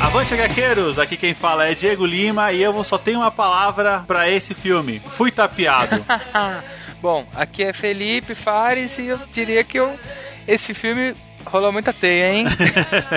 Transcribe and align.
Avante 0.00 0.34
HQeros, 0.34 0.98
aqui 0.98 1.16
quem 1.16 1.32
fala 1.32 1.66
é 1.66 1.74
Diego 1.74 2.04
Lima 2.04 2.52
e 2.52 2.62
eu 2.62 2.84
só 2.84 2.98
tenho 2.98 3.20
uma 3.20 3.30
palavra 3.30 4.04
para 4.06 4.28
esse 4.30 4.52
filme. 4.52 5.00
Fui 5.00 5.30
tapeado. 5.30 6.04
Bom, 7.00 7.26
aqui 7.34 7.62
é 7.62 7.72
Felipe 7.72 8.34
Fares 8.34 8.98
e 8.98 9.06
eu 9.06 9.18
diria 9.32 9.64
que 9.64 9.80
eu, 9.80 9.98
esse 10.46 10.74
filme 10.74 11.14
rolou 11.44 11.72
muita 11.72 11.92
teia, 11.92 12.32
hein? 12.32 12.46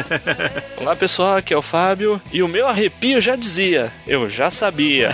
Olá 0.78 0.96
pessoal, 0.96 1.38
aqui 1.38 1.54
é 1.54 1.58
o 1.58 1.62
Fábio. 1.62 2.22
E 2.32 2.42
o 2.42 2.48
meu 2.48 2.68
arrepio 2.68 3.22
já 3.22 3.36
dizia, 3.36 3.92
eu 4.08 4.30
já 4.30 4.50
sabia. 4.50 5.12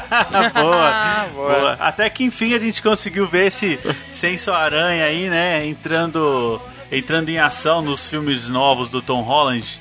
boa, 0.54 1.26
boa. 1.34 1.72
Até 1.80 2.10
que 2.10 2.24
enfim 2.24 2.54
a 2.54 2.58
gente 2.58 2.82
conseguiu 2.82 3.26
ver 3.26 3.46
esse 3.46 3.78
senso 4.08 4.52
aranha 4.52 5.04
aí, 5.04 5.28
né? 5.28 5.64
Entrando, 5.66 6.60
entrando 6.90 7.28
em 7.28 7.38
ação 7.38 7.82
nos 7.82 8.08
filmes 8.08 8.48
novos 8.48 8.90
do 8.90 9.00
Tom 9.02 9.22
Holland. 9.22 9.80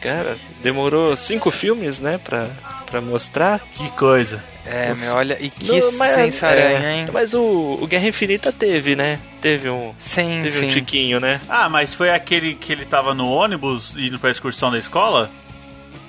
Cara, 0.00 0.36
demorou 0.62 1.16
cinco 1.16 1.50
filmes, 1.50 1.98
né, 1.98 2.18
pra, 2.18 2.48
pra 2.90 3.00
mostrar. 3.00 3.60
Que 3.72 3.90
coisa. 3.92 4.42
É, 4.66 4.92
meu, 4.94 5.14
olha, 5.14 5.36
e 5.40 5.48
que 5.50 5.66
Não, 5.66 5.92
mas- 5.92 6.42
é, 6.42 6.92
hein? 6.96 7.06
Mas 7.12 7.32
o, 7.34 7.78
o 7.80 7.86
Guerra 7.86 8.08
Infinita 8.08 8.52
teve, 8.52 8.94
né? 8.96 9.18
Teve 9.40 9.68
um, 9.70 9.94
Sim, 9.98 10.40
teve 10.42 10.58
sim. 10.58 10.66
um 10.66 10.68
tiquinho, 10.68 11.20
né? 11.20 11.40
Ah, 11.48 11.68
mas 11.70 11.94
foi 11.94 12.10
aquele 12.10 12.54
que 12.54 12.72
ele 12.72 12.84
tava 12.84 13.14
no 13.14 13.30
ônibus 13.30 13.94
indo 13.96 14.18
pra 14.18 14.30
excursão 14.30 14.70
da 14.70 14.78
escola? 14.78 15.30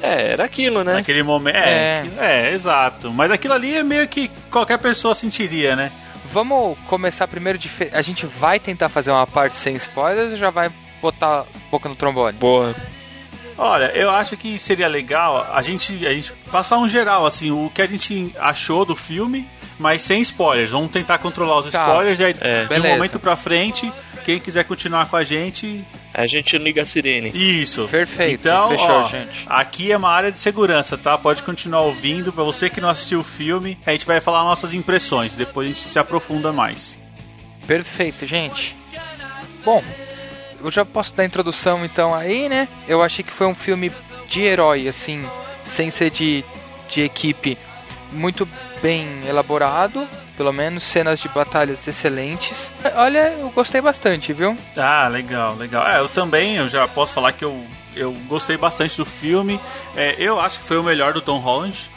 É, 0.01 0.31
era 0.33 0.43
aquilo, 0.43 0.83
né? 0.83 0.93
Naquele 0.95 1.23
momento. 1.23 1.55
É, 1.55 2.03
que- 2.03 2.19
é, 2.19 2.51
exato. 2.53 3.11
Mas 3.11 3.31
aquilo 3.31 3.53
ali 3.53 3.75
é 3.75 3.83
meio 3.83 4.07
que 4.09 4.29
qualquer 4.51 4.77
pessoa 4.77 5.15
sentiria, 5.15 5.73
né? 5.75 5.89
Vamos 6.35 6.77
começar 6.87 7.29
primeiro 7.29 7.57
de... 7.57 7.69
fe- 7.69 7.89
A 7.93 8.01
gente 8.01 8.25
vai 8.25 8.59
tentar 8.59 8.89
fazer 8.89 9.09
uma 9.09 9.25
parte 9.25 9.55
sem 9.55 9.73
spoilers 9.77 10.31
ou 10.33 10.37
já 10.37 10.49
vai 10.49 10.69
botar 11.01 11.39
a 11.41 11.45
boca 11.71 11.87
no 11.87 11.95
trombone? 11.95 12.37
Boa. 12.37 12.75
Olha, 13.57 13.85
eu 13.95 14.09
acho 14.11 14.35
que 14.35 14.59
seria 14.59 14.89
legal 14.89 15.47
a 15.49 15.61
gente, 15.61 16.05
a 16.05 16.11
gente 16.13 16.33
passar 16.51 16.77
um 16.77 16.89
geral, 16.89 17.25
assim, 17.25 17.51
o 17.51 17.71
que 17.73 17.81
a 17.81 17.85
gente 17.85 18.35
achou 18.37 18.83
do 18.83 18.97
filme, 18.97 19.47
mas 19.79 20.01
sem 20.01 20.19
spoilers. 20.19 20.71
Vamos 20.71 20.91
tentar 20.91 21.19
controlar 21.19 21.59
os 21.59 21.71
Tá. 21.71 21.83
spoilers 21.83 22.19
e 22.19 22.25
aí, 22.25 22.35
É. 22.41 22.57
de 22.59 22.65
um 22.65 22.67
Beleza. 22.67 22.95
momento 22.95 23.17
pra 23.17 23.37
frente, 23.37 23.89
quem 24.25 24.39
quiser 24.39 24.63
continuar 24.65 25.07
com 25.07 25.15
a 25.15 25.23
gente, 25.23 25.85
A 26.13 26.25
gente 26.25 26.57
liga 26.57 26.81
a 26.81 26.85
sirene. 26.85 27.31
isso. 27.33 27.87
Perfeito, 27.87 28.47
Então, 28.47 28.69
fechou, 28.69 28.89
ó, 28.89 29.07
gente. 29.07 29.45
aqui 29.47 29.91
é 29.91 29.97
uma 29.97 30.09
área 30.09 30.31
de 30.31 30.39
segurança, 30.39 30.97
tá? 30.97 31.17
Pode 31.17 31.43
continuar 31.43 31.81
ouvindo. 31.81 32.33
Pra 32.33 32.43
você 32.43 32.69
que 32.69 32.81
não 32.81 32.89
assistiu 32.89 33.19
o 33.19 33.23
filme, 33.23 33.77
a 33.85 33.91
gente 33.91 34.05
vai 34.05 34.19
falar 34.19 34.43
nossas 34.43 34.73
impressões. 34.73 35.35
Depois 35.35 35.67
a 35.69 35.73
gente 35.73 35.83
se 35.87 35.99
aprofunda 35.99 36.51
mais. 36.51 36.97
Perfeito, 37.67 38.25
gente. 38.25 38.75
Bom, 39.63 39.83
eu 40.63 40.71
já 40.71 40.83
posso 40.83 41.13
dar 41.13 41.23
a 41.23 41.25
introdução 41.25 41.85
então 41.85 42.13
aí, 42.13 42.49
né? 42.49 42.67
Eu 42.87 43.01
achei 43.03 43.23
que 43.23 43.31
foi 43.31 43.47
um 43.47 43.55
filme 43.55 43.91
de 44.27 44.41
herói, 44.41 44.87
assim, 44.87 45.23
sem 45.63 45.91
ser 45.91 46.09
de, 46.09 46.43
de 46.89 47.01
equipe, 47.01 47.57
muito 48.11 48.47
bem 48.81 49.07
elaborado. 49.27 50.07
Pelo 50.37 50.51
menos 50.51 50.83
cenas 50.83 51.19
de 51.19 51.29
batalhas 51.29 51.87
excelentes. 51.87 52.71
Olha, 52.95 53.33
eu 53.39 53.49
gostei 53.51 53.79
bastante, 53.79 54.33
viu? 54.33 54.57
Ah, 54.75 55.07
legal, 55.07 55.55
legal. 55.55 55.87
É, 55.87 55.99
eu 55.99 56.09
também, 56.09 56.57
eu 56.57 56.67
já 56.67 56.87
posso 56.87 57.13
falar 57.13 57.31
que 57.31 57.45
eu, 57.45 57.65
eu 57.95 58.11
gostei 58.27 58.57
bastante 58.57 58.97
do 58.97 59.05
filme. 59.05 59.59
É, 59.95 60.15
eu 60.19 60.39
acho 60.39 60.59
que 60.59 60.65
foi 60.65 60.77
o 60.77 60.83
melhor 60.83 61.13
do 61.13 61.21
Tom 61.21 61.39
Holland. 61.39 61.89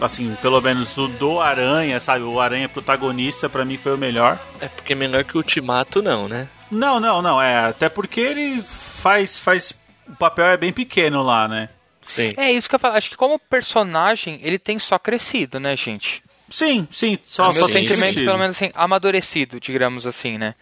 Assim, 0.00 0.36
pelo 0.42 0.60
menos 0.60 0.98
o 0.98 1.08
do 1.08 1.40
Aranha, 1.40 1.98
sabe? 1.98 2.22
O 2.24 2.38
Aranha 2.40 2.68
protagonista, 2.68 3.48
pra 3.48 3.64
mim 3.64 3.76
foi 3.76 3.94
o 3.94 3.98
melhor. 3.98 4.38
É 4.60 4.68
porque 4.68 4.94
melhor 4.94 5.24
que 5.24 5.34
o 5.34 5.38
Ultimato, 5.38 6.02
não, 6.02 6.28
né? 6.28 6.48
Não, 6.70 7.00
não, 7.00 7.22
não. 7.22 7.40
É, 7.40 7.66
até 7.68 7.88
porque 7.88 8.20
ele 8.20 8.62
faz. 8.62 9.40
faz 9.40 9.72
o 10.06 10.16
papel 10.16 10.46
é 10.46 10.56
bem 10.56 10.72
pequeno 10.72 11.22
lá, 11.22 11.48
né? 11.48 11.68
Sim. 12.04 12.32
É 12.36 12.52
isso 12.52 12.68
que 12.68 12.74
eu 12.74 12.78
falo. 12.78 12.96
Acho 12.96 13.10
que 13.10 13.16
como 13.16 13.38
personagem, 13.38 14.38
ele 14.42 14.58
tem 14.58 14.78
só 14.78 14.98
crescido, 14.98 15.58
né, 15.58 15.74
gente? 15.76 16.22
Sim, 16.48 16.86
sim. 16.90 17.18
Só 17.24 17.50
O 17.50 17.54
meu 17.54 17.68
sentimento, 17.68 18.14
pelo 18.16 18.38
menos 18.38 18.56
assim, 18.56 18.70
amadurecido, 18.74 19.58
digamos 19.60 20.06
assim, 20.06 20.38
né? 20.38 20.54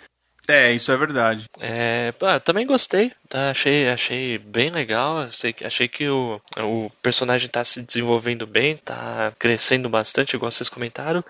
É, 0.49 0.72
isso 0.72 0.93
é 0.93 0.97
verdade. 0.99 1.47
É, 1.59 2.12
também 2.45 2.67
gostei, 2.67 3.11
tá? 3.31 3.49
achei, 3.50 3.89
achei 3.89 4.37
bem 4.37 4.69
legal, 4.69 5.19
achei, 5.21 5.55
que- 5.55 5.65
achei 5.65 5.89
que 5.89 6.06
o, 6.09 6.39
o 6.59 6.91
personagem 7.03 7.49
tá 7.49 7.65
se 7.65 7.81
desenvolvendo 7.81 8.47
bem, 8.47 8.77
tá 8.77 9.33
crescendo 9.39 9.89
bastante, 9.89 10.37
igual 10.37 10.53
vocês 10.53 10.69
comentaram. 10.69 11.25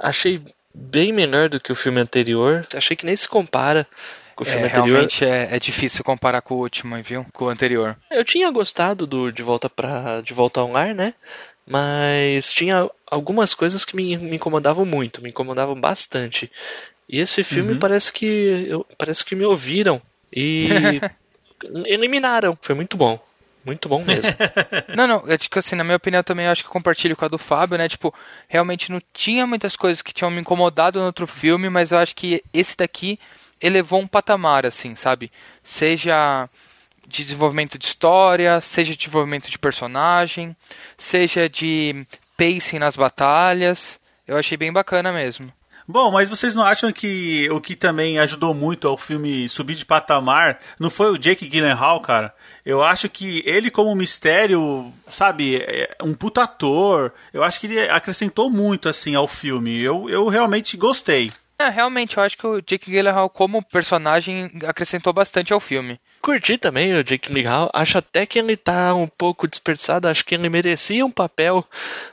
Achei 0.00 0.42
bem 0.74 1.12
menor 1.12 1.48
do 1.48 1.60
que 1.60 1.70
o 1.70 1.76
filme 1.76 2.00
anterior, 2.00 2.66
achei 2.74 2.96
que 2.96 3.06
nem 3.06 3.14
se 3.14 3.28
compara 3.28 3.86
com 4.34 4.42
o 4.42 4.46
É, 4.46 4.50
filme 4.50 4.66
anterior. 4.66 4.86
realmente 4.96 5.24
é, 5.24 5.48
é 5.54 5.60
difícil 5.60 6.02
comparar 6.02 6.42
com 6.42 6.54
o 6.54 6.58
último, 6.58 7.00
viu? 7.04 7.24
Com 7.32 7.44
o 7.44 7.48
anterior. 7.48 7.96
Eu 8.10 8.24
tinha 8.24 8.50
gostado 8.50 9.06
do 9.06 9.30
De 9.30 9.44
Volta 9.44 9.70
para 9.70 10.20
De 10.22 10.34
Volta 10.34 10.58
ao 10.60 10.72
Lar, 10.72 10.92
né? 10.92 11.14
Mas 11.66 12.52
tinha 12.54 12.88
algumas 13.06 13.52
coisas 13.52 13.84
que 13.84 13.96
me, 13.96 14.16
me 14.16 14.36
incomodavam 14.36 14.86
muito, 14.86 15.20
me 15.20 15.30
incomodavam 15.30 15.74
bastante. 15.74 16.50
E 17.08 17.18
esse 17.18 17.42
filme 17.42 17.76
parece 17.76 18.12
que 18.12 18.26
eu, 18.68 18.86
parece 18.96 19.24
que 19.24 19.34
me 19.34 19.44
ouviram 19.44 20.00
e 20.32 21.00
eliminaram. 21.86 22.56
Foi 22.60 22.74
muito 22.74 22.96
bom. 22.96 23.18
Muito 23.64 23.88
bom 23.88 24.04
mesmo. 24.04 24.32
Não, 24.94 25.08
não, 25.08 25.24
é 25.26 25.36
tipo 25.36 25.58
assim, 25.58 25.74
na 25.74 25.82
minha 25.82 25.96
opinião 25.96 26.22
também 26.22 26.46
eu 26.46 26.52
acho 26.52 26.62
que 26.62 26.68
eu 26.68 26.72
compartilho 26.72 27.16
com 27.16 27.24
a 27.24 27.28
do 27.28 27.36
Fábio, 27.36 27.76
né? 27.76 27.88
Tipo, 27.88 28.14
realmente 28.46 28.92
não 28.92 29.02
tinha 29.12 29.44
muitas 29.44 29.74
coisas 29.74 30.00
que 30.00 30.12
tinham 30.14 30.30
me 30.30 30.40
incomodado 30.40 31.00
no 31.00 31.06
outro 31.06 31.26
filme, 31.26 31.68
mas 31.68 31.90
eu 31.90 31.98
acho 31.98 32.14
que 32.14 32.44
esse 32.54 32.76
daqui 32.76 33.18
elevou 33.60 34.00
um 34.00 34.06
patamar, 34.06 34.64
assim, 34.64 34.94
sabe? 34.94 35.32
Seja 35.64 36.48
de 37.06 37.22
desenvolvimento 37.24 37.78
de 37.78 37.86
história, 37.86 38.60
seja 38.60 38.92
de 38.92 38.98
desenvolvimento 38.98 39.50
de 39.50 39.58
personagem, 39.58 40.56
seja 40.98 41.48
de 41.48 42.06
pacing 42.36 42.78
nas 42.78 42.96
batalhas. 42.96 44.00
Eu 44.26 44.36
achei 44.36 44.56
bem 44.56 44.72
bacana 44.72 45.12
mesmo. 45.12 45.52
Bom, 45.88 46.10
mas 46.10 46.28
vocês 46.28 46.56
não 46.56 46.64
acham 46.64 46.90
que 46.90 47.48
o 47.50 47.60
que 47.60 47.76
também 47.76 48.18
ajudou 48.18 48.52
muito 48.52 48.88
ao 48.88 48.96
filme 48.96 49.48
subir 49.48 49.76
de 49.76 49.86
patamar 49.86 50.58
não 50.80 50.90
foi 50.90 51.12
o 51.12 51.16
Jake 51.16 51.46
Gyllenhaal, 51.46 52.00
cara? 52.00 52.34
Eu 52.64 52.82
acho 52.82 53.08
que 53.08 53.40
ele 53.46 53.70
como 53.70 53.94
mistério, 53.94 54.92
sabe, 55.06 55.58
é 55.58 55.96
um 56.02 56.12
puta 56.12 56.42
ator. 56.42 57.12
Eu 57.32 57.44
acho 57.44 57.60
que 57.60 57.68
ele 57.68 57.80
acrescentou 57.88 58.50
muito 58.50 58.88
assim 58.88 59.14
ao 59.14 59.28
filme. 59.28 59.80
Eu, 59.80 60.10
eu 60.10 60.26
realmente 60.26 60.76
gostei. 60.76 61.30
É, 61.58 61.68
realmente, 61.68 62.16
eu 62.16 62.22
acho 62.22 62.36
que 62.36 62.46
o 62.46 62.60
Jake 62.60 62.90
Gyllenhaal 62.90 63.30
como 63.30 63.62
personagem 63.62 64.50
acrescentou 64.66 65.12
bastante 65.12 65.52
ao 65.52 65.60
filme. 65.60 66.00
Curti 66.26 66.58
também 66.58 66.92
o 66.92 67.04
Jake 67.04 67.28
Gyllenhaal. 67.28 67.70
Acho 67.72 67.98
até 67.98 68.26
que 68.26 68.36
ele 68.36 68.56
tá 68.56 68.92
um 68.92 69.06
pouco 69.06 69.46
dispersado. 69.46 70.08
Acho 70.08 70.24
que 70.24 70.34
ele 70.34 70.48
merecia 70.48 71.06
um 71.06 71.10
papel 71.10 71.64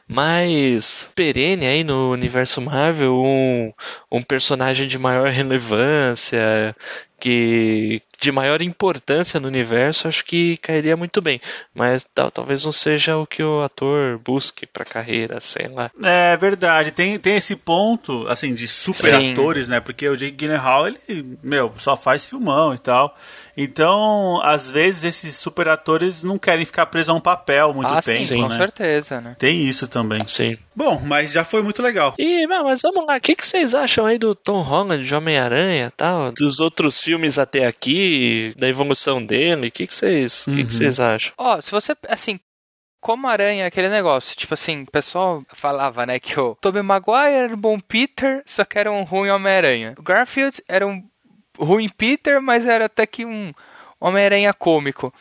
mais 0.07 1.11
perene 1.15 1.65
aí 1.65 1.83
no 1.83 2.11
universo 2.11 2.61
Marvel. 2.61 3.15
Um, 3.15 3.73
um 4.11 4.21
personagem 4.21 4.87
de 4.87 4.99
maior 4.99 5.29
relevância, 5.29 6.75
que 7.19 8.03
de 8.21 8.31
maior 8.31 8.61
importância 8.61 9.39
no 9.39 9.47
universo. 9.47 10.07
Acho 10.07 10.23
que 10.23 10.57
cairia 10.57 10.95
muito 10.95 11.19
bem. 11.19 11.41
Mas 11.73 12.05
tal- 12.13 12.29
talvez 12.29 12.63
não 12.63 12.71
seja 12.71 13.17
o 13.17 13.25
que 13.25 13.41
o 13.41 13.61
ator 13.63 14.19
busque 14.19 14.67
pra 14.67 14.85
carreira, 14.85 15.41
sei 15.41 15.67
lá. 15.69 15.89
É 16.03 16.37
verdade, 16.37 16.91
tem, 16.91 17.17
tem 17.17 17.35
esse 17.37 17.55
ponto, 17.55 18.27
assim, 18.27 18.53
de 18.53 18.67
super 18.67 19.09
Sim. 19.09 19.31
atores, 19.33 19.67
né? 19.67 19.79
Porque 19.79 20.07
o 20.07 20.15
Jake 20.15 20.37
Gyllenhaal, 20.37 20.87
ele, 20.87 20.99
meu, 21.41 21.73
só 21.77 21.97
faz 21.97 22.27
filmão 22.27 22.75
e 22.75 22.77
tal. 22.77 23.17
Então, 23.55 24.41
às 24.41 24.69
vezes, 24.71 25.03
esses 25.03 25.35
super 25.35 25.69
atores 25.69 26.23
não 26.23 26.39
querem 26.39 26.65
ficar 26.65 26.87
presos 26.87 27.09
a 27.09 27.13
um 27.13 27.21
papel 27.21 27.73
muito 27.73 27.93
ah, 27.93 28.01
tempo, 28.01 28.21
sim, 28.21 28.41
com 28.41 28.47
né? 28.47 28.57
certeza, 28.57 29.21
né? 29.21 29.35
Tem 29.37 29.63
isso 29.67 29.87
também. 29.87 30.21
Sim. 30.27 30.57
Bom, 30.75 30.99
mas 31.05 31.31
já 31.31 31.43
foi 31.43 31.61
muito 31.61 31.81
legal. 31.81 32.15
E, 32.17 32.47
mas 32.47 32.63
mas 32.63 32.81
vamos 32.81 33.05
lá, 33.05 33.17
o 33.17 33.21
que, 33.21 33.35
que 33.35 33.45
vocês 33.45 33.75
acham 33.75 34.05
aí 34.05 34.17
do 34.17 34.33
Tom 34.33 34.61
Holland, 34.61 35.05
de 35.05 35.13
Homem-Aranha 35.13 35.87
e 35.87 35.91
tal? 35.91 36.31
Dos 36.31 36.59
outros 36.59 36.99
filmes 36.99 37.37
até 37.37 37.67
aqui, 37.67 38.53
da 38.57 38.67
evolução 38.67 39.23
dele, 39.23 39.67
o 39.67 39.71
que, 39.71 39.85
que 39.85 39.95
vocês 39.95 40.47
o 40.47 40.51
que, 40.51 40.63
que 40.63 40.73
vocês 40.73 40.99
acham? 40.99 41.33
Ó, 41.37 41.61
se 41.61 41.69
você, 41.69 41.95
assim, 42.09 42.39
como 42.99 43.27
aranha, 43.27 43.67
aquele 43.67 43.89
negócio, 43.89 44.35
tipo 44.35 44.53
assim, 44.53 44.83
o 44.83 44.91
pessoal 44.91 45.43
falava, 45.49 46.05
né, 46.05 46.19
que 46.19 46.39
o 46.39 46.55
Tobey 46.55 46.81
Maguire 46.81 47.35
era 47.35 47.53
um 47.53 47.59
bom 47.59 47.77
Peter, 47.79 48.41
só 48.45 48.63
que 48.63 48.79
era 48.79 48.91
um 48.91 49.03
ruim 49.03 49.29
Homem-Aranha. 49.29 49.93
O 49.99 50.01
Garfield 50.01 50.63
era 50.67 50.87
um 50.87 51.03
ruim 51.57 51.89
Peter, 51.89 52.41
mas 52.41 52.65
era 52.67 52.85
até 52.85 53.05
que 53.05 53.25
um 53.25 53.53
Homem-Aranha 53.99 54.53
cômico. 54.53 55.13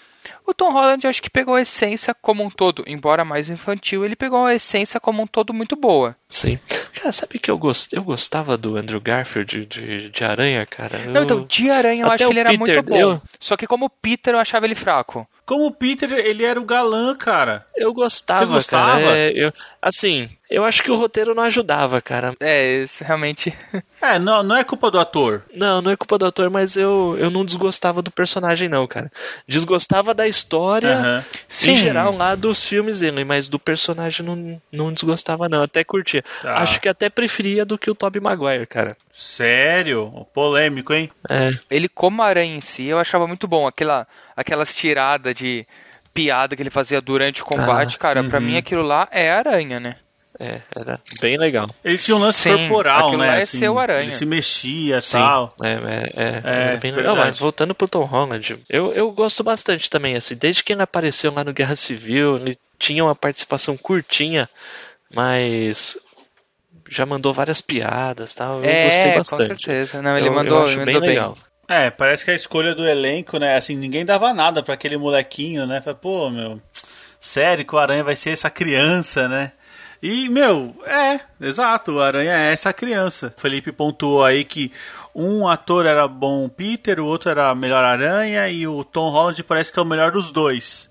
O 0.46 0.55
Tom 0.55 0.73
Holland 0.73 1.05
eu 1.05 1.11
acho 1.11 1.23
que 1.23 1.31
pegou 1.31 1.55
a 1.55 1.62
essência 1.62 2.14
como 2.14 2.44
um 2.44 2.50
todo, 2.50 2.84
embora 2.87 3.25
mais 3.25 3.49
infantil, 3.50 4.05
ele 4.05 4.14
pegou 4.17 4.44
a 4.44 4.55
essência 4.55 5.00
como 5.00 5.23
um 5.23 5.26
todo 5.26 5.52
muito 5.55 5.75
boa. 5.76 6.17
Sim. 6.29 6.58
Cara, 6.94 7.11
sabe 7.12 7.38
que 7.38 7.50
eu, 7.50 7.58
gost... 7.58 7.93
eu 7.93 8.02
gostava 8.05 8.56
do 8.56 8.76
Andrew 8.76 9.00
Garfield 9.00 9.67
de, 9.67 9.67
de, 9.67 10.11
de 10.11 10.25
Aranha, 10.25 10.64
cara? 10.67 10.96
Eu... 10.99 11.11
Não, 11.11 11.23
então, 11.25 11.44
de 11.44 11.70
Aranha 11.70 12.02
eu 12.02 12.06
Até 12.06 12.14
acho 12.17 12.25
o 12.25 12.26
que 12.29 12.32
ele 12.32 12.40
era 12.40 12.50
Peter, 12.50 12.75
muito 12.76 12.82
bom. 12.90 12.96
eu- 12.99 13.23
Só 13.40 13.56
que 13.56 13.67
como 13.67 13.88
Peter 13.90 14.34
eu 14.34 14.38
achava 14.38 14.64
ele 14.67 14.75
fraco. 14.76 15.26
Como 15.44 15.67
o 15.67 15.73
Peter, 15.73 16.11
ele 16.12 16.44
era 16.44 16.61
o 16.61 16.64
galã, 16.64 17.17
cara. 17.17 17.67
Eu 17.76 17.93
gostava, 17.93 18.46
Você 18.46 18.52
gostava? 18.52 19.00
cara. 19.00 19.19
É, 19.19 19.32
eu- 19.34 19.52
assim, 19.81 20.29
eu 20.54 20.64
acho 20.64 20.82
que 20.82 20.90
o 20.90 20.94
roteiro 20.96 21.34
não 21.34 21.43
ajudava, 21.43 22.00
cara. 22.00 22.34
É, 22.40 22.82
isso 22.82 23.02
realmente. 23.04 23.52
É, 24.02 24.19
não, 24.19 24.43
não 24.43 24.56
é 24.56 24.64
culpa 24.64 24.90
do 24.90 24.99
ator. 24.99 25.44
Não, 25.54 25.81
não 25.81 25.93
é 25.93 25.96
culpa 25.96 26.19
do 26.19 26.26
ator, 26.26 26.50
mas 26.50 26.76
eu, 26.76 27.14
eu 27.20 27.31
não 27.31 27.44
desgostava 27.44 28.02
do 28.02 28.10
personagem, 28.10 28.69
não, 28.69 28.84
cara. 28.84 29.08
Desgostava 29.46 30.12
da 30.12 30.26
história. 30.26 31.25
Sim. 31.49 31.70
em 31.70 31.76
geral 31.76 32.12
lá 32.16 32.34
dos 32.34 32.66
filmes 32.66 32.99
dele, 32.99 33.25
mas 33.25 33.46
do 33.46 33.60
personagem 33.60 34.26
não, 34.26 34.60
não 34.72 34.93
desgostava, 34.93 35.49
não. 35.49 35.62
Até 35.62 35.84
curtia. 35.84 36.25
Tá. 36.43 36.56
Acho 36.56 36.81
que 36.81 36.88
até 36.88 37.08
preferia 37.08 37.64
do 37.64 37.78
que 37.78 37.88
o 37.88 37.94
Tobey 37.94 38.20
Maguire, 38.20 38.66
cara. 38.66 38.96
Sério? 39.12 40.26
Polêmico, 40.34 40.93
hein? 40.93 41.08
É, 41.31 41.50
Ele 41.70 41.88
como 41.88 42.22
aranha 42.22 42.56
em 42.56 42.60
si 42.60 42.87
eu 42.87 42.98
achava 42.98 43.28
muito 43.28 43.46
bom. 43.46 43.69
Aquela, 43.69 44.05
aquelas 44.37 44.75
tiradas 44.75 45.32
de 45.37 45.64
piada 46.12 46.56
que 46.56 46.62
ele 46.62 46.70
fazia 46.70 47.00
durante 47.00 47.40
o 47.40 47.44
combate, 47.44 47.94
Ah, 47.94 47.98
cara, 48.00 48.25
pra 48.25 48.40
mim 48.40 48.56
aquilo 48.56 48.82
lá 48.82 49.06
é 49.12 49.31
aranha, 49.31 49.78
né? 49.78 49.96
É, 50.43 50.61
era 50.77 51.00
bem 51.21 51.37
legal. 51.39 51.69
Ele 51.85 51.97
tinha 51.99 52.17
um 52.17 52.21
lance 52.21 52.43
Sim, 52.43 52.50
corporal, 52.69 53.17
né? 53.17 53.39
é 53.39 53.43
assim, 53.43 53.59
ser 53.61 53.69
o 53.69 53.79
aranha. 53.79 54.03
Ele 54.03 54.12
se 54.12 54.27
mexia 54.27 54.99
e 54.99 55.03
tal. 55.12 55.49
é, 55.62 55.69
é, 55.69 55.75
é, 55.75 56.43
É, 56.44 56.69
era 56.69 56.77
bem 56.79 56.93
legal. 56.93 57.15
verdade. 57.15 57.31
Mas 57.31 57.39
voltando 57.39 57.75
pro 57.75 57.89
Tom 57.89 58.05
Holland, 58.05 58.56
eu, 58.69 58.93
eu 58.93 59.11
gosto 59.12 59.43
bastante 59.44 59.89
também, 59.89 60.17
assim, 60.17 60.35
desde 60.35 60.62
que 60.65 60.73
ele 60.73 60.83
apareceu 60.83 61.33
lá 61.33 61.44
no 61.44 61.53
Guerra 61.53 61.77
Civil, 61.77 62.37
ele 62.37 62.59
tinha 62.79 63.05
uma 63.05 63.15
participação 63.15 63.77
curtinha, 63.77 64.49
mas 65.15 65.97
já 66.91 67.06
mandou 67.06 67.33
várias 67.33 67.61
piadas 67.61 68.35
tal. 68.35 68.59
Eu 68.59 68.65
é, 68.65 68.85
gostei 68.85 69.12
com 69.12 69.19
bastante. 69.19 69.47
certeza. 69.47 70.03
Não, 70.03 70.19
ele 70.19 70.29
Eu- 70.29 70.33
mandou, 70.35 70.59
eu 70.59 70.62
acho 70.65 70.77
ele 70.77 70.85
bem 70.85 70.94
mandou 70.94 71.00
bem. 71.09 71.11
legal. 71.11 71.37
É, 71.69 71.91
parece 71.91 72.25
que 72.25 72.31
a 72.31 72.35
escolha 72.35 72.75
do 72.75 72.87
elenco, 72.87 73.39
né? 73.39 73.56
Assim, 73.56 73.77
ninguém 73.77 74.05
dava 74.05 74.35
nada 74.35 74.62
pra 74.62 74.75
aquele 74.75 74.97
molequinho, 74.97 75.67
né? 75.67 75.81
Fala, 75.81 75.97
pô, 75.97 76.29
meu, 76.29 76.61
sério 77.21 77.65
que 77.65 77.75
o 77.75 77.79
Aranha 77.79 78.05
vai 78.05 78.17
ser 78.17 78.31
essa 78.31 78.50
criança, 78.50 79.29
né? 79.29 79.53
E, 80.02 80.28
meu, 80.28 80.75
é, 80.84 81.20
exato, 81.40 81.93
o 81.93 82.02
Aranha 82.02 82.32
é 82.32 82.52
essa 82.52 82.72
criança. 82.72 83.32
O 83.37 83.40
Felipe 83.40 83.70
pontuou 83.70 84.25
aí 84.25 84.43
que 84.43 84.72
um 85.14 85.46
ator 85.46 85.87
era 85.87 86.08
bom 86.08 86.49
Peter, 86.49 86.99
o 86.99 87.06
outro 87.06 87.31
era 87.31 87.54
melhor 87.54 87.84
Aranha 87.84 88.49
e 88.49 88.66
o 88.66 88.82
Tom 88.82 89.10
Holland 89.10 89.40
parece 89.44 89.72
que 89.72 89.78
é 89.78 89.82
o 89.82 89.87
melhor 89.87 90.10
dos 90.10 90.32
dois. 90.32 90.90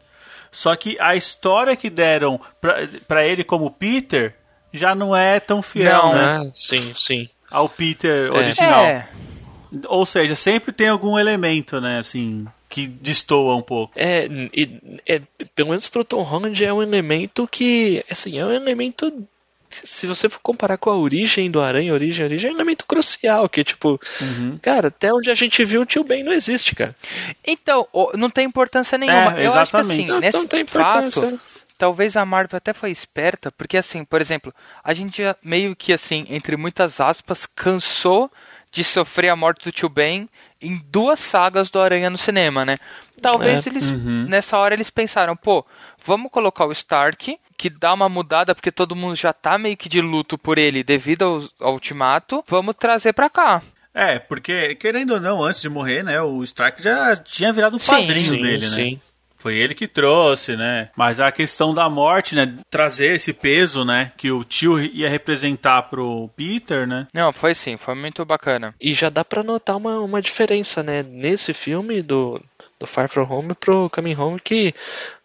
Só 0.49 0.75
que 0.77 0.97
a 0.99 1.15
história 1.15 1.75
que 1.75 1.89
deram 1.89 2.39
pra, 2.61 2.87
pra 3.07 3.25
ele 3.25 3.43
como 3.43 3.69
Peter 3.69 4.33
já 4.71 4.95
não 4.95 5.13
é 5.15 5.39
tão 5.39 5.61
fiel, 5.61 6.03
Não. 6.03 6.13
né? 6.13 6.23
Ah, 6.47 6.51
sim, 6.53 6.93
sim. 6.95 7.29
Ao 7.49 7.67
Peter 7.67 8.31
original. 8.31 8.85
É, 8.85 9.07
Ou 9.87 10.05
seja, 10.05 10.35
sempre 10.35 10.71
tem 10.71 10.87
algum 10.87 11.19
elemento, 11.19 11.81
né, 11.81 11.99
assim, 11.99 12.45
que 12.71 12.87
destoa 12.87 13.55
um 13.55 13.61
pouco. 13.61 13.93
É, 13.97 14.25
e- 14.53 15.01
é, 15.05 15.21
pelo 15.53 15.69
menos 15.69 15.87
pro 15.87 16.03
Tom 16.05 16.21
Holland 16.21 16.63
é 16.63 16.73
um 16.73 16.81
elemento 16.81 17.45
que, 17.47 18.03
assim, 18.09 18.39
é 18.39 18.45
um 18.45 18.51
elemento. 18.51 19.13
Se 19.69 20.07
você 20.07 20.27
for 20.27 20.39
comparar 20.41 20.77
com 20.77 20.89
a 20.89 20.95
origem 20.97 21.49
do 21.51 21.61
Aranha, 21.61 21.93
origem, 21.93 22.25
origem, 22.25 22.49
é 22.49 22.53
um 22.53 22.57
elemento 22.57 22.85
crucial, 22.85 23.47
que 23.47 23.63
tipo, 23.63 23.99
Uhum. 24.21 24.57
cara, 24.61 24.87
até 24.89 25.13
onde 25.13 25.29
a 25.31 25.33
gente 25.33 25.63
viu 25.63 25.81
o 25.81 25.85
tio 25.85 26.03
Ben 26.03 26.23
não 26.23 26.33
existe, 26.33 26.73
cara. 26.75 26.95
Então, 27.45 27.87
não 28.15 28.29
tem 28.29 28.45
importância 28.45 28.97
nenhuma. 28.97 29.33
É, 29.39 29.45
eu 29.45 29.53
acho 29.53 29.71
que 29.71 29.77
exatamente. 29.77 30.01
assim, 30.01 30.11
Não, 30.13 30.19
nesse 30.19 30.37
não 30.37 30.47
tem 30.47 30.61
importância. 30.61 31.21
fato, 31.29 31.39
talvez 31.77 32.17
a 32.17 32.25
Marvel 32.25 32.57
até 32.57 32.73
foi 32.73 32.91
esperta, 32.91 33.51
porque 33.51 33.77
assim, 33.77 34.03
por 34.03 34.19
exemplo, 34.21 34.53
a 34.83 34.93
gente 34.93 35.21
meio 35.41 35.73
que 35.75 35.93
assim, 35.93 36.25
entre 36.29 36.57
muitas 36.57 36.99
aspas, 36.99 37.45
cansou 37.45 38.29
de 38.71 38.83
sofrer 38.83 39.29
a 39.29 39.35
morte 39.35 39.65
do 39.65 39.71
tio 39.71 39.89
Ben 39.89 40.29
em 40.61 40.81
duas 40.89 41.19
sagas 41.19 41.69
do 41.69 41.79
Aranha 41.79 42.09
no 42.09 42.17
cinema, 42.17 42.63
né? 42.63 42.77
Talvez 43.21 43.67
É. 43.67 43.69
eles, 43.69 43.91
Uhum. 43.91 44.25
nessa 44.29 44.57
hora 44.57 44.73
eles 44.73 44.89
pensaram, 44.89 45.35
pô, 45.35 45.65
vamos 46.03 46.31
colocar 46.31 46.65
o 46.65 46.71
Stark, 46.71 47.37
que 47.57 47.69
dá 47.69 47.93
uma 47.93 48.07
mudada 48.09 48.55
porque 48.55 48.71
todo 48.71 48.95
mundo 48.95 49.15
já 49.15 49.33
tá 49.33 49.57
meio 49.57 49.75
que 49.77 49.89
de 49.89 49.99
luto 50.01 50.37
por 50.37 50.57
ele 50.57 50.83
devido 50.83 51.23
ao, 51.23 51.67
ao 51.67 51.73
ultimato, 51.73 52.43
vamos 52.47 52.75
trazer 52.79 53.13
pra 53.13 53.29
cá. 53.29 53.61
É, 53.93 54.17
porque, 54.19 54.73
querendo 54.75 55.15
ou 55.15 55.19
não, 55.19 55.43
antes 55.43 55.61
de 55.61 55.67
morrer, 55.69 56.01
né, 56.01 56.21
o 56.21 56.41
Stark 56.43 56.81
já 56.81 57.13
tinha 57.17 57.51
virado 57.51 57.75
um 57.75 57.79
Sim, 57.79 57.87
padrinho 57.91 58.19
sim, 58.35 58.41
dele, 58.41 58.59
né? 58.61 58.65
sim. 58.65 59.01
Foi 59.41 59.55
ele 59.55 59.73
que 59.73 59.87
trouxe, 59.87 60.55
né? 60.55 60.89
Mas 60.95 61.19
a 61.19 61.31
questão 61.31 61.73
da 61.73 61.89
morte, 61.89 62.35
né, 62.35 62.55
trazer 62.69 63.15
esse 63.15 63.33
peso, 63.33 63.83
né, 63.83 64.11
que 64.15 64.31
o 64.31 64.43
tio 64.43 64.79
ia 64.79 65.09
representar 65.09 65.81
pro 65.83 66.29
Peter, 66.35 66.85
né? 66.87 67.07
Não, 67.11 67.33
foi 67.33 67.55
sim, 67.55 67.75
foi 67.75 67.95
muito 67.95 68.23
bacana. 68.23 68.75
E 68.79 68.93
já 68.93 69.09
dá 69.09 69.25
pra 69.25 69.41
notar 69.41 69.77
uma, 69.77 69.99
uma 69.99 70.21
diferença, 70.21 70.83
né? 70.83 71.01
Nesse 71.01 71.55
filme 71.55 72.03
do, 72.03 72.39
do 72.79 72.85
Far 72.85 73.09
From 73.09 73.27
Home 73.27 73.55
pro 73.55 73.89
Coming 73.89 74.15
Home, 74.15 74.39
que 74.39 74.75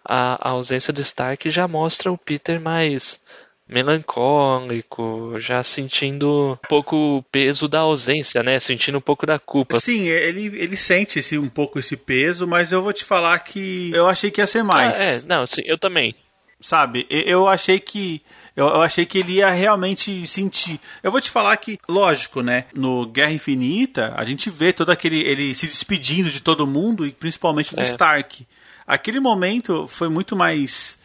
a, 0.02 0.48
a 0.48 0.52
ausência 0.52 0.94
do 0.94 1.02
Stark 1.02 1.50
já 1.50 1.68
mostra 1.68 2.10
o 2.10 2.16
Peter 2.16 2.58
mais 2.58 3.20
melancólico, 3.68 5.34
já 5.38 5.62
sentindo 5.62 6.52
um 6.62 6.68
pouco 6.68 7.16
o 7.18 7.22
peso 7.22 7.68
da 7.68 7.80
ausência, 7.80 8.42
né? 8.42 8.58
Sentindo 8.58 8.98
um 8.98 9.00
pouco 9.00 9.26
da 9.26 9.38
culpa. 9.38 9.80
Sim, 9.80 10.06
ele, 10.08 10.46
ele 10.58 10.76
sente 10.76 11.18
esse, 11.18 11.36
um 11.38 11.48
pouco 11.48 11.78
esse 11.78 11.96
peso, 11.96 12.46
mas 12.46 12.72
eu 12.72 12.82
vou 12.82 12.92
te 12.92 13.04
falar 13.04 13.38
que 13.40 13.90
eu 13.94 14.06
achei 14.06 14.30
que 14.30 14.40
ia 14.40 14.46
ser 14.46 14.62
mais. 14.62 14.98
Ah, 14.98 15.02
é, 15.02 15.22
não, 15.26 15.46
sim, 15.46 15.62
eu 15.64 15.76
também. 15.76 16.14
sabe? 16.60 17.06
Eu 17.10 17.46
achei 17.48 17.78
que 17.80 18.22
eu, 18.56 18.66
eu 18.68 18.82
achei 18.82 19.04
que 19.04 19.18
ele 19.18 19.34
ia 19.34 19.50
realmente 19.50 20.26
sentir. 20.26 20.80
Eu 21.02 21.10
vou 21.10 21.20
te 21.20 21.30
falar 21.30 21.56
que, 21.58 21.78
lógico, 21.88 22.40
né? 22.42 22.64
No 22.74 23.04
Guerra 23.06 23.32
Infinita, 23.32 24.14
a 24.16 24.24
gente 24.24 24.48
vê 24.48 24.72
todo 24.72 24.90
aquele 24.90 25.20
ele 25.20 25.54
se 25.54 25.66
despedindo 25.66 26.30
de 26.30 26.40
todo 26.40 26.66
mundo 26.66 27.06
e 27.06 27.10
principalmente 27.12 27.74
do 27.74 27.80
É. 27.80 27.84
Stark. 27.84 28.46
Aquele 28.86 29.18
momento 29.20 29.86
foi 29.88 30.08
muito 30.08 30.36
mais 30.36 30.98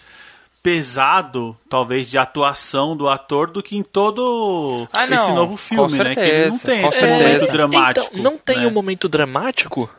pesado, 0.64 1.58
talvez, 1.70 2.10
de 2.10 2.18
atuação 2.18 2.96
do 2.96 3.10
ator 3.10 3.50
do 3.50 3.64
que 3.64 3.76
em 3.76 3.84
todo 3.84 4.88
Ah, 4.94 5.06
esse 5.06 5.32
novo 5.32 5.58
filme, 5.58 5.98
com 5.98 6.04
né? 6.04 6.14
Que 6.14 6.20
ele 6.22 6.50
não 6.50 6.58
certeza, 6.58 6.66
tem 6.66 6.86
esse 6.86 6.98
certeza. 6.98 7.24
momento 7.24 7.52
dramático. 7.52 8.10
Então, 8.12 8.24
não 8.32 8.38
tem 8.38 8.60
né? 8.60 8.68
um 8.68 8.72
momento 8.72 9.10
dramático, 9.10 9.90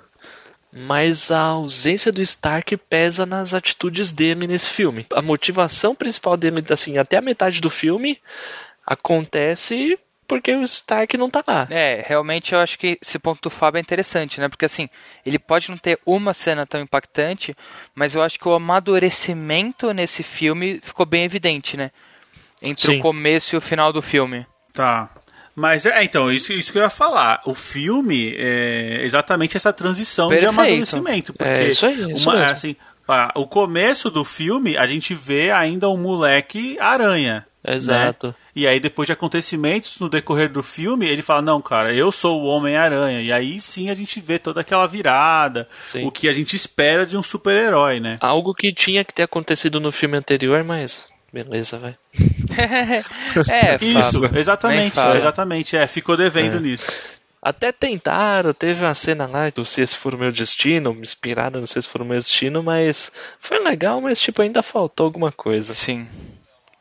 mas 0.73 1.31
a 1.31 1.41
ausência 1.41 2.13
do 2.13 2.23
Stark 2.23 2.77
pesa 2.77 3.27
nas 3.27 3.53
atitudes 3.55 4.13
dele 4.13 4.47
nesse 4.47 4.71
filme. 4.71 5.07
A 5.13 5.21
motivação 5.21 5.95
principal 5.95 6.37
dele, 6.37 6.63
assim, 6.71 6.97
até 6.97 7.19
a 7.19 7.23
metade 7.23 7.61
do 7.61 7.69
filme, 7.69 8.19
acontece 8.87 9.99
porque 10.33 10.55
o 10.55 10.63
Stark 10.63 11.15
não 11.19 11.29
tá 11.29 11.45
lá. 11.47 11.67
É, 11.71 12.03
realmente 12.07 12.55
eu 12.55 12.59
acho 12.59 12.79
que 12.79 12.99
esse 13.03 13.19
ponto 13.19 13.41
do 13.43 13.51
Fábio 13.51 13.77
é 13.79 13.81
interessante, 13.83 14.41
né? 14.41 14.49
Porque 14.49 14.65
assim, 14.65 14.89
ele 15.27 15.39
pode 15.39 15.69
não 15.71 15.77
ter 15.77 15.99
uma 16.07 16.33
cena 16.33 16.65
tão 16.67 16.81
impactante, 16.81 17.55
mas 17.95 18.15
eu 18.15 18.23
acho 18.23 18.39
que 18.39 18.49
o 18.49 18.55
amadurecimento 18.55 19.93
nesse 19.93 20.23
filme 20.23 20.81
ficou 20.83 21.05
bem 21.05 21.25
evidente, 21.25 21.77
né? 21.77 21.91
Entre 22.63 22.87
Sim. 22.93 22.99
o 22.99 23.03
começo 23.03 23.55
e 23.55 23.59
o 23.59 23.61
final 23.61 23.93
do 23.93 24.01
filme. 24.01 24.47
Tá. 24.73 25.11
Mas 25.55 25.85
é, 25.85 26.03
então, 26.03 26.33
isso, 26.33 26.51
isso 26.53 26.73
que 26.73 26.79
eu 26.79 26.83
ia 26.83 26.89
falar. 26.89 27.43
O 27.45 27.55
filme 27.55 28.35
é 28.39 29.01
exatamente 29.03 29.55
essa 29.57 29.71
transição 29.73 30.29
de 30.29 30.37
Perfeito. 30.37 30.59
amadurecimento. 30.59 31.33
Porque 31.35 31.53
É, 31.53 31.69
isso 31.69 31.85
aí, 31.85 32.11
isso 32.13 32.29
uma- 32.31 32.37
mesmo. 32.39 32.53
assim, 32.53 32.77
ah, 33.07 33.31
o 33.35 33.47
começo 33.47 34.11
do 34.11 34.25
filme, 34.25 34.79
a 34.79 34.87
gente 34.87 35.13
vê 35.15 35.51
ainda 35.51 35.91
um 35.91 35.99
moleque 35.99 36.79
aranha. 36.81 37.47
Exato. 37.67 38.29
né? 38.29 38.35
E 38.57 38.67
aí, 38.67 38.81
depois 38.81 39.07
de 39.07 39.13
acontecimentos 39.13 39.99
no 40.01 40.09
decorrer 40.09 40.51
do 40.51 40.63
filme, 40.63 41.07
ele 41.07 41.23
fala: 41.23 41.41
Não, 41.43 41.61
cara, 41.63 41.95
eu 41.95 42.11
sou 42.11 42.43
o 42.43 42.47
Homem-Aranha. 42.47 43.21
E 43.21 43.33
aí 43.33 43.61
sim 43.61 43.89
a 43.91 43.95
gente 43.95 44.21
vê 44.21 44.39
toda 44.39 44.61
aquela 44.61 44.87
virada, 44.87 45.69
Sim. 45.83 46.05
o 46.07 46.11
que 46.11 46.29
a 46.29 46.33
gente 46.33 46.57
espera 46.57 47.07
de 47.07 47.17
um 47.17 47.23
super-herói, 47.23 48.01
né? 48.01 48.17
Algo 48.21 48.53
que 48.55 48.73
tinha 48.73 49.05
que 49.05 49.15
ter 49.15 49.23
acontecido 49.23 49.79
no 49.81 49.93
filme 49.93 50.17
anterior, 50.19 50.63
mas 50.65 51.07
beleza, 51.33 51.79
vai. 51.79 51.95
é, 53.49 53.79
Isso, 53.83 54.21
nem 54.29 54.41
exatamente, 54.41 54.95
fala. 54.95 55.17
exatamente. 55.17 55.77
É, 55.77 55.87
ficou 55.87 56.17
devendo 56.17 56.59
É. 56.59 56.61
nisso. 56.61 56.93
Até 57.41 57.73
tentaram, 57.73 58.53
teve 58.53 58.85
uma 58.85 58.95
cena 58.95 59.27
lá 59.27 59.51
do 59.51 59.65
Se 59.65 59.81
Esse 59.81 59.97
For 59.97 60.15
o 60.15 60.19
Meu 60.19 60.31
Destino, 60.31 60.97
inspirada 61.01 61.61
no 61.61 61.67
Se 61.67 61.77
Esse 61.79 61.89
For 61.89 62.03
o 62.03 62.05
Meu 62.05 62.17
Destino, 62.17 62.63
mas 62.63 63.11
foi 63.39 63.59
legal, 63.59 64.01
mas 64.01 64.21
tipo, 64.21 64.43
ainda 64.43 64.63
faltou 64.63 65.05
alguma 65.07 65.33
coisa. 65.33 65.75
Sim. 65.75 66.07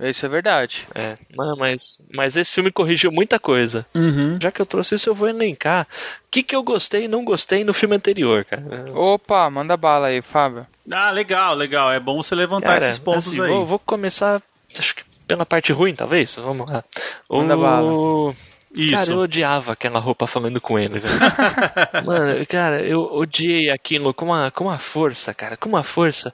Isso 0.09 0.25
é 0.25 0.29
verdade. 0.29 0.87
É, 0.95 1.15
mas- 1.35 1.57
mas, 1.57 1.81
mas 2.13 2.35
esse 2.35 2.51
filme 2.51 2.71
corrigiu 2.71 3.11
muita 3.11 3.39
coisa. 3.39 3.85
Uhum. 3.93 4.37
Já 4.41 4.51
que 4.51 4.61
eu 4.61 4.65
trouxe 4.65 4.95
isso, 4.95 5.09
eu 5.09 5.13
vou 5.15 5.29
elencar 5.29 5.85
o 5.85 6.31
que, 6.31 6.41
que 6.43 6.55
eu 6.55 6.63
gostei 6.63 7.05
e 7.05 7.07
não 7.07 7.23
gostei 7.23 7.63
no 7.63 7.73
filme 7.73 7.95
anterior, 7.95 8.43
cara. 8.45 8.63
Opa, 8.95 9.49
manda 9.49 9.77
bala 9.77 10.07
aí, 10.07 10.21
Fábio. 10.21 10.65
Ah, 10.91 11.11
legal, 11.11 11.53
legal. 11.55 11.91
É 11.91 11.99
bom 11.99 12.21
você 12.21 12.33
levantar 12.35 12.73
Cara, 12.73 12.87
esses 12.87 12.99
pontos 12.99 13.27
assim, 13.27 13.41
aí. 13.41 13.49
Vou, 13.49 13.65
vou 13.65 13.79
começar, 13.79 14.41
acho 14.77 14.95
que 14.95 15.03
pela 15.27 15.45
parte 15.45 15.71
ruim, 15.71 15.93
talvez. 15.95 16.35
Vamos 16.35 16.69
lá. 16.69 16.83
Manda 17.29 17.55
o... 17.57 17.61
bala. 17.61 18.35
Isso. 18.73 18.93
Cara, 18.95 19.11
eu 19.11 19.19
odiava 19.19 19.73
aquela 19.73 19.99
roupa 19.99 20.25
falando 20.25 20.61
com 20.61 20.79
ele, 20.79 20.97
velho. 20.99 21.13
Mano, 22.05 22.45
cara, 22.47 22.81
eu 22.81 23.01
odiei 23.13 23.69
aquilo 23.69 24.13
com 24.13 24.25
uma, 24.27 24.49
com 24.51 24.63
uma 24.65 24.77
força, 24.77 25.33
cara, 25.33 25.57
com 25.57 25.67
uma 25.67 25.83
força. 25.83 26.33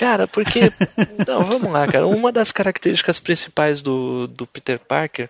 Cara, 0.00 0.26
porque. 0.26 0.60
Não, 1.28 1.44
vamos 1.44 1.70
lá, 1.70 1.86
cara. 1.86 2.06
Uma 2.06 2.32
das 2.32 2.50
características 2.50 3.20
principais 3.20 3.82
do, 3.82 4.26
do 4.28 4.46
Peter 4.46 4.78
Parker, 4.78 5.28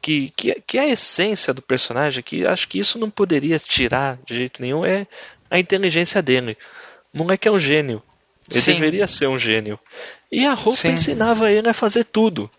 que, 0.00 0.32
que, 0.34 0.54
que 0.66 0.78
é 0.78 0.80
a 0.80 0.88
essência 0.88 1.52
do 1.52 1.60
personagem, 1.60 2.22
que 2.22 2.46
acho 2.46 2.66
que 2.66 2.78
isso 2.78 2.98
não 2.98 3.10
poderia 3.10 3.58
tirar 3.58 4.18
de 4.24 4.34
jeito 4.34 4.62
nenhum, 4.62 4.86
é 4.86 5.06
a 5.50 5.58
inteligência 5.58 6.22
dele. 6.22 6.56
O 7.12 7.18
moleque 7.18 7.46
é 7.46 7.50
um 7.50 7.58
gênio. 7.58 8.02
Ele 8.50 8.62
Sim. 8.62 8.72
deveria 8.72 9.06
ser 9.06 9.26
um 9.26 9.38
gênio. 9.38 9.78
E 10.32 10.46
a 10.46 10.54
roupa 10.54 10.80
Sim. 10.80 10.92
ensinava 10.92 11.52
ele 11.52 11.68
a 11.68 11.74
fazer 11.74 12.04
tudo. 12.04 12.50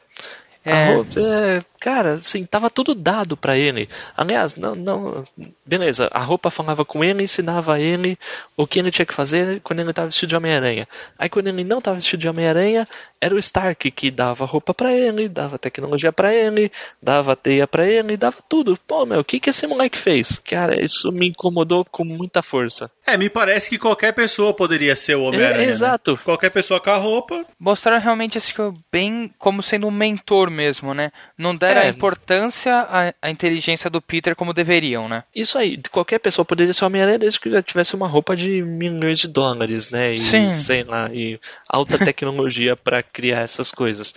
A 0.63 0.69
É. 0.69 0.93
roupa, 0.93 1.19
é, 1.19 1.61
cara, 1.79 2.13
assim, 2.13 2.45
tava 2.45 2.69
tudo 2.69 2.93
dado 2.93 3.35
pra 3.37 3.57
ele. 3.57 3.89
Aliás, 4.15 4.55
não, 4.55 4.75
não, 4.75 5.23
beleza, 5.65 6.09
a 6.11 6.19
roupa 6.19 6.49
falava 6.49 6.83
com 6.83 7.03
ele, 7.03 7.23
ensinava 7.23 7.79
ele 7.79 8.17
o 8.55 8.65
que 8.67 8.79
ele 8.79 8.91
tinha 8.91 9.05
que 9.05 9.13
fazer 9.13 9.61
quando 9.61 9.79
ele 9.79 9.93
tava 9.93 10.07
vestido 10.07 10.29
de 10.29 10.35
Homem-Aranha. 10.35 10.87
Aí 11.17 11.29
quando 11.29 11.47
ele 11.47 11.63
não 11.63 11.81
tava 11.81 11.95
vestido 11.97 12.19
de 12.19 12.29
Homem-Aranha, 12.29 12.87
era 13.19 13.33
o 13.33 13.39
Stark 13.39 13.89
que 13.91 14.11
dava 14.11 14.45
roupa 14.45 14.73
pra 14.73 14.93
ele, 14.93 15.27
dava 15.27 15.57
tecnologia 15.57 16.11
pra 16.11 16.33
ele, 16.33 16.71
dava 17.01 17.35
teia 17.35 17.67
pra 17.67 17.85
ele, 17.85 18.17
dava 18.17 18.37
tudo. 18.47 18.77
Pô, 18.87 19.05
meu, 19.05 19.19
o 19.19 19.23
que 19.23 19.39
que 19.39 19.49
esse 19.49 19.65
moleque 19.67 19.97
fez? 19.97 20.39
Cara, 20.39 20.81
isso 20.81 21.11
me 21.11 21.27
incomodou 21.29 21.85
com 21.85 22.03
muita 22.03 22.41
força. 22.41 22.89
É, 23.05 23.17
me 23.17 23.29
parece 23.29 23.69
que 23.69 23.77
qualquer 23.77 24.13
pessoa 24.13 24.53
poderia 24.53 24.95
ser 24.95 25.15
o 25.15 25.23
Homem-Aranha. 25.23 25.63
É, 25.63 25.65
né? 25.65 25.71
exato. 25.71 26.19
Qualquer 26.23 26.49
pessoa 26.49 26.79
com 26.79 26.89
a 26.89 26.97
roupa. 26.97 27.45
Mostraram 27.59 28.01
realmente 28.01 28.37
assim, 28.37 28.53
que 28.53 28.73
bem 28.91 29.31
como 29.37 29.63
sendo 29.63 29.87
um 29.87 29.91
mentor 29.91 30.49
mesmo, 30.49 30.93
né? 30.93 31.11
Não 31.37 31.55
deram 31.67 31.81
É. 31.81 31.85
a 31.85 31.89
importância 31.89 32.73
à, 32.89 33.13
à 33.21 33.29
inteligência 33.29 33.89
do 33.89 34.01
Peter 34.01 34.35
como 34.35 34.53
deveriam, 34.53 35.07
né? 35.07 35.23
Isso 35.35 35.57
aí, 35.57 35.79
qualquer 35.91 36.19
pessoa 36.19 36.45
poderia 36.45 36.73
ser 36.73 36.85
Homem-Aranha 36.85 37.19
desde 37.19 37.39
que 37.39 37.51
já 37.51 37.61
tivesse 37.61 37.95
uma 37.95 38.07
roupa 38.07 38.35
de 38.35 38.61
milhões 38.63 39.19
de 39.19 39.27
dólares, 39.27 39.89
né? 39.89 40.13
E, 40.13 40.19
Sim. 40.19 40.49
sei 40.49 40.83
lá, 40.83 41.09
e 41.13 41.39
alta 41.69 41.97
tecnologia 41.97 42.75
pra 42.77 43.01
criar 43.03 43.41
essas 43.41 43.71
coisas. 43.71 44.13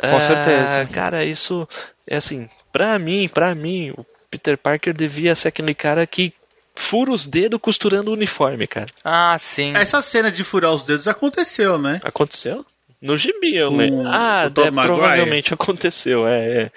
Com 0.00 0.20
certeza. 0.20 0.86
Cara, 0.92 1.24
isso 1.24 1.66
é 2.06 2.16
assim, 2.16 2.46
pra 2.72 2.98
mim, 2.98 3.28
pra 3.28 3.54
mim, 3.54 3.90
o 3.96 4.04
Peter 4.30 4.56
Parker 4.58 4.92
devia 4.94 5.34
ser 5.34 5.48
aquele 5.48 5.74
cara 5.74 6.06
que 6.06 6.32
fura 6.74 7.10
os 7.10 7.26
dedos 7.26 7.60
costurando 7.60 8.10
o 8.10 8.14
uniforme, 8.14 8.66
cara. 8.66 8.86
Ah, 9.04 9.36
sim. 9.38 9.74
Essa 9.76 10.00
cena 10.00 10.30
de 10.30 10.44
furar 10.44 10.72
os 10.72 10.84
dedos 10.84 11.08
aconteceu, 11.08 11.76
né? 11.78 12.00
Aconteceu? 12.04 12.64
No 13.00 13.16
gibi, 13.16 13.54
eu 13.54 13.70
lembro. 13.70 14.00
O- 14.02 14.08
Ah, 14.08 14.50
é, 14.56 14.70
Maguire? 14.72 14.96
provavelmente 14.98 15.54
aconteceu, 15.54 16.26
é, 16.26 16.62
é. 16.62 16.70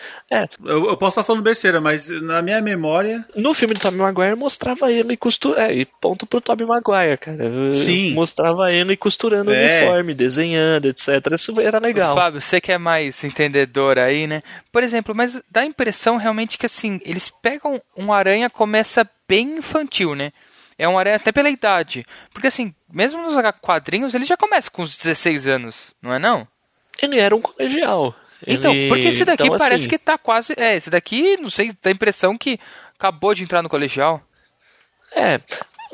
É, 0.44 0.48
Eu, 0.64 0.90
eu 0.90 0.96
posso 0.98 1.20
estar 1.20 1.24
falando 1.24 1.42
besteira, 1.42 1.82
mas 1.82 2.10
na 2.10 2.44
minha 2.44 2.62
memória. 2.62 3.26
No 3.36 3.56
filme 3.56 3.74
do 3.74 3.80
Tobey 3.80 4.00
Maguire 4.00 4.36
mostrava 4.36 4.92
ele 4.92 5.18
costurando. 5.18 5.62
É, 5.62 5.74
e 5.74 5.86
ponto 6.00 6.28
pro 6.28 6.40
Tobey 6.40 6.68
Maguire, 6.68 7.18
cara. 7.18 7.74
Sim. 7.74 8.14
Mostrava 8.14 8.72
ele 8.72 8.96
costurando 8.96 9.50
o 9.50 9.54
É. 9.54 9.80
uniforme, 9.80 10.14
desenhando, 10.14 10.86
etc. 10.86 11.08
Isso 11.34 11.60
era 11.60 11.80
legal. 11.80 12.16
Fábio, 12.16 12.40
você 12.40 12.62
que 12.62 12.72
é 12.72 12.78
mais 12.78 13.24
entendedor 13.24 13.98
aí, 13.98 14.28
né? 14.28 14.44
Por 14.72 14.84
exemplo, 14.84 15.16
mas 15.16 15.42
dá 15.50 15.62
a 15.62 15.66
impressão 15.66 16.18
realmente 16.18 16.56
que 16.58 16.68
assim, 16.68 17.02
eles 17.04 17.32
pegam 17.42 17.82
um 17.98 18.14
aranha 18.14 18.48
começa 18.48 19.10
bem 19.28 19.58
infantil, 19.58 20.14
né? 20.14 20.32
É 20.82 20.88
um 20.88 20.98
aranha 20.98 21.18
até 21.18 21.32
pela 21.32 21.48
idade. 21.48 22.04
Porque 22.34 22.48
assim, 22.48 22.74
mesmo 22.92 23.22
nos 23.22 23.36
quadrinhos, 23.62 24.16
ele 24.16 24.26
já 24.26 24.36
começa 24.36 24.72
com 24.72 24.82
uns 24.82 24.98
16 24.98 25.46
anos, 25.46 25.94
não 26.02 26.12
é 26.12 26.18
não? 26.18 26.48
Ele 27.00 27.20
era 27.20 27.36
um 27.36 27.42
colegial. 27.42 28.16
Então, 28.48 28.74
Ele- 28.74 28.90
porque 28.90 29.10
esse 29.10 29.24
daqui 29.24 29.44
então, 29.44 29.58
parece 29.60 29.82
assim, 29.82 29.90
que 29.90 30.00
tá 30.00 30.18
quase. 30.18 30.56
É, 30.58 30.76
esse 30.76 30.90
daqui, 30.90 31.38
não 31.38 31.52
sei, 31.52 31.72
dá 31.84 31.92
a 31.92 31.94
impressão 31.94 32.36
que 32.36 32.60
acabou 32.98 33.36
de 33.36 33.44
entrar 33.44 33.62
no 33.62 33.70
colegial. 33.70 34.24
É, 35.16 35.40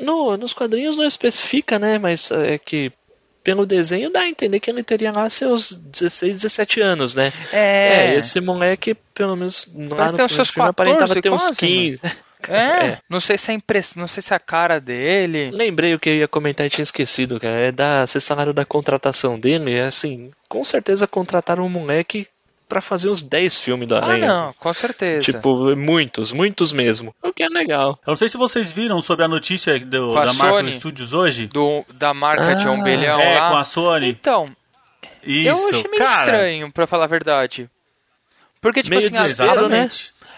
no, 0.00 0.38
nos 0.38 0.54
quadrinhos 0.54 0.96
não 0.96 1.04
especifica, 1.04 1.78
né? 1.78 1.98
Mas 1.98 2.30
é 2.30 2.56
que 2.56 2.90
pelo 3.44 3.66
desenho 3.66 4.10
dá 4.10 4.20
a 4.20 4.28
entender 4.28 4.58
que 4.58 4.70
ele 4.70 4.82
teria 4.82 5.12
lá 5.12 5.28
seus 5.28 5.72
16, 5.72 6.40
17 6.42 6.80
anos, 6.80 7.14
né? 7.14 7.30
É. 7.52 8.14
esse 8.14 8.40
moleque, 8.40 8.94
pelo 9.12 9.36
menos 9.36 9.68
lá 9.74 9.96
Parece 9.96 10.12
no 10.22 10.28
seus 10.30 10.50
filme, 10.50 10.70
aparentava 10.70 11.14
14 11.14 11.20
ter 11.20 11.30
uns 11.30 11.42
quase, 11.42 12.00
15. 12.42 12.52
É, 12.58 12.86
É. 12.86 12.98
não 13.08 13.20
sei 13.20 13.36
se 13.38 13.50
é 13.50 13.54
impress... 13.54 13.94
não 13.96 14.08
sei 14.08 14.22
se 14.22 14.32
é 14.32 14.36
a 14.36 14.40
cara 14.40 14.80
dele. 14.80 15.50
Lembrei 15.52 15.94
o 15.94 15.98
que 15.98 16.08
eu 16.08 16.14
ia 16.16 16.28
comentar 16.28 16.66
e 16.66 16.70
tinha 16.70 16.82
esquecido, 16.82 17.38
cara. 17.40 17.54
É 17.56 17.72
da 17.72 18.06
salário 18.06 18.52
da 18.52 18.64
contratação 18.64 19.38
dele. 19.38 19.74
É 19.74 19.82
assim, 19.86 20.30
com 20.48 20.62
certeza 20.64 21.06
contrataram 21.06 21.64
um 21.64 21.68
moleque 21.68 22.26
pra 22.68 22.80
fazer 22.82 23.08
uns 23.08 23.22
10 23.22 23.60
filmes 23.60 23.88
do 23.88 23.96
Ah, 23.96 24.00
Aranha. 24.04 24.26
não, 24.28 24.52
com 24.52 24.72
certeza. 24.74 25.22
Tipo, 25.32 25.74
muitos, 25.74 26.32
muitos 26.32 26.70
mesmo. 26.70 27.14
O 27.22 27.32
que 27.32 27.42
é 27.42 27.48
legal. 27.48 27.98
Eu 28.06 28.10
não 28.10 28.16
sei 28.16 28.28
se 28.28 28.36
vocês 28.36 28.70
viram 28.70 29.00
sobre 29.00 29.24
a 29.24 29.28
notícia 29.28 29.78
do, 29.80 30.18
a 30.18 30.26
da 30.26 30.32
Marvel 30.34 30.58
Sony? 30.58 30.72
Studios 30.72 31.14
hoje. 31.14 31.46
do 31.46 31.82
da 31.94 32.12
marca 32.12 32.54
de 32.56 32.68
um 32.68 32.80
Ah, 32.80 32.84
bilhão 32.84 33.18
é, 33.20 33.40
lá. 33.40 33.50
com 33.50 33.56
a 33.56 33.64
Sony. 33.64 34.10
Então, 34.10 34.54
Isso, 35.24 35.48
eu 35.74 35.78
achei 35.78 35.90
meio 35.90 36.04
cara. 36.04 36.24
estranho, 36.30 36.70
pra 36.72 36.86
falar 36.86 37.04
a 37.04 37.08
verdade. 37.08 37.70
Porque, 38.60 38.82
tipo 38.82 38.94
Meio 38.94 39.06
assim, 39.06 39.16
as- 39.16 39.30
desespero, 39.32 39.68
né? 39.68 39.88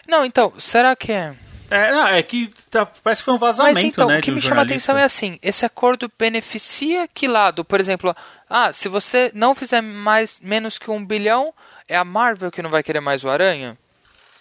Não, 0.06 0.24
então, 0.24 0.52
será 0.56 0.94
que 0.94 1.10
é. 1.10 1.34
É, 1.70 1.92
não, 1.92 2.06
é 2.08 2.22
que 2.22 2.50
tá- 2.68 2.84
parece 3.02 3.20
que 3.22 3.24
foi 3.26 3.34
um 3.34 3.38
vazamento, 3.38 3.74
Mas 3.76 3.84
então, 3.84 4.08
né, 4.08 4.18
o 4.18 4.20
que 4.20 4.26
de 4.26 4.32
um 4.32 4.34
me 4.34 4.40
chama 4.40 4.60
a 4.60 4.64
atenção 4.64 4.98
é 4.98 5.04
assim: 5.04 5.38
esse 5.40 5.64
acordo 5.64 6.10
beneficia 6.18 7.06
que 7.06 7.28
lado? 7.28 7.64
Por 7.64 7.78
exemplo, 7.78 8.14
ah, 8.48 8.72
se 8.72 8.88
você 8.88 9.30
não 9.34 9.54
fizer 9.54 9.80
mais 9.80 10.38
menos 10.42 10.78
que 10.78 10.90
um 10.90 11.04
bilhão, 11.04 11.54
é 11.88 11.96
a 11.96 12.04
Marvel 12.04 12.50
que 12.50 12.60
não 12.62 12.70
vai 12.70 12.82
querer 12.82 13.00
mais 13.00 13.22
o 13.22 13.28
Aranha? 13.30 13.78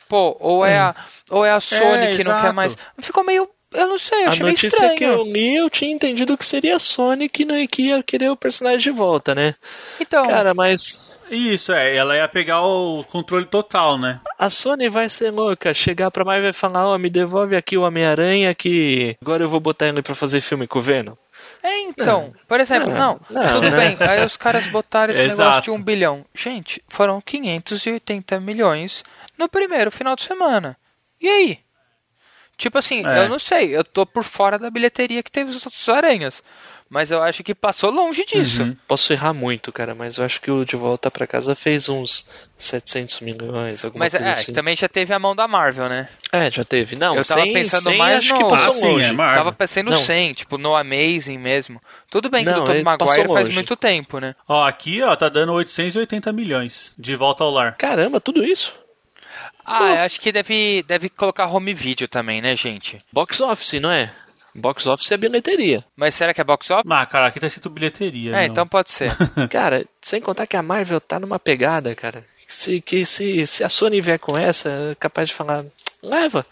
Pô, 0.07 0.35
ou 0.39 0.65
é 0.65 0.79
a, 0.79 0.95
ou 1.29 1.45
é 1.45 1.51
a 1.51 1.59
Sony 1.59 2.17
que 2.17 2.23
não 2.23 2.33
quer 2.33 2.39
exato. 2.39 2.55
mais. 2.55 2.77
Ficou 2.99 3.23
meio. 3.23 3.47
Eu 3.71 3.87
não 3.87 3.99
sei, 3.99 4.23
eu 4.23 4.25
A 4.25 4.29
achei 4.29 4.39
meio 4.41 4.53
notícia 4.53 4.67
estranho. 4.75 4.95
que 4.97 5.03
eu 5.03 5.23
li, 5.23 5.55
eu 5.57 5.69
tinha 5.69 5.91
entendido 5.93 6.35
que 6.35 6.43
seria 6.47 6.75
a 6.77 6.79
Sony 6.79 7.29
que, 7.29 7.45
não, 7.45 7.67
que 7.67 7.83
ia 7.83 8.01
querer 8.01 8.31
o 8.31 8.35
personagem 8.35 8.79
de 8.79 8.89
volta, 8.89 9.35
né? 9.35 9.53
Então, 9.99 10.25
Cara, 10.25 10.55
mas 10.55 11.08
Isso, 11.29 11.71
é, 11.71 11.95
ela 11.95 12.15
ia 12.15 12.27
pegar 12.27 12.61
o 12.65 13.03
controle 13.05 13.45
total, 13.45 13.97
né? 13.97 14.19
a 14.37 14.49
Sony 14.49 14.89
vai 14.89 15.09
ser 15.09 15.31
louca, 15.31 15.73
chegar 15.73 16.09
pra 16.09 16.23
Marvel 16.25 16.49
e 16.49 16.53
falar, 16.53 16.87
ó, 16.87 16.97
me 16.97 17.09
devolve 17.09 17.55
aqui 17.55 17.77
o 17.77 17.83
Homem-Aranha 17.83 18.53
que 18.55 19.15
agora 19.21 19.43
eu 19.43 19.49
vou 19.49 19.59
botar 19.59 19.87
ele 19.87 20.01
pra 20.01 20.15
fazer 20.15 20.41
filme 20.41 20.65
com 20.67 20.79
o 20.79 20.81
Venom. 20.81 21.13
É, 21.61 21.81
então, 21.81 22.33
por 22.47 22.59
exemplo, 22.61 22.89
não, 22.89 23.19
não, 23.29 23.43
não, 23.43 23.51
tudo 23.53 23.69
né? 23.69 23.95
bem. 23.95 24.07
Aí 24.07 24.25
os 24.25 24.37
caras 24.37 24.65
botaram 24.67 25.11
esse 25.11 25.23
Exato. 25.23 25.39
negócio 25.39 25.61
de 25.63 25.71
um 25.71 25.81
bilhão. 25.83 26.25
Gente, 26.33 26.81
foram 26.87 27.19
580 27.19 28.39
milhões 28.39 29.03
no 29.37 29.49
primeiro 29.49 29.91
final 29.91 30.15
de 30.15 30.23
semana. 30.23 30.77
E 31.19 31.27
aí? 31.27 31.59
Tipo 32.57 32.77
assim, 32.77 33.05
É. 33.05 33.19
eu 33.25 33.29
não 33.29 33.39
sei, 33.39 33.75
eu 33.75 33.83
tô 33.83 34.05
por 34.05 34.23
fora 34.23 34.57
da 34.57 34.69
bilheteria 34.69 35.21
que 35.23 35.31
teve 35.31 35.49
os 35.49 35.65
outros 35.65 35.87
aranhas. 35.89 36.41
Mas 36.89 37.11
eu 37.11 37.21
acho 37.21 37.43
que 37.43 37.53
passou 37.53 37.91
longe 37.91 38.25
disso. 38.25 38.63
Uhum. 38.63 38.75
Posso 38.87 39.13
errar 39.13 39.31
muito, 39.31 39.71
cara, 39.71 39.93
mas 39.93 40.17
eu 40.17 40.25
acho 40.25 40.41
que 40.41 40.49
o 40.49 40.65
De 40.65 40.75
Volta 40.75 41.11
pra 41.11 41.27
Casa 41.27 41.53
fez 41.53 41.87
uns 41.87 42.25
700 42.57 43.19
milhões, 43.21 43.85
alguma 43.85 44.05
Mas 44.05 44.15
é, 44.15 44.17
coisa 44.17 44.29
é, 44.29 44.33
assim. 44.33 44.53
também 44.53 44.75
já 44.75 44.89
teve 44.89 45.13
a 45.13 45.19
mão 45.19 45.35
da 45.35 45.47
Marvel, 45.47 45.87
né? 45.87 46.09
É, 46.31 46.49
já 46.49 46.63
teve. 46.63 46.95
Não, 46.95 47.15
eu 47.15 47.23
tava 47.23 47.43
100, 47.43 47.53
pensando 47.53 47.83
100 47.83 47.97
mais 47.99 48.17
acho 48.17 48.33
no... 48.33 48.37
que 48.39 48.49
passou 48.49 48.69
Ah, 48.73 48.75
sim, 48.75 48.91
longe. 48.91 49.05
é 49.05 49.11
Marvel. 49.11 49.37
Tava 49.37 49.51
pensando 49.51 49.91
Não. 49.91 49.99
100, 49.99 50.33
tipo, 50.33 50.57
no 50.57 50.75
Amazing 50.75 51.37
mesmo. 51.37 51.79
Tudo 52.09 52.27
bem 52.27 52.43
que 52.43 52.49
Não, 52.49 52.63
o 52.63 52.65
Tobey 52.65 52.83
passou 52.83 53.07
Maguire 53.07 53.27
faz 53.27 53.45
longe. 53.45 53.55
muito 53.55 53.75
tempo, 53.75 54.19
né? 54.19 54.33
Ó, 54.47 54.65
aqui, 54.65 55.03
ó, 55.03 55.15
tá 55.15 55.29
dando 55.29 55.53
880 55.53 56.33
milhões 56.33 56.95
de 56.97 57.15
volta 57.15 57.43
ao 57.43 57.51
lar. 57.51 57.75
Caramba, 57.77 58.19
tudo 58.19 58.43
isso? 58.43 58.73
Ah, 59.63 59.89
eu 59.91 60.01
acho 60.01 60.19
que 60.19 60.31
deve, 60.31 60.83
deve 60.87 61.09
colocar 61.09 61.45
home 61.45 61.71
video 61.75 62.07
também, 62.07 62.41
né, 62.41 62.55
gente? 62.55 62.97
Box 63.13 63.39
office, 63.41 63.79
não 63.79 63.91
é? 63.91 64.11
Box 64.59 64.85
office 64.87 65.11
é 65.11 65.17
bilheteria. 65.17 65.83
Mas 65.95 66.15
será 66.15 66.33
que 66.33 66.41
é 66.41 66.43
box 66.43 66.69
office? 66.71 66.85
Ah, 66.89 67.05
cara, 67.05 67.27
aqui 67.27 67.39
tá 67.39 67.47
escrito 67.47 67.69
bilheteria. 67.69 68.31
É, 68.35 68.45
não. 68.45 68.51
então 68.51 68.67
pode 68.67 68.91
ser. 68.91 69.11
Cara, 69.49 69.85
sem 70.01 70.21
contar 70.21 70.45
que 70.47 70.57
a 70.57 70.61
Marvel 70.61 70.99
tá 70.99 71.19
numa 71.19 71.39
pegada, 71.39 71.95
cara. 71.95 72.23
Se, 72.47 72.81
que 72.81 73.05
se, 73.05 73.45
se 73.45 73.63
a 73.63 73.69
Sony 73.69 74.01
vier 74.01 74.17
com 74.19 74.37
essa, 74.37 74.69
é 74.91 74.95
capaz 74.95 75.27
de 75.29 75.35
falar: 75.35 75.65
leva, 76.01 76.45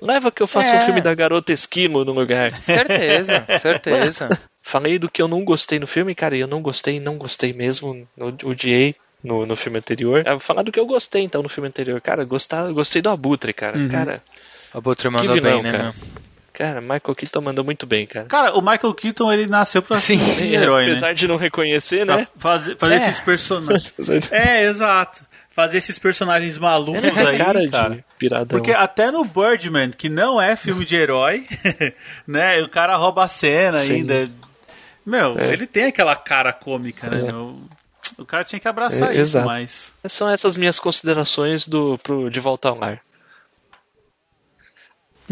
leva 0.00 0.30
que 0.32 0.42
eu 0.42 0.46
faço 0.46 0.72
É. 0.74 0.76
um 0.78 0.80
filme 0.86 1.00
da 1.00 1.14
garota 1.14 1.52
esquilo 1.52 2.04
no 2.04 2.12
lugar. 2.12 2.50
certeza, 2.62 3.44
certeza. 3.60 4.28
Falei 4.62 4.98
do 4.98 5.10
que 5.10 5.20
eu 5.20 5.28
não 5.28 5.44
gostei 5.44 5.78
no 5.78 5.86
filme, 5.86 6.14
cara, 6.14 6.36
e 6.36 6.40
eu 6.40 6.46
não 6.46 6.62
gostei, 6.62 6.98
não 7.00 7.16
gostei 7.18 7.52
mesmo. 7.52 8.08
Odiei 8.44 8.94
no, 9.22 9.44
no 9.44 9.54
filme 9.54 9.78
anterior. 9.78 10.22
Eu 10.26 10.32
vou 10.32 10.40
falar 10.40 10.62
do 10.62 10.72
que 10.72 10.80
eu 10.80 10.86
gostei 10.86 11.22
então 11.22 11.42
no 11.42 11.48
filme 11.48 11.68
anterior. 11.68 12.00
Cara, 12.00 12.24
gostar, 12.24 12.72
gostei 12.72 13.02
do 13.02 13.10
Abutre, 13.10 13.52
cara. 13.52 13.76
Uhum. 13.76 13.88
Cara, 13.88 14.22
O 14.72 14.78
Abutre 14.78 15.08
que 15.08 15.14
mandou 15.14 15.34
vilão, 15.34 15.62
bem, 15.62 15.62
né? 15.64 15.70
cara. 15.72 15.82
meu? 15.84 15.94
Cara, 16.52 16.80
Michael 16.80 17.14
Keaton 17.16 17.40
mandou 17.40 17.64
muito 17.64 17.86
bem, 17.86 18.06
cara. 18.06 18.26
Cara, 18.26 18.52
o 18.54 18.60
Michael 18.60 18.92
Keaton, 18.94 19.32
ele 19.32 19.46
nasceu 19.46 19.82
pra 19.82 19.96
ser 19.98 20.18
um 20.18 20.38
herói, 20.40 20.84
Apesar 20.84 21.08
né? 21.08 21.14
de 21.14 21.26
não 21.26 21.36
reconhecer, 21.36 22.04
né? 22.04 22.16
Pra 22.16 22.26
fazer, 22.38 22.76
fazer 22.76 22.94
É. 22.94 22.96
esses 22.96 23.20
personagens. 23.20 23.92
É, 24.30 24.64
exato. 24.64 25.24
Fazer 25.50 25.78
esses 25.78 25.98
personagens 25.98 26.58
malucos 26.58 27.00
tem 27.00 27.26
aí, 27.26 27.38
cara 27.38 27.68
cara. 27.70 27.94
de 27.96 28.04
piradão. 28.18 28.46
Porque 28.58 28.72
até 28.72 29.10
no 29.10 29.24
Birdman, 29.24 29.90
que 29.90 30.08
não 30.08 30.40
é 30.40 30.56
filme 30.56 30.84
de 30.84 30.96
herói, 30.96 31.46
né? 32.26 32.60
O 32.62 32.68
cara 32.68 32.96
rouba 32.96 33.24
a 33.24 33.28
cena 33.28 33.76
Sim. 33.78 33.96
ainda. 33.96 34.30
Meu, 35.04 35.38
É. 35.38 35.52
ele 35.52 35.66
tem 35.66 35.84
aquela 35.86 36.16
cara 36.16 36.52
cômica, 36.52 37.08
né? 37.08 37.28
É. 37.28 37.34
O 38.20 38.24
cara 38.26 38.44
tinha 38.44 38.60
que 38.60 38.68
abraçar 38.68 39.08
É, 39.08 39.12
isso, 39.12 39.20
exato. 39.36 39.46
mas. 39.46 39.92
São 40.06 40.28
essas 40.28 40.56
minhas 40.56 40.78
considerações 40.78 41.66
do 41.66 41.98
pro 41.98 42.30
De 42.30 42.40
Volta 42.40 42.68
ao 42.68 42.78
Lar. 42.78 43.00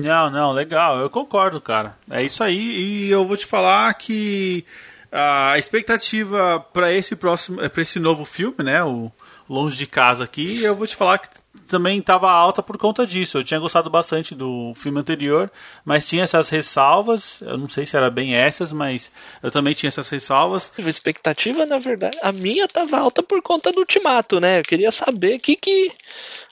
Não, 0.02 0.30
não, 0.30 0.52
legal, 0.52 0.98
eu 0.98 1.10
concordo, 1.10 1.60
cara. 1.60 1.96
É 2.10 2.22
isso 2.22 2.42
aí, 2.42 2.58
e 2.58 3.10
eu 3.10 3.24
vou 3.26 3.36
te 3.36 3.46
falar 3.46 3.92
que 3.94 4.64
a 5.10 5.58
expectativa 5.58 6.60
para 6.72 6.92
esse 6.92 7.16
próximo, 7.16 7.68
para 7.68 7.82
esse 7.82 7.98
novo 7.98 8.24
filme, 8.24 8.62
né, 8.62 8.82
o 8.84 9.10
Longe 9.48 9.76
de 9.76 9.86
Casa 9.86 10.24
aqui, 10.24 10.62
eu 10.62 10.76
vou 10.76 10.86
te 10.86 10.94
falar 10.94 11.18
que 11.18 11.28
também 11.66 11.98
estava 11.98 12.30
alta 12.30 12.62
por 12.62 12.76
conta 12.76 13.06
disso. 13.06 13.38
Eu 13.38 13.44
tinha 13.44 13.58
gostado 13.58 13.88
bastante 13.88 14.34
do 14.34 14.72
filme 14.74 15.00
anterior, 15.00 15.50
mas 15.84 16.06
tinha 16.06 16.24
essas 16.24 16.48
ressalvas. 16.48 17.40
Eu 17.40 17.56
não 17.56 17.68
sei 17.68 17.86
se 17.86 17.96
era 17.96 18.10
bem 18.10 18.34
essas, 18.34 18.72
mas 18.72 19.10
eu 19.42 19.50
também 19.50 19.72
tinha 19.72 19.88
essas 19.88 20.08
ressalvas. 20.08 20.70
A 20.76 20.82
expectativa, 20.82 21.64
na 21.64 21.78
verdade, 21.78 22.18
a 22.22 22.32
minha 22.32 22.66
tava 22.68 22.98
alta 22.98 23.22
por 23.22 23.40
conta 23.40 23.72
do 23.72 23.80
Ultimato, 23.80 24.40
né? 24.40 24.58
Eu 24.58 24.62
queria 24.62 24.90
saber 24.90 25.38
que 25.38 25.56
que 25.56 25.92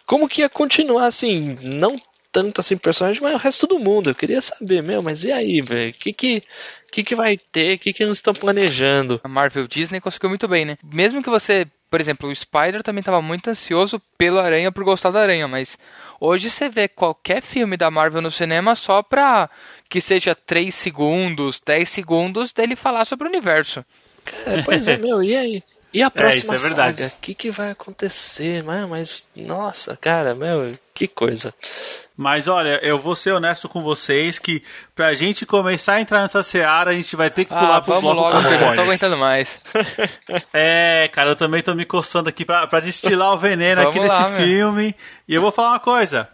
como 0.06 0.28
que 0.28 0.40
ia 0.40 0.48
continuar 0.48 1.04
assim, 1.04 1.58
não 1.62 2.00
tanto 2.32 2.60
assim 2.60 2.76
personagem, 2.76 3.22
mas 3.22 3.34
o 3.34 3.38
resto 3.38 3.66
do 3.66 3.78
mundo. 3.78 4.10
Eu 4.10 4.14
queria 4.14 4.40
saber, 4.40 4.82
meu, 4.82 5.02
mas 5.02 5.24
e 5.24 5.32
aí, 5.32 5.60
velho? 5.60 5.92
Que 5.92 6.12
que 6.12 6.42
que 6.90 7.02
que 7.02 7.14
vai 7.14 7.36
ter? 7.36 7.78
Que 7.78 7.92
que 7.92 8.02
eles 8.02 8.18
estão 8.18 8.34
planejando? 8.34 9.20
A 9.22 9.28
Marvel 9.28 9.66
Disney 9.66 10.00
conseguiu 10.00 10.28
muito 10.28 10.48
bem, 10.48 10.64
né? 10.64 10.78
Mesmo 10.82 11.22
que 11.22 11.30
você, 11.30 11.66
por 11.90 12.00
exemplo, 12.00 12.28
o 12.28 12.34
Spider 12.34 12.82
também 12.82 13.00
estava 13.00 13.20
muito 13.20 13.50
ansioso 13.50 14.00
pelo 14.16 14.38
Aranha 14.38 14.72
por 14.72 14.84
gostar 14.84 15.10
da 15.10 15.20
Aranha, 15.20 15.48
mas 15.48 15.78
hoje 16.20 16.50
você 16.50 16.68
vê 16.68 16.88
qualquer 16.88 17.42
filme 17.42 17.76
da 17.76 17.90
Marvel 17.90 18.22
no 18.22 18.30
cinema 18.30 18.74
só 18.74 19.02
pra 19.02 19.50
que 19.88 20.00
seja 20.00 20.34
3 20.34 20.74
segundos, 20.74 21.60
10 21.64 21.88
segundos 21.88 22.52
dele 22.52 22.76
falar 22.76 23.04
sobre 23.04 23.26
o 23.26 23.30
universo. 23.30 23.84
Cara, 24.24 24.62
pois 24.64 24.88
é, 24.88 24.96
meu, 24.98 25.22
e 25.22 25.36
aí? 25.36 25.62
E 25.92 26.02
a 26.02 26.10
próxima 26.10 26.54
isso 26.54 26.64
é 26.64 26.68
verdade. 26.68 27.02
saga? 27.02 27.12
O 27.14 27.20
que, 27.20 27.34
que 27.34 27.50
vai 27.50 27.70
acontecer? 27.70 28.62
Mas, 28.62 28.88
mas, 28.88 29.28
nossa, 29.36 29.96
cara, 29.96 30.34
meu, 30.34 30.78
que 30.94 31.08
coisa. 31.08 31.52
Mas 32.16 32.48
olha, 32.48 32.80
eu 32.82 32.98
vou 32.98 33.14
ser 33.14 33.30
honesto 33.30 33.68
com 33.68 33.80
vocês 33.80 34.40
que 34.40 34.62
pra 34.94 35.14
gente 35.14 35.46
começar 35.46 35.94
a 35.94 36.00
entrar 36.00 36.20
nessa 36.22 36.42
seara, 36.42 36.90
a 36.90 36.94
gente 36.94 37.14
vai 37.14 37.30
ter 37.30 37.44
que 37.44 37.50
pular 37.50 37.76
Ah, 37.76 37.80
pro 37.80 37.94
vamos 37.94 38.12
bloco 38.12 38.20
logo, 38.36 38.42
com 38.48 38.54
eu 38.54 38.60
não 38.60 38.74
tô 38.74 38.80
aguentando 38.82 39.16
mais. 39.16 39.60
É, 40.52 41.08
cara, 41.12 41.30
eu 41.30 41.36
também 41.36 41.62
tô 41.62 41.74
me 41.74 41.84
coçando 41.84 42.28
aqui 42.28 42.44
pra, 42.44 42.66
pra 42.66 42.80
destilar 42.80 43.32
o 43.32 43.38
veneno 43.38 43.88
aqui 43.88 44.00
lá, 44.00 44.28
meu. 44.30 44.42
filme. 44.42 44.94
E 45.28 45.34
eu 45.34 45.40
vou 45.40 45.52
falar 45.52 45.70
uma 45.70 45.80
coisa. 45.80 46.28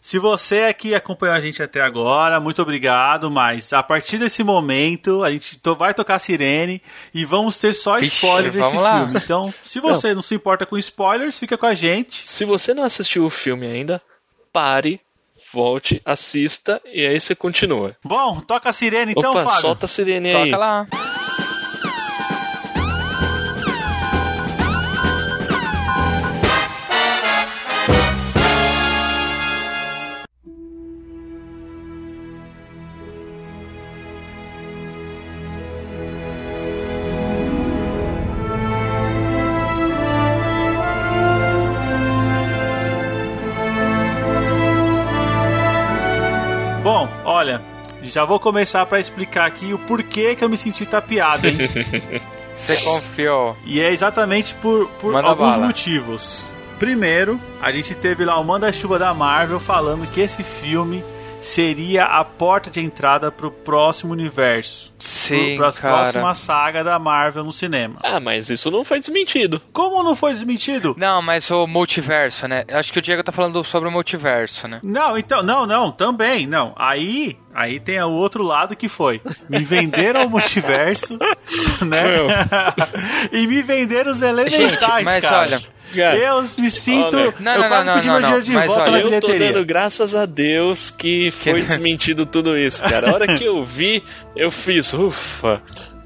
Se 0.00 0.18
você 0.18 0.62
aqui 0.62 0.94
acompanhou 0.94 1.34
a 1.36 1.40
gente 1.40 1.62
até 1.62 1.80
agora, 1.80 2.40
muito 2.40 2.62
obrigado, 2.62 3.30
mas 3.30 3.72
a 3.72 3.82
partir 3.82 4.16
desse 4.18 4.42
momento 4.42 5.22
a 5.22 5.30
gente 5.30 5.58
to- 5.58 5.76
vai 5.76 5.92
tocar 5.92 6.14
a 6.14 6.18
sirene 6.18 6.80
e 7.12 7.24
vamos 7.24 7.58
ter 7.58 7.74
só 7.74 7.98
Vixe, 7.98 8.14
spoiler 8.14 8.50
desse 8.50 8.76
lá. 8.76 8.98
filme. 9.04 9.20
Então, 9.22 9.52
se 9.62 9.78
você 9.78 10.14
não. 10.14 10.22
se 10.22 10.34
importa 10.34 10.64
com 10.64 10.78
spoilers, 10.78 11.38
fica 11.38 11.58
com 11.58 11.66
a 11.66 11.74
gente. 11.74 12.26
Se 12.26 12.44
você 12.46 12.72
não 12.72 12.82
assistiu 12.82 13.26
o 13.26 13.30
filme 13.30 13.66
ainda, 13.66 14.00
pare, 14.50 15.00
volte, 15.52 16.00
assista 16.04 16.80
e 16.86 17.06
aí 17.06 17.20
você 17.20 17.34
continua. 17.34 17.94
Bom, 18.02 18.40
toca 18.40 18.70
a 18.70 18.72
sirene 18.72 19.12
então, 19.16 19.32
Opa, 19.32 19.44
Fábio. 19.44 19.60
solta 19.60 19.84
a 19.84 19.88
sirene 19.88 20.34
aí. 20.34 20.44
Toca 20.50 20.56
lá. 20.56 20.86
Já 48.10 48.24
vou 48.24 48.38
começar 48.40 48.84
pra 48.86 49.00
explicar 49.00 49.46
aqui 49.46 49.72
o 49.72 49.78
porquê 49.78 50.34
que 50.34 50.44
eu 50.44 50.48
me 50.48 50.56
senti 50.58 50.84
tapeado, 50.84 51.46
hein? 51.46 51.52
Você 52.54 52.84
confiou. 52.84 53.56
E 53.64 53.80
é 53.80 53.90
exatamente 53.90 54.54
por, 54.56 54.88
por 55.00 55.12
Manda 55.12 55.28
alguns 55.28 55.54
bala. 55.54 55.66
motivos. 55.66 56.50
Primeiro, 56.78 57.40
a 57.60 57.70
gente 57.72 57.94
teve 57.94 58.24
lá 58.24 58.38
o 58.38 58.44
manda-chuva 58.44 58.98
da 58.98 59.14
Marvel 59.14 59.60
falando 59.60 60.06
que 60.06 60.20
esse 60.20 60.42
filme 60.42 61.04
seria 61.40 62.04
a 62.04 62.24
porta 62.24 62.70
de 62.70 62.80
entrada 62.80 63.32
pro 63.32 63.50
próximo 63.50 64.12
universo. 64.12 64.92
Sim, 64.98 65.56
Para 65.56 65.68
a 65.68 65.72
cara. 65.72 65.94
próxima 65.94 66.34
saga 66.34 66.84
da 66.84 66.98
Marvel 66.98 67.44
no 67.44 67.52
cinema. 67.52 67.96
Ah, 68.02 68.20
mas 68.20 68.50
isso 68.50 68.70
não 68.70 68.84
foi 68.84 68.98
desmentido. 68.98 69.60
Como 69.72 70.02
não 70.02 70.14
foi 70.14 70.32
desmentido? 70.32 70.94
Não, 70.98 71.22
mas 71.22 71.50
o 71.50 71.66
multiverso, 71.66 72.46
né? 72.46 72.64
Acho 72.70 72.92
que 72.92 72.98
o 72.98 73.02
Diego 73.02 73.22
tá 73.22 73.32
falando 73.32 73.62
sobre 73.64 73.88
o 73.88 73.92
multiverso, 73.92 74.68
né? 74.68 74.80
Não, 74.82 75.16
então, 75.16 75.42
não, 75.42 75.66
não, 75.66 75.90
também, 75.90 76.46
não. 76.46 76.74
Aí, 76.76 77.38
aí 77.54 77.80
tem 77.80 78.00
o 78.02 78.10
outro 78.10 78.42
lado 78.42 78.76
que 78.76 78.88
foi. 78.88 79.20
Me 79.48 79.64
venderam 79.64 80.26
o 80.26 80.30
multiverso, 80.30 81.18
né? 81.86 82.02
e 83.32 83.46
me 83.46 83.62
venderam 83.62 84.12
os 84.12 84.20
elementais, 84.22 84.80
Gente, 84.80 85.04
mas 85.04 85.24
cara. 85.24 85.38
olha, 85.38 85.60
Cara, 85.94 86.16
Eu 86.16 86.42
me 86.58 86.70
sinto. 86.70 87.16
Não, 87.40 87.54
eu 87.54 87.60
não, 87.60 87.68
quase 87.68 87.86
não, 87.86 87.94
pedi 87.94 88.06
não, 88.08 88.14
meu 88.14 88.22
dinheiro 88.22 88.42
de 88.42 88.52
mas 88.52 88.66
volta 88.66 88.82
olha, 88.90 88.90
na 88.92 88.98
eu 89.16 89.20
tô 89.20 89.28
dando 89.32 89.64
graças 89.64 90.14
a 90.14 90.26
Deus 90.26 90.90
que 90.90 91.30
foi 91.30 91.62
desmentido 91.62 92.24
tudo 92.26 92.56
isso, 92.56 92.82
cara. 92.82 93.10
A 93.10 93.14
hora 93.14 93.26
que 93.26 93.44
eu 93.44 93.64
vi, 93.64 94.02
eu 94.36 94.50
fiz, 94.50 94.92
ufa. 94.94 95.60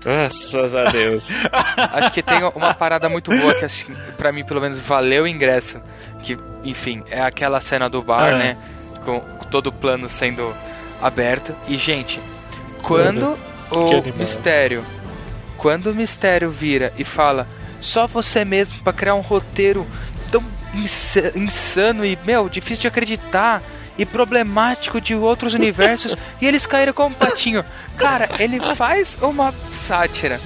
Graças 0.05 0.75
a 0.75 0.85
Deus. 0.85 1.35
Acho 1.95 2.13
que 2.13 2.23
tem 2.23 2.39
uma 2.55 2.75
parada 2.75 3.09
muito 3.09 3.31
boa 3.35 3.55
que 3.55 3.65
acho 3.65 3.87
pra 4.19 4.31
mim 4.33 4.45
pelo 4.45 4.61
menos 4.61 4.79
valeu 4.79 5.25
o 5.25 5.27
ingresso. 5.27 5.81
Que, 6.23 6.37
enfim, 6.63 7.03
é 7.11 7.23
aquela 7.23 7.59
cena 7.61 7.89
do 7.89 8.03
bar, 8.03 8.35
Ah. 8.35 8.39
né? 8.39 8.57
Com 9.05 9.21
todo 9.51 9.69
o 9.69 9.73
plano 9.73 10.09
sendo 10.09 10.55
aberto. 11.01 11.55
E, 11.67 11.77
gente, 11.79 12.21
quando 12.83 13.39
o 13.71 14.19
mistério. 14.19 14.85
Quando 15.57 15.91
o 15.91 15.95
mistério 15.95 16.51
vira 16.51 16.93
e 16.99 17.05
fala 17.05 17.47
só 17.85 18.07
você 18.07 18.45
mesmo 18.45 18.79
pra 18.83 18.93
criar 18.93 19.15
um 19.15 19.21
roteiro 19.21 19.87
tão 20.33 20.43
insa- 20.75 21.33
insano 21.37 22.05
e, 22.05 22.19
meu, 22.25 22.49
difícil 22.49 22.83
de 22.83 22.89
acreditar 22.89 23.63
e 23.97 24.05
problemático 24.05 25.01
de 25.01 25.15
outros 25.15 25.55
universos 25.55 26.17
e 26.41 26.47
eles 26.47 26.67
caíram 26.67 26.93
como 26.93 27.11
um 27.15 27.19
patinho. 27.19 27.65
Cara, 27.97 28.29
ele 28.41 28.59
faz 28.75 29.17
uma 29.23 29.55
sátira 29.73 30.41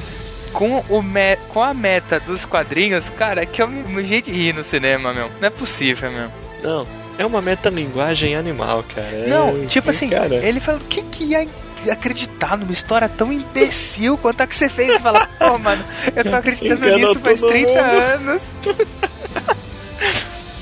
com, 0.53 0.85
o 0.89 1.01
me 1.03 1.37
com 1.49 1.63
a 1.63 1.73
meta 1.73 2.19
dos 2.21 2.45
quadrinhos, 2.45 3.09
cara, 3.09 3.47
que 3.47 3.63
eu 3.63 3.69
me 3.69 3.83
me 3.83 4.05
jeito 4.05 4.31
de 4.31 4.37
rir 4.37 4.53
no 4.55 4.65
cinema, 4.65 5.15
meu. 5.15 5.31
Não 5.41 5.47
é 5.47 5.51
possível, 5.51 6.11
meu. 6.11 6.29
Não, 6.63 6.87
é 7.17 7.25
uma 7.25 7.41
metalinguagem 7.41 8.35
animal, 8.35 8.85
cara. 8.95 9.07
É- 9.09 9.27
Não, 9.29 9.65
tipo 9.67 9.91
assim, 9.91 10.09
cara. 10.11 10.35
ele 10.35 10.59
falou, 10.61 10.81
quem 10.91 11.05
que 11.07 11.25
ia 11.25 11.47
acreditar 11.91 12.57
numa 12.57 12.73
história 12.73 13.09
tão 13.09 13.33
imbecil 13.33 14.17
quanto 14.19 14.41
a 14.41 14.47
que 14.47 14.55
você 14.57 14.69
fez? 14.69 14.93
Você 14.95 15.01
fala, 15.01 15.27
pô, 15.39 15.59
mano, 15.59 15.85
eu 16.15 16.25
tô 16.25 16.35
acreditando 16.37 16.75
Enganou 16.87 16.99
nisso 16.99 17.21
faz 17.21 17.41
todo 17.41 17.51
30 17.51 17.71
mundo." 17.73 18.01
anos. 18.03 18.43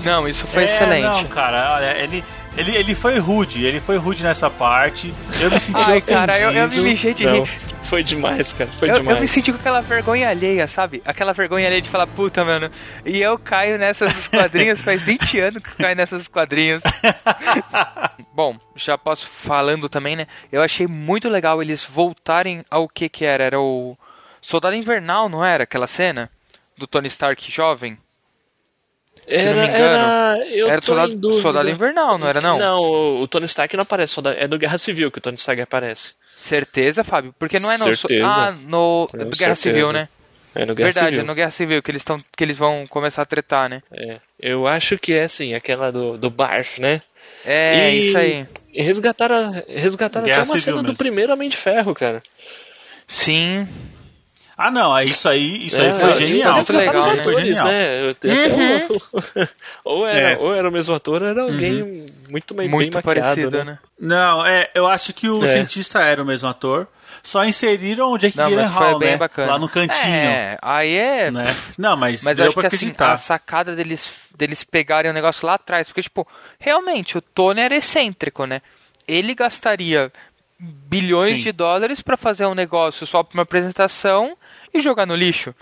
Não, 0.04 0.28
isso 0.28 0.46
foi 0.46 0.62
É, 0.62 0.66
excelente. 0.66 1.22
Não, 1.22 1.24
cara, 1.24 1.74
olha, 1.74 1.98
ele, 1.98 2.24
ele, 2.56 2.74
ele 2.76 2.94
foi 2.94 3.18
rude, 3.18 3.64
ele 3.64 3.80
foi 3.80 3.96
rude 3.96 4.22
nessa 4.22 4.48
parte. 4.50 5.12
Eu 5.40 5.50
me 5.50 5.60
senti 5.60 5.76
Ai, 5.78 5.98
ofendido. 5.98 6.06
cara, 6.12 6.38
eu, 6.38 6.50
eu 6.52 6.68
me 6.68 6.78
mijei 6.80 7.12
de 7.14 7.24
Não, 7.24 7.42
rir. 7.44 7.50
foi 7.82 8.02
demais, 8.02 8.52
cara. 8.52 8.70
Foi 8.70 8.90
Eu, 8.90 8.94
demais. 8.96 9.16
eu 9.16 9.20
me 9.22 9.28
senti 9.28 9.52
com 9.52 9.58
aquela 9.58 9.80
vergonha 9.80 10.28
alheia, 10.28 10.66
sabe? 10.66 11.02
Aquela 11.04 11.32
vergonha 11.32 11.66
alheia 11.66 11.82
de 11.82 11.88
falar, 11.90 12.06
puta, 12.06 12.44
mano. 12.44 12.70
E 13.04 13.20
eu 13.20 13.38
caio 13.38 13.78
nessas 13.78 14.12
dos 14.14 14.28
quadrinhos, 14.28 14.80
faz 14.80 15.00
20 15.02 15.38
anos 15.40 15.62
que 15.62 15.68
eu 15.70 15.76
caio 15.76 15.96
nessas 15.96 16.18
dos 16.20 16.28
quadrinhos. 16.28 16.82
Bom, 18.32 18.56
já 18.74 18.96
posso 18.98 19.26
falando 19.26 19.88
também, 19.88 20.16
né? 20.16 20.26
Eu 20.50 20.62
achei 20.62 20.86
muito 20.86 21.28
legal 21.28 21.60
eles 21.62 21.84
voltarem 21.84 22.62
ao 22.70 22.88
que 22.88 23.08
que 23.08 23.24
era. 23.24 23.44
Era 23.44 23.60
o 23.60 23.96
Soldado 24.40 24.74
Invernal, 24.76 25.28
não 25.28 25.44
era 25.44 25.64
aquela 25.64 25.86
cena? 25.86 26.30
Do 26.76 26.86
Tony 26.86 27.08
Stark 27.08 27.50
jovem? 27.50 27.96
Era, 29.26 29.40
se 29.40 29.46
não 29.46 29.54
me 29.62 29.68
engano, 29.68 29.84
era, 29.84 30.46
eu 30.50 30.68
era 30.68 30.80
tô 30.80 30.86
soldado, 30.86 31.40
soldado 31.42 31.68
Invernal, 31.70 32.16
não 32.18 32.26
era 32.28 32.40
não? 32.40 32.58
Não, 32.58 32.80
o, 32.80 33.20
o 33.22 33.28
Tony 33.28 33.46
Stark 33.46 33.74
não 33.76 33.82
aparece, 33.82 34.14
é 34.38 34.46
do 34.46 34.58
Guerra 34.58 34.78
Civil 34.78 35.10
que 35.10 35.18
o 35.18 35.20
Tony 35.20 35.36
Stark 35.36 35.60
aparece. 35.60 36.12
Certeza, 36.38 37.02
Fábio? 37.02 37.34
Porque 37.38 37.58
não 37.58 37.70
é 37.72 37.78
no... 37.78 37.84
Certeza. 37.84 38.26
Ah, 38.26 38.52
no 38.52 39.08
Guerra 39.12 39.28
certeza. 39.34 39.54
Civil, 39.56 39.92
né? 39.92 40.08
É 40.54 40.64
no 40.64 40.74
Guerra 40.74 40.86
Verdade, 40.86 41.06
Civil. 41.08 41.20
é 41.20 41.24
no 41.26 41.34
Guerra 41.34 41.50
Civil 41.50 41.82
que 41.82 41.90
eles, 41.90 42.04
tão, 42.04 42.18
que 42.36 42.44
eles 42.44 42.56
vão 42.56 42.86
começar 42.88 43.22
a 43.22 43.26
tretar, 43.26 43.68
né? 43.68 43.82
É, 43.92 44.16
eu 44.40 44.66
acho 44.66 44.96
que 44.98 45.12
é 45.12 45.22
assim, 45.24 45.54
aquela 45.54 45.90
do, 45.92 46.16
do 46.16 46.30
Barf, 46.30 46.78
né? 46.78 47.02
É, 47.44 47.90
E- 47.94 47.98
isso 48.00 48.16
aí. 48.16 48.46
Resgataram, 48.74 49.52
resgataram 49.68 50.24
Guerra 50.26 50.42
até 50.42 50.48
uma 50.50 50.58
Civil 50.58 50.74
cena 50.74 50.76
do 50.82 50.88
mesmo. 50.88 50.96
primeiro 50.98 51.32
Homem 51.32 51.48
de 51.48 51.56
Ferro, 51.56 51.94
cara. 51.94 52.22
Sim. 53.06 53.66
Ah, 54.58 54.70
não, 54.70 54.96
é 54.96 55.04
isso 55.04 55.28
aí, 55.28 55.66
isso 55.66 55.80
É, 55.80 55.90
aí 55.92 56.00
foi 56.00 56.14
genial. 56.14 56.54
resgataram 56.54 56.86
legal, 57.00 57.16
né? 57.16 57.22
Foi 57.22 57.34
genial. 57.34 57.66
né? 57.66 58.08
Eu 58.08 58.14
tenho 58.14 58.40
até 58.40 58.54
um- 58.54 59.46
ou, 59.84 60.06
era, 60.06 60.30
É. 60.32 60.38
ou 60.38 60.54
era 60.54 60.68
o 60.68 60.72
mesmo 60.72 60.94
ator, 60.94 61.20
ou 61.22 61.28
era 61.28 61.42
alguém 61.42 62.06
muito 62.30 62.54
bem, 62.54 62.68
Muito 62.68 62.92
bem 62.94 63.02
maquiado, 63.04 63.22
parecido, 63.22 63.58
né? 63.58 63.64
né? 63.64 63.78
Não, 64.00 64.46
é, 64.46 64.70
eu 64.74 64.86
acho 64.86 65.12
que 65.12 65.28
o 65.28 65.44
É. 65.44 65.48
cientista 65.48 66.00
era 66.00 66.22
o 66.22 66.26
mesmo 66.26 66.48
ator. 66.48 66.88
Só 67.22 67.44
inseriram 67.44 68.12
o 68.12 68.18
Jake 68.18 68.36
Gyllenhaal, 68.36 68.98
né? 69.00 69.16
bacana. 69.16 69.52
Lá 69.52 69.58
no 69.58 69.68
cantinho. 69.68 70.14
É, 70.14 70.56
aí 70.62 70.94
é. 70.94 71.30
Né? 71.30 71.44
Não, 71.76 71.96
mas, 71.96 72.22
Mas 72.22 72.38
eu 72.38 72.44
deu 72.44 72.46
acho 72.46 72.54
pra 72.60 72.68
que 72.70 72.76
assim, 72.76 72.92
a 72.96 73.16
sacada 73.16 73.74
deles, 73.74 74.12
deles 74.36 74.62
pegarem 74.62 75.10
o 75.10 75.14
negócio 75.14 75.44
lá 75.46 75.54
atrás, 75.54 75.88
porque, 75.88 76.02
tipo, 76.02 76.26
realmente, 76.58 77.18
o 77.18 77.20
Tony 77.20 77.60
era 77.60 77.74
excêntrico, 77.76 78.44
né? 78.46 78.62
ele 79.08 79.34
gastaria 79.36 80.10
bilhões 80.58 81.36
Sim. 81.38 81.42
de 81.44 81.52
dólares 81.52 82.00
pra 82.00 82.16
fazer 82.16 82.46
um 82.46 82.54
negócio 82.54 83.06
só 83.06 83.22
pra 83.22 83.36
uma 83.38 83.42
apresentação 83.44 84.36
e 84.76 84.80
jogar 84.80 85.06
no 85.06 85.14
lixo. 85.16 85.54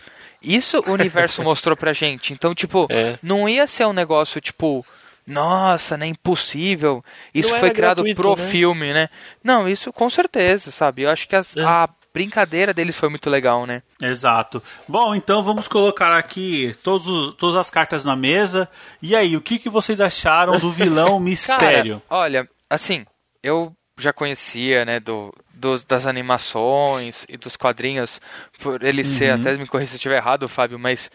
Isso 0.42 0.83
o 0.87 0.92
universo 0.92 1.42
mostrou 1.44 1.77
pra 1.77 1.92
gente. 1.92 2.33
Então, 2.33 2.55
tipo, 2.55 2.87
É. 2.90 3.16
não 3.22 3.48
ia 3.48 3.66
ser 3.66 3.87
um 3.87 3.92
negócio 3.92 4.40
tipo, 4.40 4.85
nossa, 5.27 5.96
né, 5.96 6.07
impossível. 6.07 7.03
Isso 7.35 7.50
Não 7.50 7.59
foi 7.61 7.70
criado 7.70 8.03
gratuito, 8.03 8.20
pro 8.22 8.37
né? 8.37 8.46
filme, 8.50 8.92
né? 8.92 9.09
Não, 9.42 9.68
isso 9.68 9.92
com 9.92 10.09
certeza, 10.11 10.70
sabe? 10.70 11.03
Eu 11.03 11.11
acho 11.11 11.27
que 11.27 11.35
as- 11.37 11.57
É. 11.57 11.64
a 11.64 11.88
brincadeira 12.12 12.72
deles 12.72 12.94
foi 12.94 13.09
muito 13.09 13.29
legal, 13.31 13.66
né? 13.66 13.83
Exato. 14.03 14.62
Bom, 14.87 15.14
então 15.14 15.42
vamos 15.42 15.66
colocar 15.66 16.16
aqui 16.16 16.72
todos 16.83 17.07
os- 17.09 17.35
todas 17.35 17.57
as 17.57 17.70
cartas 17.70 18.05
na 18.05 18.14
mesa. 18.14 18.68
E 19.03 19.16
aí, 19.16 19.37
o 19.37 19.40
que, 19.40 19.59
que 19.59 19.68
vocês 19.68 20.00
acharam 20.00 20.59
do 20.59 20.70
vilão 20.70 21.18
mistério? 21.20 22.00
Cara, 22.09 22.20
olha, 22.22 22.48
assim, 22.70 23.05
eu 23.42 23.72
já 23.98 24.12
conhecia, 24.12 24.85
né, 24.85 25.00
do, 25.00 25.35
dos- 25.64 25.85
das 25.85 26.07
animações 26.07 27.24
e 27.29 27.37
dos 27.37 27.57
quadrinhos, 27.57 28.20
por 28.61 28.83
ele 28.83 29.03
ser, 29.03 29.31
Uhum. 29.31 29.35
até 29.35 29.57
me 29.57 29.66
corrija 29.66 29.90
se 29.90 29.94
eu 29.94 29.98
estiver 29.98 30.16
errado, 30.16 30.46
Fábio, 30.48 30.79
mas 30.79 31.11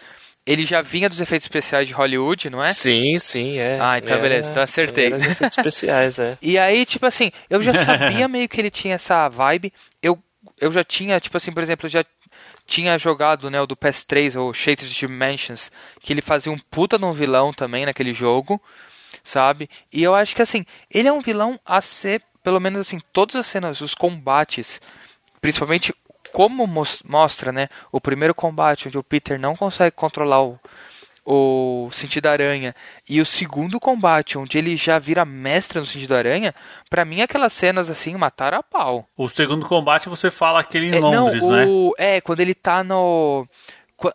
ele 0.46 0.66
já 0.66 0.82
vinha 0.82 1.08
dos 1.08 1.22
efeitos 1.22 1.46
especiais 1.46 1.88
de 1.88 1.94
Hollywood, 1.94 2.50
não 2.50 2.64
é? 2.64 2.68
Sim, 2.70 3.20
sim, 3.20 3.58
é. 3.60 3.78
Ah, 3.80 3.98
então 4.00 4.14
Era- 4.14 4.22
beleza, 4.22 4.50
então 4.50 4.64
acertei. 4.64 5.08
era 5.14 5.18
efeitos 5.18 5.58
especiais, 5.58 6.18
é. 6.20 6.38
E 6.42 6.58
aí, 6.58 6.86
tipo 6.86 7.06
assim, 7.06 7.32
eu 7.50 7.62
já 7.62 7.74
sabia 7.74 8.28
meio 8.28 8.50
que 8.50 8.60
ele 8.60 8.72
tinha 8.72 8.96
essa 8.96 9.30
vibe. 9.30 9.72
Eu, 10.02 10.18
eu 10.60 10.72
já 10.72 10.84
tinha, 10.84 11.20
tipo 11.20 11.38
assim, 11.38 11.52
por 11.52 11.62
exemplo, 11.62 11.86
eu 11.86 11.92
já 11.92 12.04
tinha 12.66 12.98
jogado, 12.98 13.50
né, 13.52 13.62
o 13.62 13.68
do 13.68 13.76
PS3, 13.76 14.36
ou 14.36 14.54
Shattered 14.54 14.94
Dimensions, 14.94 15.72
que 16.02 16.12
ele 16.14 16.22
fazia 16.22 16.52
um 16.52 16.58
puta 16.58 16.98
de 16.98 17.06
um 17.06 17.12
vilão 17.14 17.52
também 17.54 17.86
naquele 17.86 18.14
jogo, 18.14 18.62
sabe? 19.24 19.70
E 19.92 20.02
eu 20.04 20.14
acho 20.16 20.36
que, 20.36 20.42
assim, 20.42 20.66
ele 20.90 21.08
é 21.08 21.12
um 21.14 21.20
vilão 21.20 21.60
a 21.66 21.82
ser, 21.82 22.22
pelo 22.50 22.60
menos 22.60 22.80
assim, 22.82 23.00
todas 23.14 23.36
as 23.36 23.46
cenas, 23.46 23.80
os 23.80 23.94
combates, 23.94 24.82
principalmente 25.40 25.94
como 26.34 26.66
mos- 26.66 27.04
mostra, 27.08 27.52
né, 27.52 27.70
o 27.92 28.02
primeiro 28.02 28.34
combate 28.34 28.88
onde 28.88 28.98
o 28.98 29.04
Peter 29.04 29.40
não 29.40 29.56
consegue 29.56 29.92
controlar 29.96 30.42
o, 30.42 30.60
o 31.24 31.90
sentido 31.92 32.26
aranha 32.26 32.74
e 33.08 33.22
o 33.22 33.26
segundo 33.26 33.80
combate 33.80 34.36
onde 34.36 34.58
ele 34.58 34.76
já 34.76 34.98
vira 34.98 35.24
mestre 35.26 35.80
no 35.80 35.86
sentido 35.86 36.16
aranha, 36.16 36.56
pra 36.90 37.06
mim 37.06 37.22
aquelas 37.22 37.54
cenas 37.54 37.88
assim 37.88 38.16
mataram 38.16 38.58
a 38.58 38.64
pau. 38.64 39.08
O 39.16 39.30
segundo 39.30 39.68
combate 39.68 40.10
você 40.10 40.32
fala 40.32 40.60
aquele 40.60 40.88
em 40.88 40.96
É, 40.96 41.00
Londres, 41.00 41.44
não, 41.44 41.52
né? 41.56 41.66
o, 41.68 41.94
é, 42.00 42.20
quando 42.20 42.40
ele 42.40 42.56
tá 42.56 42.84
no 42.84 43.48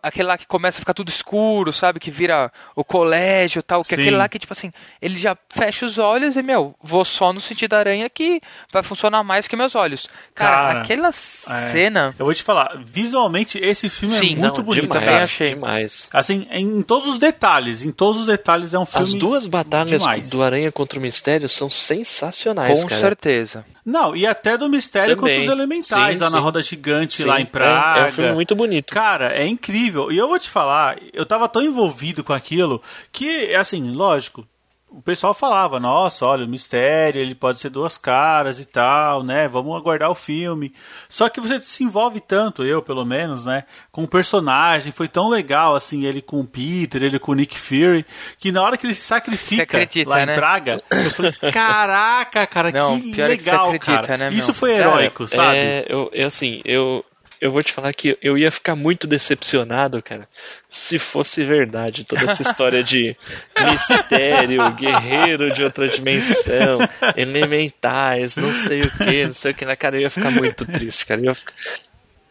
aquele 0.01 0.27
lá 0.27 0.37
que 0.37 0.45
começa 0.47 0.77
a 0.77 0.81
ficar 0.81 0.93
tudo 0.93 1.09
escuro, 1.09 1.71
sabe, 1.73 1.99
que 1.99 2.09
vira 2.11 2.51
o 2.75 2.83
colégio, 2.83 3.59
e 3.59 3.63
tal, 3.63 3.83
que 3.83 3.93
é 3.93 3.97
Sim. 3.97 4.01
aquele 4.03 4.17
lá 4.17 4.27
que 4.27 4.39
tipo 4.39 4.53
assim, 4.53 4.71
ele 5.01 5.17
já 5.19 5.37
fecha 5.49 5.85
os 5.85 5.97
olhos 5.97 6.35
e 6.35 6.41
meu, 6.41 6.73
vou 6.81 7.03
só 7.05 7.31
no 7.33 7.39
sentido 7.41 7.73
aranha 7.73 8.09
que 8.09 8.41
vai 8.71 8.81
funcionar 8.83 9.23
mais 9.23 9.47
que 9.47 9.55
meus 9.55 9.75
olhos. 9.75 10.07
Cara, 10.33 10.55
Cara, 10.55 10.81
aquela 10.81 11.09
É. 11.09 11.11
cena 11.11 12.15
Eu 12.17 12.25
vou 12.25 12.33
te 12.33 12.43
falar, 12.43 12.77
visualmente 12.83 13.57
esse 13.59 13.89
filme 13.89 14.15
Sim, 14.15 14.33
é 14.33 14.39
muito 14.39 14.57
Não, 14.57 14.63
bonito, 14.63 14.81
demais, 14.83 15.01
também 15.03 15.15
achei. 15.23 15.49
demais. 15.53 16.09
Assim, 16.13 16.47
em 16.51 16.81
todos 16.81 17.07
os 17.07 17.17
detalhes, 17.19 17.83
em 17.83 17.91
todos 17.91 18.21
os 18.21 18.27
detalhes 18.27 18.73
é 18.73 18.79
um 18.79 18.85
filme 18.85 19.03
As 19.07 19.13
duas 19.13 19.45
batalhas 19.45 20.01
demais. 20.01 20.29
do 20.29 20.43
Aranha 20.43 20.71
contra 20.71 20.97
o 20.97 21.01
Mistério 21.01 21.47
são 21.49 21.69
sensacionais, 21.69 22.83
com 22.83 22.89
cara. 22.89 23.01
certeza. 23.01 23.65
Não, 23.85 24.15
e 24.15 24.25
até 24.25 24.57
do 24.57 24.67
mistério 24.67 25.15
Também. 25.15 25.35
contra 25.35 25.43
os 25.43 25.47
elementais, 25.59 26.15
Sim, 26.15 26.19
lá 26.23 26.29
na 26.31 26.37
sim. 26.37 26.43
roda 26.43 26.61
gigante, 26.61 27.17
Sim, 27.21 27.25
lá 27.27 27.39
em 27.39 27.43
é- 27.43 27.45
Praga. 27.45 28.01
É, 28.01 28.07
um 28.07 28.11
filme 28.11 28.31
muito 28.33 28.55
bonito. 28.55 28.91
Cara, 28.93 29.33
é 29.35 29.45
incrível. 29.45 29.74
E 30.11 30.17
eu 30.17 30.27
vou 30.27 30.39
te 30.39 30.49
falar, 30.49 30.97
eu 31.13 31.25
tava 31.25 31.47
tão 31.47 31.61
envolvido 31.61 32.23
com 32.23 32.33
aquilo 32.33 32.81
que, 33.11 33.53
assim, 33.55 33.91
lógico, 33.91 34.47
o 34.95 35.01
pessoal 35.01 35.33
falava, 35.33 35.77
nossa, 35.77 36.25
olha, 36.25 36.45
o 36.45 36.47
mistério, 36.47 37.21
ele 37.21 37.35
pode 37.35 37.59
ser 37.59 37.69
duas 37.69 37.97
caras 37.97 38.61
e 38.61 38.65
tal, 38.65 39.23
né? 39.23 39.45
Vamos 39.45 39.75
aguardar 39.75 40.09
o 40.09 40.15
filme. 40.15 40.73
Só 41.09 41.27
que 41.27 41.41
você 41.41 41.59
se 41.59 41.83
envolve 41.83 42.21
tanto, 42.21 42.63
eu 42.63 42.81
pelo 42.81 43.03
menos, 43.03 43.45
né? 43.45 43.65
Com 43.91 44.05
o 44.05 44.07
personagem, 44.07 44.93
foi 44.93 45.09
tão 45.09 45.27
legal, 45.27 45.75
assim, 45.75 46.05
ele 46.05 46.21
com 46.21 46.39
o 46.39 46.47
Peter, 46.47 47.03
ele 47.03 47.19
com 47.19 47.33
o 47.33 47.35
Nick 47.35 47.59
Fury, 47.59 48.05
que 48.37 48.53
na 48.53 48.63
hora 48.63 48.77
que 48.77 48.85
ele 48.85 48.93
se 48.93 49.03
sacrifica 49.03 49.63
acredita, 49.63 50.09
lá 50.09 50.23
em 50.23 50.27
né? 50.27 50.35
Praga, 50.35 50.81
eu 50.89 51.11
falei, 51.11 51.33
caraca, 51.51 52.47
cara, 52.47 52.71
Não, 52.71 52.97
que 52.97 53.11
pior 53.11 53.29
é 53.29 53.37
que 53.37 53.43
legal, 53.43 53.65
acredita, 53.65 54.01
cara. 54.01 54.17
né? 54.17 54.29
Isso 54.29 54.53
foi 54.53 54.77
Cara, 54.77 54.81
heróico, 54.81 55.27
sabe? 55.27 55.57
É, 55.57 55.85
eu, 55.89 56.09
eu, 56.13 56.27
assim, 56.27 56.61
eu, 56.63 57.03
eu 57.39 57.51
vou 57.51 57.61
te 57.63 57.71
falar 57.71 57.93
que 57.93 58.17
eu 58.21 58.37
ia 58.37 58.51
ficar 58.51 58.75
muito 58.75 59.07
decepcionado, 59.07 60.01
cara, 60.01 60.27
se 60.69 60.97
fosse 60.97 61.43
verdade 61.43 62.05
toda 62.05 62.23
essa 62.23 62.41
história 62.43 62.83
de 62.83 63.15
mistério, 63.59 64.71
guerreiro 64.73 65.51
de 65.51 65.63
outra 65.63 65.87
dimensão, 65.87 66.79
elementais, 67.15 68.35
não 68.35 68.53
sei 68.53 68.81
o 68.81 68.91
que, 68.91 69.25
não 69.25 69.33
sei 69.33 69.51
o 69.51 69.55
que, 69.55 69.65
na 69.65 69.75
cara, 69.75 69.97
eu 69.97 70.01
ia 70.01 70.09
ficar 70.09 70.31
muito 70.31 70.65
triste, 70.65 71.05
cara. 71.05 71.21
Eu 71.21 71.35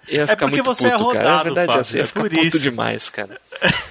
ia 0.09 0.13
ficar, 0.13 0.21
ia 0.21 0.27
ficar 0.27 0.37
porque 0.49 0.63
muito 0.63 0.75
você 0.75 0.87
é 0.87 0.91
puto, 0.93 1.05
cara. 1.13 1.19
É 1.19 1.23
rodado, 1.23 1.45
verdade, 1.45 1.67
Fábio, 1.67 1.81
assim, 1.81 1.95
eu 1.97 1.99
ia 1.99 2.03
é 2.03 2.07
ficar 2.07 2.21
por 2.21 2.31
puto 2.31 2.47
isso. 2.47 2.59
demais, 2.61 3.09
cara. 3.11 3.41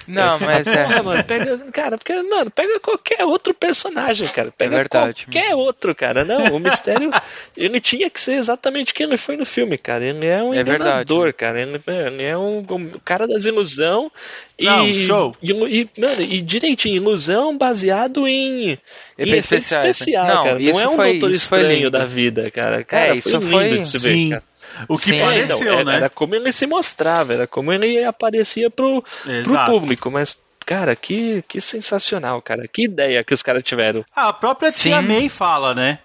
Não, 0.06 0.38
mas 0.40 0.66
é 0.66 0.84
Porra, 0.84 1.02
mano, 1.02 1.24
pega, 1.24 1.58
cara, 1.72 1.96
porque, 1.98 2.12
mano, 2.22 2.50
pega 2.50 2.78
qualquer 2.80 3.24
outro 3.24 3.54
personagem, 3.54 4.28
cara. 4.28 4.52
Pega 4.56 4.74
É 4.74 4.78
verdade, 4.78 5.24
qualquer 5.26 5.54
outro, 5.54 5.94
cara. 5.94 6.24
Não, 6.24 6.54
o 6.56 6.58
mistério, 6.58 7.10
ele 7.56 7.80
tinha 7.80 8.10
que 8.10 8.20
ser 8.20 8.34
exatamente 8.34 8.92
o 8.92 8.94
que 8.94 9.02
ele 9.02 9.16
foi 9.16 9.36
no 9.36 9.46
filme, 9.46 9.78
cara. 9.78 10.04
Ele 10.04 10.26
é 10.26 10.42
um 10.42 10.52
É 10.52 10.62
verdade, 10.62 10.90
enganador, 10.90 11.32
cara. 11.32 11.60
Ele, 11.60 11.80
ele 11.86 12.22
é 12.22 12.36
um, 12.36 12.58
um 12.70 12.90
cara 13.04 13.26
das 13.26 13.44
ilusão 13.46 14.10
e, 14.58 14.64
Não, 14.66 14.94
show. 14.94 15.36
E, 15.42 15.50
e, 15.52 15.88
mano, 16.00 16.20
e 16.22 16.40
direitinho, 16.42 16.96
ilusão 16.96 17.56
baseado 17.56 18.28
em, 18.28 18.78
efeito 19.18 19.38
especiais, 19.40 19.84
né? 19.84 19.90
especial, 19.90 20.26
Não, 20.26 20.44
cara. 20.44 20.60
isso 20.60 20.72
Não 20.72 20.80
é 20.80 20.88
um 20.88 20.96
foi- 20.96 21.10
doutor 21.12 21.30
isso 21.30 21.44
estranho 21.44 21.90
da 21.90 22.04
vida, 22.04 22.50
cara. 22.50 22.84
Cara, 22.84 23.14
isso 23.14 23.40
foi 23.40 23.40
lindo 23.40 23.50
foi- 23.70 23.78
de 23.78 23.88
se 23.88 23.98
ver, 23.98 24.12
Sim. 24.12 24.30
cara. 24.30 24.42
O 24.88 24.98
que 24.98 25.10
Sim, 25.10 25.16
É, 25.16 25.24
pareceu, 25.24 25.56
então, 25.58 25.72
era, 25.72 25.84
né? 25.84 25.96
era 25.96 26.10
como 26.10 26.34
ele 26.34 26.52
se 26.52 26.66
mostrava, 26.66 27.34
era 27.34 27.46
como 27.46 27.72
ele 27.72 28.02
aparecia 28.04 28.70
pro, 28.70 29.02
pro 29.42 29.64
público, 29.66 30.10
mas, 30.10 30.36
cara, 30.64 30.94
que, 30.96 31.42
que 31.48 31.60
sensacional, 31.60 32.40
cara. 32.42 32.66
Que 32.66 32.84
ideia 32.84 33.22
que 33.24 33.34
os 33.34 33.42
caras 33.42 33.62
tiveram. 33.62 34.04
Ah, 34.14 34.28
a 34.28 34.32
própria 34.32 34.70
tia 34.72 35.00
Sim. 35.00 35.06
May 35.06 35.28
fala, 35.28 35.74
né? 35.74 35.98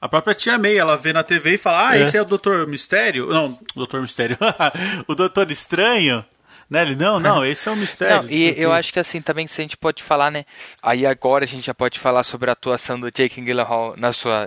A 0.00 0.08
própria 0.08 0.32
tia 0.34 0.56
May, 0.56 0.76
ela 0.76 0.96
vê 0.96 1.12
na 1.12 1.24
TV 1.24 1.54
e 1.54 1.58
fala: 1.58 1.88
Ah, 1.88 1.98
É. 1.98 2.02
esse 2.02 2.16
é 2.16 2.22
o 2.22 2.24
Doutor 2.24 2.66
Mistério? 2.68 3.26
Não, 3.26 3.58
o 3.74 3.78
Doutor 3.78 4.00
Mistério. 4.00 4.38
o 5.08 5.14
Doutor 5.14 5.50
Estranho. 5.50 6.24
Né? 6.70 6.82
Ele, 6.82 6.94
não, 6.96 7.18
não, 7.18 7.44
esse 7.44 7.66
é 7.66 7.72
o 7.72 7.76
mistério. 7.76 8.16
Não, 8.24 8.30
e 8.30 8.50
o 8.50 8.54
quê." 8.54 8.60
eu 8.60 8.72
acho 8.72 8.92
que 8.92 9.00
assim, 9.00 9.22
também 9.22 9.46
se 9.46 9.60
a 9.60 9.64
gente 9.64 9.76
pode 9.76 10.02
falar, 10.02 10.30
né? 10.30 10.44
Aí 10.82 11.06
agora 11.06 11.44
a 11.44 11.48
gente 11.48 11.64
já 11.66 11.72
pode 11.74 11.98
falar 11.98 12.22
sobre 12.22 12.50
a 12.50 12.52
atuação 12.52 13.00
do 13.00 13.10
Jake 13.10 13.40
Gyllenhaal 13.40 13.94
na 13.96 14.12
sua, 14.12 14.46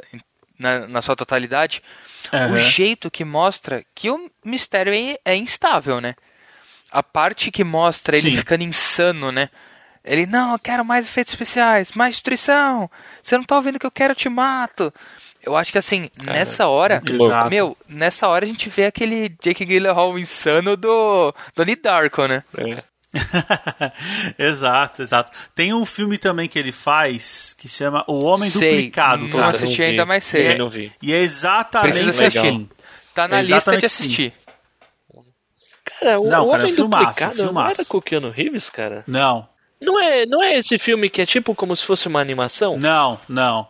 na, 0.61 0.87
na 0.87 1.01
sua 1.01 1.15
totalidade. 1.15 1.81
O 2.31 2.35
Aham. 2.35 2.57
jeito 2.57 3.11
que 3.11 3.25
mostra 3.25 3.83
que 3.93 4.09
o 4.09 4.29
mistério 4.45 4.93
é, 4.93 5.17
é 5.25 5.35
instável, 5.35 5.99
né? 5.99 6.15
A 6.91 7.01
parte 7.01 7.51
que 7.51 7.63
mostra 7.63 8.17
ele 8.17 8.31
Sim. 8.31 8.37
ficando 8.37 8.63
insano, 8.63 9.31
né? 9.31 9.49
Ele, 10.03 10.25
não, 10.25 10.53
eu 10.53 10.59
quero 10.59 10.83
mais 10.83 11.07
efeitos 11.07 11.33
especiais, 11.33 11.91
mais 11.91 12.15
destruição. 12.15 12.89
Você 13.21 13.37
não 13.37 13.43
tá 13.43 13.55
ouvindo 13.55 13.79
que 13.79 13.85
eu 13.85 13.91
quero, 13.91 14.11
eu 14.11 14.15
te 14.15 14.29
mato. 14.29 14.93
Eu 15.43 15.55
acho 15.55 15.71
que 15.71 15.77
assim, 15.77 16.09
nessa 16.23 16.67
hora, 16.67 17.01
louco. 17.09 17.49
meu, 17.49 17.77
nessa 17.87 18.27
hora 18.27 18.45
a 18.45 18.47
gente 18.47 18.69
vê 18.69 18.85
aquele 18.85 19.29
Jake 19.41 19.65
Gyllenhaal 19.65 20.17
insano 20.17 20.77
do 20.77 21.33
Donnie 21.55 21.75
Darko, 21.75 22.27
né? 22.27 22.43
É. 22.57 22.83
exato, 24.37 25.01
exato. 25.01 25.31
Tem 25.53 25.73
um 25.73 25.85
filme 25.85 26.17
também 26.17 26.47
que 26.47 26.57
ele 26.57 26.71
faz 26.71 27.53
que 27.57 27.67
chama 27.67 28.03
O 28.07 28.21
Homem 28.23 28.49
Sei, 28.49 28.69
Duplicado, 28.75 29.23
não 29.23 29.29
cara. 29.31 29.47
assisti 29.47 29.83
ainda 29.83 30.21
cedo. 30.21 30.57
não 30.57 30.69
vi. 30.69 30.91
E 31.01 31.13
é 31.13 31.19
exatamente 31.19 31.93
Precisa 31.93 32.27
assistir. 32.27 32.47
assim. 32.47 32.69
Tá 33.13 33.27
na 33.27 33.41
lista 33.41 33.55
Exatamente 33.55 33.81
de 33.81 33.89
sim. 33.89 34.03
assistir. 34.03 34.33
Cara, 35.83 36.19
o 36.19 36.23
Não, 36.23 36.29
cara, 36.29 36.43
Homem 36.63 36.73
filmaço, 36.73 37.03
Duplicado 37.05 37.37
não 37.37 37.45
filmaço. 37.45 37.81
era 37.81 37.85
com 37.85 37.97
o 37.97 38.01
Keanu 38.01 38.29
Reeves, 38.29 38.69
cara? 38.69 39.03
Não, 39.07 39.47
Não 39.81 39.99
é, 39.99 40.25
não 40.25 40.41
é 40.41 40.55
esse 40.57 40.77
filme 40.77 41.09
que 41.09 41.21
é 41.21 41.25
tipo 41.25 41.53
como 41.55 41.75
se 41.75 41.85
fosse 41.85 42.07
uma 42.07 42.19
animação? 42.21 42.77
não, 42.77 43.19
não. 43.27 43.67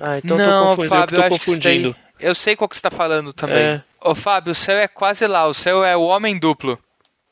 Ah, 0.00 0.16
então 0.18 0.38
não, 0.38 0.44
tô 0.44 0.66
confundindo, 0.76 0.88
Fábio, 0.94 1.16
eu 1.18 1.22
tô 1.24 1.28
confundindo. 1.28 1.96
eu 2.20 2.32
sei 2.34 2.54
qual 2.54 2.68
que 2.68 2.76
você 2.76 2.82
tá 2.82 2.90
falando 2.90 3.32
também. 3.32 3.56
É. 3.58 3.82
Ô, 4.00 4.14
Fábio, 4.14 4.52
o 4.52 4.54
seu 4.54 4.76
é 4.76 4.86
quase 4.86 5.26
lá. 5.26 5.44
O 5.48 5.52
seu 5.52 5.82
é 5.82 5.96
o 5.96 6.02
Homem 6.02 6.38
Duplo. 6.38 6.78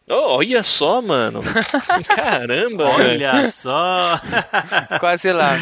Oh, 0.09 0.37
olha 0.37 0.62
só, 0.62 1.03
mano. 1.03 1.42
Caramba, 2.14 2.97
velho. 2.97 3.29
Olha 3.29 3.51
só. 3.51 4.21
Quase 5.01 5.33
lá. 5.33 5.59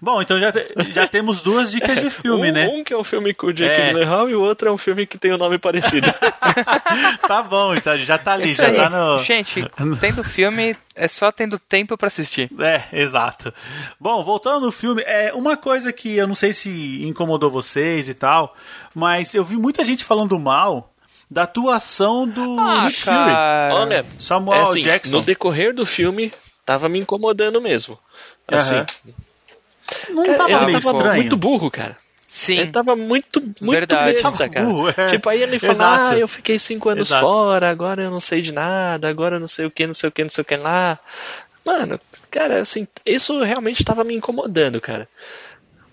Bom, 0.00 0.20
então 0.20 0.40
já, 0.40 0.50
te- 0.50 0.66
já 0.92 1.06
temos 1.06 1.40
duas 1.40 1.70
dicas 1.70 2.00
de 2.00 2.10
filme, 2.10 2.50
um, 2.50 2.52
né? 2.52 2.66
um 2.68 2.82
que 2.82 2.92
é 2.92 2.96
um 2.98 3.04
filme 3.04 3.32
com 3.32 3.46
o 3.46 3.52
Jake 3.52 3.80
É. 3.80 3.86
Gyllenhaal 3.92 4.28
e 4.28 4.34
o 4.34 4.40
outro 4.42 4.68
é 4.68 4.72
um 4.72 4.76
filme 4.76 5.06
que 5.06 5.16
tem 5.16 5.32
o 5.32 5.38
nome 5.38 5.56
parecido. 5.58 6.08
Tá 7.26 7.42
bom, 7.42 7.74
então 7.74 7.96
já 7.98 8.18
tá 8.18 8.32
ali, 8.32 8.46
Isso 8.46 8.56
já 8.56 8.66
aí. 8.66 8.76
tá 8.76 8.90
no. 8.90 9.22
Gente, 9.22 9.64
tendo 10.00 10.22
filme, 10.22 10.76
é 10.94 11.08
só 11.08 11.30
tendo 11.32 11.58
tempo 11.58 11.96
pra 11.96 12.08
assistir. 12.08 12.50
É, 12.60 12.82
exato. 12.92 13.54
Bom, 13.98 14.22
voltando 14.22 14.66
no 14.66 14.72
filme, 14.72 15.02
é 15.06 15.32
uma 15.32 15.56
coisa 15.56 15.92
que 15.92 16.14
eu 16.16 16.26
não 16.26 16.34
sei 16.34 16.52
se 16.52 17.02
incomodou 17.04 17.50
vocês 17.50 18.08
e 18.08 18.14
tal, 18.14 18.54
mas 18.94 19.34
eu 19.34 19.42
vi 19.44 19.56
muita 19.56 19.82
gente 19.84 20.04
falando 20.04 20.38
mal 20.38 20.91
da 21.32 21.44
atuação 21.44 22.28
do 22.28 22.60
Ah, 22.60 22.84
Nick 22.84 23.00
Fury. 23.00 23.14
cara. 23.16 23.74
Olha, 23.74 24.06
Samuel 24.18 24.60
é 24.60 24.62
assim, 24.64 24.80
Jackson. 24.80 25.16
no 25.16 25.22
decorrer 25.22 25.74
do 25.74 25.86
filme, 25.86 26.30
tava 26.66 26.88
me 26.90 26.98
incomodando 26.98 27.60
mesmo. 27.60 27.98
Assim. 28.48 28.84
Não 30.10 30.24
cara, 30.24 30.36
tava 30.38 30.50
ele 30.70 30.80
tava 30.80 30.96
estranho. 30.96 31.14
muito 31.22 31.36
burro, 31.36 31.70
cara. 31.70 31.96
Sim. 32.30 32.54
Ele 32.58 32.70
tava 32.70 32.94
muito, 32.96 33.40
muito 33.60 33.70
Verdade. 33.70 34.12
besta, 34.22 34.48
cara. 34.48 34.66
burro, 34.66 34.88
é. 34.96 35.10
Tipo, 35.10 35.28
aí 35.28 35.42
ele 35.42 35.58
fala, 35.58 35.72
Exato. 35.72 36.02
ah, 36.14 36.18
eu 36.18 36.28
fiquei 36.28 36.58
cinco 36.58 36.88
anos 36.88 37.08
Exato. 37.08 37.24
fora, 37.26 37.70
agora 37.70 38.02
eu 38.02 38.10
não 38.10 38.20
sei 38.20 38.40
de 38.42 38.52
nada, 38.52 39.08
agora 39.08 39.36
eu 39.36 39.40
não 39.40 39.48
sei 39.48 39.66
o 39.66 39.70
que, 39.70 39.86
não 39.86 39.94
sei 39.94 40.08
o 40.08 40.12
que, 40.12 40.22
não 40.22 40.30
sei 40.30 40.42
o 40.42 40.44
que 40.44 40.56
lá. 40.56 40.98
Mano, 41.64 42.00
cara, 42.30 42.60
assim, 42.60 42.86
isso 43.06 43.42
realmente 43.42 43.84
tava 43.84 44.02
me 44.04 44.14
incomodando, 44.14 44.80
cara. 44.80 45.08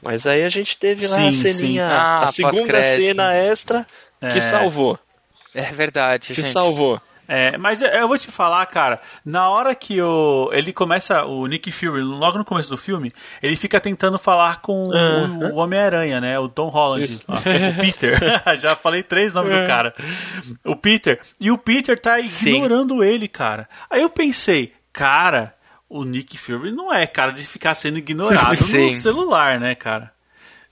Mas 0.02 0.26
aí 0.26 0.44
a 0.44 0.50
gente 0.50 0.78
teve 0.78 1.06
lá 1.08 1.16
a 1.28 1.32
Sim, 1.32 1.32
sim. 1.32 1.54
ceninha, 1.54 1.88
Ah, 1.88 2.24
a 2.24 2.28
segunda 2.28 2.84
cena 2.84 3.34
extra 3.36 3.86
que 4.22 4.38
É. 4.38 4.42
salvou. 4.42 4.98
É 5.54 5.64
verdade, 5.72 6.28
Que 6.28 6.42
gente. 6.42 6.48
salvou. 6.52 7.02
É, 7.32 7.60
mas 7.60 7.80
eu, 7.84 7.90
eu 7.90 8.08
vou 8.08 8.18
te 8.18 8.32
falar, 8.32 8.66
cara, 8.66 9.00
na 9.24 9.48
hora 9.50 9.76
que 9.76 10.02
o, 10.02 10.50
ele 10.52 10.74
começa, 10.74 11.24
o 11.26 11.46
Nick 11.46 11.72
Fury, 11.72 12.02
logo 12.02 12.40
no 12.40 12.44
começo 12.46 12.72
do 12.72 12.78
filme, 12.78 13.14
ele 13.42 13.56
fica 13.56 13.80
tentando 13.80 14.18
falar 14.18 14.62
com 14.62 14.74
o- 14.88 15.54
o, 15.54 15.56
Homem-Aranha, 15.58 16.20
né? 16.20 16.40
O 16.40 16.50
Tom 16.50 16.70
Holland, 16.70 17.20
o 17.28 17.82
Peter. 17.82 18.18
Já 18.60 18.76
falei 18.76 19.04
três 19.04 19.36
nomes 19.36 19.54
do 19.54 19.68
cara. 19.68 19.94
O 20.66 20.76
Peter. 20.76 21.20
E 21.40 21.52
o 21.52 21.58
Peter 21.60 22.00
tá 22.00 22.18
Sim. 22.24 22.50
ignorando 22.50 23.04
ele, 23.04 23.28
cara. 23.28 23.70
Aí 23.92 24.02
eu 24.02 24.10
pensei, 24.10 24.74
cara, 24.92 25.54
o 25.88 26.04
Nick 26.04 26.36
Fury 26.36 26.72
não 26.72 26.92
é 26.92 27.06
cara 27.06 27.32
de 27.32 27.44
ficar 27.44 27.76
sendo 27.76 28.00
ignorado 28.00 28.58
no 28.60 28.66
Sim. 28.66 28.90
celular, 29.00 29.60
né, 29.60 29.76
cara? 29.76 30.12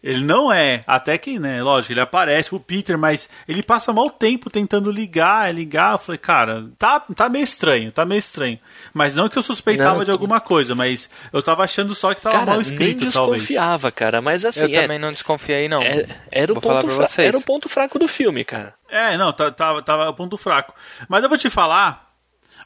Ele 0.03 0.23
não 0.23 0.53
é, 0.53 0.81
até 0.85 1.17
que, 1.17 1.39
né, 1.39 1.61
lógico, 1.61 1.91
ele 1.91 1.99
aparece 1.99 2.49
pro 2.49 2.59
Peter, 2.59 2.97
mas 2.97 3.27
ele 3.47 3.63
passa 3.63 3.91
mal 3.91 4.09
tempo 4.11 4.47
tentando 4.49 4.91
ligar, 4.91 5.53
ligar. 5.53 5.93
Eu 5.93 5.97
falei, 5.97 6.19
cara, 6.19 6.65
tá, 6.77 6.99
tá 6.99 7.27
meio 7.27 7.43
estranho, 7.43 7.91
tá 7.91 8.05
meio 8.05 8.19
estranho. 8.19 8.59
Mas 8.93 9.15
não 9.15 9.27
que 9.27 9.37
eu 9.37 9.41
suspeitava 9.41 9.97
Não, 9.97 10.05
de 10.05 10.11
alguma 10.11 10.39
coisa, 10.39 10.75
mas 10.75 11.09
eu 11.33 11.41
tava 11.41 11.63
achando 11.63 11.95
só 11.95 12.13
que 12.13 12.21
tava 12.21 12.35
Cara, 12.35 12.45
mal 12.45 12.55
nem 12.55 12.61
escrito, 12.61 13.11
talvez. 13.11 13.41
desconfiava, 13.41 13.91
cara. 13.91 14.21
Mas 14.21 14.45
assim, 14.45 14.65
Eu 14.71 14.79
é- 14.79 14.81
também 14.83 14.99
não 14.99 15.09
desconfiei, 15.09 15.67
não. 15.67 15.81
é- 15.81 16.05
era, 16.31 16.53
o 16.53 16.61
ponto 16.61 16.87
fra- 16.87 17.09
era 17.17 17.37
o 17.37 17.41
ponto 17.41 17.67
fraco 17.67 17.97
do 17.97 18.07
filme, 18.07 18.45
cara. 18.45 18.75
É, 18.89 19.17
não, 19.17 19.33
tá- 19.33 19.51
tava, 19.51 19.81
tava 19.81 20.09
o 20.09 20.13
ponto 20.13 20.37
fraco. 20.37 20.73
Mas 21.09 21.23
eu 21.23 21.27
vou 21.29 21.37
te 21.39 21.49
falar, 21.49 22.07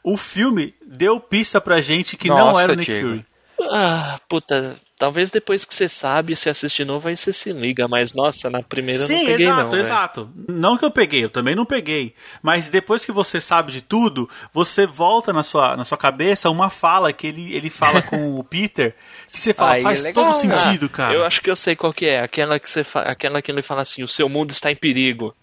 o 0.04 0.18
filme 0.18 0.74
deu 0.86 1.18
pista 1.18 1.60
pra 1.62 1.80
gente 1.80 2.16
que 2.16 2.28
não 2.28 2.36
Nossa, 2.36 2.62
era 2.62 2.72
o 2.72 2.76
Nick 2.76 2.92
Diego. 2.92 3.08
Fury. 3.08 3.26
Ah, 3.70 4.18
puta, 4.28 4.74
talvez 5.02 5.32
depois 5.32 5.64
que 5.64 5.74
você 5.74 5.88
sabe, 5.88 6.36
se 6.36 6.48
assistir 6.48 6.84
novo, 6.84 7.08
aí 7.08 7.16
você 7.16 7.32
se 7.32 7.52
liga. 7.52 7.88
Mas, 7.88 8.14
nossa, 8.14 8.48
na 8.48 8.62
primeira 8.62 9.02
eu 9.02 9.06
Sim, 9.08 9.14
não 9.14 9.24
peguei 9.26 9.46
exato, 9.46 9.62
não, 9.62 9.70
velho. 9.70 9.82
exato. 9.82 10.30
Não 10.48 10.78
que 10.78 10.84
eu 10.84 10.90
peguei, 10.92 11.24
eu 11.24 11.28
também 11.28 11.56
não 11.56 11.64
peguei. 11.64 12.14
Mas 12.40 12.68
depois 12.68 13.04
que 13.04 13.10
você 13.10 13.40
sabe 13.40 13.72
de 13.72 13.82
tudo, 13.82 14.30
você 14.52 14.86
volta 14.86 15.32
na 15.32 15.42
sua, 15.42 15.76
na 15.76 15.82
sua 15.82 15.98
cabeça 15.98 16.48
uma 16.50 16.70
fala 16.70 17.12
que 17.12 17.26
ele, 17.26 17.52
ele 17.52 17.68
fala 17.68 18.00
com 18.06 18.38
o 18.38 18.44
Peter, 18.44 18.94
que 19.32 19.40
você 19.40 19.52
fala, 19.52 19.72
Aí 19.72 19.80
é 19.80 19.82
faz 19.82 20.04
legal, 20.04 20.24
todo 20.24 20.46
né? 20.46 20.54
sentido, 20.54 20.88
cara. 20.88 21.12
Eu 21.12 21.24
acho 21.24 21.42
que 21.42 21.50
eu 21.50 21.56
sei 21.56 21.74
qual 21.74 21.92
que 21.92 22.06
é. 22.06 22.20
Aquela 22.20 22.60
que, 22.60 22.70
você 22.70 22.86
Aquela 22.94 23.42
que 23.42 23.50
ele 23.50 23.60
fala 23.60 23.82
assim, 23.82 24.04
o 24.04 24.08
seu 24.08 24.28
mundo 24.28 24.52
está 24.52 24.70
em 24.70 24.76
perigo. 24.76 25.34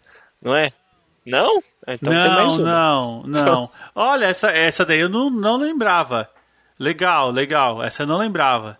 Não 0.42 0.56
é? 0.56 0.72
Não? 1.26 1.62
Então 1.86 2.14
tem 2.14 2.32
mais 2.32 2.58
não, 2.58 3.20
uma. 3.24 3.28
não, 3.28 3.44
não. 3.44 3.72
Olha, 3.94 4.28
essa, 4.28 4.52
essa 4.52 4.86
daí 4.86 5.02
eu 5.02 5.10
não, 5.10 5.30
não 5.30 5.58
lembrava. 5.58 6.30
Legal, 6.80 7.30
legal. 7.30 7.84
Essa 7.84 8.04
eu 8.04 8.08
não 8.08 8.18
lembrava. 8.18 8.80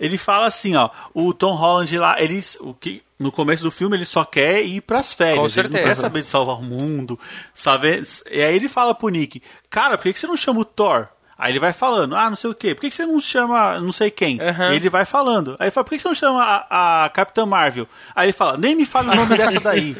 Ele 0.00 0.16
fala 0.18 0.46
assim, 0.46 0.74
ó, 0.76 0.90
o 1.14 1.32
Tom 1.32 1.54
Holland 1.54 1.96
lá, 1.98 2.20
eles, 2.20 2.56
o 2.60 2.72
que 2.74 3.02
no 3.18 3.32
começo 3.32 3.64
do 3.64 3.70
filme 3.70 3.96
ele 3.96 4.04
só 4.04 4.24
quer 4.24 4.62
ir 4.62 4.80
pras 4.80 5.12
férias, 5.12 5.54
Com 5.54 5.60
ele 5.60 5.68
não 5.68 5.80
quer 5.80 5.94
saber 5.96 6.20
de 6.20 6.26
salvar 6.26 6.56
o 6.58 6.62
mundo, 6.62 7.18
saber. 7.52 8.02
E 8.30 8.42
aí 8.42 8.54
ele 8.54 8.68
fala 8.68 8.94
pro 8.94 9.08
Nick, 9.08 9.42
cara, 9.68 9.98
por 9.98 10.04
que 10.12 10.18
você 10.18 10.26
não 10.26 10.36
chama 10.36 10.60
o 10.60 10.64
Thor? 10.64 11.08
Aí 11.40 11.52
ele 11.52 11.60
vai 11.60 11.72
falando, 11.72 12.16
ah, 12.16 12.28
não 12.28 12.34
sei 12.34 12.50
o 12.50 12.54
quê, 12.54 12.74
por 12.74 12.80
que 12.80 12.90
você 12.90 13.06
não 13.06 13.20
chama 13.20 13.78
não 13.80 13.92
sei 13.92 14.10
quem? 14.10 14.40
E 14.72 14.76
ele 14.76 14.88
vai 14.88 15.04
falando. 15.04 15.52
Aí 15.60 15.66
ele 15.66 15.70
fala, 15.70 15.84
por 15.84 15.90
que 15.90 15.98
você 16.00 16.08
não 16.08 16.14
chama 16.14 16.42
a, 16.68 17.04
a 17.04 17.08
Capitã 17.10 17.46
Marvel? 17.46 17.86
Aí 18.12 18.26
ele 18.26 18.32
fala, 18.32 18.56
nem 18.56 18.74
me 18.74 18.84
fala 18.84 19.12
o 19.12 19.16
nome 19.16 19.36
dessa 19.38 19.60
daí. 19.60 19.96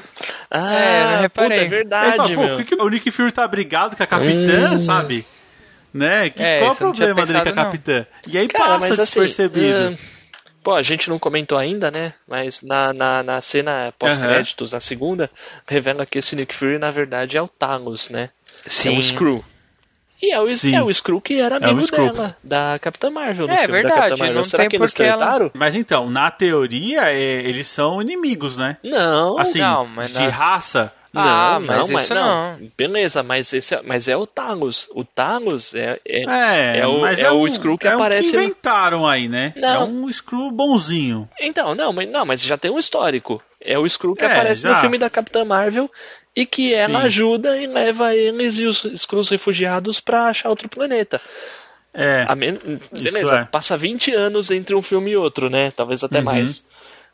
Ah, 0.50 1.20
É, 1.22 1.28
puta, 1.28 1.42
é 1.46 1.52
Aí 1.52 1.60
ele 1.60 1.68
verdade, 1.68 2.16
fala, 2.16 2.28
pô, 2.34 2.40
meu. 2.42 2.56
por 2.56 2.64
que, 2.64 2.74
que 2.76 2.82
o 2.82 2.88
Nick 2.88 3.10
Fury 3.12 3.30
tá 3.30 3.46
brigado 3.46 3.96
com 3.96 4.02
a 4.02 4.06
capitã, 4.06 4.78
sabe? 4.80 5.24
Né? 5.92 6.30
Que, 6.30 6.42
É, 6.42 6.58
qual 6.60 6.72
o 6.72 6.76
problema 6.76 7.24
dele 7.26 7.32
com 7.32 7.38
a 7.38 7.42
pensado, 7.42 7.56
não. 7.56 7.64
capitã? 7.64 8.06
E 8.26 8.36
aí 8.38 8.48
Cara, 8.48 8.64
passa 8.64 8.78
mas 8.80 8.98
assim, 8.98 9.20
despercebido. 9.20 9.96
ah, 9.96 10.52
pô, 10.62 10.74
a 10.74 10.82
gente 10.82 11.08
não 11.08 11.18
comentou 11.18 11.56
ainda, 11.56 11.90
né? 11.90 12.12
Mas 12.26 12.60
na, 12.62 12.92
na, 12.92 13.22
na 13.22 13.40
cena 13.40 13.92
pós-créditos, 13.98 14.74
a 14.74 14.80
segunda, 14.80 15.30
revela 15.66 16.04
que 16.04 16.18
esse 16.18 16.36
Nick 16.36 16.54
Fury, 16.54 16.78
na 16.78 16.90
verdade, 16.90 17.36
é 17.36 17.42
o 17.42 17.48
Talos, 17.48 18.10
né? 18.10 18.30
É 18.84 18.90
o 18.90 19.02
Screw. 19.02 19.44
E 20.20 20.32
é 20.32 20.40
o, 20.40 20.48
Sim. 20.48 20.74
é 20.74 20.82
o 20.82 20.92
Screw 20.92 21.20
que 21.20 21.40
era 21.40 21.56
É 21.56 21.64
amigo 21.64 21.86
Screw. 21.86 22.12
dela, 22.12 22.36
da 22.42 22.76
Capitã 22.80 23.08
Marvel, 23.08 23.46
no 23.46 23.52
É, 23.54 23.58
filme 23.58 23.72
verdade, 23.72 23.94
da 23.94 24.00
Capitã 24.00 24.16
Marvel. 24.18 24.34
não 24.36 24.44
Será 24.44 24.62
tem 24.64 24.68
que 24.70 24.76
eles 24.76 24.90
porque 24.92 25.02
ela- 25.04 25.16
tretaram? 25.16 25.50
Mas 25.54 25.74
então, 25.76 26.10
na 26.10 26.28
teoria, 26.30 27.02
é, 27.12 27.18
eles 27.20 27.68
são 27.68 28.02
inimigos, 28.02 28.56
né? 28.56 28.76
Não, 28.82 29.38
Assim, 29.38 29.60
Não, 29.60 29.86
mas 29.86 30.08
de 30.12 30.20
na- 30.24 30.28
raça. 30.28 30.92
Não, 31.12 31.22
Ah, 31.22 31.58
não, 31.58 31.66
mas 31.66 31.90
mas 31.90 32.04
isso 32.04 32.14
não. 32.14 32.58
não. 32.58 32.68
Beleza, 32.76 33.22
mas, 33.22 33.52
esse 33.52 33.74
é, 33.74 33.80
mas 33.82 34.08
é 34.08 34.16
o 34.16 34.26
Talos. 34.26 34.88
O 34.94 35.02
Talos 35.04 35.74
é, 35.74 35.98
é, 36.06 36.24
É, 36.24 36.78
é 36.80 36.86
o, 36.86 37.00
mas 37.00 37.18
é 37.18 37.30
o 37.30 37.44
um- 37.44 37.48
Screw 37.50 37.78
que 37.78 37.88
é 37.88 37.92
aparece 37.92 38.28
o 38.28 38.30
que 38.32 38.36
no- 38.36 38.42
inventaram 38.44 39.06
aí, 39.06 39.28
né? 39.28 39.52
Não. 39.56 39.68
É 39.68 39.78
um 39.84 40.12
Screw 40.12 40.50
bonzinho. 40.50 41.28
Então, 41.40 41.74
não, 41.74 41.92
mas, 41.92 42.08
não, 42.10 42.24
mas 42.24 42.42
já 42.42 42.56
tem 42.58 42.70
um 42.70 42.78
histórico. 42.78 43.42
É 43.60 43.78
o 43.78 43.88
Screw 43.88 44.14
que 44.14 44.24
É, 44.24 44.30
aparece 44.30 44.62
já. 44.62 44.70
no 44.70 44.76
filme 44.76 44.98
da 44.98 45.08
Capitã 45.10 45.44
Marvel 45.44 45.90
e 46.36 46.44
que 46.46 46.72
ela 46.74 47.00
Sim. 47.00 47.06
ajuda 47.06 47.56
e 47.58 47.66
leva 47.66 48.14
eles 48.14 48.58
e 48.58 48.64
os 48.66 48.82
Screws 48.94 49.28
refugiados 49.28 49.98
pra 50.00 50.26
achar 50.26 50.48
outro 50.50 50.68
planeta. 50.68 51.20
É. 51.94 52.24
A 52.28 52.34
men- 52.36 52.60
Beleza, 52.92 53.38
é. 53.40 53.44
passa 53.46 53.76
20 53.76 54.12
anos 54.14 54.50
entre 54.50 54.74
um 54.76 54.82
filme 54.82 55.12
e 55.12 55.16
outro, 55.16 55.48
né? 55.50 55.70
Talvez 55.72 56.04
até 56.04 56.18
Uhum. 56.18 56.24
mais. 56.26 56.64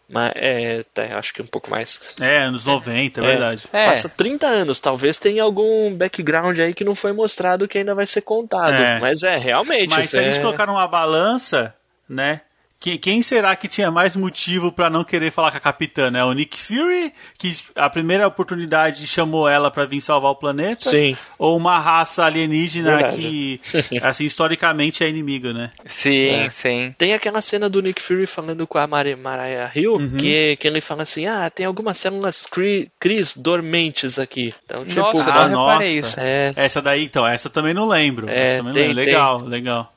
Mas 0.09 0.33
é, 0.37 0.81
até, 0.81 1.13
acho 1.15 1.33
que 1.33 1.41
um 1.43 1.47
pouco 1.47 1.71
mais. 1.71 2.15
É, 2.21 2.43
anos 2.43 2.67
90, 2.67 3.21
é, 3.21 3.25
verdade. 3.25 3.65
É. 3.73 3.87
Passa 3.87 4.09
30 4.09 4.47
anos, 4.47 4.79
talvez 4.81 5.19
tenha 5.19 5.43
algum 5.43 5.95
background 5.95 6.59
aí 6.59 6.75
que 6.75 6.85
não 6.85 6.95
foi 6.95 7.13
mostrado 7.13 7.67
que 7.67 7.79
ainda 7.79 7.95
vai 7.95 8.07
ser 8.07 8.21
contado. 8.21 8.75
É. 8.75 9.01
Mas 9.01 9.23
é, 9.23 9.37
realmente. 9.37 9.89
Mas 9.89 10.11
se 10.11 10.19
a 10.19 10.23
gente 10.23 10.39
é- 10.39 10.41
colocar 10.43 10.67
numa 10.67 10.87
balança, 10.87 11.75
né? 12.09 12.43
Que- 12.85 12.99
Quem 12.99 13.23
será 13.23 13.57
que 13.57 13.67
tinha 13.67 13.91
mais 13.91 14.15
motivo 14.15 14.71
pra 14.71 14.91
não 14.91 15.03
querer 15.05 15.31
falar 15.31 15.51
com 15.51 15.57
a 15.57 15.61
capitã? 15.61 16.11
Né? 16.11 16.23
O 16.23 16.33
Nick 16.35 16.59
Fury, 16.59 17.13
que 17.39 17.51
a 17.75 17.89
primeira 17.89 18.27
oportunidade 18.27 19.07
chamou 19.07 19.49
ela 19.49 19.71
pra 19.71 19.85
vir 19.87 20.01
salvar 20.03 20.31
o 20.33 20.37
planeta? 20.37 20.91
Sim. 20.91 21.17
Ou 21.39 21.57
uma 21.57 21.79
raça 21.79 22.25
alienígena 22.25 22.97
Verdade. 22.97 23.17
que, 23.19 23.61
assim, 24.05 24.25
historicamente 24.25 25.03
é 25.03 25.09
inimigo, 25.09 25.53
né? 25.53 25.71
Sim, 25.87 26.29
É. 26.29 26.51
sim. 26.51 26.95
Tem 26.99 27.15
aquela 27.15 27.41
cena 27.41 27.69
do 27.71 27.81
Nick 27.81 28.03
Fury 28.03 28.27
falando 28.27 28.67
com 28.67 28.77
a 28.79 28.87
Mari- 28.87 29.17
Mariah 29.17 29.71
Hill, 29.75 29.95
Uhum. 29.95 30.17
que, 30.19 30.57
que 30.57 30.69
ele 30.69 30.81
fala 30.83 31.05
assim: 31.05 31.27
ah, 31.27 31.49
tem 31.49 31.65
algumas 31.65 31.97
células 31.97 32.45
cri, 32.47 32.91
Cris 33.01 33.35
dormentes 33.37 34.19
aqui. 34.19 34.55
Então, 34.65 34.85
tipo, 34.85 35.01
Nossa, 35.01 35.31
ah, 35.33 35.49
nossa. 35.49 35.87
isso. 35.87 36.15
é, 36.19 36.53
Essa 36.57 36.83
daí, 36.83 37.05
então, 37.05 37.27
essa 37.27 37.49
eu 37.49 37.53
também 37.53 37.73
não 37.73 37.87
lembro. 37.89 38.29
É, 38.29 38.43
essa 38.43 38.57
também 38.59 38.65
não 38.67 38.73
tem- 38.75 38.89
lembro. 38.89 39.05
Legal, 39.05 39.41
legal. 39.45 39.94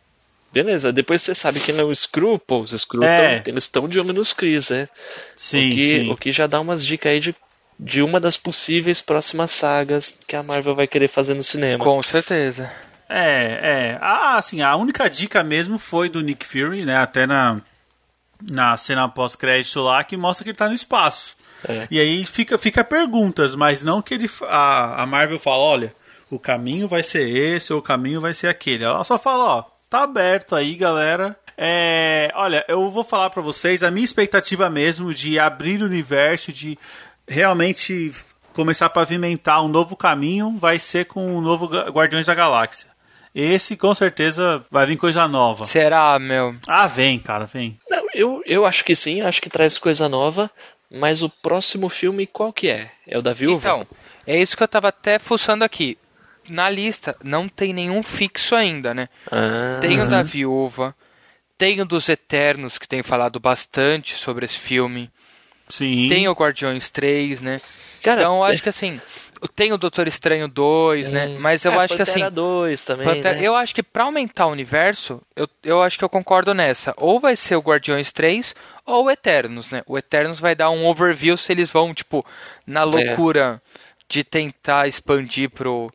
Beleza. 0.53 0.91
Depois 0.91 1.21
você 1.21 1.33
sabe 1.35 1.59
que 1.59 1.71
ele 1.71 1.81
é 1.81 1.83
o 1.83 1.93
Screw, 1.93 2.37
pô, 2.39 2.59
os 2.61 2.71
Screw 2.71 3.03
É. 3.03 3.39
tão- 3.39 3.51
eles 3.53 3.63
estão 3.65 3.87
de 3.87 3.99
olho 3.99 4.13
nos 4.13 4.33
Cris, 4.33 4.69
né? 4.69 4.87
Sim, 5.35 5.71
o, 5.71 5.75
que, 5.75 5.81
sim. 5.89 6.09
o 6.11 6.17
que 6.17 6.31
já 6.31 6.47
dá 6.47 6.59
umas 6.59 6.85
dicas 6.85 7.11
aí 7.11 7.19
de, 7.19 7.35
de 7.79 8.01
uma 8.01 8.19
das 8.19 8.37
possíveis 8.37 9.01
próximas 9.01 9.51
sagas 9.51 10.17
que 10.27 10.35
a 10.35 10.43
Marvel 10.43 10.75
vai 10.75 10.87
querer 10.87 11.07
fazer 11.07 11.33
no 11.33 11.43
cinema. 11.43 11.83
Com 11.83 12.01
certeza. 12.03 12.71
É, 13.09 13.59
é. 13.93 13.97
Ah, 14.01 14.37
assim, 14.37 14.61
a 14.61 14.75
única 14.75 15.07
dica 15.09 15.43
mesmo 15.43 15.77
foi 15.79 16.09
do 16.09 16.21
Nick 16.21 16.45
Fury, 16.45 16.83
né? 16.85 16.97
Até 16.97 17.25
na, 17.25 17.61
na 18.51 18.75
cena 18.75 19.07
pós-crédito 19.07 19.79
lá, 19.79 20.03
que 20.03 20.17
mostra 20.17 20.43
que 20.43 20.49
ele 20.49 20.57
tá 20.57 20.67
no 20.67 20.73
espaço. 20.73 21.35
É. 21.67 21.87
E 21.89 21.99
aí 21.99 22.25
fica, 22.25 22.57
fica 22.57 22.83
perguntas, 22.83 23.55
mas 23.55 23.81
não 23.81 24.01
que 24.01 24.13
ele. 24.13 24.29
A, 24.43 25.03
a 25.03 25.05
Marvel 25.05 25.39
fala, 25.39 25.57
olha, 25.63 25.95
o 26.29 26.37
caminho 26.37 26.87
vai 26.87 27.01
ser 27.01 27.27
esse 27.29 27.71
ou 27.73 27.79
o 27.79 27.81
caminho 27.81 28.19
vai 28.21 28.33
ser 28.33 28.47
aquele. 28.47 28.83
Ela 28.83 29.03
só 29.03 29.17
fala, 29.17 29.43
ó, 29.45 29.63
tá 29.89 30.03
aberto 30.03 30.55
aí, 30.55 30.75
galera. 30.75 31.37
É, 31.57 32.31
olha, 32.35 32.63
eu 32.67 32.89
vou 32.89 33.03
falar 33.03 33.29
pra 33.29 33.41
vocês 33.41 33.83
a 33.83 33.89
minha 33.89 34.05
expectativa 34.05 34.69
mesmo 34.69 35.13
de 35.13 35.39
abrir 35.39 35.81
o 35.81 35.85
universo, 35.85 36.53
de 36.53 36.77
realmente 37.27 38.13
começar 38.53 38.85
a 38.87 38.89
pavimentar 38.89 39.63
um 39.63 39.67
novo 39.67 39.95
caminho, 39.95 40.55
vai 40.57 40.79
ser 40.79 41.05
com 41.05 41.35
o 41.35 41.41
novo 41.41 41.67
Guardiões 41.67 42.25
da 42.25 42.35
Galáxia. 42.35 42.89
Esse 43.33 43.75
com 43.75 43.93
certeza 43.93 44.63
vai 44.71 44.85
vir 44.85 44.97
coisa 44.97 45.27
nova. 45.27 45.65
Será, 45.65 46.17
meu? 46.17 46.55
Ah, 46.67 46.87
vem, 46.87 47.19
cara, 47.19 47.45
vem. 47.45 47.77
Não, 47.89 48.05
eu, 48.13 48.41
eu 48.45 48.65
acho 48.65 48.83
que 48.83 48.95
sim, 48.95 49.21
acho 49.21 49.41
que 49.41 49.49
traz 49.49 49.77
coisa 49.77 50.09
nova, 50.09 50.49
mas 50.91 51.21
o 51.21 51.29
próximo 51.29 51.89
filme 51.89 52.25
qual 52.25 52.51
que 52.51 52.69
é? 52.69 52.89
É 53.07 53.17
o 53.17 53.21
da 53.21 53.33
Viúva? 53.33 53.69
Então, 53.69 53.87
é 54.25 54.41
isso 54.41 54.57
que 54.57 54.63
eu 54.63 54.67
tava 54.67 54.87
até 54.87 55.19
fuçando 55.19 55.63
aqui. 55.63 55.97
Na 56.49 56.69
lista 56.69 57.15
não 57.23 57.47
tem 57.49 57.73
nenhum 57.73 58.01
fixo 58.03 58.55
ainda, 58.55 58.93
né? 58.93 59.09
Ah, 59.31 59.77
Tem 59.81 60.01
o 60.01 60.07
da 60.09 60.21
Viúva, 60.23 60.95
tem 61.57 61.81
o 61.81 61.85
dos 61.85 62.07
Eternos, 62.09 62.77
que 62.77 62.87
tem 62.87 63.01
falado 63.03 63.39
bastante 63.39 64.15
sobre 64.15 64.45
esse 64.45 64.57
filme. 64.57 65.09
Sim. 65.69 66.07
Tem 66.07 66.27
o 66.29 66.31
Guardiões 66.33 66.89
3, 66.89 67.41
né? 67.41 67.57
Cara, 68.01 68.21
então 68.21 68.37
eu 68.37 68.45
é- 68.45 68.51
acho 68.51 68.63
que 68.63 68.69
assim, 68.69 69.01
Tem 69.55 69.71
o 69.73 69.77
Doutor 69.77 70.07
Estranho 70.07 70.47
2, 70.47 71.11
né? 71.11 71.35
Mas 71.39 71.63
eu 71.65 71.73
É, 71.73 71.77
acho 71.83 71.95
que 71.95 72.01
assim. 72.01 72.13
Pantera 72.21 72.31
2 72.31 72.83
também, 72.85 73.05
Pantera- 73.05 73.35
né? 73.37 73.43
Eu 73.43 73.55
acho 73.55 73.75
que 73.75 73.83
pra 73.83 74.05
aumentar 74.05 74.47
o 74.47 74.51
universo, 74.51 75.21
eu, 75.35 75.47
eu 75.63 75.83
acho 75.83 75.95
que 75.97 76.03
eu 76.03 76.09
concordo 76.09 76.53
nessa. 76.55 76.91
Ou 76.97 77.19
vai 77.19 77.35
ser 77.35 77.55
o 77.55 77.59
Guardiões 77.61 78.11
3 78.11 78.55
ou 78.85 79.05
o 79.05 79.11
Eternos, 79.11 79.69
né? 79.69 79.83
O 79.85 79.95
Eternos 79.97 80.39
vai 80.39 80.55
dar 80.55 80.69
um 80.71 80.87
overview 80.87 81.37
se 81.37 81.51
eles 81.51 81.69
vão, 81.69 81.93
tipo, 81.93 82.25
na 82.65 82.83
loucura 82.83 83.61
de 84.09 84.23
tentar 84.23 84.87
expandir 84.87 85.49
pro. 85.51 85.91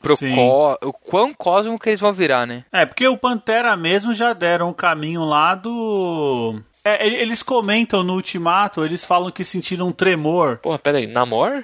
Pro 0.00 0.16
có- 0.16 0.78
o 0.82 0.92
quão 0.92 1.32
cósmico 1.34 1.78
que 1.82 1.90
eles 1.90 2.00
vão 2.00 2.12
virar, 2.12 2.46
né? 2.46 2.64
É, 2.72 2.84
porque 2.86 3.06
o 3.06 3.16
Pantera 3.16 3.76
mesmo 3.76 4.12
já 4.14 4.32
deram 4.32 4.70
um 4.70 4.72
caminho 4.72 5.24
lá 5.24 5.54
do. 5.54 6.60
É, 6.84 7.06
eles 7.06 7.42
comentam 7.42 8.02
no 8.02 8.14
Ultimato, 8.14 8.84
eles 8.84 9.04
falam 9.04 9.30
que 9.30 9.44
sentiram 9.44 9.88
um 9.88 9.92
tremor. 9.92 10.56
Porra, 10.58 10.78
peraí, 10.78 11.06
Namor? 11.06 11.62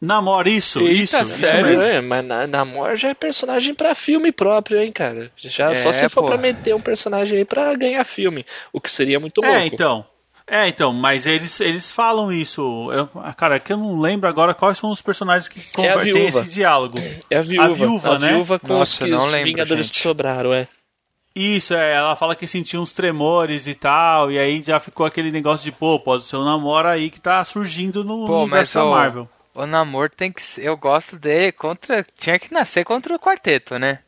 Namor, 0.00 0.46
isso, 0.46 0.80
Eita, 0.80 1.22
isso, 1.22 1.24
isso 1.24 1.36
sério? 1.38 1.64
mesmo. 1.66 1.82
É, 1.82 2.00
mas 2.00 2.24
na, 2.24 2.46
Namor 2.46 2.94
já 2.96 3.08
é 3.10 3.14
personagem 3.14 3.74
pra 3.74 3.94
filme 3.94 4.30
próprio, 4.32 4.78
hein, 4.80 4.92
cara? 4.92 5.30
Já, 5.36 5.70
É, 5.70 5.74
só 5.74 5.92
se 5.92 6.08
for 6.10 6.24
pra 6.26 6.36
meter 6.36 6.74
um 6.74 6.80
personagem 6.80 7.38
aí 7.38 7.44
pra 7.44 7.74
ganhar 7.74 8.04
filme, 8.04 8.44
o 8.72 8.80
que 8.80 8.90
seria 8.90 9.18
muito 9.18 9.40
louco. 9.40 9.56
É, 9.56 9.66
então. 9.66 10.04
É, 10.46 10.68
então, 10.68 10.92
mas 10.92 11.26
eles, 11.26 11.58
eles 11.60 11.90
falam 11.90 12.30
isso. 12.30 12.90
Eu, 12.92 13.08
ah, 13.22 13.32
cara, 13.32 13.56
é 13.56 13.58
que 13.58 13.72
eu 13.72 13.78
não 13.78 13.98
lembro 13.98 14.28
agora 14.28 14.52
quais 14.54 14.76
são 14.76 14.90
os 14.90 15.00
personagens 15.00 15.48
que 15.48 15.58
É 15.80 15.92
a 15.92 16.06
esse 16.06 16.44
diálogo. 16.54 16.98
É 17.30 17.38
a 17.38 17.40
viúva. 17.40 17.64
A 17.64 17.68
viúva, 17.72 18.18
né? 18.18 18.32
viúva 18.32 18.58
com 18.58 18.68
Nossa, 18.68 18.82
os, 18.92 18.98
que- 18.98 19.06
não 19.06 19.24
os 19.24 19.32
lembro, 19.32 19.44
Vingadores 19.46 19.86
gente. 19.86 19.94
que 19.96 20.02
sobraram, 20.02 20.52
é. 20.52 20.68
Isso, 21.34 21.74
é, 21.74 21.94
ela 21.94 22.14
fala 22.14 22.36
que 22.36 22.46
sentiu 22.46 22.80
uns 22.80 22.92
tremores 22.92 23.66
e 23.66 23.74
tal, 23.74 24.30
e 24.30 24.38
aí 24.38 24.62
já 24.62 24.78
ficou 24.78 25.04
aquele 25.04 25.32
negócio 25.32 25.64
de, 25.64 25.72
pô, 25.72 25.98
pode 25.98 26.24
ser 26.24 26.36
o 26.36 26.44
namoro 26.44 26.86
aí 26.88 27.10
que 27.10 27.18
tá 27.20 27.42
surgindo 27.44 28.04
no 28.04 28.24
Pô, 28.26 28.42
universo 28.42 28.78
mas 28.78 28.84
da 28.84 28.84
o, 28.84 28.90
Marvel. 28.94 29.28
o 29.54 29.66
Namor 29.66 30.10
tem 30.10 30.30
que 30.30 30.40
ser. 30.44 30.62
Eu 30.64 30.76
gosto 30.76 31.16
dele 31.16 31.50
contra. 31.50 32.06
Tinha 32.16 32.38
que 32.38 32.52
nascer 32.52 32.84
contra 32.84 33.16
o 33.16 33.18
quarteto, 33.18 33.78
né? 33.80 33.98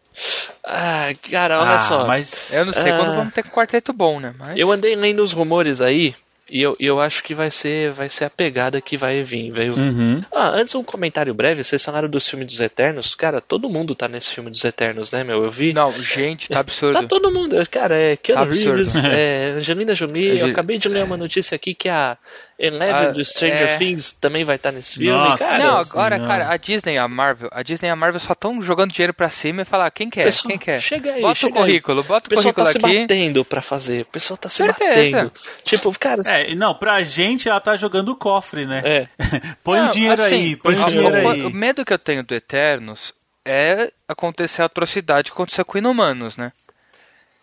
Ah, 0.62 1.08
cara, 1.30 1.60
olha 1.60 1.72
ah, 1.72 1.78
só. 1.78 2.06
mas... 2.06 2.52
Eu 2.52 2.64
não 2.66 2.72
sei 2.72 2.92
Ah. 2.92 2.96
quando 2.98 3.16
vamos 3.16 3.34
ter 3.34 3.44
um 3.44 3.50
quarteto 3.50 3.92
bom, 3.92 4.20
né? 4.20 4.32
Mas... 4.38 4.56
Eu 4.58 4.70
andei 4.70 4.94
lendo 4.94 5.20
os 5.22 5.32
rumores 5.32 5.80
aí, 5.80 6.14
e 6.50 6.62
eu, 6.62 6.76
eu 6.78 7.00
acho 7.00 7.24
que 7.24 7.34
vai 7.34 7.50
ser, 7.50 7.92
vai 7.92 8.08
ser 8.08 8.26
a 8.26 8.30
pegada 8.30 8.80
que 8.80 8.96
vai 8.96 9.22
vir, 9.24 9.50
veio. 9.50 9.74
Uhum. 9.74 10.20
Ah, 10.32 10.50
antes 10.50 10.74
um 10.74 10.84
comentário 10.84 11.34
breve, 11.34 11.64
vocês 11.64 11.84
falaram 11.84 12.08
dos 12.08 12.28
filmes 12.28 12.46
dos 12.46 12.60
Eternos. 12.60 13.14
Cara, 13.14 13.40
todo 13.40 13.68
mundo 13.68 13.94
tá 13.94 14.06
nesse 14.06 14.32
filme 14.32 14.50
dos 14.50 14.64
Eternos, 14.64 15.10
né, 15.10 15.24
meu? 15.24 15.44
Eu 15.44 15.50
vi. 15.50 15.72
Não, 15.72 15.92
gente, 15.92 16.48
tá 16.48 16.60
absurdo. 16.60 17.00
Tá 17.00 17.06
todo 17.06 17.32
mundo, 17.32 17.56
cara, 17.68 17.94
é 17.96 18.16
Keanu 18.16 18.46
Tá. 18.46 18.52
Reeves, 18.52 18.96
é 19.04 19.54
Angelina 19.56 19.94
Jolie, 19.94 20.38
eu 20.38 20.46
acabei 20.46 20.78
de 20.78 20.88
ler 20.88 21.04
uma 21.04 21.16
notícia 21.16 21.56
aqui 21.56 21.74
que 21.74 21.88
a 21.88 22.16
Eleven 22.58 23.08
Ah, 23.08 23.10
do 23.10 23.22
Stranger 23.22 23.68
é. 23.68 23.76
Things 23.76 24.12
também 24.12 24.42
vai 24.42 24.56
estar 24.56 24.72
nesse 24.72 24.94
filme, 24.94 25.10
Nossa. 25.10 25.44
cara. 25.44 25.58
não, 25.62 25.76
agora, 25.76 26.16
Senhora. 26.16 26.18
cara, 26.38 26.50
a 26.54 26.56
Disney 26.56 26.94
e 26.94 26.98
a 26.98 27.06
Marvel, 27.06 27.50
a 27.52 27.62
Disney 27.62 27.88
e 27.88 27.90
a 27.90 27.96
Marvel 27.96 28.18
só 28.18 28.32
estão 28.32 28.62
jogando 28.62 28.92
dinheiro 28.92 29.12
pra 29.12 29.28
cima 29.28 29.60
e 29.62 29.64
falar, 29.66 29.90
quem 29.90 30.08
quer? 30.08 30.24
Pessoal, 30.24 30.48
quem 30.48 30.58
quer? 30.58 30.80
chega 30.80 31.12
aí, 31.12 31.20
bota 31.20 31.34
chega 31.34 31.52
o 31.52 31.56
currículo, 31.58 32.00
aí. 32.00 32.06
bota 32.06 32.24
O 32.24 32.26
o 32.26 32.30
pessoal 32.30 32.54
currículo 32.54 32.66
tá 32.66 32.72
se 32.72 32.78
aqui. 32.78 33.00
batendo 33.02 33.44
pra 33.44 33.60
fazer, 33.60 34.02
o 34.02 34.06
pessoal 34.06 34.36
tá 34.38 34.48
se 34.48 34.56
Certeza. 34.56 35.16
batendo. 35.16 35.32
Tipo, 35.64 35.98
cara, 35.98 36.22
É, 36.28 36.54
não, 36.54 36.74
pra 36.74 37.02
gente 37.02 37.46
ela 37.48 37.60
tá 37.60 37.76
jogando 37.76 38.08
o 38.10 38.16
cofre, 38.16 38.64
né? 38.64 38.80
é. 38.84 39.08
Põe 39.62 39.80
o 39.80 39.82
Não, 39.82 39.88
dinheiro 39.90 40.22
assim, 40.22 40.34
aí, 40.34 40.56
põe 40.56 40.74
o- 40.76 40.82
o 40.82 40.86
dinheiro 40.88 41.14
o, 41.26 41.28
aí. 41.30 41.42
o 41.46 41.50
medo 41.50 41.84
que 41.84 41.92
eu 41.92 41.98
tenho 41.98 42.22
do 42.24 42.34
Eternos 42.34 43.12
é 43.44 43.92
acontecer 44.08 44.62
a 44.62 44.64
atrocidade 44.64 45.30
que 45.30 45.34
aconteceu 45.36 45.64
com 45.64 45.76
Inumanos, 45.78 46.36
né? 46.36 46.52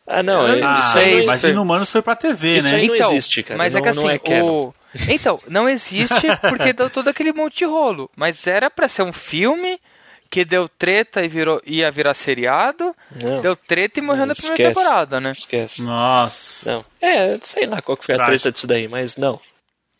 Ah, 0.05 0.21
não, 0.21 0.45
é- 0.47 0.61
Ah, 0.61 0.79
isso 0.81 0.97
aí 0.99 1.25
mas 1.25 1.41
foi- 1.41 1.51
Inumanos 1.51 1.89
foi 1.89 2.01
pra 2.01 2.15
TV, 2.15 2.57
Isso 2.57 2.69
né? 2.71 2.75
aí 2.75 2.87
não 2.87 2.95
existe, 2.95 3.41
cara, 3.43 3.57
Mas 3.57 3.73
é 3.73 3.77
não- 3.77 3.83
que 3.83 3.89
assim, 3.89 4.03
não 4.03 4.09
é 4.09 4.43
o... 4.43 4.73
Então, 5.09 5.39
não 5.49 5.69
existe 5.69 6.27
porque 6.49 6.73
deu 6.73 6.89
todo 6.89 7.07
aquele 7.07 7.31
monte 7.31 7.59
de 7.59 7.65
rolo. 7.65 8.09
Mas 8.15 8.45
era 8.45 8.69
pra 8.69 8.87
ser 8.87 9.01
um 9.03 9.13
filme 9.13 9.79
que 10.29 10.43
deu 10.43 10.67
treta 10.67 11.23
e 11.23 11.27
virou, 11.27 11.61
ia 11.65 11.89
virar 11.91 12.13
seriado, 12.15 12.93
Não. 13.23 13.39
deu 13.41 13.55
treta 13.55 13.99
e 13.99 14.01
morreu 14.03 14.25
na 14.25 14.33
primeira 14.35 14.61
Esquece. 14.69 14.75
temporada, 14.79 15.19
né? 15.19 15.29
Esquece. 15.31 15.81
Nossa. 15.83 16.71
Não. 16.71 16.85
É, 17.01 17.37
sei 17.41 17.65
lá 17.65 17.81
qual 17.81 17.95
que 17.97 18.03
foi 18.05 18.15
a 18.15 18.17
Trágico. 18.17 18.41
treta 18.41 18.51
disso 18.51 18.67
daí, 18.67 18.87
mas 18.87 19.15
não. 19.15 19.39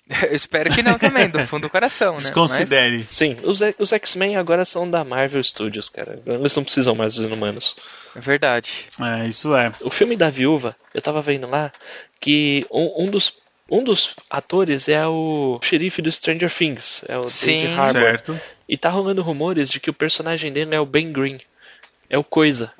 Eu 0.30 0.36
espero 0.36 0.70
que 0.70 0.84
não 0.84 0.98
também, 1.00 1.30
do 1.30 1.40
fundo 1.48 1.64
do 1.64 1.70
coração, 1.70 2.14
né? 2.14 2.20
Desconsidere. 2.20 3.06
Sim, 3.10 3.38
os, 3.44 3.62
os 3.80 3.94
X-Men 3.94 4.36
agora 4.36 4.66
são 4.66 4.90
da 4.90 5.04
Marvel 5.04 5.44
Studios, 5.44 5.88
cara. 5.90 6.22
Eles 6.26 6.56
não 6.56 6.64
precisam 6.64 6.94
mais 6.94 7.16
dos 7.16 7.26
inumanos. 7.26 7.76
Mas 8.08 8.18
é 8.18 8.20
verdade. 8.20 8.70
É, 9.00 9.28
isso 9.28 9.56
é. 9.56 9.72
O 9.82 9.90
filme 9.90 10.16
da 10.16 10.30
viúva, 10.30 10.76
eu 10.94 11.02
tava 11.02 11.22
vendo 11.22 11.48
lá 11.48 11.72
que 12.20 12.66
um, 12.72 13.06
um 13.06 13.10
dos. 13.10 13.42
Um 13.72 13.82
dos 13.82 14.14
atores 14.30 14.90
é 14.90 15.08
o 15.08 15.58
xerife 15.64 16.02
do 16.02 16.12
Stranger 16.12 16.52
Things, 16.54 17.06
é 17.08 17.18
o 17.18 17.30
Sim. 17.30 17.62
David 17.62 17.74
Harbour. 17.80 18.02
Certo. 18.02 18.40
E 18.68 18.78
tá 18.78 18.90
rolando 18.90 19.24
rumores 19.24 19.72
de 19.72 19.80
que 19.80 19.90
o 19.90 19.94
personagem 19.94 20.52
dele 20.52 20.76
é 20.76 20.80
o 20.80 20.86
Ben 20.86 21.12
Green. 21.14 21.40
É 22.10 22.18
o 22.18 22.26
Coisa. 22.26 22.72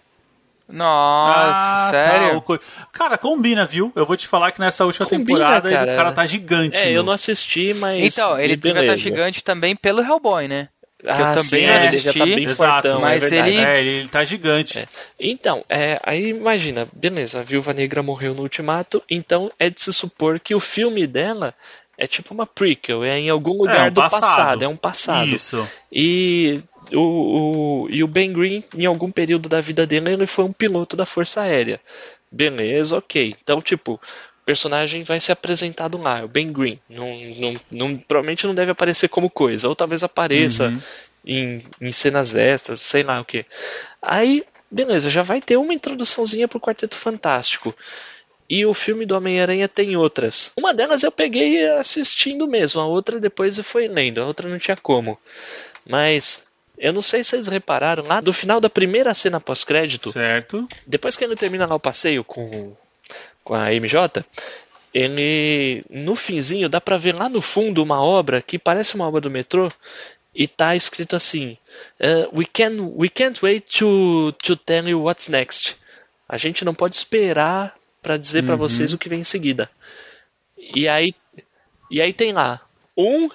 Nossa, 0.68 1.60
Ah, 1.74 1.88
sério? 1.92 2.30
tá, 2.32 2.38
o 2.38 2.42
co- 2.42 2.60
Cara, 2.92 3.18
combina, 3.18 3.66
viu? 3.66 3.92
Eu 3.96 4.06
vou 4.06 4.16
te 4.16 4.28
falar 4.28 4.52
que 4.52 4.60
nessa 4.60 4.86
última 4.86 5.06
Combina, 5.06 5.26
temporada 5.40 5.70
cara. 5.70 5.94
o 5.94 5.96
cara 5.96 6.12
tá 6.14 6.26
gigante. 6.26 6.78
É, 6.80 6.86
meu. 6.86 6.94
eu 6.96 7.04
não 7.04 7.14
assisti, 7.14 7.74
mas. 7.74 8.18
Então, 8.18 8.40
ele 8.40 8.56
devia 8.56 8.74
beleza. 8.82 8.94
estar 8.96 9.04
gigante 9.10 9.44
também 9.44 9.76
pelo 9.76 10.02
Hellboy, 10.02 10.48
né? 10.48 10.70
Que 11.00 11.10
eu 11.10 11.14
Ah, 11.16 11.34
também 11.34 11.42
sim, 11.44 11.66
não 11.68 11.74
ele 11.74 11.88
assisti, 11.88 12.06
já 12.06 12.14
tá 12.14 12.26
bem 12.26 12.44
Exato, 12.44 12.56
fortão, 12.84 13.02
mas 13.02 13.24
é 13.24 13.28
verdade. 13.30 13.50
ele- 13.50 13.66
É, 13.66 13.80
ele, 13.82 13.90
ele 13.90 14.08
tá 14.10 14.24
gigante. 14.24 14.80
É. 14.80 14.88
Então, 15.20 15.66
é, 15.68 16.00
aí 16.02 16.30
imagina, 16.30 16.88
beleza, 16.94 17.42
a 17.42 17.44
Viúva 17.44 17.74
Negra 17.74 18.02
morreu 18.02 18.34
no 18.34 18.42
Ultimato, 18.42 19.04
então 19.10 19.52
é 19.60 19.70
de 19.70 19.82
se 19.82 19.92
supor 19.92 20.40
que 20.40 20.56
o 20.56 20.62
filme 20.62 21.06
dela 21.06 21.54
é 21.98 22.08
tipo 22.08 22.34
uma 22.34 22.46
prequel, 22.48 23.04
é 23.04 23.20
em 23.20 23.30
algum 23.30 23.52
lugar 23.58 23.88
É, 23.88 23.90
um 23.90 23.92
do 23.92 24.00
passado. 24.02 24.22
passado. 24.22 24.64
é 24.64 24.68
um 24.70 24.78
passado. 24.78 25.28
Isso. 25.28 25.70
E 25.92 26.64
o, 26.92 27.84
o, 27.86 27.90
e 27.90 28.04
o 28.04 28.08
Ben 28.08 28.32
Green, 28.34 28.64
em 28.76 28.86
algum 28.86 29.12
período 29.12 29.48
da 29.50 29.62
vida 29.62 29.86
dele, 29.86 30.12
ele 30.14 30.28
foi 30.28 30.46
um 30.46 30.52
piloto 30.52 30.96
da 30.96 31.06
Força 31.06 31.42
Aérea. 31.42 31.80
Beleza, 32.32 32.98
ok. 32.98 33.34
Então, 33.42 33.62
tipo, 33.62 33.94
o 33.94 34.46
personagem 34.46 35.04
vai 35.04 35.20
ser 35.20 35.32
apresentado 35.34 35.98
lá, 35.98 36.24
o 36.24 36.28
Ben 36.28 36.52
Green. 36.52 36.80
Não, 36.90 37.08
não, 37.38 37.56
não- 37.72 37.98
provavelmente 37.98 38.46
não 38.48 38.56
deve 38.56 38.72
aparecer 38.72 39.08
como 39.10 39.30
coisa, 39.30 39.70
ou 39.70 39.76
talvez 39.76 40.04
apareça 40.04 40.70
Uhum. 40.70 40.80
em, 41.26 41.64
em 41.80 41.92
cenas 41.92 42.36
extras, 42.36 42.80
sei 42.82 43.04
lá 43.04 43.22
o 43.22 43.26
que. 43.26 43.46
Aí, 44.02 44.44
beleza, 44.70 45.10
já 45.10 45.22
vai 45.22 45.40
ter 45.42 45.58
uma 45.58 45.74
introduçãozinha 45.74 46.48
pro 46.48 46.60
Quarteto 46.60 46.96
Fantástico. 46.98 47.74
E 48.50 48.66
o 48.66 48.74
filme 48.74 49.06
do 49.06 49.16
Homem-Aranha 49.16 49.68
tem 49.70 49.96
outras. 49.96 50.52
Uma 50.58 50.74
delas 50.74 51.02
eu 51.02 51.12
peguei 51.12 51.66
assistindo 51.72 52.48
mesmo, 52.48 52.82
a 52.82 52.86
outra 52.86 53.20
depois 53.20 53.58
eu 53.58 53.64
fui 53.64 53.88
lendo, 53.88 54.22
a 54.22 54.26
outra 54.28 54.50
não 54.50 54.60
tinha 54.60 54.76
como. 54.76 55.18
Mas 55.88 56.46
eu 56.84 56.92
não 56.92 57.02
sei 57.02 57.24
se 57.24 57.30
vocês 57.30 57.48
repararam, 57.48 58.04
lá 58.06 58.20
do 58.20 58.34
final 58.34 58.60
da 58.60 58.70
primeira 58.70 59.14
cena 59.14 59.40
pós-crédito, 59.40 60.12
Certo. 60.12 60.68
depois 60.86 61.16
que 61.16 61.24
ele 61.24 61.38
termina 61.38 61.66
lá 61.66 61.76
o 61.76 61.80
passeio 61.80 62.26
com, 62.26 62.76
com 63.42 63.54
a 63.54 63.72
MJ, 63.72 64.26
ele 64.94 65.86
no 65.90 66.14
finzinho 66.14 66.68
dá 66.68 66.82
pra 66.82 66.98
ver 66.98 67.16
lá 67.16 67.30
no 67.30 67.42
fundo 67.42 67.82
uma 67.82 68.04
obra 68.04 68.42
que 68.42 68.60
parece 68.60 68.96
uma 68.96 69.08
obra 69.08 69.22
do 69.22 69.32
metrô 69.32 69.72
e 70.36 70.46
tá 70.46 70.76
escrito 70.76 71.16
assim: 71.16 71.58
eh, 71.98 72.28
we, 72.36 72.46
can, 72.46 72.72
we 72.98 73.08
can't 73.08 73.40
wait 73.42 73.66
to, 73.80 74.34
to 74.44 74.58
tell 74.58 74.86
you 74.86 75.04
what's 75.04 75.30
next. 75.30 75.78
A 76.28 76.36
gente 76.36 76.66
não 76.66 76.76
pode 76.76 76.98
esperar 76.98 77.74
pra 78.02 78.18
dizer 78.18 78.44
pra 78.44 78.58
vocês 78.58 78.92
o 78.92 78.98
que 78.98 79.08
vem 79.08 79.22
em 79.22 79.24
seguida. 79.24 79.70
E 80.76 80.86
aí, 80.90 81.16
e 81.90 82.02
aí 82.02 82.12
tem 82.12 82.34
lá 82.34 82.60
um, 82.98 83.30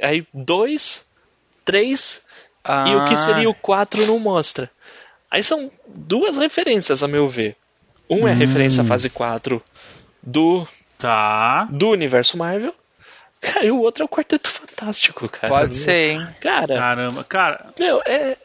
aí 0.00 0.24
dois, 0.32 1.04
três 1.64 2.27
e 2.86 2.94
o 2.96 3.04
que 3.06 3.16
seria 3.16 3.48
o 3.48 3.54
4 3.54 4.06
não 4.06 4.18
mostra. 4.18 4.70
Aí 5.30 5.42
são 5.42 5.70
duas 5.86 6.36
referências, 6.38 7.02
a 7.02 7.08
meu 7.08 7.28
ver. 7.28 7.56
Um 8.08 8.26
é 8.26 8.32
a 8.32 8.34
referência 8.34 8.82
à 8.82 8.84
fase 8.86 9.10
4 9.10 9.62
do, 10.22 10.66
Tá. 10.98 11.64
do 11.70 11.90
universo 11.90 12.38
Marvel. 12.38 12.74
Cara, 13.40 13.64
e 13.66 13.70
o 13.70 13.80
outro 13.80 14.02
é 14.02 14.06
o 14.06 14.08
Quarteto 14.08 14.48
Fantástico, 14.48 15.28
cara. 15.28 15.48
Pode 15.52 15.76
ser, 15.76 16.10
hein? 16.12 16.28
Cara, 16.40 16.74
Caramba. 16.74 17.22
Cara, 17.24 17.66
meu, 17.78 18.02
é, 18.04 18.36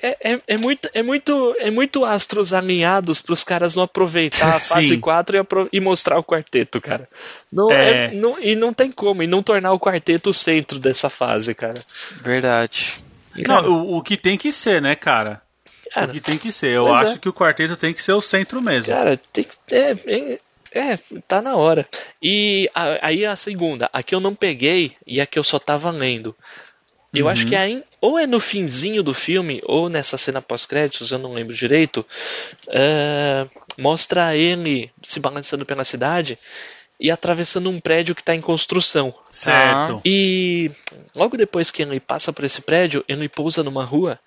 é, 0.00 0.16
é, 0.32 0.40
é 0.46 0.56
muito, 0.56 0.88
é, 0.94 1.02
muito, 1.02 1.54
é 1.58 1.70
muito 1.70 2.04
astros 2.04 2.52
alinhados 2.54 3.20
pros 3.20 3.44
caras 3.44 3.74
não 3.74 3.82
aproveitar 3.82 4.54
a 4.54 4.58
fase 4.60 4.90
Sim. 4.90 5.00
4 5.00 5.36
e, 5.72 5.76
e 5.76 5.80
mostrar 5.80 6.18
o 6.18 6.24
quarteto, 6.24 6.80
cara. 6.80 7.06
Não, 7.52 7.70
É. 7.70 8.06
é- 8.06 8.10
não- 8.12 8.38
e 8.40 8.54
não 8.54 8.72
tem 8.72 8.90
como, 8.90 9.22
e 9.22 9.26
não 9.26 9.42
tornar 9.42 9.72
o 9.72 9.80
quarteto 9.80 10.30
o 10.30 10.34
centro 10.34 10.78
dessa 10.78 11.10
fase, 11.10 11.54
cara. 11.54 11.84
Verdade. 12.22 13.04
Não, 13.46 13.66
o, 13.68 13.96
o 13.98 14.02
que 14.02 14.16
tem 14.16 14.36
que 14.36 14.52
ser, 14.52 14.80
né, 14.80 14.94
cara? 14.94 15.42
Cara, 15.92 16.10
o 16.10 16.12
que 16.12 16.20
tem 16.20 16.38
que 16.38 16.52
ser. 16.52 16.72
Eu 16.72 16.86
pois 16.86 17.02
acho 17.02 17.14
é. 17.14 17.18
que 17.18 17.28
o 17.28 17.32
quarteto 17.32 17.76
tem 17.76 17.94
que 17.94 18.02
ser 18.02 18.12
o 18.12 18.20
centro 18.20 18.60
mesmo. 18.60 18.92
Cara, 18.92 19.16
tem 19.32 19.44
que. 19.44 19.56
É, 19.74 19.92
é, 20.06 20.40
é, 20.72 20.98
tá 21.26 21.40
na 21.40 21.56
hora. 21.56 21.88
E 22.22 22.68
a- 22.74 23.06
aí 23.06 23.24
a 23.24 23.34
segunda, 23.36 23.88
a 23.92 24.02
que 24.02 24.14
eu 24.14 24.20
não 24.20 24.34
peguei 24.34 24.96
e 25.06 25.20
a 25.20 25.26
que 25.26 25.38
eu 25.38 25.44
só 25.44 25.58
tava 25.58 25.90
lendo. 25.90 26.34
Eu 27.12 27.26
acho 27.26 27.46
que 27.46 27.56
aí, 27.56 27.82
ou 28.02 28.18
é 28.18 28.26
no 28.26 28.38
finzinho 28.38 29.02
do 29.02 29.14
filme, 29.14 29.62
ou 29.64 29.88
nessa 29.88 30.18
cena 30.18 30.42
pós-créditos, 30.42 31.10
eu 31.10 31.18
não 31.18 31.32
lembro 31.32 31.54
direito, 31.54 32.04
é, 32.68 33.46
mostra 33.78 34.36
ele 34.36 34.90
se 35.02 35.18
balançando 35.18 35.64
pela 35.64 35.84
cidade 35.84 36.38
e 37.00 37.10
atravessando 37.10 37.70
um 37.70 37.80
prédio 37.80 38.14
que 38.14 38.22
está 38.22 38.34
em 38.34 38.40
construção. 38.40 39.14
Certo. 39.30 40.00
E 40.04 40.70
logo 41.14 41.36
depois 41.36 41.70
que 41.70 41.82
ele 41.82 42.00
passa 42.00 42.32
por 42.32 42.44
esse 42.44 42.60
prédio, 42.60 43.04
ele 43.08 43.28
pousa 43.28 43.62
numa 43.62 43.84
rua 43.84 44.18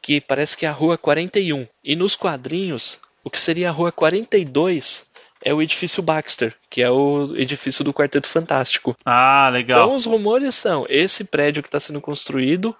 que 0.00 0.20
parece 0.20 0.56
que 0.56 0.66
é 0.66 0.68
a 0.68 0.72
rua 0.72 0.98
41. 0.98 1.66
E 1.82 1.96
nos 1.96 2.16
quadrinhos, 2.16 3.00
o 3.22 3.30
que 3.30 3.40
seria 3.40 3.68
a 3.68 3.72
rua 3.72 3.90
42 3.90 5.06
é 5.44 5.52
o 5.52 5.60
edifício 5.60 6.02
Baxter, 6.02 6.54
que 6.70 6.82
é 6.82 6.90
o 6.90 7.36
edifício 7.36 7.84
do 7.84 7.92
Quarteto 7.92 8.26
Fantástico. 8.26 8.96
Ah, 9.04 9.50
legal. 9.52 9.84
Então 9.84 9.96
os 9.96 10.06
rumores 10.06 10.54
são 10.54 10.86
esse 10.88 11.24
prédio 11.24 11.62
que 11.62 11.68
está 11.68 11.78
sendo 11.78 12.00
construído 12.00 12.74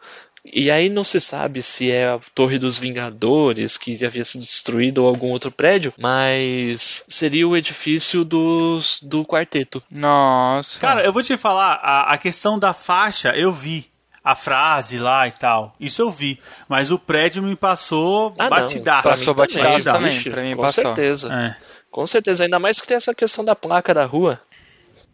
e 0.44 0.70
aí 0.70 0.88
não 0.88 1.02
se 1.04 1.20
sabe 1.20 1.62
se 1.62 1.90
é 1.90 2.08
a 2.08 2.20
Torre 2.34 2.58
dos 2.58 2.78
Vingadores 2.78 3.76
que 3.76 3.96
já 3.96 4.06
havia 4.06 4.24
sido 4.24 4.42
destruído 4.42 4.98
ou 4.98 5.08
algum 5.08 5.30
outro 5.30 5.50
prédio, 5.50 5.92
mas 5.98 7.04
seria 7.08 7.48
o 7.48 7.56
edifício 7.56 8.24
dos, 8.24 9.00
do 9.02 9.24
quarteto. 9.24 9.82
Nossa. 9.90 10.78
Cara, 10.78 11.02
eu 11.04 11.12
vou 11.12 11.22
te 11.22 11.36
falar, 11.36 11.74
a, 11.82 12.12
a 12.12 12.18
questão 12.18 12.58
da 12.58 12.72
faixa 12.72 13.30
eu 13.36 13.52
vi. 13.52 13.92
A 14.26 14.34
frase 14.34 14.96
lá 14.96 15.28
e 15.28 15.32
tal. 15.32 15.74
Isso 15.78 16.00
eu 16.00 16.10
vi. 16.10 16.40
Mas 16.66 16.90
o 16.90 16.98
prédio 16.98 17.42
me 17.42 17.54
passou 17.54 18.32
Ah, 18.38 18.44
não. 18.44 18.50
batidaço. 18.50 19.02
Pra 19.02 19.10
Passou 19.10 19.34
também, 19.34 19.56
batidaço 19.58 19.84
também. 19.98 20.16
Ixi, 20.16 20.30
pra 20.30 20.42
mim 20.42 20.56
com 20.56 20.62
passou. 20.62 20.82
certeza. 20.84 21.30
É. 21.30 21.56
Com 21.90 22.06
certeza, 22.06 22.44
ainda 22.44 22.58
mais 22.58 22.80
que 22.80 22.86
tem 22.86 22.96
essa 22.96 23.14
questão 23.14 23.44
da 23.44 23.54
placa 23.54 23.92
da 23.92 24.06
rua. 24.06 24.40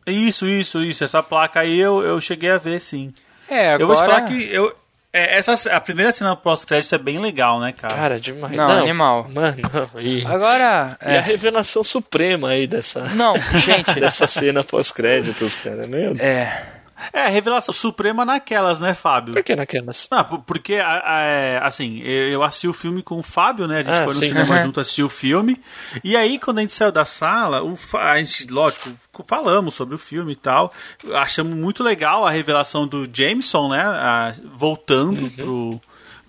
Isso, 0.06 0.46
isso, 0.46 0.80
isso. 0.80 1.02
Essa 1.02 1.24
placa 1.24 1.58
aí 1.58 1.76
eu, 1.76 2.02
eu 2.02 2.20
cheguei 2.20 2.50
a 2.50 2.56
ver, 2.56 2.80
sim. 2.80 3.12
É, 3.48 3.72
agora... 3.72 3.82
Eu 3.82 3.86
vou 3.88 3.96
te 3.96 4.04
falar 4.04 4.20
que 4.22 4.48
eu, 4.54 4.72
é, 5.12 5.36
essa, 5.38 5.52
a 5.74 5.80
primeira 5.80 6.12
cena 6.12 6.36
pós-crédito 6.36 6.94
é 6.94 6.98
bem 6.98 7.18
legal, 7.18 7.58
né, 7.61 7.72
cara? 7.72 7.94
Cara, 7.94 8.20
demais. 8.20 8.56
Não, 8.56 8.66
animal. 8.68 9.26
Mano, 9.32 9.56
não. 9.94 10.00
E, 10.00 10.24
Agora... 10.24 10.96
e 11.02 11.08
a 11.08 11.12
É. 11.14 11.20
revelação 11.20 11.82
suprema 11.82 12.50
aí 12.50 12.66
dessa, 12.66 13.04
Não, 13.14 13.34
gente... 13.36 13.94
dessa 14.00 14.26
cena 14.26 14.62
pós-créditos, 14.62 15.56
cara. 15.56 15.86
Meu 15.86 16.14
Deus. 16.14 16.20
É... 16.20 16.79
É, 17.12 17.28
revelação 17.28 17.72
suprema 17.72 18.24
naquelas, 18.24 18.80
né, 18.80 18.94
Fábio? 18.94 19.34
Por 19.34 19.42
que 19.42 19.57
naquelas? 19.57 20.09
Por- 20.28 20.40
porque, 20.40 20.74
é, 20.74 21.59
assim, 21.62 21.98
eu 22.01 22.42
assisti 22.42 22.68
o 22.68 22.72
filme 22.72 23.03
com 23.03 23.18
o 23.18 23.22
Fábio, 23.22 23.66
né? 23.66 23.78
A 23.78 23.82
gente 23.82 23.90
Ah, 23.94 24.05
foi 24.05 24.14
no 24.14 24.20
sim. 24.20 24.28
cinema 24.28 24.57
Uhum. 24.57 24.62
junto 24.62 24.80
assistir 24.80 25.03
o 25.03 25.09
filme. 25.09 25.61
E 26.05 26.16
aí, 26.16 26.38
quando 26.38 26.59
a 26.59 26.61
gente 26.62 26.74
saiu 26.74 26.92
da 26.92 27.05
sala, 27.05 27.62
a 27.98 28.16
gente, 28.22 28.46
lógico, 28.51 28.90
falamos 29.26 29.74
sobre 29.74 29.94
o 29.94 29.98
filme 29.98 30.32
e 30.32 30.36
tal. 30.36 30.72
Achamos 31.14 31.55
muito 31.55 31.82
legal 31.82 32.26
a 32.26 32.30
revelação 32.30 32.86
do 32.86 33.09
Jameson, 33.12 33.68
né? 33.70 33.80
a- 33.82 34.34
voltando 34.55 35.22
Uhum. 35.22 35.30
pro, 35.30 35.80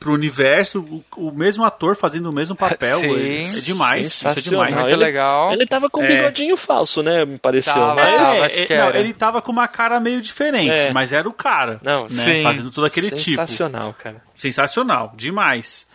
pro 0.02 0.14
universo, 0.14 0.80
o, 1.16 1.28
o 1.28 1.32
mesmo 1.32 1.64
ator 1.64 1.96
fazendo 1.96 2.28
o 2.28 2.34
mesmo 2.34 2.56
papel. 2.56 2.98
Sim. 3.02 3.16
é, 3.16 3.36
é 3.36 3.62
demais, 3.62 4.08
isso 4.08 4.28
é 4.28 4.34
Sensacional. 4.34 4.66
demais. 4.66 4.82
Muito 4.82 4.96
ele, 4.96 5.06
legal. 5.06 5.54
Ele 5.54 5.66
tava 5.68 5.90
com 5.92 6.02
um 6.02 6.04
É. 6.04 6.08
bigodinho 6.08 6.58
falso, 6.58 7.04
né? 7.04 7.24
Me 7.24 7.38
pareceu. 7.38 7.76
Tava, 7.76 7.94
mas 7.96 8.06
tava. 8.06 8.18
É, 8.18 8.46
acho 8.46 8.60
é, 8.62 8.66
que 8.66 8.76
não, 8.76 8.84
era. 8.86 9.00
ele 9.00 9.14
tava 9.14 9.42
com 9.44 9.52
uma 9.52 9.68
cara 9.68 10.00
meio 10.00 10.20
diferente, 10.20 10.72
É. 10.72 10.92
mas 10.92 11.14
era 11.14 11.30
o 11.30 11.32
cara. 11.32 11.80
Não, 11.84 12.08
né, 12.10 12.38
sim. 12.38 12.42
Fazendo 12.42 12.72
todo 12.72 12.86
aquele 12.86 13.10
tipo. 13.10 13.20
sensacional, 13.20 13.94
cara. 13.94 14.24
Sensacional, 14.34 15.14
demais. 15.16 15.86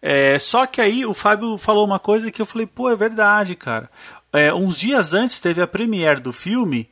É, 0.00 0.38
só 0.38 0.64
que 0.64 0.80
aí 0.80 1.04
o 1.04 1.12
Fábio 1.12 1.58
falou 1.58 1.84
uma 1.84 1.98
coisa 1.98 2.30
que 2.30 2.40
eu 2.40 2.46
falei, 2.46 2.66
pô, 2.66 2.88
é 2.90 2.96
verdade, 2.96 3.54
cara. 3.54 3.90
É, 4.32 4.54
uns 4.54 4.78
dias 4.78 5.12
antes 5.12 5.38
teve 5.38 5.60
a 5.60 5.66
premiere 5.66 6.20
do 6.20 6.32
filme, 6.32 6.88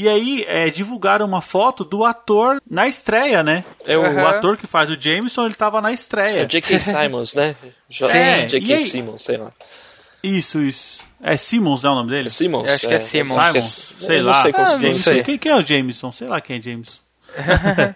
e 0.00 0.08
aí 0.08 0.44
é, 0.46 0.68
divulgaram 0.70 1.26
uma 1.26 1.40
foto 1.42 1.84
do 1.84 2.04
ator 2.04 2.60
na 2.68 2.86
estreia, 2.86 3.42
né? 3.42 3.64
É 3.84 3.96
o- 3.96 4.02
o 4.02 4.06
Aham. 4.06 4.26
ator 4.28 4.56
que 4.56 4.66
faz 4.66 4.88
o 4.90 4.98
Jameson, 5.00 5.44
ele 5.46 5.54
tava 5.54 5.80
na 5.80 5.90
É 5.90 5.94
estreia. 5.94 6.44
o 6.44 6.46
J.K. 6.46 6.78
Simons, 6.80 7.34
né? 7.34 7.56
Sim. 7.90 8.06
J.K. 8.46 8.58
E 8.66 8.74
aí? 8.74 8.80
Simmons, 8.82 9.22
sei 9.22 9.36
lá. 9.36 9.50
Isso, 10.22 10.60
isso. 10.60 11.04
É 11.20 11.36
Simmons, 11.36 11.82
não 11.82 11.90
é 11.90 11.92
o 11.94 11.96
nome 11.96 12.10
dele? 12.10 12.26
É 12.28 12.30
Simmons? 12.30 12.68
Eu 12.68 12.74
acho 12.74 12.88
que 12.88 12.94
é 12.94 12.98
Simmons. 12.98 13.38
acho 13.38 13.52
que 13.52 13.58
é- 13.58 13.62
Simons, 13.62 13.94
sei 14.06 14.20
lá. 14.20 14.32
Não 14.32 14.40
sei 14.42 14.52
Ah, 14.56 14.66
se 14.66 14.76
não 14.86 14.94
sei. 14.98 15.22
Quem, 15.22 15.38
quem 15.38 15.52
é 15.52 15.56
o 15.56 15.66
Jameson? 15.66 16.12
Sei 16.12 16.28
lá 16.28 16.40
quem 16.40 16.58
é 16.58 16.62
Jameson. 16.62 16.98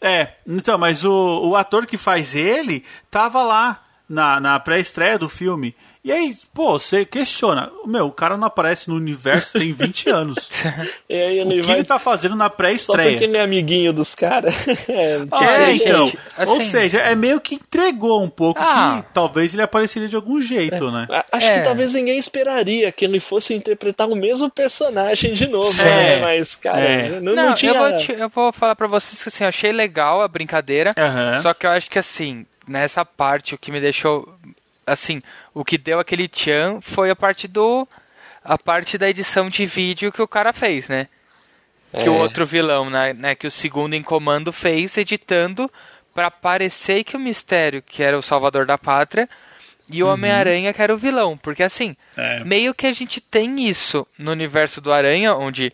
é, 0.00 0.28
então, 0.46 0.78
mas 0.78 1.04
o, 1.04 1.48
o 1.48 1.56
ator 1.56 1.86
que 1.86 1.96
faz 1.96 2.34
ele 2.34 2.84
tava 3.10 3.42
lá 3.42 3.82
na, 4.08 4.40
na 4.40 4.60
pré-estreia 4.60 5.18
do 5.18 5.28
filme. 5.28 5.74
E 6.06 6.12
aí, 6.12 6.32
pô, 6.54 6.78
você 6.78 7.04
questiona. 7.04 7.68
Meu, 7.84 8.06
o 8.06 8.12
cara 8.12 8.36
não 8.36 8.46
aparece 8.46 8.88
no 8.88 8.94
universo 8.94 9.58
tem 9.58 9.72
20 9.74 10.08
anos. 10.08 10.48
E 11.10 11.14
aí 11.14 11.38
O 11.38 11.42
ele 11.52 11.60
que 11.62 11.66
vai 11.66 11.76
ele 11.78 11.84
tá 11.84 11.98
fazendo 11.98 12.36
na 12.36 12.44
só 12.44 12.48
porque 12.50 12.62
pré-estreia? 12.62 13.24
ele 13.24 13.36
é 13.36 13.40
amiguinho 13.42 13.92
dos 13.92 14.14
caras. 14.14 14.54
é, 14.88 15.18
tipo, 15.20 15.42
É, 15.42 15.64
É, 15.64 15.72
então. 15.74 16.06
gente, 16.06 16.18
Ou 16.38 16.42
assim- 16.56 16.60
seja, 16.70 17.00
é 17.00 17.14
meio 17.16 17.40
que 17.40 17.56
entregou 17.56 18.22
um 18.22 18.28
pouco 18.28 18.60
Ah. 18.62 19.02
que 19.04 19.12
talvez 19.12 19.52
ele 19.52 19.62
apareceria 19.62 20.06
de 20.06 20.14
algum 20.14 20.40
jeito, 20.40 20.90
né? 20.92 21.08
a- 21.10 21.24
Acho 21.32 21.48
É. 21.48 21.54
que 21.58 21.64
talvez 21.64 21.94
ninguém 21.94 22.18
esperaria 22.18 22.92
que 22.92 23.04
ele 23.04 23.18
fosse 23.18 23.52
interpretar 23.54 24.08
o 24.08 24.14
mesmo 24.14 24.48
personagem 24.48 25.34
de 25.34 25.48
novo, 25.48 25.80
É. 25.82 25.84
né? 25.84 26.20
Mas, 26.20 26.54
cara, 26.54 26.78
É. 26.80 27.20
não, 27.20 27.34
Não, 27.34 27.46
não 27.48 27.54
tinha. 27.54 27.72
eu, 27.72 27.78
vou 27.78 27.98
te- 27.98 28.12
eu 28.12 28.28
vou 28.28 28.52
falar 28.52 28.76
pra 28.76 28.86
vocês 28.86 29.20
que 29.22 29.28
assim, 29.28 29.42
eu 29.42 29.48
achei 29.48 29.72
legal 29.72 30.22
a 30.22 30.28
brincadeira, 30.28 30.92
só 31.42 31.52
que 31.52 31.66
eu 31.66 31.70
acho 31.70 31.90
que 31.90 31.98
assim, 31.98 32.46
nessa 32.68 33.04
parte, 33.04 33.54
o 33.54 33.58
que 33.58 33.72
me 33.72 33.80
deixou, 33.80 34.32
assim, 34.86 35.20
o 35.58 35.64
que 35.64 35.78
deu 35.78 35.98
aquele 35.98 36.28
tchan 36.28 36.80
foi 36.82 37.08
a 37.10 37.16
parte 37.16 37.48
do, 37.48 37.88
a 38.44 38.58
parte 38.58 38.98
da 38.98 39.08
edição 39.08 39.48
de 39.48 39.64
vídeo 39.64 40.12
que 40.12 40.20
o 40.20 40.28
cara 40.28 40.52
fez, 40.52 40.86
né? 40.88 41.08
Que 41.92 42.10
o 42.10 42.14
É. 42.14 42.18
outro 42.18 42.44
vilão, 42.44 42.90
né, 42.90 43.14
né, 43.14 43.34
que 43.34 43.46
o 43.46 43.50
segundo 43.50 43.94
em 43.94 44.02
comando 44.02 44.52
fez, 44.52 44.98
editando 44.98 45.70
pra 46.14 46.30
parecer 46.30 47.04
que 47.04 47.16
o 47.16 47.20
Mistério, 47.20 47.80
que 47.82 48.02
era 48.02 48.18
o 48.18 48.22
salvador 48.22 48.66
da 48.66 48.76
pátria, 48.76 49.26
e 49.90 50.02
o 50.02 50.08
Homem-Aranha, 50.08 50.74
que 50.74 50.82
era 50.82 50.92
o 50.94 50.98
vilão. 50.98 51.38
Porque 51.38 51.62
assim, 51.62 51.96
É. 52.18 52.44
meio 52.44 52.74
que 52.74 52.86
a 52.86 52.92
gente 52.92 53.18
tem 53.20 53.66
isso 53.66 54.06
no 54.18 54.32
universo 54.32 54.80
do 54.80 54.92
Aranha, 54.92 55.34
onde 55.34 55.72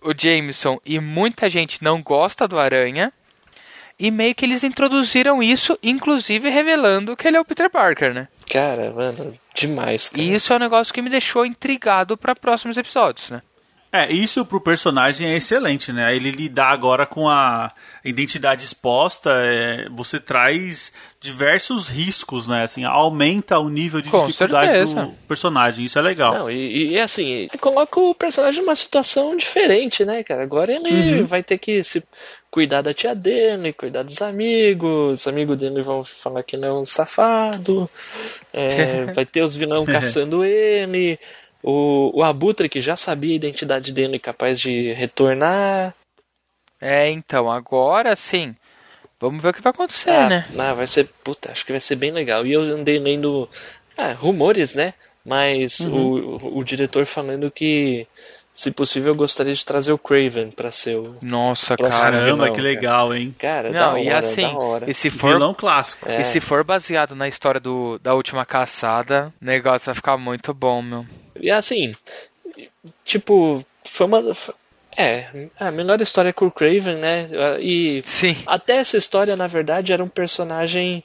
o 0.00 0.12
Jameson 0.16 0.78
e 0.84 1.00
muita 1.00 1.48
gente 1.48 1.82
não 1.82 2.00
gosta 2.02 2.46
do 2.46 2.56
Aranha. 2.58 3.12
E 3.98 4.10
meio 4.10 4.34
que 4.34 4.44
eles 4.44 4.62
introduziram 4.64 5.42
isso, 5.42 5.78
inclusive 5.82 6.50
revelando 6.50 7.16
que 7.16 7.26
ele 7.26 7.36
é 7.36 7.40
o 7.40 7.44
Peter 7.44 7.70
Parker, 7.70 8.12
né? 8.12 8.28
Cara, 8.48 8.92
mano, 8.92 9.32
demais, 9.54 10.08
cara. 10.08 10.22
E 10.22 10.34
isso 10.34 10.52
é 10.52 10.56
um 10.56 10.60
negócio 10.60 10.92
que 10.92 11.02
me 11.02 11.10
deixou 11.10 11.46
intrigado 11.46 12.16
para 12.16 12.34
próximos 12.34 12.76
episódios, 12.76 13.30
né? 13.30 13.42
É, 13.96 14.12
isso 14.12 14.44
pro 14.44 14.60
personagem 14.60 15.28
é 15.28 15.36
excelente, 15.36 15.92
né? 15.92 16.16
Ele 16.16 16.32
lidar 16.32 16.70
agora 16.70 17.06
com 17.06 17.28
a 17.28 17.70
identidade 18.04 18.64
exposta, 18.64 19.30
é, 19.44 19.88
você 19.88 20.18
traz 20.18 20.92
diversos 21.20 21.86
riscos, 21.88 22.48
né? 22.48 22.64
Assim, 22.64 22.82
aumenta 22.84 23.56
o 23.60 23.68
nível 23.68 24.00
de 24.00 24.10
Com 24.10 24.26
dificuldade 24.26 24.72
certeza. 24.72 25.02
do 25.04 25.12
personagem, 25.28 25.84
isso 25.84 25.96
é 25.96 26.02
legal. 26.02 26.34
Não, 26.34 26.50
e, 26.50 26.94
e 26.94 26.98
assim, 26.98 27.46
coloca 27.60 28.00
o 28.00 28.12
personagem 28.16 28.62
numa 28.62 28.74
situação 28.74 29.36
diferente, 29.36 30.04
né, 30.04 30.24
cara? 30.24 30.42
Agora 30.42 30.72
ele 30.72 31.20
Uhum. 31.20 31.26
vai 31.26 31.44
ter 31.44 31.56
que 31.58 31.84
se 31.84 32.02
cuidar 32.50 32.82
da 32.82 32.92
tia 32.94 33.14
dele, 33.14 33.72
cuidar 33.72 34.02
dos 34.02 34.20
amigos, 34.22 35.20
os 35.20 35.26
amigos 35.28 35.56
dele 35.56 35.82
vão 35.82 36.02
falar 36.02 36.42
que 36.42 36.56
ele 36.56 36.66
é 36.66 36.72
um 36.72 36.84
safado, 36.84 37.88
é, 38.52 39.06
vai 39.14 39.24
ter 39.24 39.42
os 39.42 39.54
vilão 39.56 39.84
caçando 39.86 40.44
ele, 40.44 41.18
o, 41.64 42.10
o 42.14 42.22
Abutre 42.22 42.68
que 42.68 42.80
já 42.80 42.94
sabia 42.96 43.32
a 43.32 43.36
identidade 43.36 43.92
dele 43.92 44.18
capaz 44.18 44.60
de 44.60 44.92
retornar. 44.92 45.94
É, 46.80 47.10
então, 47.10 47.50
agora 47.50 48.14
sim. 48.14 48.54
Vamos 49.20 49.42
ver 49.42 49.48
o 49.50 49.54
que 49.54 49.62
vai 49.62 49.70
acontecer, 49.70 50.10
Ah, 50.10 50.28
né? 50.28 50.46
ah, 50.58 50.74
vai 50.74 50.86
ser, 50.86 51.08
puta, 51.24 51.50
acho 51.50 51.64
que 51.64 51.72
vai 51.72 51.80
ser 51.80 51.96
bem 51.96 52.10
legal. 52.12 52.44
E 52.44 52.52
eu 52.52 52.60
andei 52.62 52.98
lendo 52.98 53.48
ah, 53.96 54.12
rumores, 54.12 54.74
né? 54.74 54.92
Mas 55.24 55.80
Uhum. 55.80 56.38
o, 56.52 56.58
o, 56.58 56.64
diretor 56.64 57.06
falando 57.06 57.50
que, 57.50 58.06
se 58.52 58.70
possível, 58.70 59.12
eu 59.12 59.16
gostaria 59.16 59.54
de 59.54 59.64
trazer 59.64 59.92
o 59.92 59.96
Craven 59.98 60.50
pra 60.50 60.70
ser 60.70 60.96
o. 60.98 61.16
Nossa. 61.22 61.74
Caramba, 61.76 62.22
vilão, 62.24 62.38
que 62.52 62.56
cara. 62.56 62.62
legal, 62.62 63.14
hein? 63.14 63.34
Cara, 63.38 63.72
da 63.72 63.80
Não, 63.80 63.90
hora, 63.92 64.00
e 64.02 64.10
assim, 64.12 64.42
da 64.42 64.50
hora. 64.58 64.90
e 64.90 64.92
se 64.92 65.08
for 65.08 65.32
Vilão 65.32 65.54
clássico. 65.54 66.06
É. 66.06 66.20
E 66.20 66.24
se 66.24 66.40
for 66.40 66.62
baseado 66.62 67.14
na 67.14 67.26
história 67.26 67.58
do, 67.58 67.98
da 68.00 68.12
última 68.14 68.44
caçada, 68.44 69.32
o 69.40 69.44
negócio 69.44 69.86
vai 69.86 69.94
ficar 69.94 70.18
muito 70.18 70.52
bom, 70.52 70.82
meu. 70.82 71.06
E 71.40 71.50
assim, 71.50 71.94
tipo, 73.04 73.64
foi 73.84 74.06
uma. 74.06 74.22
É, 74.96 75.48
a 75.58 75.70
melhor 75.72 76.00
história 76.00 76.32
com 76.32 76.46
o 76.46 76.50
Craven, 76.50 76.96
né? 76.96 77.28
E 77.60 78.02
Sim. 78.06 78.36
até 78.46 78.76
essa 78.76 78.96
história, 78.96 79.34
na 79.34 79.46
verdade, 79.46 79.92
era 79.92 80.04
um 80.04 80.08
personagem 80.08 81.02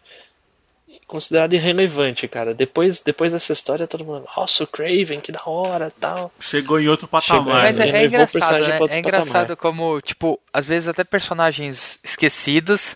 considerado 1.10 1.54
irrelevante, 1.54 2.28
cara. 2.28 2.54
Depois, 2.54 3.00
depois 3.00 3.34
dessa 3.34 3.52
história, 3.52 3.88
todo 3.88 4.06
mundo, 4.06 4.26
nossa, 4.38 4.64
o 4.64 4.68
Craven, 4.68 5.20
que 5.20 5.32
da 5.32 5.42
hora 5.44 5.92
tal. 6.00 6.32
Chegou 6.40 6.80
em 6.80 6.88
outro 6.88 7.10
Chegou, 7.20 7.44
patamar. 7.44 7.64
Mas 7.64 7.80
né? 7.80 7.86
é, 7.86 7.88
ele 7.88 7.98
é 7.98 8.02
o 8.02 8.06
engraçado, 8.06 8.68
né? 8.68 8.78
É 8.92 9.00
engraçado 9.00 9.56
patamar. 9.56 9.58
como, 9.58 10.00
tipo, 10.02 10.40
às 10.54 10.68
vezes 10.68 10.88
até 10.88 11.04
personagens 11.04 11.98
esquecidos, 12.04 12.96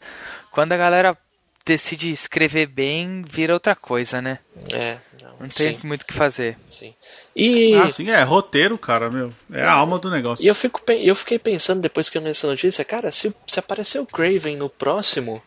quando 0.52 0.74
a 0.74 0.78
galera 0.78 1.18
decide 1.66 2.12
escrever 2.12 2.68
bem, 2.68 3.24
vira 3.28 3.54
outra 3.54 3.76
coisa, 3.76 4.22
né? 4.22 4.38
É, 4.72 4.98
não, 5.44 5.50
tem 5.50 5.78
sim, 5.80 5.88
muito 5.88 6.02
o 6.02 6.06
que 6.06 6.14
fazer. 6.14 6.58
sim. 6.68 6.94
E, 7.36 7.76
Ah, 7.76 7.90
sim, 7.90 8.10
é 8.10 8.22
roteiro, 8.24 8.78
cara, 8.78 9.10
meu. 9.10 9.34
É 9.52 9.64
a 9.64 9.74
alma 9.74 9.98
do 10.00 10.10
negócio. 10.10 10.44
e 10.44 10.48
eu, 10.48 10.56
fico, 10.56 10.82
eu 10.92 11.16
fiquei 11.16 11.38
pensando 11.40 11.82
depois 11.82 12.10
que 12.10 12.18
eu 12.18 12.22
li 12.22 12.30
essa 12.30 12.48
notícia, 12.48 12.84
cara, 12.86 13.12
se, 13.12 13.34
se 13.48 13.60
aparecer 13.60 14.00
o 14.00 14.06
Craven 14.06 14.56
no 14.58 14.70
próximo, 14.70 15.42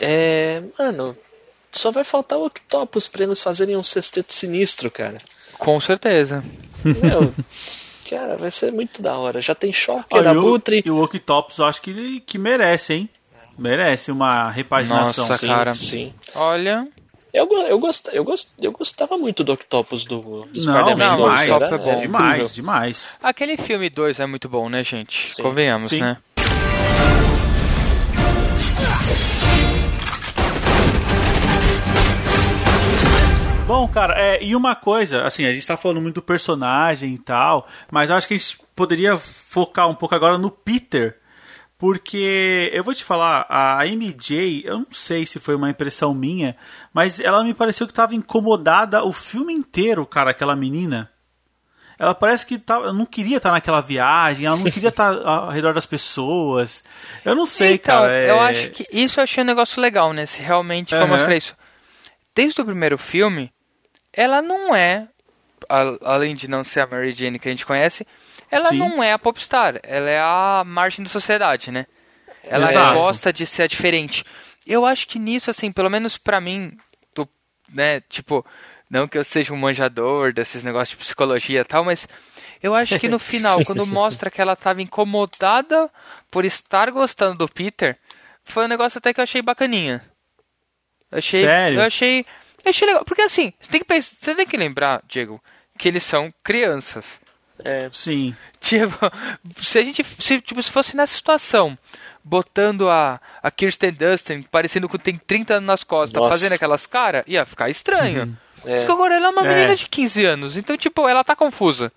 é. 0.00 0.62
Mano, 0.78 1.16
só 1.70 1.90
vai 1.90 2.04
faltar 2.04 2.38
o 2.38 2.46
Octopus 2.46 3.08
pra 3.08 3.24
eles 3.24 3.42
fazerem 3.42 3.76
um 3.76 3.82
sexteto 3.82 4.32
sinistro, 4.32 4.90
cara. 4.90 5.18
Com 5.58 5.80
certeza. 5.80 6.42
Meu, 6.84 7.32
cara, 8.08 8.36
vai 8.36 8.50
ser 8.50 8.72
muito 8.72 9.00
da 9.00 9.16
hora. 9.16 9.40
Já 9.40 9.54
tem 9.54 9.72
choque, 9.72 10.16
e 10.16 10.20
o- 10.20 10.28
Abutre. 10.28 10.82
E 10.84 10.90
o 10.90 11.02
Octopus 11.02 11.58
eu 11.58 11.64
acho 11.66 11.80
que, 11.82 12.20
que 12.20 12.38
merece, 12.38 12.94
hein? 12.94 13.10
Merece 13.58 14.10
uma 14.10 14.50
repaginação. 14.50 15.28
Nossa, 15.28 15.38
Sim, 15.38 15.46
cara. 15.46 15.74
sim. 15.74 16.14
Olha, 16.34 16.88
Eu, 17.32 17.48
eu, 17.66 17.78
gost, 17.78 18.08
eu, 18.12 18.24
gost, 18.24 18.50
eu 18.60 18.72
gostava 18.72 19.16
muito 19.16 19.42
do 19.42 19.52
Octopus 19.54 20.04
do, 20.04 20.20
do 20.20 20.46
Não, 20.46 20.60
Spider-Man 20.60 21.04
não, 21.04 21.16
dois, 21.16 21.40
demais, 21.40 21.50
Octopus 21.50 21.62
era- 21.72 21.74
é 21.74 21.78
bom. 21.84 21.90
é 21.90 21.96
demais, 21.96 22.54
demais. 22.54 23.18
aquele 23.22 23.56
filme 23.56 23.88
2 23.88 24.20
é 24.20 24.26
muito 24.26 24.48
bom, 24.50 24.68
né, 24.68 24.84
gente? 24.84 25.30
Sim. 25.30 25.42
Convenhamos, 25.42 25.88
Sim. 25.90 26.00
né? 26.00 26.18
Bom, 33.66 33.88
cara, 33.88 34.14
é, 34.18 34.42
e 34.44 34.54
uma 34.54 34.74
coisa, 34.74 35.22
assim, 35.24 35.46
a 35.46 35.54
gente 35.54 35.66
tá 35.66 35.76
falando 35.76 36.00
muito 36.00 36.16
do 36.16 36.22
personagem 36.22 37.14
e 37.14 37.18
tal, 37.18 37.66
mas 37.90 38.10
eu 38.10 38.16
acho 38.16 38.28
que 38.28 38.34
a 38.34 38.36
gente 38.36 38.58
poderia 38.76 39.16
focar 39.16 39.88
um 39.88 39.94
pouco 39.94 40.14
agora 40.14 40.36
no 40.36 40.50
Peter, 40.50 41.16
porque 41.82 42.70
eu 42.72 42.84
vou 42.84 42.94
te 42.94 43.02
falar, 43.02 43.44
a 43.48 43.84
MJ, 43.88 44.62
eu 44.64 44.78
não 44.78 44.86
sei 44.92 45.26
se 45.26 45.40
foi 45.40 45.56
uma 45.56 45.68
impressão 45.68 46.14
minha, 46.14 46.56
mas 46.94 47.18
ela 47.18 47.42
me 47.42 47.52
pareceu 47.52 47.88
que 47.88 47.92
tava 47.92 48.14
incomodada 48.14 49.02
o 49.02 49.12
filme 49.12 49.52
inteiro, 49.52 50.06
cara, 50.06 50.30
aquela 50.30 50.54
menina. 50.54 51.10
Ela 51.98 52.14
parece 52.14 52.46
que 52.46 52.56
tá, 52.56 52.92
não 52.92 53.04
queria 53.04 53.38
estar 53.38 53.50
naquela 53.50 53.80
viagem, 53.80 54.46
ela 54.46 54.56
não 54.56 54.62
queria 54.62 54.90
estar 54.90 55.12
ao 55.26 55.50
redor 55.50 55.74
das 55.74 55.84
pessoas. 55.84 56.84
Eu 57.24 57.34
não 57.34 57.44
sei, 57.44 57.74
então, 57.74 57.96
cara. 57.96 58.12
é- 58.12 58.30
eu 58.30 58.38
acho 58.38 58.70
que 58.70 58.86
isso 58.92 59.18
eu 59.18 59.24
achei 59.24 59.42
um 59.42 59.46
negócio 59.48 59.82
legal, 59.82 60.12
né? 60.12 60.24
Se 60.24 60.40
realmente 60.40 60.96
for 60.96 61.08
mostrar 61.08 61.34
isso. 61.36 61.56
Desde 62.32 62.60
o 62.60 62.64
primeiro 62.64 62.96
filme, 62.96 63.52
ela 64.12 64.40
não 64.40 64.72
é, 64.72 65.08
além 66.00 66.36
de 66.36 66.46
não 66.46 66.62
ser 66.62 66.78
a 66.78 66.86
Mary 66.86 67.10
Jane 67.10 67.40
que 67.40 67.48
a 67.48 67.50
gente 67.50 67.66
conhece, 67.66 68.06
ela 68.52 68.66
Sim. 68.66 68.76
não 68.76 69.02
é 69.02 69.14
a 69.14 69.18
popstar. 69.18 69.80
Ela 69.82 70.10
é 70.10 70.20
a 70.20 70.62
margem 70.66 71.02
da 71.02 71.10
sociedade, 71.10 71.70
né? 71.70 71.86
Ela 72.44 72.70
Exato. 72.70 72.94
gosta 72.98 73.32
de 73.32 73.46
ser 73.46 73.66
diferente. 73.66 74.24
Eu 74.66 74.84
acho 74.84 75.08
que 75.08 75.18
nisso, 75.18 75.48
assim, 75.50 75.72
pelo 75.72 75.88
menos 75.88 76.18
pra 76.18 76.38
mim, 76.38 76.76
tu, 77.14 77.26
né, 77.72 78.00
tipo, 78.10 78.44
não 78.90 79.08
que 79.08 79.16
eu 79.16 79.24
seja 79.24 79.54
um 79.54 79.56
manjador 79.56 80.34
desses 80.34 80.62
negócios 80.62 80.90
de 80.90 81.02
psicologia 81.02 81.62
e 81.62 81.64
tal, 81.64 81.82
mas 81.82 82.06
eu 82.62 82.74
acho 82.74 82.98
que 82.98 83.08
no 83.08 83.18
final, 83.18 83.58
quando 83.64 83.86
mostra 83.86 84.30
que 84.30 84.40
ela 84.40 84.54
tava 84.54 84.82
incomodada 84.82 85.90
por 86.30 86.44
estar 86.44 86.90
gostando 86.90 87.38
do 87.38 87.48
Peter, 87.48 87.96
foi 88.44 88.66
um 88.66 88.68
negócio 88.68 88.98
até 88.98 89.14
que 89.14 89.20
eu 89.20 89.24
achei 89.24 89.40
bacaninha. 89.40 90.04
Eu 91.10 91.18
achei, 91.18 91.40
Sério? 91.40 91.78
Eu 91.78 91.84
achei, 91.84 92.26
eu 92.64 92.68
achei 92.68 92.86
legal. 92.86 93.04
Porque 93.06 93.22
assim, 93.22 93.54
você 93.58 93.70
tem 93.70 93.80
que, 93.80 93.86
pensar, 93.86 94.14
você 94.20 94.34
tem 94.34 94.46
que 94.46 94.58
lembrar, 94.58 95.02
Diego, 95.08 95.42
que 95.78 95.88
eles 95.88 96.02
são 96.02 96.32
crianças. 96.44 97.18
É, 97.64 97.88
Sim. 97.92 98.34
Tipo, 98.60 98.96
se 99.60 99.78
a 99.78 99.82
gente 99.82 100.04
se, 100.04 100.40
tipo, 100.40 100.62
se 100.62 100.70
fosse 100.70 100.96
nessa 100.96 101.14
situação, 101.14 101.76
botando 102.22 102.88
a, 102.88 103.20
a 103.42 103.50
Kirsten 103.50 103.92
Dunst 103.92 104.28
parecendo 104.50 104.88
que 104.88 104.98
tem 104.98 105.16
30 105.18 105.54
anos 105.54 105.66
nas 105.66 105.84
costas, 105.84 106.20
Nossa. 106.22 106.30
fazendo 106.32 106.52
aquelas 106.52 106.86
caras, 106.86 107.24
ia 107.26 107.44
ficar 107.44 107.68
estranho. 107.70 108.38
é. 108.64 108.78
Porque 108.78 108.92
agora 108.92 109.14
ela 109.16 109.26
é 109.26 109.30
uma 109.30 109.44
É. 109.46 109.48
menina 109.54 109.74
de 109.76 109.88
15 109.88 110.24
anos, 110.24 110.56
então, 110.56 110.76
tipo, 110.76 111.08
ela 111.08 111.24
tá 111.24 111.34
confusa. 111.34 111.90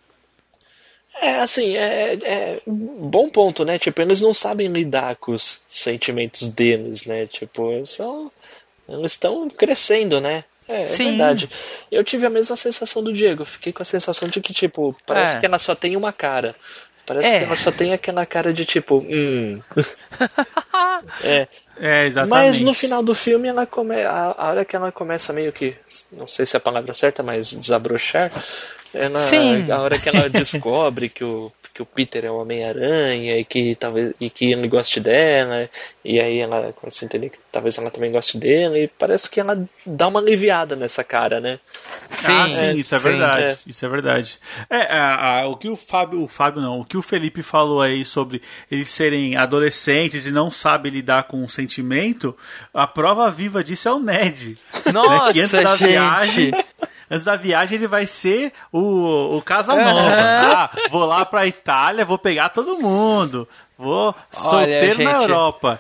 É, 1.22 1.36
assim, 1.40 1.78
é, 1.78 2.14
é 2.24 2.62
um 2.68 3.08
bom 3.10 3.30
ponto, 3.30 3.64
né? 3.64 3.80
Tipo, 3.80 4.02
eles 4.02 4.22
não 4.22 4.34
sabem 4.34 4.68
lidar 4.68 5.16
com 5.16 5.32
os 5.32 5.62
sentimentos 5.68 6.50
deles, 6.50 7.06
né? 7.06 7.26
Tipo, 7.28 7.72
eles 7.72 7.90
são. 7.90 8.30
Eles 8.90 9.14
estão 9.14 9.50
crescendo, 9.50 10.20
né? 10.20 10.44
É, 10.68 10.84
é 10.84 10.86
Sim. 10.88 11.10
verdade. 11.10 11.50
Eu 11.92 12.04
tive 12.04 12.26
a 12.26 12.30
mesma 12.30 12.56
sensação 12.56 13.04
do 13.04 13.14
Diego. 13.14 13.46
Fiquei 13.46 13.72
com 13.72 13.82
a 13.82 13.86
sensação 13.86 14.28
de 14.28 14.42
que, 14.42 14.54
tipo, 14.54 14.96
parece 15.06 15.38
É. 15.38 15.40
que 15.40 15.46
ela 15.46 15.60
só 15.60 15.76
tem 15.76 15.96
uma 15.96 16.12
cara. 16.12 16.56
Parece 17.06 17.30
É. 17.30 17.40
que 17.40 17.46
ela 17.46 17.56
só 17.56 17.72
tem 17.72 17.94
aquela 17.94 18.26
cara 18.26 18.52
de 18.52 18.66
tipo, 18.66 18.98
hum. 19.08 19.62
é. 21.24 21.48
É, 21.78 22.06
exatamente. 22.08 22.48
Mas 22.48 22.62
no 22.62 22.74
final 22.74 23.04
do 23.04 23.14
filme, 23.14 23.48
ela 23.48 23.66
come... 23.66 24.02
a, 24.02 24.34
a 24.38 24.50
hora 24.50 24.66
que 24.66 24.76
ela 24.76 24.92
começa 24.92 25.34
meio 25.34 25.52
que, 25.52 25.76
não 26.12 26.26
sei 26.26 26.46
se 26.46 26.56
é 26.56 26.58
a 26.58 26.62
palavra 26.62 26.94
certa, 26.94 27.22
mas 27.22 27.54
desabrochar, 27.54 28.32
ela, 28.94 29.20
Sim. 29.20 29.70
a 29.72 29.80
hora 29.82 30.00
que 30.00 30.08
ela 30.10 30.30
descobre 30.30 31.10
que 31.10 31.24
o, 31.24 31.52
que 31.76 31.82
o 31.82 31.86
Peter 31.86 32.24
é 32.24 32.32
o 32.32 32.38
Homem-Aranha 32.38 33.38
e 33.38 33.44
que 33.44 33.76
talvez 33.76 34.14
e 34.20 34.30
que 34.30 34.54
ele 34.54 34.66
goste 34.70 35.02
dela, 35.02 35.70
e 36.06 36.22
aí 36.22 36.40
ela 36.40 36.72
começa 36.72 37.04
a 37.04 37.06
entender 37.06 37.30
que 37.30 37.38
talvez 37.52 37.78
ela 37.78 37.92
também 37.92 38.12
goste 38.14 38.38
dele, 38.38 38.84
e 38.84 38.88
parece 38.88 39.30
que 39.30 39.42
ela 39.42 39.62
dá 39.86 40.08
uma 40.08 40.22
aliviada 40.22 40.74
nessa 40.74 41.04
cara, 41.04 41.42
né? 41.42 41.60
ah, 42.24 42.48
sim, 42.50 42.72
isso 42.78 42.96
é 42.96 42.98
sim. 42.98 43.04
verdade. 43.04 43.44
é. 43.44 43.58
Isso 43.68 43.86
é 43.86 43.90
verdade. 43.90 44.40
É, 44.70 44.78
a- 44.96 45.40
a- 45.42 45.48
o 45.50 45.58
que 45.58 45.68
o 45.68 45.76
Fábio, 45.76 46.24
o 46.24 46.28
Fábio 46.30 46.62
não, 46.62 46.80
o 46.80 46.86
que 46.86 46.96
o 46.96 47.02
Felipe 47.02 47.44
falou 47.44 47.82
aí 47.82 48.06
sobre 48.06 48.42
eles 48.72 48.88
serem 48.88 49.36
adolescentes 49.36 50.26
e 50.26 50.32
não 50.32 50.50
sabem 50.50 50.92
lidar 50.94 51.24
com 51.24 51.44
o 51.44 51.50
sentimento, 51.50 52.34
a 52.74 52.88
prova 52.88 53.30
viva 53.30 53.62
disso 53.62 53.90
é 53.90 53.92
o 53.92 54.00
Ned. 54.00 54.58
Nossa, 54.94 55.26
né, 55.28 55.34
que 55.34 55.42
antes 55.42 55.52
da 55.52 55.76
gente. 55.76 55.90
viagem, 55.90 56.52
antes 57.10 57.26
da 57.26 57.36
viagem 57.36 57.78
ele 57.78 57.88
vai 57.88 58.06
ser 58.06 58.52
o, 58.72 59.38
o 59.38 59.42
Casanova. 59.42 59.92
Ah, 59.94 60.70
vou 60.90 61.06
lá 61.06 61.26
pra 61.26 61.48
Itália, 61.48 62.06
vou 62.06 62.18
pegar 62.18 62.50
todo 62.50 62.80
mundo. 62.80 63.48
Vou 63.78 64.16
solteiro 64.32 65.04
na 65.04 65.12
gente. 65.12 65.22
Europa. 65.22 65.80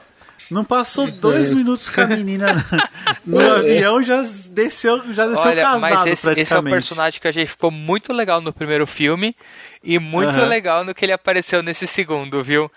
Não 0.51 0.63
passou 0.63 1.09
dois 1.09 1.49
minutos 1.49 1.89
com 1.89 2.01
a 2.01 2.07
menina 2.07 2.53
no 3.25 3.39
avião, 3.51 4.03
já 4.03 4.21
desceu, 4.51 5.01
já 5.11 5.25
desceu 5.25 5.49
Olha, 5.49 5.63
casado 5.63 5.81
mas 5.81 6.01
esse, 6.01 6.11
esse 6.11 6.27
é 6.27 6.31
o 6.31 6.35
praticamente. 6.35 6.71
personagem 6.73 7.19
que 7.19 7.27
a 7.27 7.31
gente 7.31 7.47
ficou 7.47 7.71
muito 7.71 8.13
legal 8.13 8.39
no 8.41 8.53
primeiro 8.53 8.85
filme 8.85 9.35
e 9.83 9.97
muito 9.97 10.29
Aham. 10.37 10.45
legal 10.45 10.83
no 10.83 10.93
que 10.93 11.03
ele 11.03 11.13
apareceu 11.13 11.63
nesse 11.63 11.87
segundo, 11.87 12.43
viu? 12.43 12.71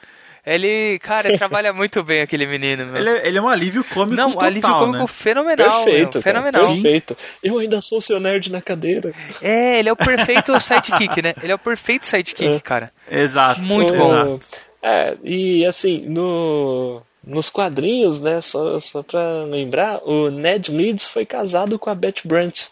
Ele, 0.55 0.99
cara, 1.01 1.33
trabalha 1.37 1.73
muito 1.73 2.03
bem 2.03 2.23
aquele 2.23 2.47
menino, 2.47 2.87
meu. 2.87 2.97
Ele, 2.97 3.11
é- 3.11 3.27
ele 3.29 3.39
é 3.39 3.43
um 3.43 3.49
alívio 3.49 3.85
cômico 3.85 4.17
Não, 4.17 4.33
total, 4.33 4.47
alívio 4.47 4.71
cômico 4.71 4.99
né? 5.03 5.07
fenomenal, 5.09 5.67
perfeito, 5.85 6.15
meu, 6.15 6.23
cara, 6.23 6.23
fenomenal. 6.23 6.73
perfeito. 6.75 7.17
Eu 7.43 7.59
ainda 7.59 7.81
sou 7.81 8.01
seu 8.01 8.19
nerd 8.19 8.51
na 8.51 8.63
cadeira. 8.63 9.13
É, 9.43 9.79
ele 9.79 9.89
é 9.89 9.93
o 9.93 9.97
perfeito 9.97 10.59
sidekick, 10.61 11.21
né? 11.23 11.35
Ele 11.43 11.53
é 11.53 11.55
o 11.55 11.59
perfeito 11.59 12.07
sidekick, 12.07 12.61
cara. 12.61 12.91
Exato. 13.11 13.61
Muito 13.61 13.93
bom. 13.95 14.39
É, 14.83 15.17
e 15.25 15.67
assim, 15.67 16.05
no, 16.09 17.03
nos 17.27 17.51
quadrinhos, 17.51 18.21
né, 18.21 18.41
só, 18.41 18.79
só 18.79 19.03
pra 19.03 19.43
lembrar, 19.45 20.01
o 20.05 20.31
Ned 20.31 20.71
Leeds 20.71 21.05
foi 21.05 21.27
casado 21.27 21.79
com 21.79 21.91
a 21.91 21.95
Beth 21.95 22.23
Brandt 22.25 22.69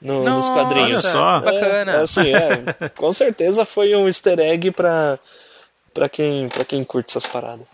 no- 0.00 0.18
nos 0.22 0.24
Nossa, 0.24 0.52
quadrinhos. 0.52 0.90
olha 0.90 1.00
só. 1.00 1.40
Bacana. 1.40 1.92
É, 1.92 1.96
assim, 2.02 2.32
é, 2.32 2.88
com 2.96 3.12
certeza 3.12 3.64
foi 3.64 3.94
um 3.96 4.06
easter 4.06 4.38
egg 4.38 4.70
pra, 4.70 5.18
pra, 5.98 6.08
quem, 6.08 6.48
pra 6.48 6.64
quem 6.64 6.84
curte 6.84 7.10
essas 7.10 7.26
paradas. 7.26 7.66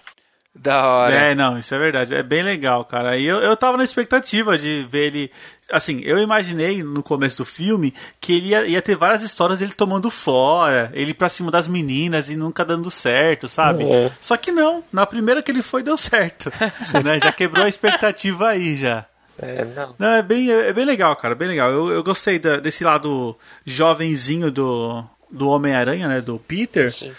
Da 0.56 0.86
hora. 0.86 1.12
É, 1.12 1.34
não, 1.34 1.58
isso 1.58 1.74
é 1.74 1.78
verdade. 1.78 2.14
É 2.14 2.22
bem 2.22 2.42
legal, 2.44 2.84
cara. 2.84 3.18
E 3.18 3.24
eu, 3.24 3.38
eu 3.38 3.56
tava 3.56 3.76
na 3.76 3.82
expectativa 3.82 4.56
de 4.56 4.86
ver 4.88 5.06
ele. 5.06 5.32
Assim, 5.68 6.00
eu 6.04 6.16
imaginei 6.18 6.80
no 6.80 7.02
começo 7.02 7.38
do 7.38 7.44
filme 7.44 7.92
que 8.20 8.36
ele 8.36 8.48
ia, 8.50 8.64
ia 8.64 8.80
ter 8.80 8.94
várias 8.94 9.22
histórias 9.24 9.58
dele 9.58 9.72
tomando 9.72 10.08
fora, 10.12 10.92
ele 10.94 11.12
pra 11.12 11.28
cima 11.28 11.50
das 11.50 11.66
meninas 11.66 12.30
e 12.30 12.36
nunca 12.36 12.64
dando 12.64 12.88
certo, 12.88 13.48
sabe? 13.48 13.82
É. 13.82 14.12
Só 14.20 14.36
que 14.36 14.52
não, 14.52 14.84
na 14.92 15.04
primeira 15.04 15.42
que 15.42 15.50
ele 15.50 15.60
foi, 15.62 15.82
deu 15.82 15.96
certo. 15.96 16.52
né? 17.04 17.18
Já 17.20 17.32
quebrou 17.32 17.64
a 17.64 17.68
expectativa 17.68 18.48
aí 18.50 18.76
já. 18.76 19.04
É, 19.36 19.64
não. 19.64 19.96
Não, 19.98 20.08
é 20.12 20.22
bem, 20.22 20.52
é 20.52 20.72
bem 20.72 20.84
legal, 20.84 21.16
cara, 21.16 21.34
bem 21.34 21.48
legal. 21.48 21.68
Eu, 21.72 21.90
eu 21.90 22.04
gostei 22.04 22.38
da- 22.38 22.60
desse 22.60 22.84
lado 22.84 23.36
jovenzinho 23.66 24.52
do, 24.52 25.02
do 25.28 25.48
Homem-Aranha, 25.48 26.06
né? 26.06 26.20
Do 26.20 26.38
Peter. 26.38 26.92
Sim. 26.92 27.10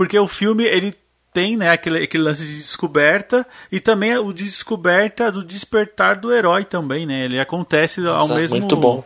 Porque 0.00 0.18
o 0.18 0.26
filme, 0.26 0.64
ele 0.64 0.94
tem, 1.30 1.58
né, 1.58 1.68
aquele, 1.68 2.04
aquele 2.04 2.22
lance 2.22 2.42
de 2.42 2.56
descoberta 2.56 3.46
e 3.70 3.78
também 3.78 4.16
o 4.16 4.32
de 4.32 4.44
descoberta 4.44 5.30
do 5.30 5.44
despertar 5.44 6.16
do 6.16 6.32
herói 6.32 6.64
também, 6.64 7.04
né? 7.04 7.26
Ele 7.26 7.38
acontece 7.38 8.00
ao 8.06 8.16
Exato, 8.16 8.34
mesmo 8.40 8.56
muito 8.60 8.76
bom. 8.76 9.04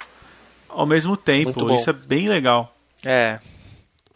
ao 0.69 0.87
mesmo 0.87 1.17
tempo. 1.17 1.47
Muito 1.47 1.67
bom. 1.67 1.75
Isso 1.75 1.91
é 1.91 1.93
bem 1.93 2.29
legal. 2.29 2.73
É. 3.05 3.41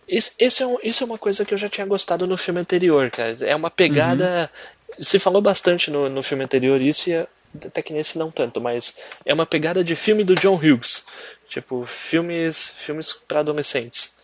Isso, 0.09 0.31
isso, 0.39 0.63
é 0.63 0.67
um- 0.69 0.79
isso 0.85 1.03
é 1.03 1.07
uma 1.07 1.19
coisa 1.19 1.45
que 1.45 1.53
eu 1.53 1.59
já 1.59 1.69
tinha 1.69 1.85
gostado 1.85 2.29
no 2.29 2.37
filme 2.37 2.61
anterior, 2.61 3.11
cara. 3.11 3.35
É 3.41 3.57
uma 3.57 3.71
pegada. 3.73 4.49
Se 5.01 5.19
falou 5.19 5.43
bastante 5.43 5.91
no, 5.91 6.09
no 6.09 6.23
filme 6.23 6.45
anterior 6.45 6.81
isso, 6.81 7.11
e 7.11 7.13
é- 7.15 7.27
até 7.67 7.83
que 7.83 7.93
nesse 7.93 8.17
não 8.19 8.31
tanto, 8.31 8.61
mas 8.61 8.97
é 9.27 9.35
uma 9.35 9.47
pegada 9.47 9.83
de 9.83 9.97
filme 9.97 10.23
do 10.23 10.37
John 10.37 10.55
Hughes. 10.55 11.05
Tipo, 11.49 11.85
filmes, 11.85 12.73
filmes 12.77 13.13
para 13.13 13.41
adolescentes. 13.41 14.17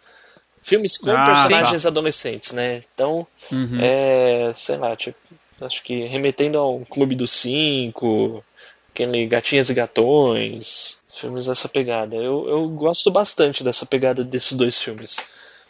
Filmes 0.67 0.97
com 0.97 1.11
Ah, 1.11 1.25
personagens 1.27 1.85
adolescentes, 1.85 2.53
né? 2.53 2.81
Então, 2.95 3.27
Uhum. 3.53 3.79
é, 3.83 4.51
sei 4.55 4.77
lá, 4.79 4.97
tipo, 4.97 5.19
acho 5.61 5.83
que 5.83 6.07
remetendo 6.07 6.57
ao 6.59 6.81
Clube 6.89 7.15
dos 7.15 7.33
Cinco, 7.33 8.43
aquele 8.91 9.27
Gatinhas 9.27 9.69
e 9.69 9.75
Gatões, 9.75 10.99
filmes 11.13 11.45
dessa 11.47 11.69
pegada. 11.69 12.17
Eu, 12.17 12.49
eu 12.49 12.69
gosto 12.71 13.11
bastante 13.11 13.63
dessa 13.63 13.85
pegada 13.85 14.25
desses 14.25 14.55
dois 14.55 14.81
filmes. 14.81 15.19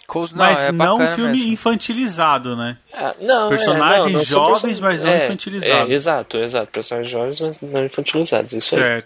Cous- 0.06 0.30
Não, 0.30 0.38
Mas 0.38 0.58
é 0.60 0.70
não 0.70 0.98
um 1.00 1.06
filme 1.08 1.38
mesmo. 1.38 1.52
infantilizado, 1.54 2.54
né? 2.54 2.76
Ah, 2.92 3.14
não, 3.20 3.48
Personagens 3.48 4.06
é, 4.06 4.10
não, 4.10 4.18
não 4.18 4.24
jovens, 4.24 4.62
person- 4.62 4.82
mas 4.82 5.02
não 5.02 5.10
é, 5.10 5.24
infantilizados. 5.24 5.90
É, 5.90 5.94
exato, 5.94 6.36
exato. 6.38 6.70
Personagens 6.70 7.10
jovens, 7.10 7.40
mas 7.40 7.60
não 7.62 7.84
infantilizados. 7.84 8.52
Isso 8.52 8.76
aí. 8.76 9.02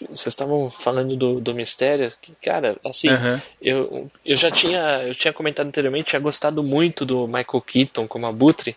Vocês 0.00 0.26
estavam 0.26 0.68
falando 0.68 1.16
do, 1.16 1.40
do 1.40 1.54
mistério, 1.54 2.12
que, 2.20 2.32
cara, 2.42 2.76
assim, 2.84 3.08
Aham. 3.10 3.40
eu, 3.62 4.10
eu 4.24 4.36
já 4.36 4.50
tinha, 4.50 5.02
eu 5.06 5.14
tinha 5.14 5.32
comentado 5.32 5.68
anteriormente, 5.68 6.10
tinha 6.10 6.20
gostado 6.20 6.62
muito 6.62 7.06
do 7.06 7.26
Michael 7.26 7.62
Keaton 7.66 8.06
como 8.06 8.26
Abutre. 8.26 8.76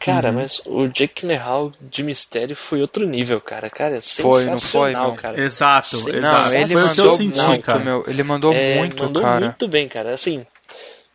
Cara, 0.00 0.30
mas 0.30 0.62
o 0.64 0.86
Jake 0.86 1.22
Gyllenhaal 1.22 1.72
de 1.80 2.02
mistério 2.04 2.54
foi 2.54 2.80
outro 2.80 3.04
nível, 3.06 3.40
cara. 3.40 3.68
Cara, 3.68 3.96
é 3.96 4.00
Foi, 4.00 4.44
não 4.44 4.52
foi, 4.52 4.92
sensacional, 4.92 5.08
meu? 5.08 5.16
cara. 5.16 5.40
Exato, 5.40 5.86
Sim, 5.96 6.12
Não, 6.12 6.18
exato. 6.18 6.54
ele 6.56 6.72
Foi 6.72 6.82
o 6.82 6.94
que 6.94 7.00
eu 7.00 7.08
mandou 7.08 7.16
senti, 7.16 7.46
muito, 7.48 7.64
cara. 7.64 7.78
meu. 7.80 8.04
Ele 8.06 8.22
mandou 8.22 8.54
É, 8.54 8.76
muito, 8.78 9.02
mandou 9.02 9.22
cara. 9.22 9.40
muito 9.40 9.68
bem, 9.68 9.88
cara. 9.88 10.14
Assim, 10.14 10.46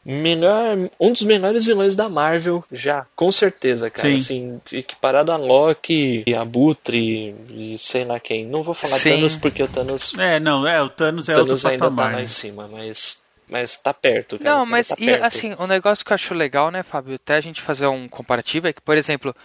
melhor, 0.06 0.78
um 1.00 1.12
dos 1.12 1.24
melhores 1.24 1.66
vilões 1.66 1.96
da 1.96 2.10
Marvel 2.10 2.64
já, 2.72 3.06
com 3.16 3.32
certeza, 3.32 3.90
cara. 3.90 4.10
Sim. 4.10 4.16
Assim, 4.16 4.62
equiparado 4.72 5.32
a 5.32 5.38
Loki, 5.38 6.24
e 6.26 6.36
Abutre 6.36 7.34
e 7.50 7.78
sei 7.78 8.04
lá 8.04 8.20
quem. 8.20 8.46
Não 8.46 8.62
vou 8.64 8.74
falar 8.74 8.98
Sim. 8.98 9.12
Thanos 9.12 9.36
porque 9.36 9.64
o 9.64 9.68
Thanos, 9.68 10.14
É, 10.18 10.40
não, 10.40 10.68
é, 10.68 10.82
o 10.82 10.90
Thanos 10.90 11.30
é 11.30 11.34
Thanos 11.34 11.52
outro 11.64 11.70
ainda 11.70 11.86
tá 11.86 11.90
patamar. 11.90 12.12
lá 12.14 12.18
né? 12.20 12.24
em 12.24 12.28
cima, 12.28 12.68
mas 12.68 13.22
mas 13.50 13.78
tá 13.78 13.94
perto, 13.94 14.40
cara. 14.40 14.58
Não, 14.58 14.66
mas 14.66 14.88
tá 14.88 14.96
e, 14.98 15.12
assim, 15.14 15.54
o 15.60 15.68
negócio 15.68 16.04
que 16.04 16.12
eu 16.12 16.16
acho 16.16 16.34
legal, 16.34 16.72
né, 16.72 16.82
Fábio, 16.82 17.16
até 17.16 17.36
a 17.36 17.42
gente 17.42 17.62
fazer 17.62 17.88
um 17.88 18.08
comparativo 18.08 18.68
é 18.68 18.74
que, 18.74 18.82
por 18.82 18.98
exemplo, 18.98 19.36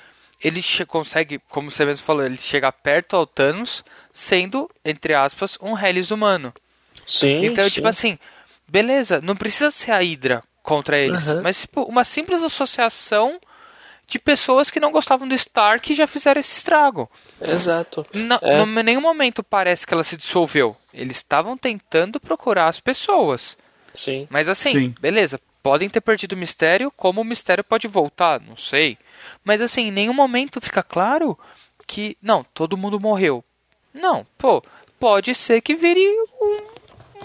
ele 0.43 0.63
consegue, 0.87 1.41
como 1.49 1.71
você 1.71 1.85
mesmo 1.85 2.07
falou, 2.07 2.25
ele 2.25 2.37
chega 2.37 2.71
perto 2.73 3.17
ao 3.17 3.27
Thanos, 3.27 3.85
sendo, 4.13 4.71
entre 4.85 5.15
aspas, 5.15 5.59
um 5.61 5.77
Hellis 5.77 6.11
humano. 6.11 6.55
sim, 7.05 7.45
Então, 7.45 7.65
sim. 7.65 7.71
tipo 7.71 7.89
assim, 7.89 8.19
beleza, 8.69 9.21
não 9.21 9.37
precisa 9.37 9.71
ser 9.71 9.91
a 9.91 9.99
Hydra 9.99 10.43
contra 10.69 10.99
eles, 10.99 11.27
Aham. 11.29 11.41
mas 11.41 11.63
tipo, 11.63 11.83
uma 11.85 12.05
simples 12.05 12.43
associação 12.43 13.41
de 14.07 14.19
pessoas 14.19 14.71
que 14.71 14.79
não 14.79 14.93
gostavam 14.93 15.27
do 15.27 15.35
Stark 15.35 15.91
e 15.91 15.97
já 15.97 16.07
fizeram 16.07 16.39
esse 16.39 16.57
estrago. 16.59 17.11
Exato. 17.41 18.07
Não, 18.13 18.39
É. 18.43 18.63
Em 18.63 18.83
nenhum 18.83 19.01
momento 19.01 19.43
parece 19.43 19.87
que 19.87 19.95
ela 19.95 20.05
se 20.05 20.17
dissolveu. 20.17 20.77
Eles 20.93 21.17
estavam 21.17 21.57
tentando 21.57 22.21
procurar 22.21 22.69
as 22.69 22.81
pessoas. 22.81 23.57
Sim. 23.95 24.27
Mas 24.31 24.47
assim, 24.49 24.71
Sim. 24.71 24.95
beleza, 25.01 25.41
podem 25.63 25.89
ter 25.89 26.03
perdido 26.03 26.33
o 26.33 26.37
mistério, 26.37 26.91
como 26.97 27.23
o 27.23 27.25
mistério 27.25 27.65
pode 27.65 27.89
voltar, 27.89 28.39
não 28.41 28.57
sei. 28.57 28.99
Mas 29.43 29.63
assim, 29.63 29.89
em 29.89 29.91
nenhum 29.91 30.15
momento 30.15 30.61
fica 30.61 30.83
claro 30.83 31.39
que, 31.87 32.17
não, 32.21 32.45
todo 32.45 32.77
mundo 32.77 33.01
morreu. 33.01 33.43
Não, 33.95 34.27
pô, 34.37 34.63
pode 35.01 35.35
ser 35.35 35.63
que 35.63 35.75
vire 35.75 36.07
um, 36.41 36.59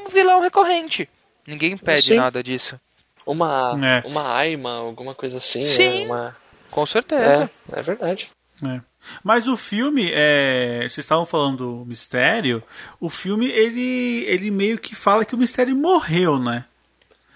um 0.01 0.09
vilão 0.09 0.39
recorrente. 0.41 1.09
Ninguém 1.45 1.75
pede 1.77 2.03
Sim. 2.03 2.15
nada 2.15 2.41
disso. 2.41 2.79
Uma 3.25 3.77
É. 3.81 4.07
uma 4.07 4.35
Aima, 4.35 4.71
alguma 4.77 5.13
coisa 5.15 5.37
assim, 5.37 5.63
Sim. 5.65 5.99
né? 5.99 6.05
Uma 6.05 6.35
Com 6.71 6.85
certeza. 6.85 7.49
É, 7.71 7.79
é 7.79 7.81
verdade. 7.81 8.29
É. 8.65 8.79
Mas 9.23 9.47
o 9.47 9.57
filme, 9.57 10.09
é, 10.13 10.79
vocês 10.81 10.99
estavam 10.99 11.25
falando 11.25 11.57
do 11.79 11.85
mistério, 11.85 12.63
o 12.99 13.09
filme 13.09 13.47
ele, 13.49 14.23
ele 14.27 14.49
meio 14.49 14.77
que 14.77 14.95
fala 14.95 15.25
que 15.25 15.35
o 15.35 15.37
mistério 15.37 15.75
morreu, 15.75 16.39
né? 16.39 16.65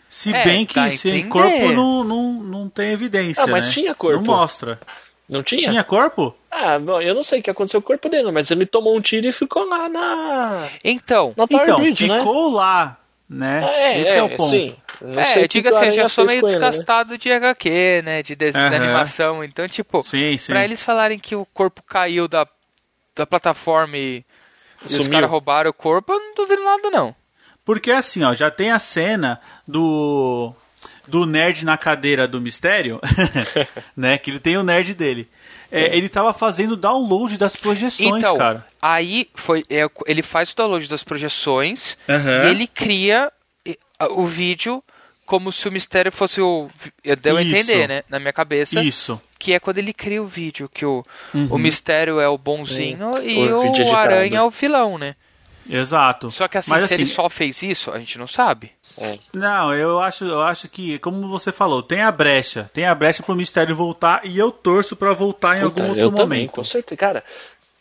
Se 0.09 0.33
É, 0.33 0.43
bem 0.45 0.65
que 0.65 0.89
sem 0.91 1.27
corpo 1.27 1.71
não, 1.73 2.03
não, 2.03 2.33
não 2.33 2.69
tem 2.69 2.91
evidência. 2.91 3.43
Ah, 3.43 3.47
mas 3.47 3.67
né? 3.67 3.73
tinha 3.73 3.93
corpo. 3.93 4.17
Não 4.25 4.35
mostra. 4.37 4.79
Não 5.27 5.43
tinha? 5.43 5.61
Tinha 5.61 5.83
corpo? 5.83 6.33
Ah, 6.49 6.79
bom, 6.79 7.01
eu 7.01 7.13
não 7.13 7.21
sei 7.23 7.41
o 7.41 7.43
que 7.43 7.49
aconteceu 7.49 7.81
com 7.81 7.85
o 7.85 7.87
corpo 7.87 8.07
dele, 8.07 8.31
mas 8.31 8.49
ele 8.49 8.65
tomou 8.65 8.95
um 8.95 9.01
tiro 9.01 9.27
e 9.27 9.31
ficou 9.33 9.67
lá 9.67 9.89
na 9.89 10.69
Então, 10.81 11.33
na 11.35 11.45
Tower 11.45 11.63
Então, 11.63 11.79
Bridge, 11.81 12.07
né? 12.07 12.19
ficou 12.19 12.51
lá, 12.53 12.97
né? 13.29 13.61
É, 13.65 14.01
Esse 14.01 14.11
é, 14.11 14.23
o 14.23 14.29
ponto. 14.29 14.43
Sim. 14.43 14.73
Não 15.01 15.21
é, 15.21 15.43
eu 15.43 15.47
digo 15.47 15.67
assim, 15.67 15.85
eu 15.85 15.91
já 15.91 16.09
sou 16.09 16.25
meio 16.25 16.41
né? 16.41 16.47
desgastado 16.47 17.17
de 17.17 17.31
HQ, 17.31 18.01
né? 18.03 18.23
De, 18.23 18.35
de 18.35 18.45
Aham. 18.55 18.75
animação. 18.75 19.43
Então, 19.43 19.67
tipo, 19.67 20.03
Sim, 20.03 20.37
sim. 20.37 20.51
pra 20.53 20.63
eles 20.63 20.81
falarem 20.81 21.19
que 21.19 21.35
o 21.35 21.45
corpo 21.45 21.81
caiu 21.83 22.27
da, 22.27 22.47
da 23.15 23.25
plataforma 23.25 23.97
e, 23.97 24.25
e 24.89 24.95
os 24.97 25.07
caras 25.07 25.29
roubaram 25.29 25.69
o 25.69 25.73
corpo, 25.73 26.13
eu 26.13 26.19
não 26.19 26.35
duvido 26.35 26.63
nada, 26.63 26.89
não. 26.89 27.15
Porque 27.63 27.91
assim, 27.91 28.23
ó, 28.23 28.33
já 28.33 28.49
tem 28.49 28.71
a 28.71 28.79
cena 28.79 29.41
do 29.67 30.53
do 31.07 31.25
nerd 31.25 31.65
na 31.65 31.77
cadeira 31.77 32.27
do 32.27 32.39
mistério, 32.39 32.99
né? 33.95 34.17
Que 34.17 34.29
ele 34.29 34.39
tem 34.39 34.57
o 34.57 34.63
nerd 34.63 34.93
dele. 34.93 35.29
É, 35.71 35.97
ele 35.97 36.07
tava 36.07 36.31
fazendo 36.33 36.77
download 36.77 37.37
das 37.37 37.55
projeções, 37.55 38.23
então, 38.23 38.37
cara. 38.37 38.65
aí 38.81 39.29
foi, 39.35 39.65
é, 39.69 39.85
ele 40.05 40.21
faz 40.21 40.51
o 40.51 40.55
download 40.55 40.87
das 40.87 41.03
projeções 41.03 41.97
Aham. 42.07 42.45
e 42.45 42.51
ele 42.51 42.67
cria 42.67 43.31
o 44.11 44.25
vídeo 44.25 44.81
como 45.27 45.51
se 45.51 45.67
o 45.67 45.71
mistério 45.71 46.11
fosse 46.11 46.41
o. 46.41 46.67
Deu 47.21 47.37
a 47.37 47.43
entender, 47.43 47.87
né? 47.87 48.03
Na 48.09 48.17
minha 48.17 48.33
cabeça. 48.33 48.81
Isso. 48.81 49.21
Que 49.37 49.53
é 49.53 49.59
quando 49.59 49.77
ele 49.77 49.93
cria 49.93 50.23
o 50.23 50.25
vídeo, 50.25 50.67
que 50.73 50.83
o, 50.85 51.05
o 51.51 51.57
mistério 51.59 52.19
é 52.19 52.27
o 52.27 52.37
bonzinho 52.37 53.21
e 53.21 53.37
O 53.37 53.91
o, 53.91 53.95
aranha 53.95 54.39
é 54.39 54.41
o 54.41 54.49
vilão, 54.49 54.97
né? 54.97 55.15
Exato. 55.69 56.31
Só 56.31 56.47
que 56.47 56.57
assim, 56.57 56.71
Mas, 56.71 56.85
se 56.85 56.93
ele 56.93 57.03
assim, 57.03 57.13
só 57.13 57.29
fez 57.29 57.61
isso, 57.61 57.91
a 57.91 57.99
gente 57.99 58.17
não 58.17 58.25
sabe. 58.25 58.71
É. 58.97 59.19
Não, 59.33 59.75
eu 59.75 59.99
acho, 59.99 60.25
eu 60.25 60.41
acho 60.41 60.67
que, 60.69 60.97
como 60.99 61.27
você 61.27 61.51
falou, 61.51 61.83
tem 61.83 62.01
a 62.01 62.11
brecha. 62.11 62.65
Tem 62.73 62.85
a 62.85 62.95
brecha 62.95 63.21
pro 63.21 63.35
mistério 63.35 63.75
voltar 63.75 64.21
e 64.25 64.37
eu 64.39 64.49
torço 64.49 64.95
pra 64.95 65.13
voltar 65.13 65.57
em 65.57 65.61
Puta, 65.61 65.83
algum 65.83 65.95
eu 65.95 66.05
outro 66.05 66.17
também, 66.23 66.39
momento. 66.39 66.55
com 66.55 66.63
certeza. 66.63 66.97
Cara, 66.97 67.23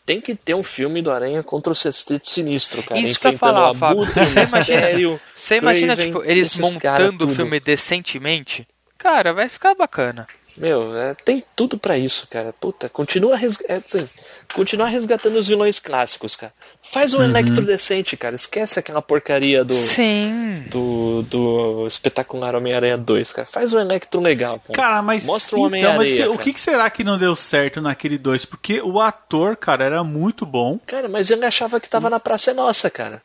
tem 0.07 0.19
que 0.21 0.33
ter 0.33 0.55
um 0.55 0.63
filme 0.63 1.01
do 1.01 1.11
Aranha 1.11 1.43
contra 1.43 1.71
o 1.71 1.75
Sexteto 1.75 2.27
Sinistro, 2.27 2.81
cara. 2.81 2.99
Isso 3.01 3.19
que 3.19 3.27
eu 3.27 3.31
ia 3.33 3.37
falar, 3.37 3.73
Fábio. 3.75 4.05
Você 4.05 4.21
imagina- 4.55 5.19
Você 5.35 5.57
imagina, 5.57 5.95
tipo, 6.07 6.23
eles 6.23 6.57
montando 6.57 7.25
o 7.25 7.27
filme 7.35 7.59
decentemente? 7.59 8.65
Cara, 8.97 9.33
vai 9.33 9.49
ficar 9.49 9.75
bacana. 9.75 10.25
Meu, 10.57 10.95
é, 10.97 11.13
tem 11.13 11.43
tudo 11.55 11.77
pra 11.77 11.97
isso, 11.99 12.27
cara. 12.29 12.51
Puta, 12.59 12.89
continua, 12.89 13.35
res... 13.37 13.59
é, 13.69 13.75
assim, 13.75 14.09
continua 14.55 14.87
resgatando 14.87 15.35
os 15.37 15.47
vilões 15.47 15.77
clássicos, 15.77 16.35
cara. 16.35 16.51
Faz 16.81 17.13
Uhum. 17.13 17.19
um 17.21 17.23
Electro 17.25 17.63
decente, 17.63 18.17
cara. 18.17 18.33
Esquece 18.33 18.79
aquela 18.79 19.01
porcaria 19.01 19.63
do, 19.63 19.75
Sim. 19.75 20.63
do, 20.69 21.21
do 21.29 21.85
espetacular 21.87 22.55
Homem-Aranha 22.55 22.97
2, 22.97 23.31
cara. 23.33 23.47
Faz 23.47 23.71
um 23.73 23.79
Electro 23.79 24.19
legal, 24.19 24.59
cara. 24.59 24.73
Cara, 24.73 25.01
mas, 25.03 25.25
Mostra 25.25 25.57
o 25.57 25.67
então, 25.67 25.71
mas 25.93 26.07
Homem-Areia, 26.11 26.23
que- 26.23 26.29
o 26.29 26.37
que, 26.39 26.53
que 26.53 26.59
será 26.61 26.89
que 26.89 27.03
não 27.03 27.17
deu 27.19 27.35
certo 27.35 27.79
naquele 27.79 28.17
2? 28.17 28.45
Porque 28.45 28.81
o 28.81 28.99
ator, 28.99 29.55
cara, 29.55 29.85
era 29.85 30.03
muito 30.03 30.45
bom. 30.45 30.79
Cara, 30.87 31.07
mas 31.07 31.29
ele 31.29 31.45
achava 31.45 31.79
que 31.79 31.87
tava 31.87 32.09
na 32.09 32.19
Praça 32.19 32.49
é 32.51 32.53
Nossa, 32.55 32.89
cara. 32.89 33.21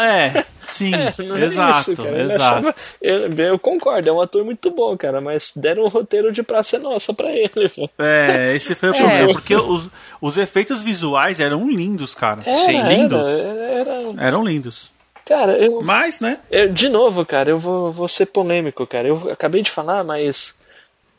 É, 0.00 0.44
sim, 0.60 0.92
é 0.94 1.44
exato, 1.44 1.92
isso, 1.92 1.96
cara. 2.02 2.08
Ele 2.10 2.32
exato. 2.32 2.42
achava- 2.68 2.74
eu, 3.02 3.32
eu 3.32 3.58
concordo, 3.58 4.08
é 4.08 4.12
um 4.12 4.20
ator 4.20 4.44
muito 4.44 4.70
bom, 4.70 4.96
cara, 4.96 5.20
mas 5.20 5.50
deram 5.56 5.84
um 5.84 5.88
roteiro 5.88 6.30
de 6.32 6.42
Praça 6.42 6.76
é 6.76 6.78
Nossa 6.78 7.12
pra 7.12 7.30
ele. 7.32 7.68
pô. 7.74 7.90
É, 7.98 8.54
esse 8.54 8.74
foi 8.76 8.90
o 8.90 8.94
É. 8.94 8.96
problema, 8.98 9.32
porque 9.32 9.56
os, 9.56 9.88
os 10.20 10.38
efeitos 10.38 10.82
visuais 10.82 11.40
eram 11.40 11.68
lindos, 11.68 12.14
cara. 12.14 12.42
Era, 12.46 12.92
lindos. 12.94 13.26
Era, 13.26 13.62
era- 13.62 14.26
Eram 14.26 14.44
lindos. 14.44 14.90
cara, 15.26 15.52
eu, 15.58 15.80
Mas, 15.82 16.20
né? 16.20 16.38
eu- 16.50 16.72
de 16.72 16.88
novo, 16.88 17.26
cara, 17.26 17.50
eu 17.50 17.58
vou, 17.58 17.90
vou 17.90 18.06
ser 18.08 18.26
polêmico, 18.26 18.86
cara. 18.86 19.08
Eu 19.08 19.30
acabei 19.32 19.62
de 19.62 19.70
falar, 19.70 20.04
mas 20.04 20.54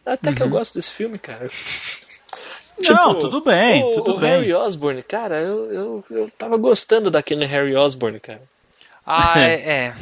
até 0.06 0.34
que 0.34 0.42
eu 0.42 0.50
gosto 0.50 0.76
desse 0.76 0.92
filme, 0.92 1.20
cara. 1.20 1.44
Uhum. 1.44 1.50
Não, 2.96 3.16
tudo 3.20 3.42
bem, 3.42 3.84
o, 3.84 3.92
tudo 3.96 4.16
o 4.16 4.18
bem. 4.20 4.30
Harry 4.30 4.54
Osborn, 4.54 5.04
cara, 5.04 5.36
eu, 5.42 5.70
eu, 5.74 6.06
eu 6.12 6.30
tava 6.38 6.56
gostando 6.56 7.12
daquele 7.12 7.46
Harry 7.46 7.76
Osborn, 7.76 8.18
cara. 8.22 8.42
Ah, 9.10 9.34
é. 9.40 9.54
é. 9.54 9.94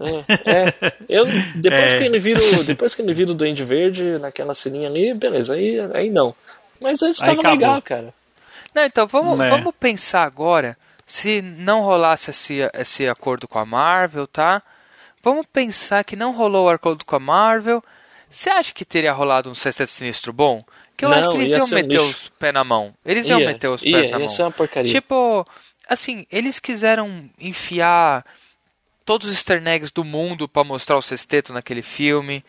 É, 0.00 0.52
é. 0.86 0.92
Eu, 1.08 1.26
depois, 1.56 1.92
É. 1.92 1.98
que 1.98 2.04
ele 2.04 2.18
vira 2.18 2.40
o, 2.40 2.64
depois 2.64 2.94
que 2.94 3.02
ele 3.02 3.12
vira 3.12 3.32
o 3.32 3.34
Duende 3.34 3.64
Verde 3.64 4.18
naquela 4.18 4.54
ceninha 4.54 4.88
ali, 4.88 5.12
beleza, 5.12 5.54
aí, 5.54 5.76
aí 5.92 6.08
não. 6.10 6.32
Mas 6.80 7.02
antes 7.02 7.20
Aí 7.22 7.30
tava 7.30 7.40
acabou. 7.40 7.58
legal, 7.58 7.82
cara. 7.82 8.14
Não, 8.74 8.84
então 8.84 9.06
vamos, 9.08 9.40
É. 9.40 9.50
vamos 9.50 9.74
pensar 9.78 10.22
agora. 10.22 10.76
Se 11.04 11.42
não 11.42 11.80
rolasse 11.80 12.30
esse, 12.30 12.58
esse 12.74 13.08
acordo 13.08 13.48
com 13.48 13.58
a 13.58 13.64
Marvel, 13.66 14.26
tá? 14.26 14.62
Vamos 15.22 15.46
pensar 15.52 16.04
que 16.04 16.14
não 16.14 16.32
rolou 16.32 16.66
o 16.66 16.70
acordo 16.70 17.04
com 17.04 17.16
a 17.16 17.20
Marvel. 17.20 17.82
Você 18.30 18.50
acha 18.50 18.72
que 18.74 18.84
teria 18.84 19.12
rolado 19.12 19.50
um 19.50 19.54
Sexteto 19.54 19.88
Sinistro 19.90 20.32
bom? 20.32 20.62
Que 20.96 21.04
eu 21.04 21.08
Não, 21.08 21.18
acho 21.18 21.30
que 21.30 21.36
eles 21.38 21.50
ia 21.50 21.56
iam 21.58 21.66
um 21.66 21.70
meter 21.70 21.88
lixo. 21.88 22.04
os 22.04 22.28
pés 22.38 22.52
na 22.54 22.62
mão. 22.62 22.94
Eles 23.04 23.28
iam 23.28 23.40
Ia, 23.40 23.46
meter 23.46 23.68
os 23.68 23.82
ia, 23.82 23.96
pés 23.96 24.10
na 24.10 24.16
ia 24.16 24.18
mão. 24.20 24.28
ser 24.28 24.42
uma 24.42 24.50
porcaria. 24.50 24.92
Tipo, 24.92 25.46
assim, 25.88 26.26
eles 26.30 26.58
quiseram 26.58 27.28
enfiar 27.38 28.24
todos 29.04 29.26
os 29.26 29.32
easter 29.34 29.66
eggs 29.66 29.90
do 29.92 30.04
mundo 30.04 30.46
pra 30.46 30.62
mostrar 30.62 30.96
o 30.98 31.00
sexteto 31.02 31.50
naquele 31.50 31.80
filme. 31.82 32.44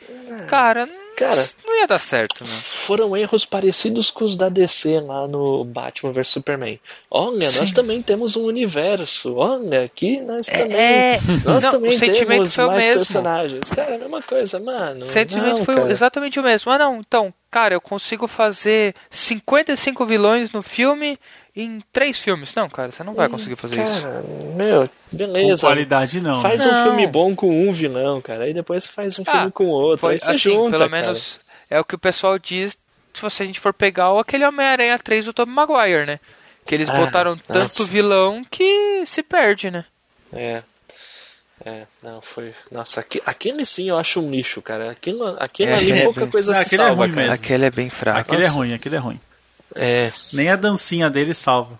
Cara, 0.47 0.83
É. 1.05 1.09
Cara, 1.19 1.45
não 1.67 1.77
ia 1.77 1.85
dar 1.85 1.99
certo, 1.99 2.45
né? 2.45 2.49
foram 2.49 3.15
erros 3.15 3.43
parecidos 3.45 4.09
com 4.09 4.23
os 4.23 4.37
da 4.37 4.47
DC 4.47 5.01
lá 5.01 5.27
no 5.27 5.65
Batman 5.65 6.13
vs 6.13 6.29
Superman. 6.29 6.79
Olha, 7.11 7.51
nós 7.51 7.73
também 7.73 8.01
temos 8.01 8.37
um 8.37 8.43
universo. 8.45 9.35
Olha, 9.35 9.83
aqui 9.83 10.21
nós 10.21 10.45
também. 10.47 10.77
é. 10.77 11.19
Nós 11.43 11.65
Não, 11.65 11.71
também 11.71 11.91
o 11.95 11.99
sentimento 11.99 12.27
temos 12.29 12.55
foi 12.55 12.63
o 12.65 12.67
mais 12.67 12.85
mesmo. 12.85 12.99
personagens. 13.01 13.69
Cara, 13.69 13.91
é 13.91 13.95
a 13.95 13.99
mesma 13.99 14.21
coisa, 14.21 14.59
mano. 14.61 15.01
O 15.01 15.05
sentimento 15.05 15.57
Não, 15.59 15.65
foi 15.65 15.75
cara. 15.75 15.91
exatamente 15.91 16.39
o 16.39 16.43
mesmo. 16.43 16.71
Ah, 16.71 16.77
não, 16.77 16.99
então, 17.01 17.33
cara, 17.51 17.73
eu 17.73 17.81
consigo 17.81 18.25
fazer 18.25 18.95
55 19.09 20.05
vilões 20.05 20.53
no 20.53 20.61
filme 20.63 21.19
em 21.63 21.79
três 21.91 22.19
filmes. 22.19 22.53
Não, 22.55 22.69
cara, 22.69 22.91
você 22.91 23.03
não 23.03 23.13
vai 23.13 23.27
conseguir 23.29 23.55
fazer 23.55 23.83
isso. 23.83 24.01
Cara, 24.01 24.21
meu, 24.55 24.87
Com 25.11 25.17
beleza. 25.17 25.67
qualidade 25.67 26.21
não. 26.21 26.41
Faz 26.41 26.63
né? 26.65 26.71
um 26.71 26.73
Não. 26.75 26.83
filme 26.83 27.07
bom 27.07 27.35
com 27.35 27.67
um 27.67 27.71
vilão, 27.71 28.21
cara. 28.21 28.45
Aí 28.45 28.53
depois 28.53 28.83
você 28.83 28.89
faz 28.91 29.19
um 29.19 29.25
filme 29.25 29.47
Ah, 29.47 29.51
com 29.51 29.67
outro. 29.67 29.99
Foi 29.99 30.13
aí 30.13 30.19
você 30.19 30.31
assim, 30.31 30.39
junta, 30.39 30.77
pelo 30.77 30.89
cara. 30.89 31.01
menos 31.03 31.39
é 31.69 31.79
o 31.79 31.83
que 31.83 31.95
o 31.95 31.99
pessoal 31.99 32.37
diz 32.39 32.77
se 33.13 33.21
você- 33.21 33.43
a 33.43 33.45
gente 33.45 33.59
for 33.59 33.73
pegar 33.73 34.11
o- 34.13 34.19
aquele 34.19 34.45
Homem-Aranha 34.45 34.97
3 34.99 35.25
do 35.25 35.33
Tobey 35.33 35.53
Maguire, 35.53 36.05
né? 36.05 36.19
Que 36.65 36.75
eles 36.75 36.89
Ah, 36.89 36.97
botaram 37.05 37.35
tanto 37.35 37.59
nossa. 37.63 37.83
vilão 37.85 38.43
que 38.49 39.03
se 39.05 39.21
perde, 39.23 39.69
né? 39.71 39.83
É. 40.31 40.61
É, 41.65 41.83
não, 42.03 42.21
foi. 42.21 42.53
Nossa, 42.71 43.01
aqui, 43.01 43.21
aquele 43.25 43.65
sim 43.65 43.89
eu 43.89 43.97
acho 43.99 44.21
um 44.21 44.31
lixo, 44.31 44.61
cara. 44.61 44.91
Aquilo, 44.91 45.35
aquilo 45.39 45.71
É, 45.71 45.75
ali 45.75 45.91
é 45.91 46.03
pouca 46.05 46.21
bem- 46.21 46.29
coisa 46.31 46.51
Não, 46.53 46.55
se 46.59 46.65
aquele 46.65 46.81
é 46.81 46.85
salva, 46.85 47.01
ruim 47.03 47.09
cara. 47.15 47.21
mesmo. 47.21 47.33
Aquele 47.35 47.65
é 47.65 47.71
bem 47.71 47.89
fraco. 47.89 48.19
Aquele 48.19 48.43
é 48.43 48.45
Nossa. 48.45 48.57
ruim, 48.57 48.73
aquele 48.73 48.95
é 48.95 48.99
ruim. 48.99 49.19
É. 49.75 50.09
Nem 50.33 50.49
a 50.49 50.55
dancinha 50.55 51.09
dele 51.09 51.33
salva. 51.33 51.79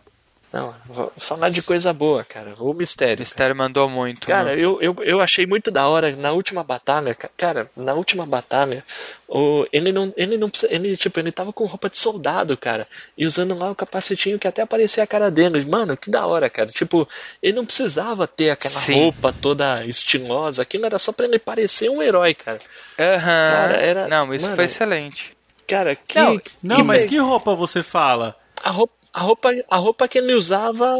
Não, 0.52 0.74
vou 0.88 1.12
falar 1.16 1.50
de 1.50 1.62
coisa 1.62 1.94
boa, 1.94 2.26
cara. 2.26 2.56
O 2.58 2.72
O 2.72 2.74
mistério. 2.74 3.20
Mistério 3.20 3.56
mandou 3.56 3.88
muito. 3.88 4.26
Cara, 4.26 4.56
né? 4.56 4.60
eu, 4.60 4.82
eu, 4.82 4.96
eu 5.04 5.22
achei 5.22 5.46
muito 5.46 5.70
da 5.70 5.88
hora 5.88 6.16
na 6.16 6.32
última 6.32 6.64
batalha, 6.64 7.14
ca- 7.14 7.30
cara, 7.38 7.70
na 7.78 7.94
última 7.94 8.26
batalha, 8.26 8.84
o, 9.28 9.68
ele 9.72 9.92
não, 9.92 10.12
ele 10.18 10.38
não 10.40 10.50
precisa, 10.50 10.74
ele, 10.74 10.98
tipo, 10.98 11.20
ele 11.20 11.32
tava 11.32 11.54
com 11.54 11.66
roupa 11.66 11.88
de 11.88 12.00
soldado, 12.00 12.58
cara, 12.58 12.88
e 13.16 13.28
usando 13.28 13.56
lá 13.56 13.70
o 13.70 13.76
capacetinho 13.76 14.40
que 14.40 14.48
até 14.48 14.64
aparecia 14.64 15.04
a 15.04 15.08
cara 15.08 15.30
dele. 15.30 15.64
Mano, 15.66 15.96
que 15.96 16.10
da 16.10 16.26
hora, 16.26 16.50
cara. 16.50 16.70
Tipo, 16.70 17.08
ele 17.44 17.54
não 17.56 17.64
precisava 17.66 18.26
ter 18.26 18.50
aquela 18.50 18.74
Sim. 18.80 18.96
roupa 18.96 19.32
toda 19.32 19.86
estilosa, 19.86 20.64
aquilo 20.64 20.88
era 20.88 20.98
só 20.98 21.12
pra 21.12 21.28
ele 21.28 21.38
parecer 21.38 21.92
um 21.92 22.02
herói, 22.02 22.34
cara. 22.34 22.60
Aham. 22.98 23.22
Cara, 23.52 23.76
era- 23.76 24.08
Não, 24.08 24.34
isso 24.34 24.46
mano, 24.46 24.56
foi 24.56 24.66
excelente. 24.66 25.38
Cara, 25.70 25.95
que. 25.95 26.20
Não, 26.20 26.41
Não, 26.63 26.76
que 26.78 26.84
mas 26.84 27.03
be- 27.03 27.09
que 27.09 27.17
roupa 27.20 27.53
você 27.55 27.82
fala? 27.84 28.36
a 28.63 28.70
roupa, 28.72 28.93
a 29.13 29.22
roupa, 29.22 29.49
a 29.70 29.78
roupa 29.78 30.07
que 30.07 30.17
ele 30.17 30.34
usava 30.34 30.93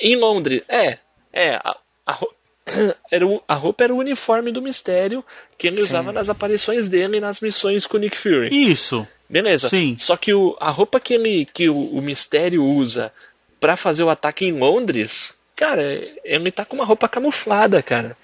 em 0.00 0.16
Londres. 0.16 0.62
É, 0.68 0.98
é, 1.32 1.54
a, 1.54 1.76
a, 2.06 2.12
ro- 2.12 2.34
era 3.10 3.26
o- 3.26 3.42
a 3.48 3.54
roupa 3.54 3.84
era 3.84 3.94
o 3.94 3.98
uniforme 3.98 4.52
do 4.52 4.60
mistério 4.60 5.24
que 5.56 5.66
ele 5.68 5.76
Sim. 5.78 5.82
usava 5.84 6.12
nas 6.12 6.28
aparições 6.28 6.88
dele 6.88 7.20
nas 7.20 7.40
missões 7.40 7.86
com 7.86 7.96
o 7.96 8.00
Nick 8.00 8.18
Fury. 8.18 8.50
Isso. 8.52 9.06
Beleza. 9.28 9.68
Sim. 9.68 9.96
Só 9.98 10.16
que 10.16 10.32
o, 10.34 10.56
a 10.60 10.70
roupa 10.70 11.00
que 11.00 11.14
ele 11.14 11.46
que 11.46 11.68
o, 11.68 11.76
o 11.76 12.02
mistério 12.02 12.62
usa 12.64 13.12
pra 13.58 13.76
fazer 13.76 14.02
o 14.04 14.10
ataque 14.10 14.44
em 14.44 14.52
Londres, 14.52 15.34
cara, 15.56 15.82
ele 16.22 16.50
tá 16.52 16.64
com 16.64 16.76
uma 16.76 16.84
roupa 16.84 17.08
camuflada, 17.08 17.82
cara. 17.82 18.16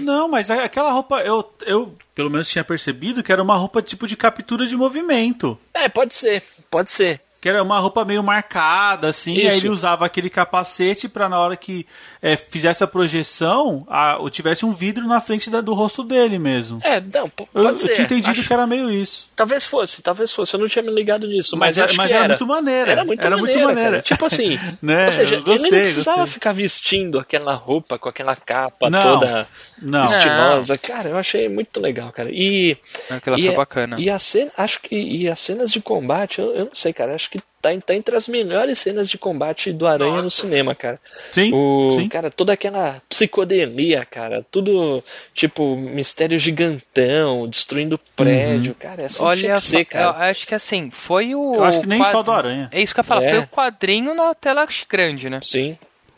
Não, 0.00 0.28
mas 0.28 0.50
a- 0.50 0.64
aquela 0.64 0.92
roupa, 0.92 1.20
eu, 1.22 1.50
eu 1.66 1.94
pelo 2.14 2.30
menos 2.30 2.48
tinha 2.48 2.62
percebido 2.64 3.22
que 3.22 3.32
era 3.32 3.42
uma 3.42 3.56
roupa 3.56 3.80
tipo 3.82 4.06
de 4.06 4.16
captura 4.16 4.66
de 4.66 4.76
movimento. 4.76 5.58
É, 5.74 5.88
pode 5.88 6.14
ser, 6.14 6.42
pode 6.70 6.90
ser. 6.90 7.20
Que 7.40 7.48
era 7.48 7.62
uma 7.62 7.78
roupa 7.78 8.04
meio 8.04 8.22
marcada, 8.22 9.08
assim, 9.08 9.32
e 9.32 9.40
aí 9.40 9.46
Isso. 9.48 9.60
ele 9.60 9.70
usava 9.70 10.04
aquele 10.04 10.28
capacete 10.28 11.08
pra 11.08 11.26
na 11.26 11.38
hora 11.38 11.56
que 11.56 11.86
é, 12.20 12.36
fizesse 12.36 12.84
a 12.84 12.86
projeção, 12.86 13.86
a, 13.88 14.18
ou 14.18 14.28
tivesse 14.28 14.66
um 14.66 14.72
vidro 14.72 15.06
na 15.06 15.20
frente 15.20 15.48
da- 15.48 15.62
do 15.62 15.72
rosto 15.72 16.04
dele 16.04 16.38
mesmo. 16.38 16.80
É, 16.84 17.00
não, 17.00 17.24
Eu, 17.24 17.30
pode 17.30 17.66
eu 17.68 17.76
ser. 17.78 17.94
tinha 17.94 18.04
entendido 18.04 18.32
Acho- 18.32 18.46
que 18.46 18.52
era 18.52 18.66
meio 18.66 18.90
isso. 18.90 19.30
Talvez 19.34 19.64
fosse, 19.64 20.02
talvez 20.02 20.30
fosse. 20.32 20.52
Eu 20.54 20.60
não 20.60 20.68
tinha 20.68 20.82
me 20.82 20.90
ligado 20.90 21.26
nisso, 21.26 21.56
Mas 21.56 21.68
mas, 21.70 21.78
era- 21.78 21.86
acho 21.86 21.96
mas 21.96 22.06
que 22.08 22.12
era 22.12 22.24
era 22.24 22.32
muito 22.34 22.46
maneira. 22.46 22.92
Era 22.92 23.04
muito 23.06 23.24
Era 23.24 23.36
muito 23.38 23.46
maneira, 23.52 23.66
maneira. 23.68 23.90
cara. 23.92 24.02
Tipo 24.02 24.26
assim, 24.26 24.58
Né, 24.82 25.06
ou 25.06 25.12
seja, 25.12 25.34
eu 25.36 25.42
gostei, 25.42 25.68
ele 25.70 25.76
não 25.76 25.82
precisava 25.82 26.16
gostei. 26.18 26.34
ficar 26.34 26.52
vestindo 26.52 27.18
aquela 27.18 27.54
roupa 27.54 27.98
com 27.98 28.08
aquela 28.10 28.36
capa 28.36 28.90
Não, 28.90 29.02
toda 29.02 29.48
não. 29.80 30.04
estilosa. 30.04 30.76
Cara, 30.78 31.08
eu 31.10 31.16
achei 31.16 31.48
muito 31.48 31.80
legal, 31.80 32.12
cara. 32.12 32.30
E 32.32 32.76
Aquela 33.08 33.38
e 33.38 33.42
foi 33.42 33.52
é- 33.52 33.56
bacana. 33.56 33.96
E 33.98 34.08
a 34.10 34.18
cena, 34.18 34.50
acho 34.56 34.80
que 34.80 34.94
e 34.96 35.28
as 35.28 35.38
cenas 35.38 35.72
de 35.72 35.80
combate, 35.80 36.40
eu, 36.40 36.52
eu 36.54 36.64
não 36.66 36.74
sei, 36.74 36.92
cara, 36.92 37.14
acho 37.14 37.30
que 37.30 37.38
tá, 37.60 37.70
tá 37.84 37.94
entre 37.94 38.16
as 38.16 38.26
melhores 38.28 38.78
cenas 38.78 39.08
de 39.10 39.18
combate 39.18 39.72
do 39.72 39.86
Aranha 39.86 40.22
no 40.22 40.30
cinema, 40.30 40.74
cara. 40.74 40.98
Sim, 41.30 41.50
O, 41.52 41.90
sim. 41.92 42.08
cara, 42.08 42.30
toda 42.30 42.52
aquela 42.52 43.00
psicodelia, 43.08 44.04
cara, 44.04 44.44
tudo 44.50 45.02
tipo 45.34 45.76
mistério 45.76 46.38
gigantão, 46.38 47.48
destruindo 47.48 47.98
prédio, 48.16 48.74
cara, 48.74 49.02
é 49.02 49.04
assim 49.06 49.24
que 49.24 49.36
tinha 49.36 49.50
Olha, 49.50 49.54
que 49.54 49.60
ser, 49.60 49.70
só- 49.70 49.78
eu 49.80 49.86
cara. 49.86 50.30
acho 50.30 50.46
que 50.46 50.54
assim, 50.54 50.90
foi 50.90 51.34
o. 51.34 51.54
Eu 51.56 51.64
acho 51.64 51.80
que 51.80 51.86
nem 51.88 51.98
quadro- 51.98 52.12
só 52.12 52.22
do 52.22 52.30
Aranha. 52.32 52.68
É 52.72 52.80
isso 52.82 52.94
que 52.94 53.00
eu 53.00 53.02
ia 53.02 53.06
falar, 53.08 53.22
É. 53.24 53.30
foi 53.30 53.38
o 53.40 53.46
quadrinho 53.48 54.14
na 54.14 54.34
tela 54.34 54.66
grande, 54.88 55.28
né? 55.30 55.40
Sim, 55.42 55.76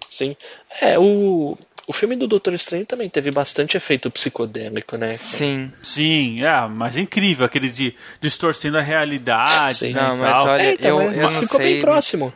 sim. 0.09 0.37
É, 0.81 0.99
o, 0.99 1.57
o 1.87 1.93
filme 1.93 2.15
do 2.17 2.27
Doutor 2.27 2.55
Estranho 2.55 2.87
também 2.87 3.09
teve 3.09 3.31
bastante 3.31 3.77
efeito 3.77 4.11
psicodélico, 4.11 4.97
né? 4.97 5.17
Sim. 5.17 5.73
Sim, 5.83 6.43
é, 6.43 6.67
mas 6.69 6.97
incrível, 6.97 7.45
aquele 7.47 7.69
de 7.69 7.95
distorcendo 8.21 8.79
a 8.79 8.81
realidade, 8.81 9.75
Sim. 9.79 9.93
né, 9.93 10.03
Não, 10.03 10.17
mas 10.17 10.31
tal. 10.33 10.47
olha- 10.47 10.63
É, 10.63 10.73
então, 10.75 11.01
eu- 11.03 11.07
mas 11.09 11.17
eu 11.19 11.31
não 11.31 11.41
ficou 11.41 11.61
sei, 11.61 11.73
bem 11.73 11.81
próximo. 11.81 12.33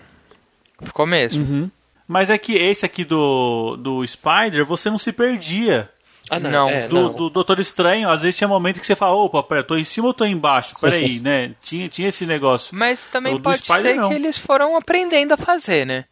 Ficou 0.82 1.06
mesmo. 1.06 1.42
Uhum. 1.44 1.70
Mas 2.08 2.30
é 2.30 2.38
que 2.38 2.54
esse 2.54 2.84
aqui 2.86 3.04
do, 3.04 3.76
do 3.76 4.06
Spider, 4.06 4.64
você 4.64 4.88
não 4.90 4.98
se 4.98 5.12
perdia. 5.12 5.88
Ah, 6.28 6.40
não, 6.40 6.50
Não, 6.50 6.68
é, 6.68 6.88
Do, 6.88 6.94
não. 7.02 7.12
do 7.14 7.30
Doutor 7.30 7.60
Estranho, 7.60 8.08
às 8.10 8.22
vezes 8.22 8.36
tinha 8.36 8.48
momento 8.48 8.80
que 8.80 8.86
você 8.86 8.96
fala, 8.96 9.16
opa, 9.16 9.42
pera, 9.44 9.62
tô 9.62 9.76
em 9.76 9.84
cima 9.84 10.08
ou 10.08 10.14
tô 10.14 10.24
embaixo? 10.24 10.74
Peraí, 10.80 11.20
né? 11.20 11.52
Tinha, 11.60 11.88
tinha 11.88 12.08
esse 12.08 12.26
negócio. 12.26 12.74
Mas 12.76 13.06
também 13.06 13.34
O 13.34 13.38
do 13.38 13.44
pode 13.44 13.58
Spider, 13.58 13.80
ser 13.82 13.94
não. 13.94 14.08
que 14.08 14.14
eles 14.16 14.36
foram 14.36 14.76
aprendendo 14.76 15.32
a 15.34 15.36
fazer, 15.36 15.86
né? 15.86 16.04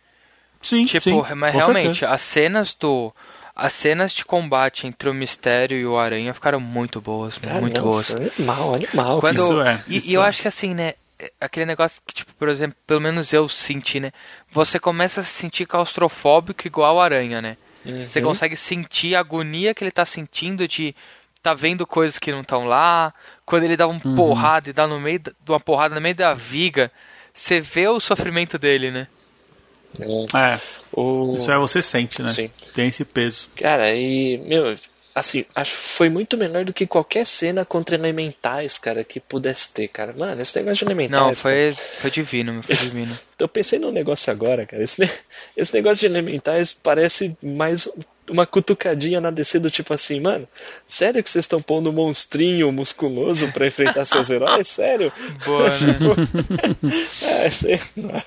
Sim, 0.65 0.87
Tipo, 0.87 1.03
sim, 1.27 1.35
mas 1.35 1.53
com 1.53 1.59
realmente, 1.59 1.99
certeza. 2.01 2.11
as 2.13 2.23
cenas 2.23 2.75
do. 2.75 3.13
As 3.57 3.73
cenas 3.73 4.13
de 4.13 4.25
combate 4.25 4.87
entre 4.87 5.09
o 5.09 5.15
Mistério 5.15 5.79
e 5.79 5.87
o 5.87 5.97
Aranha 5.97 6.35
ficaram 6.35 6.59
muito 6.59 7.01
boas, 7.01 7.39
muito 7.61 7.77
não, 7.77 7.85
boas. 7.85 8.11
Animal, 8.13 8.75
animal. 8.75 9.21
Quando, 9.21 9.37
Isso 9.37 9.61
é, 9.63 9.81
e, 9.87 9.97
isso 9.99 10.09
e 10.11 10.15
eu 10.15 10.25
é. 10.25 10.27
acho 10.27 10.43
que 10.43 10.49
assim, 10.49 10.75
né? 10.75 10.95
é 11.21 11.31
Aquele 11.41 11.65
negócio 11.65 12.03
que, 12.05 12.13
tipo, 12.13 12.33
por 12.35 12.49
exemplo, 12.49 12.77
pelo 12.85 13.01
menos 13.01 13.33
eu 13.33 13.49
senti, 13.49 14.01
né? 14.01 14.11
Você 14.51 14.81
começa 14.81 15.21
a 15.21 15.25
se 15.25 15.31
sentir 15.31 15.67
claustrofóbico 15.67 16.67
igual 16.67 16.97
o 16.97 17.01
aranha, 17.01 17.41
né? 17.41 17.57
Você 18.05 18.19
Uhum. 18.19 18.27
consegue 18.27 18.57
sentir 18.57 19.15
a 19.15 19.21
agonia 19.21 19.73
que 19.75 19.85
ele 19.85 19.91
tá 19.93 20.05
sentindo 20.05 20.67
de 20.67 20.93
tá 21.41 21.53
vendo 21.55 21.87
coisas 21.87 22.19
que 22.19 22.33
não 22.33 22.41
estão 22.41 22.65
lá. 22.67 23.13
Quando 23.47 23.63
ele 23.65 23.77
dá 23.77 23.87
uma 23.87 24.01
Uhum. 24.05 24.15
porrada 24.17 24.71
e 24.71 24.73
dá 24.73 24.87
no 24.89 24.99
meio 24.99 25.21
de 25.21 25.33
uma 25.47 25.61
porrada 25.61 25.95
no 25.95 26.01
meio 26.01 26.15
da 26.15 26.33
viga, 26.35 26.91
você 27.33 27.61
vê 27.61 27.87
o 27.87 28.01
sofrimento 28.01 28.59
dele, 28.59 28.91
né? 28.91 29.07
É, 30.01 30.61
O... 30.93 31.35
isso 31.37 31.51
é 31.51 31.59
você 31.59 31.83
sente, 31.83 32.23
né? 32.23 32.29
Sim. 32.29 32.51
Tem 32.75 32.89
esse 32.89 33.05
peso. 33.05 33.49
Cara, 33.57 33.95
e, 33.95 34.39
meu, 34.39 34.75
assim, 35.15 35.45
acho 35.55 35.71
que 35.71 35.77
foi 35.77 36.09
muito 36.09 36.37
melhor 36.37 36.65
do 36.65 36.73
que 36.73 36.87
qualquer 36.87 37.25
cena 37.25 37.65
contra 37.65 37.95
elementais, 37.95 38.77
cara, 38.79 39.05
que 39.05 39.21
pudesse 39.21 39.73
ter, 39.73 39.89
cara. 39.89 40.13
Mano, 40.13 40.43
esse 40.43 40.59
negócio 40.59 40.79
de 40.79 40.85
elementais. 40.85 41.21
Não, 41.21 41.27
cara, 41.27 41.37
foi, 41.37 41.71
foi 41.71 42.11
divino, 42.11 42.63
foi 42.63 42.77
divino. 42.77 43.17
Eu 43.39 43.49
pensei 43.49 43.79
num 43.79 43.93
negócio 43.93 44.33
agora, 44.33 44.67
cara. 44.67 44.83
Esse, 44.83 45.09
esse 45.57 45.75
negócio 45.75 46.01
de 46.01 46.07
elementais 46.07 46.75
parece 46.75 47.37
mais 47.43 47.89
uma 48.29 48.47
cutucadinha 48.47 49.21
na 49.21 49.31
DC 49.31 49.59
do 49.59 49.71
tipo 49.71 49.93
assim, 49.93 50.19
mano, 50.19 50.49
sério 50.89 51.23
que 51.23 51.31
vocês 51.31 51.45
estão 51.45 51.61
pondo 51.61 51.91
um 51.91 51.93
monstrinho 51.93 52.73
musculoso 52.73 53.53
pra 53.53 53.67
enfrentar 53.67 54.05
seus 54.07 54.31
heróis? 54.31 54.67
Sério? 54.67 55.13
Boa, 55.45 55.69
né? 55.71 55.99
É, 57.45 57.49
sei 57.49 57.81
lá. 57.99 58.25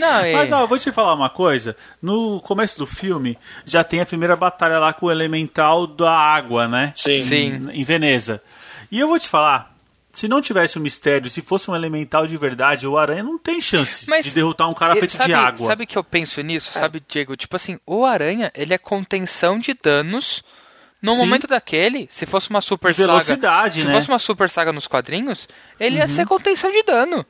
Não, 0.00 0.26
e... 0.26 0.32
Mas 0.32 0.50
ó, 0.50 0.62
eu 0.62 0.68
vou 0.68 0.78
te 0.78 0.90
falar 0.90 1.14
uma 1.14 1.30
coisa. 1.30 1.76
No 2.00 2.40
começo 2.40 2.78
do 2.78 2.86
filme, 2.86 3.38
já 3.64 3.84
tem 3.84 4.00
a 4.00 4.06
primeira 4.06 4.34
batalha 4.34 4.78
lá 4.78 4.92
com 4.92 5.06
o 5.06 5.10
elemental 5.10 5.86
da 5.86 6.10
água, 6.10 6.66
né? 6.66 6.92
Sim. 6.94 7.22
Sim. 7.22 7.68
Em 7.72 7.84
Veneza. 7.84 8.42
E 8.90 8.98
eu 8.98 9.08
vou 9.08 9.18
te 9.18 9.28
falar. 9.28 9.70
Se 10.12 10.26
não 10.26 10.40
tivesse 10.40 10.76
um 10.76 10.82
mistério, 10.82 11.30
se 11.30 11.40
fosse 11.40 11.70
um 11.70 11.76
elemental 11.76 12.26
de 12.26 12.36
verdade, 12.36 12.84
o 12.84 12.98
Aranha 12.98 13.22
não 13.22 13.38
tem 13.38 13.60
chance 13.60 14.10
Mas 14.10 14.24
de 14.24 14.32
derrotar 14.32 14.68
um 14.68 14.74
cara 14.74 14.96
feito 14.96 15.12
sabe, 15.12 15.26
de 15.26 15.32
água. 15.32 15.66
Sabe 15.66 15.86
que 15.86 15.96
eu 15.96 16.02
penso 16.02 16.40
nisso, 16.40 16.72
sabe, 16.72 17.00
Diego? 17.08 17.36
Tipo 17.36 17.54
assim, 17.54 17.78
o 17.86 18.04
Aranha, 18.04 18.50
ele 18.56 18.74
é 18.74 18.78
contenção 18.78 19.60
de 19.60 19.72
danos. 19.72 20.42
No 21.00 21.14
Sim. 21.14 21.20
momento 21.20 21.46
daquele, 21.46 22.08
se 22.10 22.26
fosse 22.26 22.50
uma 22.50 22.60
super 22.60 22.92
Velocidade, 22.92 23.80
saga. 23.80 23.88
né? 23.88 23.94
Se 23.94 23.98
fosse 23.98 24.08
uma 24.12 24.18
super 24.18 24.50
saga 24.50 24.72
nos 24.72 24.86
quadrinhos, 24.86 25.48
ele 25.78 25.96
ia 25.96 26.08
ser 26.08 26.26
contenção 26.26 26.70
de 26.70 26.82
dano. 26.82 27.24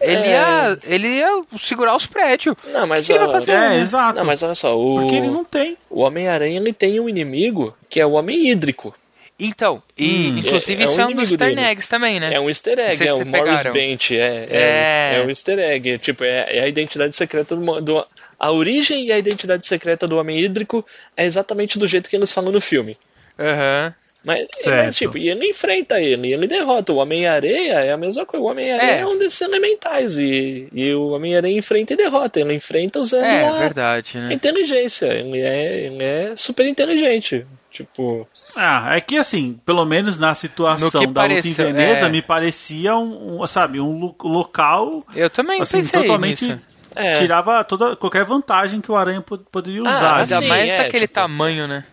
Ele, 0.00 0.22
É. 0.22 0.30
ia, 0.30 0.78
ele 0.84 1.08
ia 1.08 1.42
segurar 1.58 1.94
os 1.94 2.06
prédios. 2.06 2.56
Não, 2.72 2.86
mas 2.86 3.04
O 3.04 3.06
que 3.08 3.12
ele 3.12 3.24
ó, 3.24 3.26
vai 3.28 3.40
fazer? 3.40 3.50
É, 3.52 3.68
né? 3.70 3.80
exato. 3.80 4.18
Não, 4.18 4.24
mas 4.24 4.42
olha 4.42 4.54
só, 4.54 4.78
o, 4.78 5.00
Porque 5.00 5.16
ele 5.16 5.28
não 5.28 5.44
tem. 5.44 5.76
o 5.90 6.00
Homem-Aranha 6.00 6.58
ele 6.58 6.72
tem 6.72 6.98
um 6.98 7.08
inimigo 7.08 7.76
que 7.88 8.00
é 8.00 8.06
o 8.06 8.12
Homem 8.12 8.48
Hídrico. 8.50 8.94
Então, 9.42 9.82
e 9.96 10.06
Hum. 10.30 10.38
inclusive 10.38 10.82
É- 10.82 10.84
é 10.84 10.88
isso 10.88 10.96
um 10.98 11.00
é 11.00 11.04
um 11.04 11.06
dos 11.14 11.30
inimigo 11.30 11.44
easter 11.44 11.64
eggs 11.70 11.88
também, 11.88 12.20
né? 12.20 12.30
É 12.34 12.38
um 12.40 12.48
easter 12.50 12.78
egg, 12.78 13.06
é 13.06 13.12
o 13.14 13.24
Morris. 13.24 13.62
Bench, 13.64 14.14
é, 14.14 14.46
é, 14.50 15.14
É. 15.14 15.16
é 15.18 15.22
um 15.24 15.30
easter 15.30 15.58
egg, 15.58 15.96
tipo, 15.98 16.24
é, 16.24 16.58
é 16.58 16.60
a 16.62 16.66
identidade 16.68 17.16
secreta 17.16 17.56
do, 17.56 17.80
do- 17.80 18.06
A 18.38 18.50
origem 18.52 19.06
e 19.06 19.12
a 19.12 19.18
identidade 19.18 19.66
secreta 19.66 20.06
do 20.06 20.18
Homem 20.18 20.38
Hídrico 20.40 20.84
é 21.16 21.24
exatamente 21.24 21.78
do 21.78 21.86
jeito 21.86 22.08
que 22.10 22.16
eles 22.16 22.32
falam 22.32 22.52
no 22.52 22.60
filme. 22.60 22.98
Aham. 23.38 23.94
Mas, 24.22 24.46
mas, 24.66 24.96
tipo, 24.96 25.16
e 25.16 25.30
ele 25.30 25.48
enfrenta 25.48 25.98
ele, 25.98 26.28
e 26.28 26.32
ele 26.34 26.46
derrota. 26.46 26.92
O 26.92 26.96
Homem-Areia 26.96 27.80
é 27.80 27.90
a 27.92 27.96
mesma 27.96 28.26
coisa. 28.26 28.44
O 28.44 28.50
Homem-Areia 28.50 28.96
é. 28.96 29.00
É. 29.00 29.06
um 29.06 29.16
desses 29.16 29.40
elementais. 29.40 30.18
E, 30.18 30.68
e 30.74 30.92
o 30.92 31.08
Homem-Areia 31.08 31.56
enfrenta 31.56 31.94
e 31.94 31.96
derrota. 31.96 32.38
Ele 32.38 32.52
enfrenta 32.52 32.98
usando 33.00 33.24
É, 33.24 33.46
a 33.48 33.52
verdade, 33.52 34.18
né? 34.18 34.32
inteligência. 34.34 35.06
Ele 35.06 35.40
é, 35.40 35.86
ele 35.86 36.04
é 36.04 36.36
super 36.36 36.66
inteligente. 36.66 37.46
Tipo, 37.72 38.28
Ah, 38.56 38.96
é 38.96 39.00
que 39.00 39.16
assim, 39.16 39.58
pelo 39.64 39.86
menos 39.86 40.18
na 40.18 40.34
situação 40.34 40.90
da 40.90 40.98
luta 40.98 41.10
em 41.10 41.12
pareceu, 41.14 41.66
Veneza, 41.66 42.06
é. 42.06 42.08
me 42.10 42.20
parecia 42.20 42.96
um, 42.96 43.40
um, 43.40 43.46
sabe, 43.46 43.80
um 43.80 43.98
lo- 43.98 44.16
local 44.22 45.06
Eu 45.14 45.30
também 45.30 45.62
assim, 45.62 45.78
pensei 45.78 46.00
totalmente 46.02 46.44
nisso. 46.46 46.58
é. 46.96 47.12
tirava 47.12 47.62
toda 47.64 47.94
qualquer 47.96 48.24
vantagem 48.24 48.80
que 48.80 48.90
o 48.90 48.96
Aranha 48.96 49.20
po- 49.20 49.38
poderia 49.38 49.80
Ah, 49.80 49.88
usar. 49.88 50.16
Ainda 50.16 50.36
Sim, 50.40 50.48
mais 50.48 50.68
é, 50.70 50.76
daquele 50.78 51.06
tipo- 51.06 51.14
tamanho, 51.14 51.68
né? 51.68 51.84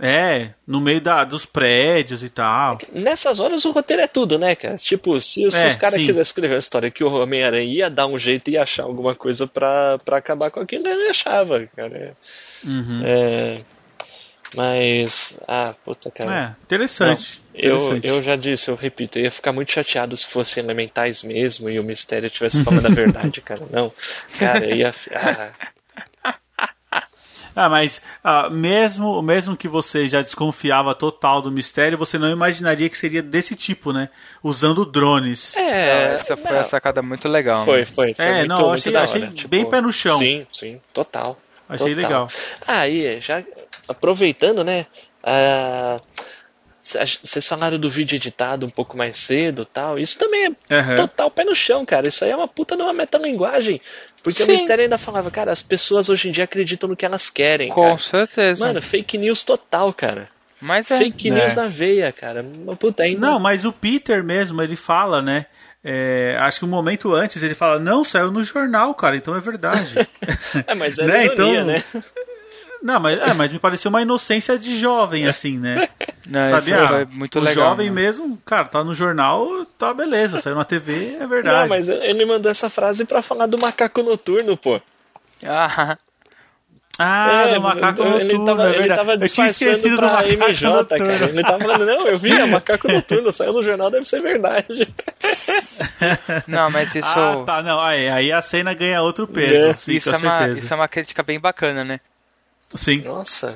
É, 0.00 0.50
no 0.66 0.80
meio 0.80 1.00
da, 1.00 1.22
dos 1.22 1.46
prédios 1.46 2.24
e 2.24 2.28
tal. 2.28 2.78
Nessas 2.92 3.38
horas 3.38 3.64
o 3.64 3.70
roteiro 3.70 4.02
é 4.02 4.08
tudo, 4.08 4.38
né, 4.38 4.56
cara? 4.56 4.74
Tipo, 4.74 5.20
se, 5.20 5.48
se 5.50 5.62
É, 5.62 5.66
os 5.66 5.76
caras 5.76 5.96
quisessem 5.96 6.22
escrever 6.22 6.56
a 6.56 6.58
história 6.58 6.90
que 6.90 7.04
o 7.04 7.12
Homem-Aranha 7.12 7.72
ia 7.72 7.88
dar 7.88 8.06
um 8.06 8.18
jeito 8.18 8.50
e 8.50 8.58
achar 8.58 8.82
alguma 8.82 9.14
coisa 9.14 9.46
pra, 9.46 9.98
pra 9.98 10.16
acabar 10.16 10.50
com 10.50 10.58
aquilo, 10.58 10.88
ele 10.88 11.08
achava, 11.08 11.64
cara. 11.76 12.16
Uhum. 12.64 13.02
É, 13.04 13.60
mas. 14.54 15.38
Ah, 15.46 15.74
puta, 15.84 16.10
cara. 16.10 16.56
É, 16.58 16.64
interessante. 16.64 17.42
Eu, 17.54 17.76
interessante. 17.76 18.06
eu 18.06 18.22
já 18.22 18.34
disse, 18.34 18.68
eu 18.68 18.74
repito, 18.74 19.18
eu 19.18 19.24
ia 19.24 19.30
ficar 19.30 19.52
muito 19.52 19.70
chateado 19.70 20.16
se 20.16 20.26
fossem 20.26 20.62
elementais 20.62 21.22
mesmo 21.22 21.70
e 21.70 21.78
o 21.78 21.84
mistério 21.84 22.26
estivesse 22.26 22.64
falando 22.64 22.86
a 22.86 22.90
verdade, 22.94 23.40
cara. 23.40 23.62
Não. 23.70 23.92
Cara, 24.38 24.64
eu 24.64 24.76
ia. 24.76 24.94
Ah, 25.12 25.52
Ah, 27.56 27.68
mas 27.68 28.02
ah, 28.22 28.50
mesmo, 28.50 29.20
mesmo 29.22 29.56
que 29.56 29.68
você 29.68 30.08
já 30.08 30.20
desconfiava 30.20 30.94
total 30.94 31.40
do 31.40 31.50
mistério, 31.50 31.96
você 31.96 32.18
não 32.18 32.28
imaginaria 32.30 32.88
que 32.90 32.98
seria 32.98 33.22
desse 33.22 33.54
tipo, 33.54 33.92
né? 33.92 34.08
Usando 34.42 34.84
drones. 34.84 35.56
é, 35.56 36.14
Essa 36.14 36.36
foi 36.36 36.50
não, 36.52 36.60
a 36.60 36.64
sacada 36.64 37.00
muito 37.02 37.28
legal. 37.28 37.64
Foi, 37.64 37.80
né? 37.80 37.84
foi, 37.84 38.14
foi. 38.14 38.24
É, 38.24 38.34
muito, 38.38 38.48
não, 38.48 38.56
muito 38.68 38.74
achei- 38.74 38.92
da 38.92 39.02
achei 39.02 39.22
hora, 39.22 39.30
tipo, 39.32 39.48
bem 39.48 39.64
pé 39.68 39.80
no 39.80 39.92
chão. 39.92 40.18
Sim, 40.18 40.46
sim, 40.52 40.80
total. 40.92 41.38
Achei 41.68 41.94
total. 41.94 42.10
legal. 42.10 42.28
Aí, 42.66 43.20
já 43.20 43.42
aproveitando, 43.88 44.64
né? 44.64 44.86
ah, 45.22 45.96
Vocês 46.84 47.48
falaram 47.48 47.78
do 47.78 47.88
vídeo 47.88 48.14
editado 48.16 48.66
um 48.66 48.70
pouco 48.70 48.94
mais 48.94 49.16
cedo 49.16 49.64
tal. 49.64 49.98
Isso 49.98 50.18
também 50.18 50.54
é 50.68 50.74
Aham. 50.74 50.94
total 50.96 51.30
pé 51.30 51.42
no 51.44 51.54
chão, 51.54 51.84
cara. 51.86 52.06
Isso 52.06 52.22
aí 52.24 52.30
é 52.30 52.36
uma 52.36 52.46
puta 52.46 52.76
de 52.76 52.82
uma 52.82 52.92
metalinguagem. 52.92 53.80
Porque 54.22 54.42
Sim. 54.42 54.50
o 54.50 54.52
mistério 54.52 54.82
ainda 54.84 54.98
falava, 54.98 55.30
cara, 55.30 55.50
as 55.50 55.62
pessoas 55.62 56.10
hoje 56.10 56.28
em 56.28 56.32
dia 56.32 56.44
acreditam 56.44 56.86
no 56.88 56.94
que 56.94 57.06
elas 57.06 57.30
querem. 57.30 57.70
Com 57.70 57.80
cara. 57.82 57.98
certeza. 57.98 58.66
Mano, 58.66 58.82
fake 58.82 59.16
news 59.16 59.42
total, 59.44 59.92
cara. 59.94 60.28
Mas 60.60 60.90
é. 60.90 60.98
Fake 60.98 61.28
É. 61.30 61.32
news 61.32 61.54
na 61.54 61.68
veia, 61.68 62.12
cara. 62.12 62.42
Uma 62.42 62.76
Puta, 62.76 63.02
ainda. 63.02 63.18
Não, 63.18 63.40
mas 63.40 63.64
o 63.64 63.72
Peter 63.72 64.22
mesmo, 64.22 64.60
ele 64.62 64.76
fala, 64.76 65.22
né? 65.22 65.46
é, 65.86 66.34
acho 66.40 66.60
que 66.60 66.64
um 66.64 66.68
momento 66.68 67.14
antes 67.14 67.42
ele 67.42 67.52
fala, 67.54 67.78
não, 67.78 68.02
saiu 68.02 68.30
no 68.30 68.42
jornal, 68.42 68.94
cara, 68.94 69.16
então 69.18 69.36
é 69.36 69.40
verdade. 69.40 69.94
É, 70.66 70.74
mas 70.74 70.98
é 70.98 71.04
Né, 71.06 71.24
ironia, 71.26 71.60
então- 71.60 71.64
né? 71.66 71.82
Não, 72.84 73.00
mas, 73.00 73.18
é, 73.18 73.32
mas 73.34 73.50
me 73.50 73.58
pareceu 73.58 73.88
uma 73.88 74.02
inocência 74.02 74.58
de 74.58 74.78
jovem, 74.78 75.26
assim, 75.26 75.58
né? 75.58 75.88
Não, 76.26 76.42
Sabe, 76.48 76.70
isso 76.70 76.80
ah, 76.80 76.88
foi 76.88 77.04
muito 77.06 77.38
o 77.38 77.42
legal. 77.42 77.70
jovem 77.70 77.88
né? 77.90 77.94
mesmo, 77.94 78.38
cara, 78.46 78.64
tá 78.64 78.82
no 78.82 78.94
jornal, 78.94 79.46
tá 79.78 79.92
beleza, 79.92 80.40
saiu 80.40 80.56
na 80.56 80.64
TV, 80.64 81.16
é 81.20 81.26
verdade. 81.26 81.60
Não, 81.60 81.68
mas 81.68 81.88
ele 81.90 82.24
mandou 82.24 82.50
essa 82.50 82.70
frase 82.70 83.04
pra 83.04 83.20
falar 83.20 83.44
do 83.44 83.58
macaco 83.58 84.02
noturno, 84.02 84.56
pô. 84.56 84.80
Ah, 85.44 85.98
Ah, 86.98 87.42
É, 87.48 87.54
do 87.54 87.60
macaco 87.60 88.00
ele 88.02 88.38
noturno, 88.38 88.46
tava, 88.46 88.74
é 88.74 88.76
ele 88.78 88.94
tava 88.94 89.18
disfarçando 89.18 89.82
do 89.90 89.96
pra 89.96 90.06
macaco 90.12 90.28
MJ, 90.28 90.70
noturno. 90.70 91.06
cara. 91.08 91.24
Ele 91.26 91.42
tava 91.42 91.58
falando, 91.58 91.84
não, 91.86 92.06
eu 92.06 92.18
vi, 92.18 92.32
é 92.32 92.46
macaco 92.46 92.88
noturno, 92.90 93.30
saiu 93.30 93.52
no 93.52 93.62
jornal, 93.62 93.90
deve 93.90 94.06
ser 94.06 94.22
verdade. 94.22 94.88
não, 96.48 96.70
mas 96.70 96.94
isso. 96.94 97.06
Ah, 97.06 97.42
tá, 97.44 97.62
não, 97.62 97.78
aí, 97.80 98.08
aí 98.08 98.32
a 98.32 98.40
cena 98.40 98.72
ganha 98.72 99.02
outro 99.02 99.26
peso, 99.26 99.66
É, 99.66 99.74
sim, 99.74 99.92
isso, 99.96 100.08
com 100.10 100.16
é 100.16 100.18
uma, 100.18 100.48
isso 100.48 100.72
é 100.72 100.76
uma 100.76 100.88
crítica 100.88 101.22
bem 101.22 101.38
bacana, 101.38 101.84
né? 101.84 102.00
Sim. 102.76 102.98
Nossa. 103.02 103.54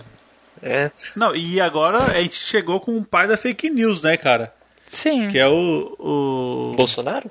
É. 0.63 0.91
Não, 1.17 1.35
e 1.37 1.61
agora 1.61 1.99
a 1.99 2.21
gente 2.23 2.35
chegou 2.37 2.81
com 2.81 2.97
o 2.99 3.05
pai 3.05 3.27
da 3.29 3.37
fake 3.37 3.69
news, 3.71 4.03
né, 4.03 4.17
cara? 4.17 4.53
Sim. 4.91 5.29
Que 5.29 5.39
é 5.39 5.47
o. 5.49 5.97
o... 5.99 6.75
Bolsonaro? 6.77 7.31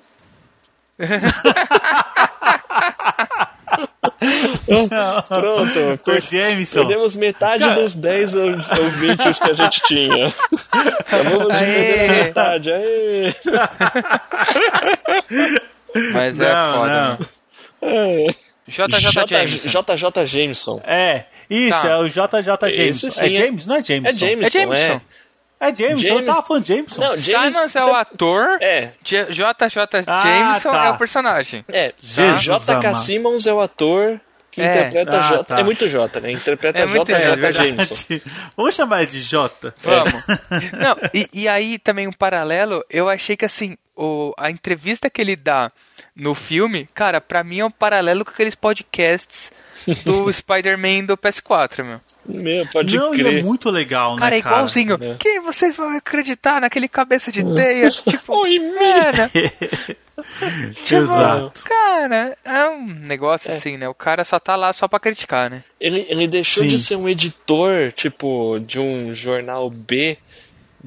Pronto, 5.28 5.94
O 5.94 5.98
per- 5.98 6.22
Jameson. 6.22 6.80
perdemos 6.80 7.16
metade 7.18 7.74
dos 7.74 7.96
10 7.96 8.36
ou- 8.36 8.52
ouvintes 8.84 9.40
que 9.40 9.50
a 9.52 9.54
gente 9.54 9.82
tinha. 9.84 10.34
Acabamos 11.00 11.58
de 11.58 11.66
perder 11.66 12.10
a 12.10 12.14
metade. 12.24 12.72
Aê. 12.72 13.34
Mas 16.14 16.40
é 16.40 16.54
Não, 16.54 16.74
foda. 16.74 16.92
não. 16.92 17.18
Né? 17.90 18.22
É. 18.28 18.28
JJ 18.68 19.28
Jameson. 19.28 19.68
JJ 19.70 20.26
Jameson. 20.26 20.82
É, 20.86 21.26
isso, 21.50 21.82
Tá. 21.82 21.88
é 21.90 21.96
o 21.98 22.08
JJ 22.08 22.74
Jameson. 22.74 23.10
sim, 23.10 23.24
é 23.24 23.28
é- 23.28 23.34
James? 23.34 23.66
Não 23.66 23.76
é 23.76 23.84
Jameson. 23.84 24.10
É 24.10 24.20
Jameson, 24.20 24.46
É 24.46 24.50
Jameson. 24.50 24.82
é. 24.84 25.02
É 25.60 25.76
Jameson, 25.76 26.06
eu 26.06 26.10
James- 26.14 26.26
tava 26.28 26.42
falando 26.44 26.66
Jameson. 26.68 27.02
Não, 27.02 27.18
James- 27.18 27.56
Simons 27.56 27.76
é 27.76 27.80
cê- 27.80 27.90
o 27.90 27.96
ator. 27.96 28.58
É, 28.62 28.92
J- 29.04 29.26
JJ 29.32 30.04
Ah, 30.06 30.20
Jameson 30.22 30.70
tá. 30.70 30.86
é 30.86 30.90
o 30.92 30.98
personagem. 30.98 31.66
é. 31.70 31.94
Jesus 32.00 32.42
JK. 32.44 32.94
Simmons 32.96 33.48
é 33.48 33.54
o 33.54 33.60
ator 33.60 34.20
que 34.52 34.62
É. 34.62 34.66
interpreta 34.70 35.18
Ah, 35.18 35.22
J. 35.24 35.44
tá. 35.46 35.60
É 35.60 35.64
muito 35.64 35.88
J, 35.88 36.20
né? 36.20 36.32
Interpreta 36.32 36.78
É 36.80 36.86
muito- 36.86 37.06
JJ 37.12 37.46
é. 37.48 37.52
Jameson. 37.52 38.06
Vamos 38.56 38.76
chamar 38.76 39.02
ele 39.02 39.12
de 39.12 39.22
J. 39.22 39.74
Vamos. 39.82 40.14
Não, 40.74 40.96
e, 41.14 41.28
e 41.34 41.48
aí 41.48 41.80
também 41.80 42.08
um 42.08 42.12
paralelo, 42.14 42.84
eu 42.90 43.10
achei 43.10 43.36
que 43.36 43.46
assim, 43.46 43.76
o, 43.98 44.34
a 44.38 44.52
entrevista 44.52 45.10
que 45.10 45.20
ele 45.20 45.36
dá 45.36 45.72
no 46.16 46.36
filme, 46.36 46.88
cara, 46.94 47.20
pra 47.20 47.44
mim 47.44 47.60
é 47.60 47.66
um 47.66 47.72
paralelo 47.72 48.24
com 48.24 48.32
aqueles 48.32 48.56
podcasts 48.56 49.52
do 50.06 50.30
Spider-Man 50.32 51.06
do 51.06 51.18
PS4, 51.18 51.84
meu. 51.84 52.00
Meu, 52.26 52.68
pode 52.68 52.94
Não, 52.98 53.16
e 53.16 53.20
crer. 53.20 53.38
é 53.40 53.42
muito 53.42 53.70
legal, 53.70 54.18
Cara, 54.18 54.32
né, 54.32 54.36
é 54.36 54.40
igualzinho. 54.40 54.98
É. 55.02 55.16
Quem 55.18 55.40
vocês 55.40 55.76
vão 55.78 55.96
acreditar 55.96 56.60
naquele 56.60 56.90
cabeça 56.90 57.32
de 57.32 57.42
teia? 57.42 57.90
tipo, 58.04 58.36
Oi, 58.42 58.60
cara, 58.78 59.32
tipo, 60.84 60.96
Exato. 60.96 61.64
cara, 61.64 62.38
é 62.44 62.68
um 62.68 62.86
negócio 62.86 63.50
assim, 63.50 63.78
né? 63.78 63.88
O 63.88 63.94
cara 63.94 64.26
só 64.26 64.38
tá 64.40 64.58
lá 64.58 64.74
só 64.74 64.90
pra 64.90 65.00
criticar, 65.00 65.50
né? 65.50 65.64
Ele, 65.80 66.06
ele 66.10 66.28
deixou 66.28 66.64
Sim. 66.64 66.70
de 66.70 66.80
ser 66.80 66.98
um 66.98 67.08
editor, 67.08 67.94
tipo, 67.94 68.60
de 68.60 68.78
um 68.78 69.14
jornal 69.14 69.70
B, 69.70 70.18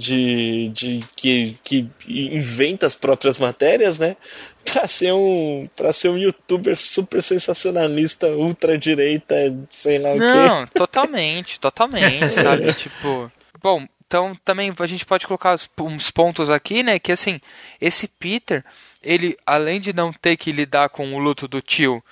de, 0.00 0.70
de 0.70 1.00
que, 1.14 1.58
que 1.62 1.90
inventa 2.08 2.86
as 2.86 2.94
próprias 2.94 3.38
matérias, 3.38 3.98
né? 3.98 4.16
Pra 4.64 4.86
ser 4.88 5.12
um, 5.12 5.64
pra 5.76 5.92
ser 5.92 6.08
um 6.08 6.16
youtuber 6.16 6.76
super 6.76 7.22
sensacionalista, 7.22 8.28
ultra-direita, 8.28 9.34
sei 9.68 9.98
lá 9.98 10.12
o 10.12 10.18
quê. 10.18 10.24
Não, 10.24 10.66
totalmente, 10.68 11.60
totalmente, 11.60 12.30
sabe? 12.32 12.72
Tipo, 12.72 13.30
bom, 13.62 13.86
então 14.06 14.34
também 14.42 14.72
a 14.76 14.86
gente 14.86 15.04
pode 15.04 15.26
colocar 15.26 15.56
uns 15.78 16.10
pontos 16.10 16.48
aqui, 16.48 16.82
né? 16.82 16.98
Que 16.98 17.12
assim, 17.12 17.38
esse 17.78 18.08
Peter, 18.08 18.64
ele 19.02 19.36
além 19.44 19.80
de 19.80 19.92
não 19.92 20.12
ter 20.12 20.38
que 20.38 20.50
lidar 20.50 20.88
com 20.88 21.14
o 21.14 21.18
luto 21.18 21.46
do 21.46 21.60
tio 21.60 22.02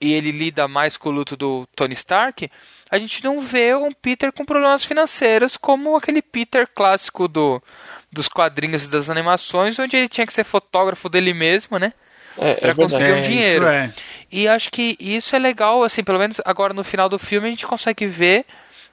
e 0.00 0.12
ele 0.12 0.30
lida 0.30 0.66
mais 0.66 0.96
com 0.96 1.10
o 1.10 1.12
luto 1.12 1.36
do 1.36 1.66
Tony 1.76 1.94
Stark, 1.94 2.50
a 2.90 2.98
gente 2.98 3.22
não 3.24 3.40
vê 3.40 3.74
um 3.74 3.90
Peter 3.90 4.32
com 4.32 4.44
problemas 4.44 4.84
financeiros 4.84 5.56
como 5.56 5.96
aquele 5.96 6.22
Peter 6.22 6.68
clássico 6.72 7.26
do 7.28 7.62
dos 8.12 8.28
quadrinhos 8.28 8.84
e 8.84 8.88
das 8.88 9.10
animações, 9.10 9.78
onde 9.78 9.96
ele 9.96 10.08
tinha 10.08 10.26
que 10.26 10.32
ser 10.32 10.44
fotógrafo 10.44 11.08
dele 11.08 11.34
mesmo, 11.34 11.78
né? 11.78 11.92
É, 12.38 12.50
é 12.50 12.54
pra 12.54 12.72
verdade. 12.72 12.82
conseguir 12.82 13.12
um 13.12 13.16
É, 13.16 13.20
dinheiro. 13.22 13.64
Isso 13.64 13.72
é. 13.72 13.92
E 14.32 14.48
acho 14.48 14.70
que 14.70 14.96
isso 14.98 15.34
é 15.36 15.38
legal, 15.38 15.82
assim, 15.82 16.02
pelo 16.02 16.18
menos 16.18 16.40
agora 16.44 16.72
no 16.72 16.84
final 16.84 17.08
do 17.08 17.18
filme 17.18 17.48
a 17.48 17.50
gente 17.50 17.66
consegue 17.66 18.06
ver 18.06 18.44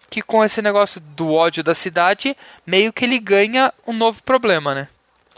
que 0.10 0.22
com 0.22 0.44
esse 0.44 0.62
negócio 0.62 1.00
do 1.00 1.32
ódio 1.32 1.64
da 1.64 1.74
cidade, 1.74 2.36
meio 2.68 2.92
que 2.92 3.06
ele 3.06 3.18
ganha 3.20 3.74
um 3.88 3.94
novo 3.94 4.22
problema, 4.24 4.76
né? 4.76 4.88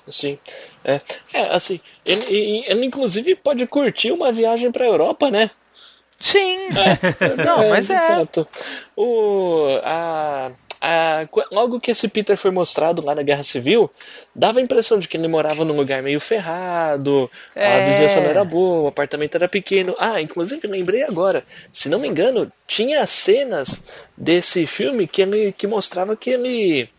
Sim. 0.08 0.38
É, 0.84 1.00
é 1.34 1.42
assim, 1.56 1.80
ele, 2.06 2.24
ele, 2.26 2.64
ele 2.68 2.86
inclusive 2.86 3.36
pode 3.36 3.66
curtir 3.68 4.12
uma 4.12 4.32
viagem 4.32 4.72
pra 4.72 4.86
Europa, 4.86 5.32
né? 5.32 5.50
Sim. 6.20 6.70
Não, 7.46 7.70
mas 7.70 7.90
é. 7.90 8.00
fato. 8.00 8.48
O, 8.96 9.80
a, 9.84 10.52
a, 10.82 11.28
logo 11.52 11.80
que 11.80 11.92
esse 11.92 12.08
Peter 12.08 12.38
foi 12.38 12.52
mostrado 12.52 13.04
lá 13.06 13.14
na 13.14 13.22
Guerra 13.22 13.44
Civil, 13.44 13.92
dava 14.34 14.60
a 14.60 14.62
impressão 14.62 14.98
de 14.98 15.08
que 15.08 15.18
ele 15.18 15.28
morava 15.28 15.66
num 15.66 15.76
lugar 15.76 16.02
meio 16.02 16.20
ferrado, 16.20 17.30
a 17.56 17.60
É. 17.60 17.86
vizinhança 17.86 18.22
não 18.22 18.30
era 18.30 18.44
boa, 18.46 18.84
o 18.84 18.88
apartamento 18.88 19.36
era 19.36 19.48
pequeno. 19.50 19.96
Ah, 20.00 20.22
inclusive 20.22 20.68
lembrei 20.68 21.04
agora, 21.04 21.44
se 21.72 21.90
não 21.90 22.00
me 22.00 22.08
engano, 22.08 22.52
tinha 22.66 23.06
cenas 23.06 23.84
desse 24.18 24.66
filme 24.66 25.08
que 25.08 25.22
ele 25.22 25.52
que 25.52 25.68
mostrava 25.68 26.16
que 26.16 26.30
ele 26.32 26.90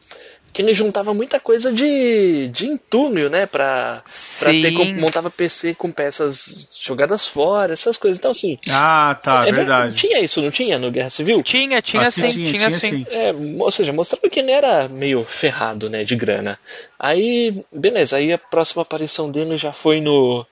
que 0.57 0.63
ele 0.63 0.73
juntava 0.73 1.13
muita 1.13 1.39
coisa 1.39 1.71
de, 1.71 2.49
de 2.49 2.67
entulho, 2.67 3.29
né, 3.29 3.45
pra, 3.45 4.03
pra 4.39 4.51
ter, 4.53 4.73
Sim. 4.73 4.95
montava 4.95 5.29
PC 5.31 5.75
com 5.75 5.93
peças 5.93 6.67
jogadas 6.81 7.27
fora, 7.27 7.75
essas 7.75 7.99
coisas. 7.99 8.19
Então, 8.19 8.31
assim, 8.31 8.59
Ah, 8.71 9.21
tá, 9.23 9.43
é 9.43 9.53
ver- 9.53 9.57
verdade. 9.57 9.95
Tinha 9.95 10.19
isso, 10.19 10.41
não 10.41 10.51
tinha 10.51 10.79
no 10.79 10.91
Guerra 10.91 11.11
Civil? 11.11 11.43
Tinha, 11.43 11.83
tinha 11.83 12.05
que 12.07 12.11
sim, 12.11 12.29
tinha, 12.45 12.71
sim. 12.71 13.07
É, 13.11 13.35
ou 13.59 13.71
seja, 13.71 13.93
mostrava 13.93 14.31
que 14.31 14.41
ele 14.41 14.51
era 14.51 14.89
meio 14.89 15.23
ferrado, 15.25 15.91
né, 15.91 16.05
de 16.05 16.17
grana. 16.17 16.59
Aí, 16.99 17.63
beleza, 17.71 18.17
aí 18.17 18.33
a 18.33 18.39
próxima 18.39 18.81
aparição 18.81 19.31
dele 19.31 19.59
já 19.59 19.75
foi 19.75 20.01
no 20.01 20.47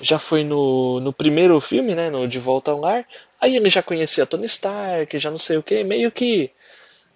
já 0.00 0.18
foi 0.18 0.42
no, 0.44 0.98
no 0.98 1.12
primeiro 1.12 1.60
filme, 1.60 1.94
né, 1.94 2.08
no 2.08 2.26
De 2.26 2.38
Volta 2.38 2.70
ao 2.70 2.80
Lar. 2.80 3.04
Aí 3.38 3.54
ele 3.54 3.68
já 3.68 3.82
conhecia 3.82 4.24
Tony 4.24 4.46
Stark, 4.46 5.16
já 5.18 5.30
não 5.30 5.38
sei 5.38 5.58
o 5.58 5.62
que, 5.62 5.84
meio 5.84 6.10
que 6.10 6.50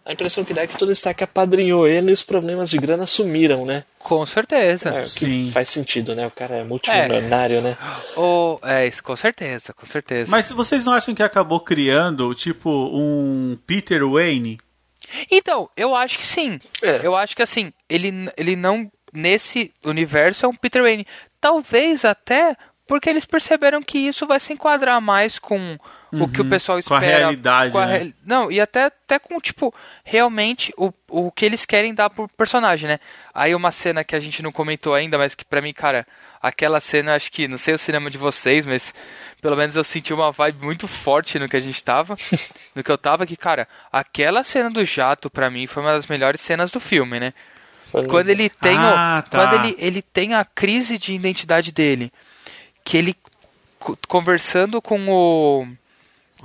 a 0.06 0.12
impressão 0.12 0.44
que 0.44 0.54
dá 0.54 0.62
é 0.62 0.66
que 0.68 0.76
Tony 0.76 0.92
Stark 0.92 1.24
apadrinhou 1.24 1.86
ele 1.86 2.10
e 2.10 2.12
os 2.12 2.22
problemas 2.22 2.70
de 2.70 2.78
grana 2.78 3.04
sumiram, 3.06 3.66
né? 3.66 3.82
Com 3.98 4.24
certeza. 4.24 4.90
É, 4.90 5.00
o 5.02 5.04
Sim. 5.04 5.44
que 5.44 5.50
faz 5.50 5.68
sentido, 5.68 6.14
né? 6.14 6.24
O 6.24 6.30
cara 6.30 6.54
é 6.54 6.64
multimilionário, 6.64 7.60
né? 7.60 7.76
Ou, 8.14 8.60
é, 8.62 8.86
isso, 8.86 9.02
com 9.02 9.16
certeza, 9.16 9.74
com 9.74 9.84
certeza. 9.84 10.30
Mas 10.30 10.48
vocês 10.52 10.84
não 10.86 10.92
acham 10.92 11.12
que 11.12 11.24
acabou 11.24 11.58
criando, 11.58 12.32
tipo, 12.34 12.70
um 12.70 13.58
Peter 13.66 14.08
Wayne? 14.08 14.58
Então, 15.28 15.68
eu 15.76 15.92
acho 15.92 16.20
que 16.20 16.26
sim. 16.26 16.60
É. 16.84 17.00
Eu 17.02 17.16
acho 17.16 17.34
que 17.34 17.42
assim, 17.42 17.72
ele, 17.88 18.30
ele 18.36 18.54
não. 18.54 18.90
Nesse 19.12 19.72
universo 19.84 20.46
é 20.46 20.48
um 20.48 20.54
Peter 20.54 20.82
Wayne. 20.82 21.06
Talvez 21.40 22.04
até 22.04 22.56
porque 22.86 23.10
eles 23.10 23.24
perceberam 23.24 23.82
que 23.82 23.98
isso 23.98 24.26
vai 24.26 24.38
se 24.38 24.52
enquadrar 24.52 25.00
mais 25.00 25.38
com 25.38 25.78
o 26.22 26.28
que 26.28 26.40
o 26.40 26.48
pessoal 26.48 26.78
Uhum. 26.78 26.82
com 26.84 26.94
a 26.94 26.98
espera. 26.98 27.18
realidade, 27.18 27.72
com 27.72 27.78
a 27.78 27.86
né? 27.86 27.98
real- 27.98 28.12
Não, 28.24 28.50
e 28.52 28.60
até, 28.60 28.84
até 28.84 29.18
com, 29.18 29.38
tipo, 29.40 29.72
realmente 30.04 30.72
o, 30.76 30.92
o 31.08 31.30
que 31.30 31.44
eles 31.44 31.64
querem 31.64 31.94
dar 31.94 32.10
pro 32.10 32.28
personagem, 32.28 32.88
né? 32.88 32.98
Aí 33.34 33.54
uma 33.54 33.70
cena 33.70 34.02
que 34.04 34.14
a 34.16 34.20
gente 34.20 34.42
não 34.42 34.50
comentou 34.52 34.94
ainda, 34.94 35.16
mas 35.18 35.34
que 35.34 35.44
pra 35.44 35.60
mim, 35.62 35.72
cara, 35.72 36.06
aquela 36.42 36.80
cena, 36.80 37.14
acho 37.14 37.30
que, 37.32 37.48
não 37.48 37.58
sei 37.58 37.74
o 37.74 37.78
cinema 37.78 38.10
de 38.10 38.18
vocês, 38.18 38.64
mas 38.66 38.94
pelo 39.40 39.56
menos 39.56 39.76
eu 39.76 39.84
senti 39.84 40.12
uma 40.14 40.30
vibe 40.32 40.64
muito 40.64 40.86
forte 40.88 41.38
no 41.38 41.48
que 41.48 41.56
a 41.56 41.60
gente 41.60 41.82
tava. 41.82 42.14
no 42.74 42.82
que 42.84 42.90
eu 42.90 42.98
tava, 42.98 43.26
que, 43.26 43.36
cara, 43.36 43.66
aquela 43.92 44.42
cena 44.44 44.70
do 44.70 44.84
jato, 44.84 45.28
pra 45.30 45.50
mim, 45.50 45.66
foi 45.66 45.82
uma 45.82 45.92
das 45.92 46.06
melhores 46.06 46.40
cenas 46.40 46.70
do 46.70 46.80
filme, 46.80 47.18
né? 47.20 47.32
Quando 48.08 48.28
ele 48.28 48.48
tem, 48.50 48.76
o- 48.76 48.80
Ah, 48.80 49.24
tá. 49.28 49.38
quando 49.38 49.64
ele, 49.64 49.76
ele 49.78 50.02
tem 50.02 50.34
a 50.34 50.44
crise 50.44 50.98
de 50.98 51.14
identidade 51.14 51.70
dele, 51.72 52.12
que 52.84 52.96
ele 52.98 53.16
co- 53.78 53.96
conversando 54.08 54.82
com 54.82 55.08
o 55.08 55.68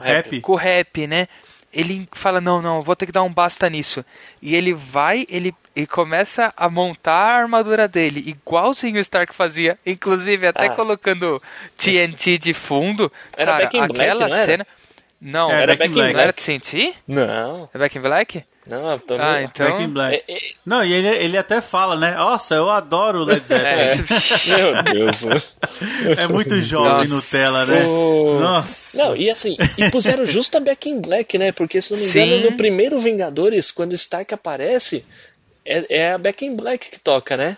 Rap. 0.04 0.42
com 0.42 0.52
o 0.54 0.56
rap, 0.56 1.08
né? 1.08 1.28
Ele 1.74 2.06
fala, 2.14 2.42
não, 2.42 2.62
não, 2.62 2.82
vou 2.82 2.96
ter 2.98 3.06
que 3.06 3.14
dar 3.14 3.24
um 3.24 3.32
basta 3.32 3.70
nisso. 3.70 4.04
E 4.42 4.56
ele 4.56 4.74
vai, 4.74 5.26
ele, 5.30 5.56
ele 5.74 5.88
começa 5.88 6.54
a 6.58 6.70
montar 6.70 7.14
a 7.14 7.38
armadura 7.38 7.88
dele, 7.88 8.22
igualzinho 8.28 8.98
o 8.98 9.00
Stark 9.00 9.34
fazia, 9.34 9.80
inclusive 9.86 10.46
até 10.48 10.66
Ah. 10.68 10.72
colocando 10.76 11.42
TNT 11.78 12.38
de 12.38 12.54
fundo. 12.54 13.10
Era 13.38 13.52
Cara, 13.54 13.64
Back 13.64 13.78
in 13.78 13.88
Black, 13.88 14.02
aquela 14.02 14.28
não 14.28 14.36
era? 14.36 14.46
cena... 14.46 14.68
Não, 15.22 15.52
Era 15.52 15.62
era 15.62 15.76
Back 15.76 15.86
in 15.86 15.88
Back 15.88 15.92
in 15.92 15.94
Black. 16.02 16.14
Não 16.14 16.22
era 16.22 16.34
TNT? 16.34 16.94
Não, 17.08 17.70
É 17.74 17.78
Back 17.78 17.98
in 17.98 18.02
Black? 18.02 18.44
Não, 18.68 18.92
eu 18.92 19.00
tô 19.00 19.16
Ah, 19.20 19.42
então... 19.42 19.68
Back 19.70 19.84
in 19.84 19.88
Black. 19.90 20.24
É, 20.28 20.34
é- 20.36 20.42
Não, 20.66 20.84
e 20.84 20.94
ele, 20.94 21.08
ele 21.08 21.38
até 21.38 21.60
fala, 21.62 21.96
né? 21.96 22.14
Nossa, 22.16 22.56
eu 22.56 22.70
adoro 22.70 23.20
o 23.22 23.24
Led 23.24 23.44
Zeppelin. 23.46 23.70
É, 23.70 23.92
É, 23.92 23.94
esse- 23.96 24.50
Meu 24.50 24.84
Deus. 24.84 25.22
muito 26.30 26.62
jovem 26.62 27.08
Nossa. 27.08 27.16
Nutella, 27.16 27.66
né? 27.66 27.84
Oh. 27.86 28.40
Nossa. 28.40 28.98
Não, 28.98 29.16
e 29.16 29.30
assim, 29.30 29.58
e 29.78 29.90
puseram 29.90 30.26
justo 30.26 30.58
a 30.58 30.60
Back 30.60 30.90
in 30.90 31.02
Black, 31.02 31.38
né? 31.38 31.52
Porque 31.52 31.82
se 31.82 31.92
não 31.94 32.00
me 32.00 32.06
engano, 32.08 32.38
Sim. 32.44 32.44
no 32.52 32.58
primeiro 32.58 33.00
Vingadores, 33.00 33.72
quando 33.72 33.92
o 33.92 33.96
Stark 33.96 34.34
aparece, 34.34 35.06
é, 35.66 35.86
é 35.98 36.12
a 36.14 36.18
Back 36.18 36.46
in 36.46 36.56
Black 36.56 36.90
que 36.92 37.00
toca, 37.00 37.36
né? 37.36 37.58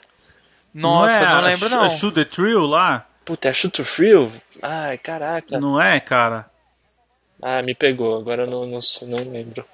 Nossa, 0.73 1.11
é 1.13 1.19
não 1.21 1.27
a 1.35 1.41
lembro 1.41 1.67
Sh- 1.69 1.71
não. 1.71 1.81
a 1.83 1.89
Shoot 1.89 2.15
the 2.15 2.25
Thrill 2.25 2.65
lá? 2.65 3.05
Puta, 3.25 3.47
é 3.47 3.51
a 3.51 3.53
Shooter 3.53 3.85
Thrill? 3.85 4.31
Ai, 4.61 4.97
caraca. 4.97 5.59
Não 5.59 5.79
é, 5.79 5.99
cara? 5.99 6.45
Ah, 7.41 7.61
me 7.61 7.75
pegou, 7.75 8.17
agora 8.17 8.43
eu 8.43 8.47
não, 8.47 8.65
não, 8.65 8.79
não 9.03 9.31
lembro. 9.31 9.65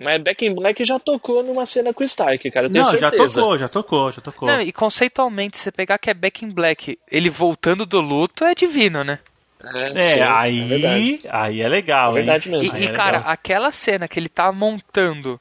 Mas 0.00 0.20
Back 0.20 0.44
in 0.44 0.54
Black 0.54 0.84
já 0.84 0.98
tocou 0.98 1.42
numa 1.44 1.64
cena 1.64 1.92
com 1.94 2.02
o 2.02 2.04
Stark, 2.04 2.50
cara, 2.50 2.66
eu 2.66 2.70
tenho 2.72 2.84
Não, 2.84 2.90
já 2.92 3.10
certeza. 3.10 3.40
tocou, 3.40 3.58
já 3.58 3.68
tocou, 3.68 4.10
já 4.12 4.20
tocou. 4.20 4.48
Não, 4.48 4.60
e 4.60 4.72
conceitualmente, 4.72 5.56
se 5.56 5.62
você 5.64 5.70
pegar 5.72 5.98
que 5.98 6.10
é 6.10 6.14
Back 6.14 6.44
in 6.44 6.50
Black, 6.50 6.98
ele 7.10 7.30
voltando 7.30 7.86
do 7.86 8.00
luto 8.00 8.44
é 8.44 8.54
divino, 8.54 9.04
né? 9.04 9.18
É, 9.62 9.92
É, 9.92 10.02
sim, 10.02 10.18
é 10.20 10.22
aí, 10.24 10.64
verdade. 10.64 11.20
aí 11.30 11.60
é 11.62 11.68
legal, 11.68 12.10
É 12.10 12.14
verdade 12.14 12.48
hein? 12.48 12.58
mesmo. 12.58 12.76
E, 12.76 12.80
e, 12.80 12.86
é 12.86 12.92
cara, 12.92 13.18
legal. 13.18 13.32
aquela 13.32 13.70
cena 13.70 14.08
que 14.08 14.18
ele 14.18 14.28
tá 14.28 14.50
montando 14.50 15.40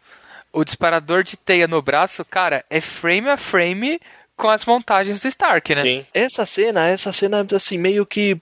o 0.53 0.63
disparador 0.63 1.23
de 1.23 1.35
teia 1.37 1.67
no 1.67 1.81
braço, 1.81 2.23
cara, 2.23 2.63
é 2.69 2.79
frame 2.79 3.29
a 3.29 3.37
frame 3.37 3.99
com 4.37 4.47
as 4.49 4.65
montagens 4.65 5.19
do 5.21 5.27
Stark, 5.27 5.73
né? 5.73 5.81
Sim. 5.81 6.05
Essa 6.13 6.45
cena, 6.45 6.87
essa 6.87 7.11
cena, 7.11 7.43
assim, 7.55 7.77
meio 7.79 8.05
que 8.05 8.37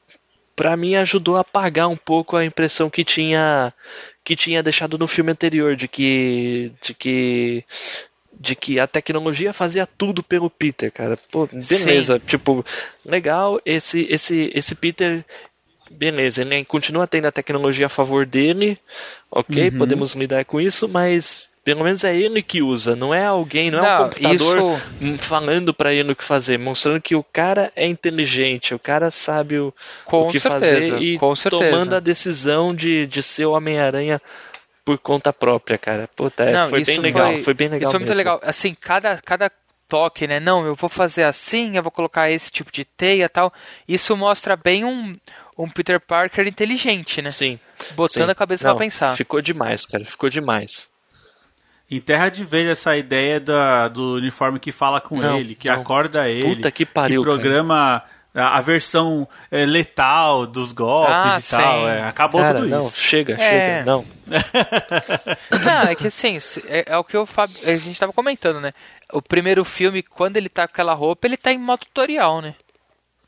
pra 0.60 0.76
mim 0.76 0.96
ajudou 0.96 1.38
a 1.38 1.40
apagar 1.40 1.88
um 1.88 1.96
pouco 1.96 2.36
a 2.36 2.44
impressão 2.44 2.90
que 2.90 3.06
tinha 3.06 3.74
que 4.26 4.36
tinha 4.36 4.62
deixado 4.62 4.98
no 4.98 5.08
filme 5.08 5.32
anterior 5.32 5.74
de 5.74 5.88
que 5.88 6.70
de 6.82 6.94
que 6.94 7.64
de 8.38 8.56
que 8.58 8.78
a 8.78 8.86
tecnologia 8.86 9.54
fazia 9.54 9.88
tudo 9.88 10.22
pelo 10.22 10.50
Peter, 10.50 10.92
cara. 10.92 11.18
Pô, 11.32 11.48
beleza, 11.48 12.20
tipo, 12.20 12.66
legal, 13.06 13.62
esse 13.66 14.06
esse 14.10 14.52
esse 14.54 14.76
Peter 14.76 15.24
beleza, 15.90 16.42
ele 16.42 16.66
continua 16.66 17.08
tendo 17.08 17.28
a 17.28 17.32
tecnologia 17.32 17.86
a 17.86 17.90
favor 17.90 18.26
dele, 18.26 18.78
ok, 19.32 19.72
podemos 19.72 20.14
lidar 20.14 20.44
com 20.44 20.60
isso, 20.60 20.90
mas 20.90 21.48
pelo 21.70 21.84
menos 21.84 22.04
é 22.04 22.16
ele 22.16 22.42
que 22.42 22.64
usa, 22.64 22.96
não 22.96 23.14
é 23.14 23.26
alguém, 23.26 23.70
não, 23.70 23.78
é 23.78 23.82
um 23.82 23.86
Não, 23.86 24.04
computador 24.10 24.58
isso- 25.02 25.18
falando 25.20 25.72
pra 25.72 25.94
ele 25.94 26.12
o 26.14 26.16
que 26.16 26.24
fazer, 26.24 26.58
mostrando 26.58 27.00
que 27.00 27.16
o 27.16 27.24
cara 27.24 27.72
é 27.76 27.86
inteligente, 27.86 28.74
o 28.74 28.80
cara 28.80 29.12
sabe 29.12 29.60
o, 29.60 29.72
Com 30.04 30.24
o 30.28 30.32
que 30.32 30.40
certeza, 30.40 30.66
fazer 30.90 30.98
e 31.00 31.20
tomando 31.48 31.96
a 31.96 32.00
decisão 32.00 32.74
de, 32.74 33.06
de 33.06 33.22
ser 33.22 33.46
o 33.46 33.52
Homem-Aranha 33.52 34.20
por 34.84 34.98
conta 34.98 35.32
própria, 35.32 35.78
cara. 35.78 36.10
Puta, 36.16 36.44
é, 36.44 36.54
Não, 36.54 36.70
foi 36.70 36.84
bem 36.84 36.98
legal, 36.98 37.38
foi, 37.38 37.54
bem 37.54 37.68
legal 37.68 37.84
Isso 37.84 37.92
foi 37.92 38.00
muito 38.00 38.08
mesmo. 38.10 38.18
legal. 38.18 38.42
Assim, 38.44 38.74
cada, 38.74 39.18
cada 39.24 39.52
toque, 39.88 40.26
né? 40.26 40.40
Não, 40.40 40.66
eu 40.66 40.74
vou 40.74 40.90
fazer 40.90 41.22
assim, 41.22 41.78
eu 41.78 41.84
vou 41.84 41.92
colocar 41.92 42.32
esse 42.32 42.50
tipo 42.50 42.72
de 42.72 42.84
teia 42.84 43.30
tal. 43.30 43.54
Isso 43.88 44.18
mostra 44.18 44.56
bem 44.56 44.84
um, 44.84 45.16
um 45.56 45.70
Peter 45.70 46.00
Parker 46.00 46.48
inteligente, 46.48 47.22
né? 47.22 47.30
Sim. 47.30 47.60
Botando 47.96 48.26
sim. 48.26 48.32
a 48.32 48.36
cabeça 48.36 48.68
Não, 48.68 48.76
pra 48.76 48.84
pensar. 48.86 49.16
Ficou 49.16 49.40
demais, 49.40 49.86
cara, 49.86 50.04
ficou 50.04 50.30
demais. 50.32 50.90
Em 51.92 52.00
Terra 52.00 52.30
de 52.30 52.44
Vez, 52.44 52.68
essa 52.70 52.96
ideia 52.96 53.40
da, 53.40 53.88
do 53.88 54.14
uniforme 54.16 54.60
que 54.60 54.72
fala 54.72 55.02
com 55.02 55.18
Não, 55.18 55.38
ele, 55.40 55.56
que 55.56 55.68
não. 55.70 55.82
acorda 55.82 56.30
ele, 56.30 56.56
Puta 56.56 56.72
que 56.72 56.86
pariu, 56.86 57.22
programa 57.24 58.04
a, 58.36 58.60
a 58.60 58.62
versão 58.62 59.28
é, 59.50 59.66
letal 59.66 60.46
dos 60.46 60.72
golpes 60.72 61.12
Ah, 61.16 61.40
e 61.40 61.44
tal. 61.50 61.90
é, 61.90 62.04
acabou 62.04 62.42
cara, 62.42 62.60
tudo 62.60 62.70
não, 62.70 62.80
isso. 62.80 63.00
chega, 63.00 63.34
É. 63.34 63.38
chega, 63.40 63.86
não. 63.86 64.06
Não, 65.66 65.82
é 65.90 65.96
que 65.96 66.08
assim, 66.08 66.38
é, 66.68 66.84
é 66.88 66.98
o 66.98 67.04
que 67.04 67.18
o 67.18 67.26
Fábio, 67.26 67.56
a 67.66 67.76
gente 67.78 68.00
tava 68.00 68.14
comentando, 68.14 68.62
né? 68.62 68.72
O 69.12 69.22
primeiro 69.22 69.66
filme, 69.66 70.04
quando 70.04 70.38
ele 70.38 70.48
tá 70.50 70.68
com 70.68 70.74
aquela 70.74 70.94
roupa, 70.94 71.26
ele 71.26 71.36
tá 71.38 71.52
em 71.52 71.58
modo 71.58 71.80
tutorial, 71.80 72.40
né? 72.42 72.54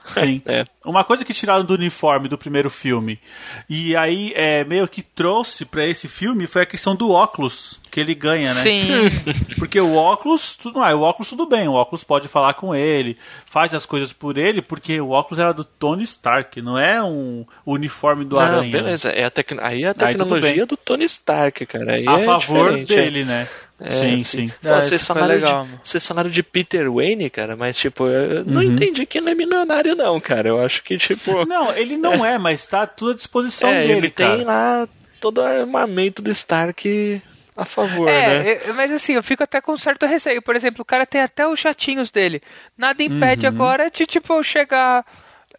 Sim. 0.05 0.41
É. 0.45 0.63
Uma 0.83 1.03
coisa 1.03 1.23
que 1.23 1.33
tiraram 1.33 1.63
do 1.63 1.75
uniforme 1.75 2.27
do 2.27 2.37
primeiro 2.37 2.69
filme 2.69 3.19
e 3.69 3.95
aí 3.95 4.33
é, 4.35 4.63
meio 4.63 4.87
que 4.87 5.03
trouxe 5.03 5.63
pra 5.63 5.85
esse 5.85 6.07
filme 6.07 6.47
foi 6.47 6.63
a 6.63 6.65
questão 6.65 6.95
do 6.95 7.11
óculos 7.11 7.79
que 7.91 7.99
ele 7.99 8.15
ganha, 8.15 8.53
né? 8.53 8.61
Sim. 8.63 8.81
Porque 9.59 9.79
o 9.79 9.95
óculos, 9.95 10.55
tudo, 10.55 10.81
ah, 10.81 10.95
o 10.95 11.01
óculos 11.01 11.29
tudo 11.29 11.45
bem, 11.45 11.67
o 11.67 11.73
óculos 11.73 12.03
pode 12.03 12.27
falar 12.27 12.53
com 12.55 12.73
ele, 12.73 13.17
faz 13.45 13.73
as 13.75 13.85
coisas 13.85 14.11
por 14.13 14.37
ele, 14.37 14.61
porque 14.61 14.99
o 15.01 15.09
óculos 15.09 15.39
era 15.39 15.53
do 15.53 15.63
Tony 15.65 16.03
Stark, 16.03 16.61
não 16.61 16.79
é 16.79 17.03
um 17.03 17.45
uniforme 17.65 18.23
do 18.23 18.35
Não, 18.37 18.41
Aranha. 18.41 18.61
né? 18.63 18.69
beleza, 18.71 19.09
é 19.09 19.25
a 19.25 19.29
tec... 19.29 19.51
aí 19.61 19.83
é 19.83 19.89
a 19.89 19.93
tecnologia 19.93 20.65
do 20.65 20.77
Tony 20.77 21.03
Stark, 21.05 21.65
cara. 21.65 21.93
Aí 21.95 22.07
A 22.07 22.13
é 22.13 22.19
favor 22.23 22.77
é. 22.79 22.83
dele, 22.83 23.25
né? 23.25 23.45
É, 23.83 23.89
sim, 23.89 24.21
sim. 24.23 24.47
Pô, 24.61 24.69
Ah, 24.69 24.81
vocês, 24.81 25.05
falaram 25.07 25.33
legal, 25.33 25.63
de, 25.65 25.71
vocês 25.83 26.05
falaram 26.07 26.29
de 26.29 26.43
Peter 26.43 26.89
Wayne, 26.91 27.29
cara, 27.31 27.55
mas 27.57 27.77
tipo, 27.77 28.05
eu 28.07 28.37
Uhum. 28.39 28.43
não 28.45 28.63
entendi 28.63 29.05
que 29.07 29.17
ele 29.17 29.31
é 29.31 29.35
milionário, 29.35 29.95
não, 29.95 30.19
cara. 30.19 30.47
Eu 30.47 30.59
acho 30.71 30.83
que, 30.83 30.97
tipo. 30.97 31.45
Não, 31.47 31.75
ele 31.75 31.97
não 31.97 32.25
é, 32.25 32.37
mas 32.37 32.65
tá 32.65 32.87
tudo 32.87 33.11
à 33.11 33.15
disposição 33.15 33.69
é, 33.69 33.81
dele, 33.81 33.93
ele 33.93 34.09
cara. 34.09 34.37
tem 34.37 34.45
lá 34.45 34.87
todo 35.19 35.39
o 35.39 35.43
armamento 35.43 36.21
do 36.21 36.31
Stark 36.31 37.21
a 37.55 37.65
favor, 37.65 38.05
né? 38.07 38.47
É, 38.53 38.69
eu- 38.69 38.73
mas 38.73 38.91
assim, 38.91 39.13
eu 39.13 39.21
fico 39.23 39.43
até 39.43 39.59
com 39.61 39.75
certo 39.77 40.05
receio. 40.05 40.41
Por 40.41 40.55
exemplo, 40.55 40.81
o 40.81 40.85
cara 40.85 41.05
tem 41.05 41.21
até 41.21 41.45
os 41.47 41.59
jatinhos 41.59 42.09
dele. 42.09 42.41
Nada 42.77 43.03
impede 43.03 43.45
Uhum. 43.45 43.53
agora 43.53 43.91
de, 43.91 44.05
tipo, 44.05 44.41
chegar. 44.43 45.05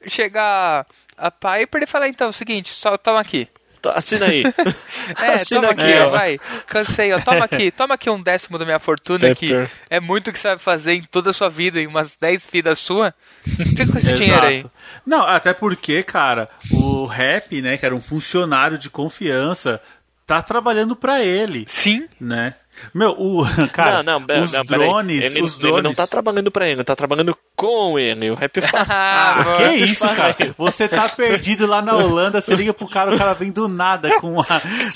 Chegar 0.07 0.85
a 1.17 1.31
Piper 1.31 1.83
e 1.83 1.87
falar, 1.87 2.09
então, 2.09 2.27
é 2.27 2.31
o 2.31 2.33
seguinte, 2.33 2.71
só 2.73 2.97
toma 2.99 3.21
aqui. 3.21 3.47
Tá, 3.83 3.95
Assina 3.95 4.27
aí. 4.27 4.45
É, 5.21 5.35
Assina 5.35 5.61
toma 5.61 5.73
aqui, 5.73 5.95
ó, 5.95 6.11
vai. 6.11 6.39
Cansei, 6.67 7.13
ó. 7.13 7.21
Toma 7.21 7.45
aqui, 7.45 7.71
toma 7.77 7.95
aqui 7.95 8.09
um 8.09 8.23
décimo 8.23 8.57
da 8.57 8.65
minha 8.65 8.79
fortuna, 8.79 9.35
que 9.35 9.53
é 9.91 9.99
muito 9.99 10.31
o 10.31 10.33
que 10.33 10.39
você 10.39 10.49
vai 10.49 10.59
fazer 10.59 10.93
em 10.93 11.03
toda 11.03 11.31
a 11.31 11.33
sua 11.33 11.51
vida, 11.51 11.81
em 11.81 11.89
umas 11.89 12.15
10 12.15 12.47
vidas 12.51 12.79
sua. 12.79 13.13
Fica 13.43 13.85
com 13.91 13.99
esse 13.99 14.15
dinheiro 14.15 14.47
aí. 14.47 14.65
Não, 15.05 15.23
até 15.27 15.53
porque, 15.53 16.03
cara, 16.05 16.49
o 16.71 17.05
Rap, 17.07 17.61
né, 17.61 17.77
que 17.77 17.85
era 17.85 17.95
um 17.95 18.01
funcionário 18.01 18.79
de 18.79 18.89
confiança, 18.89 19.83
tá 20.25 20.41
trabalhando 20.41 20.95
pra 20.95 21.23
ele, 21.23 21.65
Sim. 21.67 22.07
né? 22.21 22.55
Meu, 22.95 23.11
o 23.11 23.45
cara, 23.71 24.03
não, 24.03 24.21
não, 24.21 24.39
os 24.39 24.53
não, 24.53 24.65
drones, 24.65 25.23
ele, 25.23 25.43
os 25.43 25.55
ele 25.55 25.63
drones. 25.63 25.85
não 25.85 25.95
tá 25.95 26.07
trabalhando 26.07 26.51
pra 26.51 26.67
ele, 26.67 26.83
tá 26.83 26.97
trabalhando 26.97 27.37
com 27.67 27.99
ele. 27.99 28.31
O 28.31 28.35
rap 28.35 28.61
fala. 28.61 28.87
Ah, 28.89 29.45
Que 29.57 29.77
isso, 29.85 30.07
cara? 30.09 30.37
Você 30.59 30.89
tá 30.89 31.09
perdido 31.09 31.67
lá 31.67 31.81
na 31.81 31.95
Holanda, 31.97 32.41
você 32.41 32.55
liga 32.55 32.75
pro 32.75 32.89
cara, 32.89 33.15
o 33.15 33.19
cara 33.19 33.35
vem 33.35 33.51
do 33.53 33.69
nada 33.69 34.19
com, 34.21 34.41
a, 34.41 34.45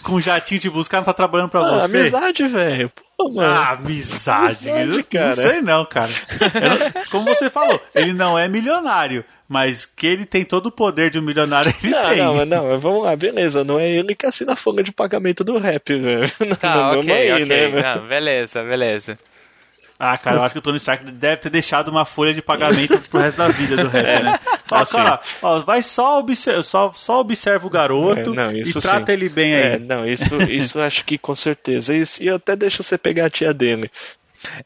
com 0.02 0.14
um 0.14 0.20
jatinho 0.20 0.60
te 0.60 0.68
buscar, 0.70 0.98
não 0.98 1.04
tá 1.04 1.12
trabalhando 1.12 1.48
pra 1.50 1.60
Ah, 1.60 1.86
você. 1.86 1.96
amizade, 1.98 2.46
velho. 2.46 2.90
Pô, 3.16 3.30
mano. 3.30 3.54
Ah, 3.54 3.70
amizade. 3.70 4.68
Amizade, 4.68 5.02
cara. 5.04 5.26
Não 5.28 5.34
sei 5.34 5.60
não, 5.62 5.84
cara. 5.84 6.10
Não- 6.40 7.02
como 7.10 7.24
você 7.24 7.48
falou, 7.48 7.80
ele 7.94 8.12
não 8.12 8.38
é 8.38 8.46
milionário, 8.48 9.24
mas 9.48 9.86
que 9.86 10.06
ele 10.06 10.26
tem 10.26 10.44
todo 10.44 10.66
o 10.66 10.70
poder 10.72 11.08
de 11.08 11.18
um 11.18 11.22
milionário, 11.22 11.72
ele 11.82 11.92
Não, 11.94 12.08
tem. 12.08 12.18
não, 12.18 12.44
não, 12.44 12.68
mas 12.68 12.82
vamos 12.82 13.04
lá, 13.04 13.14
beleza. 13.16 13.64
Não 13.64 13.78
é 13.78 13.88
ele 13.88 14.14
que 14.14 14.26
assina 14.26 14.52
a 14.52 14.56
folha 14.56 14.82
de 14.82 14.92
pagamento 14.92 15.42
do 15.44 15.56
rap, 15.58 15.94
velho. 15.94 16.30
Não, 16.40 16.56
Tá, 16.56 16.74
não, 16.92 17.00
ok, 17.00 17.08
não 17.08 17.14
aí, 17.14 17.32
ok. 17.44 17.46
né? 17.46 17.94
Não, 17.94 18.06
beleza, 18.08 18.62
beleza. 18.64 19.18
Ah, 19.98 20.18
cara, 20.18 20.36
eu 20.36 20.42
acho 20.42 20.52
que 20.52 20.58
o 20.58 20.62
Tony 20.62 20.76
Stark 20.76 21.04
deve 21.10 21.36
ter 21.38 21.50
deixado 21.50 21.88
uma 21.88 22.04
folha 22.04 22.34
de 22.34 22.42
pagamento 22.42 23.00
pro 23.08 23.20
resto 23.20 23.38
da 23.38 23.48
vida 23.48 23.76
do 23.76 23.88
rap, 23.88 24.22
né? 24.22 24.38
Fala, 24.66 24.82
Assim. 24.82 24.96
cara, 24.96 25.20
ó, 25.40 25.60
vai 25.60 25.82
só, 25.82 26.18
observa, 26.18 26.62
só, 26.62 26.92
só 26.92 27.20
observa 27.20 27.66
o 27.66 27.70
garoto 27.70 28.32
É, 28.32 28.36
não, 28.36 28.52
e 28.52 28.60
isso 28.60 28.80
trata 28.80 29.06
sim. 29.06 29.12
ele 29.12 29.28
bem 29.28 29.54
aí. 29.54 29.62
É, 29.62 29.78
não, 29.78 30.06
isso, 30.06 30.36
isso 30.50 30.80
acho 30.80 31.04
que 31.04 31.16
com 31.16 31.34
certeza. 31.34 31.94
Isso, 31.94 32.22
e 32.22 32.26
eu 32.26 32.36
até 32.36 32.54
deixo 32.54 32.82
você 32.82 32.98
pegar 32.98 33.26
a 33.26 33.30
tia 33.30 33.54
dele. 33.54 33.90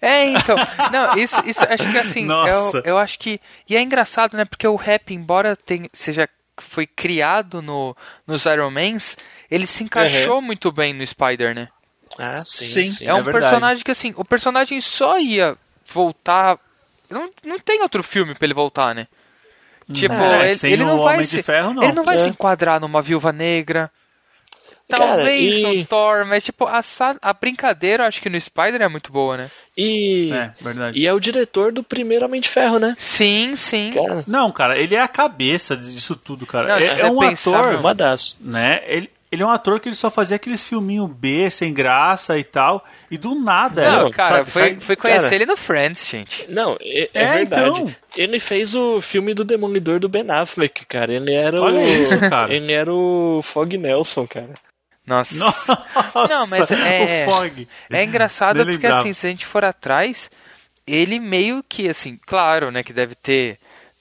É, 0.00 0.24
então. 0.26 0.56
Não, 0.92 1.16
isso, 1.16 1.40
isso 1.46 1.60
acho 1.64 1.90
que 1.90 1.98
assim. 1.98 2.24
Nossa. 2.24 2.78
Eu, 2.78 2.82
eu 2.84 2.98
acho 2.98 3.18
que. 3.18 3.40
E 3.68 3.76
é 3.76 3.80
engraçado, 3.80 4.36
né? 4.36 4.44
Porque 4.44 4.66
o 4.66 4.76
rap, 4.76 5.14
embora 5.14 5.56
tenha, 5.56 5.88
seja. 5.92 6.28
Foi 6.58 6.86
criado 6.86 7.62
no, 7.62 7.96
nos 8.26 8.44
Iron 8.44 8.70
Mans, 8.70 9.16
ele 9.50 9.66
se 9.66 9.82
encaixou 9.82 10.42
muito 10.42 10.70
bem 10.70 10.92
no 10.92 11.06
Spider, 11.06 11.54
né? 11.54 11.68
Ah, 12.18 12.42
sim. 12.44 12.64
Sim. 12.64 12.90
sim. 12.90 13.06
É 13.06 13.14
um 13.14 13.22
verdade. 13.22 13.44
personagem 13.44 13.84
que, 13.84 13.90
assim, 13.90 14.12
o 14.16 14.24
personagem 14.24 14.80
só 14.80 15.18
ia 15.18 15.56
voltar. 15.92 16.58
Não, 17.08 17.30
não 17.44 17.58
tem 17.58 17.82
outro 17.82 18.02
filme 18.02 18.34
pra 18.34 18.44
ele 18.46 18.54
voltar, 18.54 18.94
né? 18.94 19.06
Tipo, 19.92 20.14
É, 20.14 20.46
ele, 20.46 20.56
sem 20.56 20.72
ele 20.72 20.84
o 20.84 20.86
não 20.86 21.02
vai 21.02 21.14
Homem 21.14 21.24
se, 21.26 21.36
de 21.38 21.42
Ferro, 21.42 21.74
não. 21.74 21.82
Ele 21.82 21.92
não 21.92 22.04
vai 22.04 22.14
É. 22.14 22.18
se 22.18 22.28
enquadrar 22.28 22.80
numa 22.80 23.02
viúva 23.02 23.32
negra. 23.32 23.90
Cara, 24.88 25.06
Talvez 25.16 25.54
e- 25.54 25.62
no 25.62 25.84
Thor, 25.86 26.24
mas 26.26 26.44
tipo, 26.44 26.66
a, 26.66 26.80
a 27.22 27.32
brincadeira, 27.32 28.02
eu 28.04 28.08
acho 28.08 28.20
que 28.20 28.28
no 28.28 28.40
Spider 28.40 28.82
é 28.82 28.88
muito 28.88 29.12
boa, 29.12 29.36
né? 29.36 29.50
E 29.76 30.32
É, 30.32 30.52
verdade. 30.60 30.98
e 30.98 31.06
é 31.06 31.12
o 31.12 31.20
diretor 31.20 31.70
do 31.72 31.82
primeiro 31.84 32.24
Homem 32.24 32.40
de 32.40 32.48
Ferro, 32.48 32.78
né? 32.80 32.96
Sim, 32.98 33.54
sim. 33.54 33.92
Cara, 33.94 34.24
Não, 34.26 34.50
cara, 34.50 34.76
ele 34.78 34.96
é 34.96 35.00
a 35.00 35.06
cabeça 35.06 35.76
disso 35.76 36.16
tudo, 36.16 36.44
cara. 36.44 36.66
Não, 36.68 36.76
é, 36.76 37.00
é 37.02 37.06
um 37.10 37.18
pensar, 37.20 37.60
ator, 37.60 37.74
uma 37.80 37.94
das. 37.94 38.36
né? 38.40 38.80
Ele, 38.86 39.08
ele 39.32 39.42
é 39.42 39.46
um 39.46 39.50
ator 39.50 39.78
que 39.80 39.88
ele 39.88 39.96
só 39.96 40.10
fazia 40.10 40.36
aqueles 40.36 40.64
filminhos 40.64 41.08
B, 41.10 41.48
sem 41.50 41.72
graça 41.72 42.38
e 42.38 42.44
tal, 42.44 42.84
e 43.10 43.16
do 43.16 43.34
nada. 43.34 43.90
Não, 43.90 44.00
ele, 44.06 44.10
cara, 44.12 44.36
sabe, 44.38 44.50
foi, 44.50 44.62
sai- 44.62 44.80
foi 44.80 44.96
conhecer 44.96 45.22
cara. 45.22 45.34
ele 45.36 45.46
no 45.46 45.56
Friends, 45.56 46.08
gente. 46.08 46.46
Não, 46.50 46.76
é, 46.80 47.02
é 47.02 47.22
É, 47.22 47.34
verdade. 47.38 47.62
então. 47.70 47.94
Ele 48.16 48.40
fez 48.40 48.74
o 48.74 49.00
filme 49.00 49.32
do 49.34 49.44
Demolidor 49.44 50.00
do 50.00 50.08
Ben 50.08 50.28
Affleck, 50.30 50.84
cara. 50.86 51.12
Ele 51.12 51.32
era 51.32 51.60
Olha 51.60 51.78
o. 51.78 51.82
isso, 51.82 52.18
cara. 52.28 52.52
Ele 52.52 52.72
era 52.72 52.92
o 52.92 53.40
Fog 53.42 53.76
Nelson, 53.78 54.26
cara. 54.26 54.54
Nossa. 55.06 55.34
Nossa, 55.38 55.84
Não, 56.28 56.46
mas 56.48 56.70
é- 56.72 57.26
o 57.26 57.30
Fog. 57.30 57.68
É 57.90 58.04
engraçado 58.04 58.56
Nem 58.56 58.64
porque, 58.66 58.82
lembrava. 58.86 58.98
assim, 59.00 59.12
se 59.12 59.26
a 59.26 59.30
gente 59.30 59.46
for 59.46 59.64
atrás, 59.64 60.30
ele 60.86 61.18
meio 61.20 61.62
que, 61.68 61.88
assim, 61.88 62.18
claro, 62.26 62.70
né, 62.70 62.82
que 62.82 62.92
deve 62.92 63.14
ter 63.14 63.58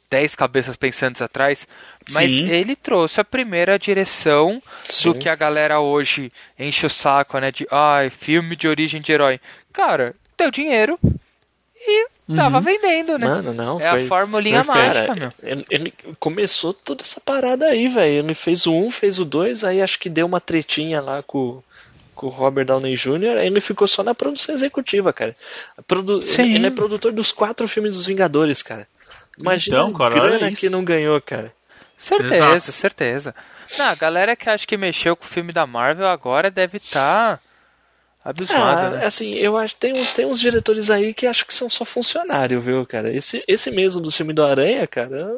10 0.09 0.35
cabeças 0.35 0.75
pensantes 0.75 1.21
atrás, 1.21 1.67
mas 2.11 2.31
Sim. 2.31 2.49
ele 2.49 2.75
trouxe 2.75 3.21
a 3.21 3.23
primeira 3.23 3.77
direção 3.77 4.61
Sim. 4.81 5.11
do 5.13 5.19
que 5.19 5.29
a 5.29 5.35
galera 5.35 5.79
hoje 5.79 6.31
enche 6.57 6.85
o 6.85 6.89
saco, 6.89 7.37
né, 7.39 7.51
de, 7.51 7.67
ai, 7.69 8.09
filme 8.09 8.55
de 8.55 8.67
origem 8.67 9.01
de 9.01 9.11
herói. 9.11 9.39
Cara, 9.71 10.15
deu 10.37 10.49
dinheiro 10.49 10.97
e 11.87 12.07
tava 12.35 12.59
vendendo, 12.59 13.17
né? 13.17 13.27
Mano, 13.27 13.53
não. 13.53 13.79
é 13.79 13.89
foi, 13.89 14.03
a 14.05 14.07
formulinha 14.07 14.63
foi- 14.63 14.75
mágica, 14.75 15.07
cara, 15.07 15.15
meu. 15.19 15.31
Ele, 15.41 15.65
ele 15.69 15.93
começou 16.19 16.73
toda 16.73 17.01
essa 17.03 17.21
parada 17.21 17.65
aí, 17.67 17.87
velho. 17.87 18.13
Ele 18.25 18.33
fez 18.33 18.65
o 18.67 18.73
1, 18.73 18.91
fez 18.91 19.19
o 19.19 19.25
2, 19.25 19.63
aí 19.63 19.81
acho 19.81 19.99
que 19.99 20.09
deu 20.09 20.25
uma 20.25 20.41
tretinha 20.41 21.01
lá 21.01 21.23
com, 21.23 21.61
com 22.15 22.27
o 22.27 22.29
Robert 22.29 22.65
Downey 22.65 22.95
Jr., 22.95 23.37
aí 23.39 23.47
ele 23.47 23.61
ficou 23.61 23.87
só 23.87 24.03
na 24.03 24.13
produção 24.13 24.53
executiva, 24.53 25.13
cara. 25.13 25.33
Produ- 25.87 26.21
Sim. 26.23 26.41
ele, 26.43 26.55
ele 26.55 26.67
é 26.67 26.71
produtor 26.71 27.11
dos 27.11 27.31
quatro 27.31 27.67
filmes 27.67 27.95
dos 27.95 28.05
Vingadores, 28.07 28.61
cara. 28.61 28.87
Imagina 29.39 29.77
Então, 29.77 29.93
cara, 29.93 30.15
a 30.15 30.19
grana 30.19 30.51
que 30.51 30.69
não 30.69 30.83
ganhou, 30.83 31.19
cara. 31.21 31.53
Certeza, 31.97 32.35
Exato. 32.55 32.71
certeza. 32.71 33.35
Não, 33.77 33.85
a 33.85 33.95
galera 33.95 34.35
que 34.35 34.49
acha 34.49 34.65
que 34.65 34.77
mexeu 34.77 35.15
com 35.15 35.25
o 35.25 35.27
filme 35.27 35.51
da 35.51 35.67
Marvel 35.67 36.07
agora 36.07 36.49
deve 36.49 36.77
estar 36.77 37.41
abismada, 38.23 38.87
Ah, 38.87 38.89
né? 38.91 39.05
assim, 39.05 39.33
eu 39.35 39.57
acho 39.57 39.75
tem 39.75 39.93
uns, 39.93 40.09
tem 40.09 40.25
uns 40.25 40.39
diretores 40.39 40.89
aí 40.89 41.13
que 41.13 41.27
acho 41.27 41.45
que 41.45 41.53
são 41.53 41.69
só 41.69 41.83
funcionário, 41.85 42.59
viu, 42.61 42.85
cara? 42.85 43.11
Esse, 43.13 43.43
esse 43.47 43.69
mesmo 43.71 44.01
do 44.01 44.11
filme 44.11 44.33
do 44.33 44.43
Aranha, 44.43 44.87
cara. 44.87 45.37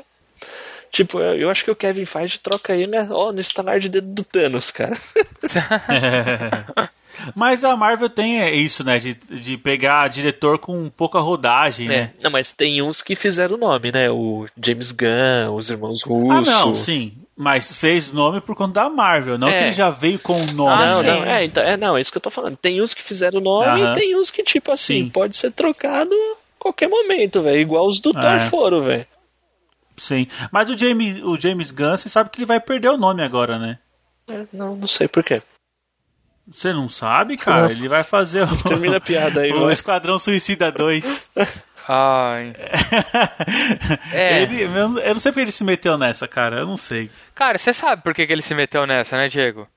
Tipo, 0.91 1.19
eu, 1.19 1.35
eu 1.35 1.49
acho 1.49 1.63
que 1.63 1.71
o 1.71 1.75
Kevin 1.75 2.05
Feige 2.05 2.37
troca 2.39 2.73
ele, 2.73 2.87
né? 2.87 3.07
Ó, 3.11 3.31
no 3.31 3.39
estalar 3.39 3.79
de 3.79 3.89
dedo 3.89 4.07
do 4.07 4.23
Thanos, 4.23 4.71
cara. 4.71 4.95
Mas 7.35 7.63
a 7.63 7.75
Marvel 7.75 8.09
tem 8.09 8.39
isso, 8.55 8.83
né? 8.83 8.99
De, 8.99 9.13
de 9.13 9.57
pegar 9.57 10.07
diretor 10.07 10.57
com 10.59 10.89
pouca 10.89 11.19
rodagem, 11.19 11.87
né? 11.87 11.95
É, 12.19 12.23
não, 12.23 12.31
mas 12.31 12.51
tem 12.51 12.81
uns 12.81 13.01
que 13.01 13.15
fizeram 13.15 13.55
o 13.55 13.59
nome, 13.59 13.91
né? 13.91 14.09
O 14.09 14.45
James 14.63 14.91
Gunn, 14.91 15.55
os 15.55 15.69
irmãos 15.69 16.03
Ah, 16.05 16.09
Russo. 16.09 16.51
não, 16.51 16.75
sim. 16.75 17.13
Mas 17.35 17.75
fez 17.75 18.11
nome 18.11 18.39
por 18.39 18.55
conta 18.55 18.81
da 18.83 18.89
Marvel, 18.89 19.37
não 19.37 19.47
É. 19.47 19.57
que 19.57 19.63
ele 19.65 19.71
já 19.71 19.89
veio 19.89 20.19
com 20.19 20.39
o 20.39 20.51
nome. 20.51 20.83
Ah, 20.83 20.87
Não, 20.87 20.99
sim. 21.01 21.07
não, 21.07 21.23
é, 21.25 21.43
então, 21.45 21.63
é, 21.63 21.75
não, 21.77 21.97
é 21.97 22.01
isso 22.01 22.11
que 22.11 22.17
eu 22.17 22.21
tô 22.21 22.29
falando. 22.29 22.55
Tem 22.57 22.81
uns 22.81 22.93
que 22.93 23.01
fizeram 23.01 23.39
o 23.39 23.43
nome 23.43 23.81
e 23.83 23.93
tem 23.93 24.15
uns 24.15 24.29
que, 24.29 24.43
tipo 24.43 24.71
assim, 24.71 25.05
Sim. 25.05 25.09
pode 25.09 25.35
ser 25.35 25.51
trocado 25.51 26.13
a 26.13 26.35
qualquer 26.59 26.87
momento, 26.87 27.41
velho. 27.41 27.59
Igual 27.59 27.87
os 27.87 27.99
do 27.99 28.11
Thor 28.13 28.23
É. 28.25 28.39
foram, 28.39 28.81
velho. 28.81 29.07
Sim. 29.97 30.27
Mas 30.51 30.69
o 30.69 30.77
James, 30.77 31.21
o 31.23 31.35
James 31.39 31.71
Gunn, 31.71 31.97
você 31.97 32.09
sabe 32.09 32.29
que 32.29 32.39
ele 32.39 32.45
vai 32.45 32.59
perder 32.59 32.89
o 32.89 32.97
nome 32.97 33.23
agora, 33.23 33.57
né? 33.57 33.79
É, 34.27 34.45
não, 34.53 34.75
não 34.75 34.87
sei 34.87 35.07
por 35.07 35.23
quê. 35.23 35.41
Você 36.51 36.73
não 36.73 36.89
sabe, 36.89 37.37
cara? 37.37 37.63
Não. 37.63 37.69
Ele 37.71 37.87
vai 37.87 38.03
fazer 38.03 38.43
o, 38.43 38.63
Termina 38.63 38.97
a 38.97 39.01
piada 39.01 39.41
aí, 39.41 39.51
o 39.53 39.63
vai. 39.65 39.73
Esquadrão 39.73 40.19
Suicida 40.19 40.71
2. 40.71 41.29
Ai. 41.87 42.53
É. 44.13 44.41
Ele, 44.43 44.63
eu, 44.63 45.13
não 45.13 45.19
sei 45.19 45.31
porque 45.31 45.41
ele 45.41 45.51
se 45.51 45.63
meteu 45.63 45.97
nessa, 45.97 46.27
cara. 46.27 46.57
Eu 46.59 46.67
não 46.67 46.77
sei. 46.77 47.09
Cara, 47.33 47.57
você 47.57 47.73
sabe 47.73 48.01
por 48.03 48.13
que, 48.13 48.25
que 48.27 48.31
ele 48.33 48.41
se 48.41 48.53
meteu 48.53 48.85
nessa, 48.85 49.17
né, 49.17 49.27
Diego? 49.27 49.67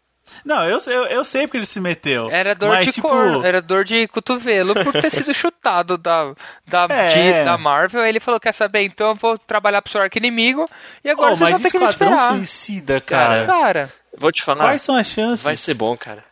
Não, 0.45 0.65
eu, 0.65 0.79
eu, 0.87 1.05
eu 1.07 1.25
sei 1.25 1.47
porque 1.47 1.59
ele 1.59 1.67
se 1.67 1.79
meteu. 1.81 2.31
Era 2.31 2.55
dor 2.55 2.71
mas, 2.71 2.87
de 2.87 2.93
tipo, 2.93 3.09
cor, 3.09 3.45
era 3.45 3.61
dor 3.61 3.85
de 3.85 4.09
cotovelo 4.09 4.73
por 4.75 4.93
ter 4.93 5.11
sido 5.11 5.33
chutado 5.35 5.99
da, 5.99 6.33
da, 6.67 6.87
É. 6.89 7.09
de- 7.09 7.45
da 7.45 7.59
Marvel. 7.59 8.01
Aí 8.01 8.09
ele 8.09 8.21
falou: 8.21 8.41
Quer 8.41 8.53
saber? 8.55 8.83
Então 8.83 9.09
eu 9.09 9.15
vou 9.15 9.37
trabalhar 9.39 9.83
pro 9.83 9.93
seu 9.93 10.01
arco 10.01 10.17
inimigo 10.17 10.69
e 11.05 11.11
agora 11.11 11.33
Oh, 11.33 11.37
vocês 11.37 11.51
vão 11.51 11.59
mas 11.59 11.63
ter 11.63 11.71
que 11.71 11.79
me 11.79 11.85
Esquadrão 11.91 12.15
esperar. 12.17 12.37
Suicida, 12.37 13.01
Cara, 13.03 13.45
cara. 13.45 13.47
Cara, 13.47 13.93
Vou 14.17 14.33
te 14.33 14.43
falar. 14.43 14.65
Quais 14.65 14.81
são 14.83 14.95
as 14.97 15.07
chances? 15.07 15.45
Vai 15.45 15.57
ser 15.57 15.75
bom, 15.75 15.95
cara. 15.97 16.25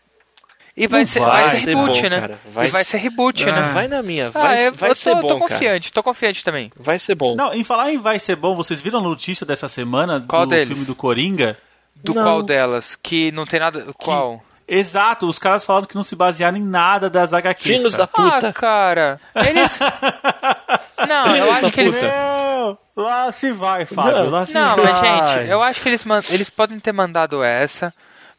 E 0.76 0.86
vai, 0.86 1.04
ser, 1.06 1.20
vai 1.20 1.30
vai 1.42 1.44
ser 1.44 1.56
ser 1.60 1.76
reboot, 1.76 2.02
bom, 2.02 2.08
né? 2.08 2.20
cara. 2.20 2.38
Vai 2.46 2.66
e 2.66 2.70
vai 2.70 2.84
ser- 2.84 2.96
reboot, 2.98 3.42
Ah. 3.48 3.52
né? 3.52 3.62
Vai 3.74 3.88
na 3.88 4.02
minha, 4.02 4.28
Ah, 4.28 4.30
vai, 4.30 4.66
eu, 4.68 4.72
vai 4.74 4.90
eu 4.90 4.94
ser 4.94 5.10
tô, 5.10 5.16
bom, 5.16 5.28
tô 5.28 5.38
cara. 5.38 5.50
confiante, 5.50 5.92
tô 5.92 6.02
confiante 6.02 6.44
também. 6.44 6.72
Vai 6.76 6.98
ser 6.98 7.14
bom. 7.14 7.34
Não, 7.36 7.52
em 7.52 7.62
falar 7.64 7.92
em 7.92 7.98
vai 7.98 8.18
ser 8.18 8.36
bom, 8.36 8.54
vocês 8.56 8.80
viram 8.80 9.00
a 9.00 9.02
notícia 9.02 9.44
dessa 9.44 9.68
semana 9.68 10.24
Qual 10.26 10.46
do 10.46 10.50
deles? 10.50 10.68
filme 10.68 10.84
do 10.84 10.94
Coringa? 10.94 11.58
Do 11.94 12.14
Não. 12.14 12.22
qual 12.22 12.42
delas? 12.42 12.96
Que 13.00 13.30
não 13.32 13.44
tem 13.44 13.60
nada. 13.60 13.86
Qual? 13.98 14.42
Exato, 14.66 15.26
os 15.26 15.38
caras 15.38 15.66
falaram 15.66 15.86
que 15.86 15.94
não 15.94 16.02
se 16.02 16.16
basearam 16.16 16.56
em 16.56 16.62
nada 16.62 17.10
das 17.10 17.34
HQs. 17.34 17.76
Filhos 17.78 17.96
da 17.96 18.06
cara. 18.06 18.30
puta. 18.32 18.48
Ah, 18.48 18.52
cara. 18.52 19.20
Eles. 19.46 19.78
não, 21.08 21.26
eu 21.26 21.32
Filhos 21.34 21.50
acho 21.50 21.62
da 21.62 21.70
que 21.70 21.80
eles. 21.80 21.94
Meu, 22.00 22.78
lá 22.96 23.30
se 23.32 23.52
vai, 23.52 23.84
Fábio, 23.84 24.12
Não. 24.24 24.30
lá 24.30 24.46
se 24.46 24.54
Não, 24.54 24.76
vai. 24.76 24.84
mas 24.86 25.00
gente, 25.40 25.50
eu 25.50 25.62
acho 25.62 25.80
que 25.82 25.88
eles, 25.88 26.04
man- 26.04 26.20
eles 26.30 26.48
podem 26.48 26.78
ter 26.80 26.92
mandado 26.92 27.42
essa. 27.42 27.92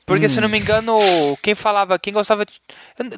Porque, 0.06 0.28
se 0.28 0.42
não 0.42 0.50
me 0.50 0.60
engano, 0.60 0.96
quem 1.42 1.56
falava, 1.56 1.98
quem 1.98 2.12
gostava. 2.14 2.46
de- 2.46 2.54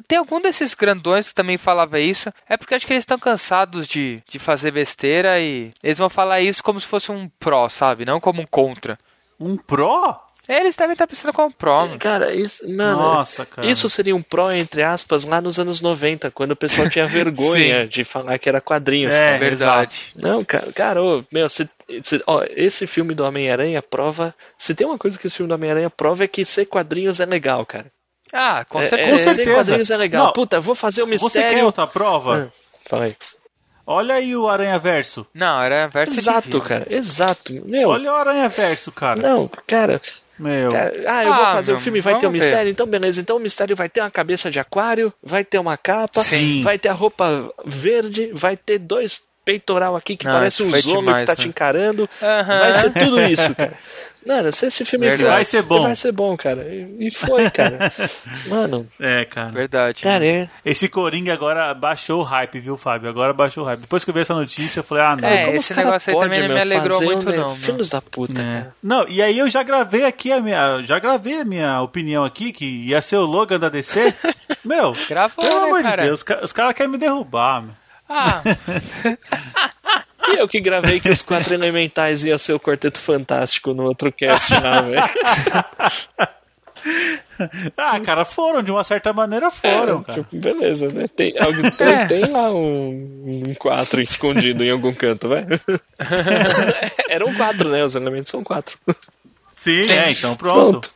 Tem 0.06 0.18
algum 0.18 0.40
desses 0.40 0.72
grandões 0.74 1.28
que 1.28 1.34
também 1.34 1.56
falava 1.58 1.98
isso. 1.98 2.32
É 2.48 2.56
porque 2.56 2.74
acho 2.74 2.86
que 2.86 2.92
eles 2.92 3.02
estão 3.02 3.18
cansados 3.18 3.86
de, 3.88 4.22
de 4.28 4.38
fazer 4.38 4.70
besteira 4.70 5.40
e 5.40 5.72
eles 5.82 5.98
vão 5.98 6.08
falar 6.08 6.40
isso 6.40 6.62
como 6.62 6.80
se 6.80 6.86
fosse 6.86 7.10
um 7.10 7.28
pró, 7.40 7.68
sabe? 7.68 8.04
Não 8.04 8.20
como 8.20 8.40
um 8.42 8.46
contra. 8.46 8.98
Um 9.38 9.56
pró? 9.56 10.22
Eles 10.48 10.76
devem 10.76 10.92
estar 10.92 11.08
pensando 11.08 11.32
como 11.32 11.52
pró. 11.52 11.86
mano. 11.86 11.98
Cara, 11.98 12.32
isso, 12.32 12.62
mano, 12.70 13.00
Nossa, 13.00 13.44
cara. 13.44 13.66
isso 13.66 13.90
seria 13.90 14.14
um 14.14 14.22
pró, 14.22 14.52
entre 14.52 14.80
aspas, 14.80 15.24
lá 15.24 15.40
nos 15.40 15.58
anos 15.58 15.82
90, 15.82 16.30
quando 16.30 16.52
o 16.52 16.56
pessoal 16.56 16.88
tinha 16.88 17.04
vergonha 17.08 17.84
de 17.88 18.04
falar 18.04 18.38
que 18.38 18.48
era 18.48 18.60
quadrinhos, 18.60 19.16
É, 19.16 19.18
cara. 19.18 19.38
Verdade. 19.38 20.12
Não, 20.14 20.44
cara, 20.44 20.72
cara, 20.72 21.02
ô, 21.02 21.24
meu, 21.32 21.48
se, 21.48 21.68
se- 22.02 22.22
ó, 22.26 22.44
esse 22.50 22.86
filme 22.86 23.14
do 23.14 23.24
Homem-Aranha 23.24 23.80
prova. 23.82 24.34
Se 24.58 24.74
tem 24.74 24.86
uma 24.86 24.98
coisa 24.98 25.18
que 25.18 25.26
esse 25.26 25.36
filme 25.36 25.48
do 25.48 25.54
Homem-Aranha 25.54 25.90
prova 25.90 26.24
é 26.24 26.28
que 26.28 26.44
ser 26.44 26.66
quadrinhos 26.66 27.20
é 27.20 27.26
legal, 27.26 27.64
cara. 27.66 27.86
Ah, 28.32 28.64
com 28.68 28.80
É- 28.80 28.88
certeza. 28.88 29.10
é, 29.12 29.18
certeza. 29.18 29.44
Ser 29.44 29.54
quadrinhos 29.54 29.90
é 29.90 29.96
legal. 29.96 30.26
Não, 30.26 30.32
Puta, 30.32 30.60
vou 30.60 30.74
fazer 30.74 31.02
o 31.02 31.06
Você 31.06 31.10
mistério. 31.24 31.56
quer 31.58 31.64
outra 31.64 31.86
prova? 31.86 32.50
Ah, 32.50 32.52
fala 32.88 33.04
aí. 33.04 33.16
Olha 33.88 34.16
aí 34.16 34.34
o 34.34 34.48
Aranha 34.48 34.76
Verso. 34.80 35.24
Não, 35.32 35.62
era 35.62 35.86
verso 35.86 36.18
Exato, 36.18 36.48
divino. 36.48 36.64
cara, 36.64 36.86
exato. 36.90 37.52
Meu, 37.64 37.90
Olha 37.90 38.10
o 38.12 38.16
Aranha 38.16 38.48
Verso, 38.48 38.90
cara. 38.90 39.22
não, 39.22 39.48
cara, 39.64 40.00
Meu. 40.36 40.70
cara, 40.70 40.92
Ah, 41.06 41.24
eu 41.24 41.32
vou 41.32 41.44
Ah, 41.44 41.52
fazer 41.52 41.70
meu, 41.70 41.78
o 41.80 41.82
filme, 41.84 42.00
vai 42.00 42.14
ter 42.14 42.26
um 42.26 42.30
vamos 42.32 42.40
ver. 42.40 42.46
mistério, 42.50 42.68
então 42.72 42.84
beleza. 42.84 43.20
Então 43.20 43.36
o 43.36 43.40
mistério 43.40 43.76
vai 43.76 43.88
ter 43.88 44.00
uma 44.00 44.10
cabeça 44.10 44.50
de 44.50 44.58
aquário, 44.58 45.12
vai 45.22 45.44
ter 45.44 45.60
uma 45.60 45.76
capa, 45.76 46.20
Sim. 46.24 46.62
vai 46.62 46.80
ter 46.80 46.88
a 46.88 46.92
roupa 46.92 47.48
verde, 47.64 48.32
vai 48.34 48.56
ter 48.56 48.78
dois 48.80 49.22
peitoral 49.46 49.94
aqui 49.96 50.16
que 50.16 50.26
Não, 50.26 50.32
parece 50.32 50.62
um 50.64 50.70
zombie 50.78 51.14
que 51.14 51.24
tá 51.24 51.32
né? 51.32 51.36
te 51.36 51.48
encarando. 51.48 52.10
Vai 52.20 52.74
ser 52.74 52.90
tudo 52.92 53.22
isso, 53.22 53.52
cara. 53.56 53.72
Mano, 54.26 54.50
se 54.50 54.66
esse 54.66 54.84
filme 54.84 55.08
Verdade. 55.08 55.30
Vai 55.30 55.44
ser 55.44 55.62
bom. 55.62 55.82
Vai 55.84 55.94
ser 55.94 56.10
bom, 56.10 56.36
cara. 56.36 56.66
E 56.98 57.08
foi, 57.12 57.48
cara. 57.48 57.78
Mano, 58.50 58.84
É, 59.00 59.24
cara. 59.24 59.52
Verdade. 59.52 60.02
cara, 60.02 60.26
é. 60.26 60.48
Esse 60.64 60.88
Coringa 60.88 61.32
agora 61.32 61.72
baixou 61.72 62.22
o 62.22 62.24
hype, 62.24 62.58
viu, 62.58 62.76
Fábio? 62.76 63.08
Agora 63.08 63.32
baixou 63.32 63.62
o 63.62 63.66
hype. 63.68 63.82
Depois 63.82 64.02
que 64.02 64.10
eu 64.10 64.14
vi 64.14 64.18
essa 64.22 64.34
notícia, 64.34 64.80
eu 64.80 64.84
falei, 64.84 65.04
ah, 65.04 65.16
não. 65.16 65.28
É, 65.28 65.44
como 65.44 65.56
esse 65.58 65.76
negócio 65.76 66.10
aí 66.10 66.16
pode, 66.16 66.28
também 66.28 66.48
não 66.48 66.54
me 66.56 66.60
alegrou 66.60 67.02
muito, 67.02 67.22
um, 67.28 67.36
não, 67.36 67.46
meu. 67.50 67.54
Filhos 67.54 67.90
da 67.90 68.02
puta, 68.02 68.42
É. 68.42 68.44
cara. 68.44 68.74
Não, 68.82 69.06
e 69.06 69.22
aí 69.22 69.38
eu 69.38 69.48
já 69.48 69.62
gravei 69.62 70.04
aqui 70.04 70.32
a 70.32 70.40
minha. 70.40 70.82
Já 70.82 70.98
gravei 70.98 71.42
a 71.42 71.44
minha 71.44 71.80
opinião 71.80 72.24
aqui, 72.24 72.50
que 72.52 72.64
ia 72.64 73.00
ser 73.00 73.18
o 73.18 73.24
Logan 73.24 73.60
da 73.60 73.68
DC. 73.68 74.12
Meu, 74.66 74.92
Gravou, 75.08 75.44
pelo 75.44 75.60
né, 75.60 75.66
amor 75.66 75.82
cara? 75.84 76.02
de 76.02 76.08
Deus, 76.08 76.24
os 76.42 76.52
caras 76.52 76.74
querem 76.74 76.90
me 76.90 76.98
derrubar, 76.98 77.62
meu. 77.62 77.70
Ah, 78.08 78.42
E 80.28 80.38
eu 80.40 80.48
que 80.48 80.60
gravei 80.60 80.98
que 80.98 81.08
os 81.08 81.22
quatro 81.22 81.54
elementais 81.54 82.24
iam 82.24 82.36
ser 82.36 82.52
o 82.52 82.58
Quarteto 82.60 82.98
Fantástico 82.98 83.72
no 83.72 83.84
outro 83.84 84.10
cast 84.10 84.52
lá, 84.54 84.80
velho. 84.82 85.02
Ah, 87.76 87.98
cara, 88.00 88.24
foram, 88.24 88.62
de 88.62 88.70
uma 88.70 88.84
certa 88.84 89.12
maneira 89.12 89.50
foram, 89.50 90.00
É, 90.00 90.04
cara. 90.04 90.22
tipo, 90.22 90.36
beleza, 90.40 90.88
né? 90.88 91.06
Tem, 91.08 91.34
alguém- 91.38 91.70
tem, 91.72 91.88
É. 91.88 92.06
tem 92.06 92.24
lá 92.26 92.50
um, 92.50 93.44
um 93.48 93.54
quatro 93.54 94.00
escondido 94.00 94.62
em 94.64 94.70
algum 94.70 94.94
canto, 94.94 95.28
vai. 95.28 95.44
Eram 97.08 97.34
quatro, 97.34 97.68
né? 97.68 97.84
Os 97.84 97.94
elementos 97.96 98.30
são 98.30 98.42
quatro. 98.44 98.78
Sim, 99.56 99.90
é, 99.90 100.10
então 100.10 100.34
pronto. 100.36 100.70
Pronto. 100.70 100.90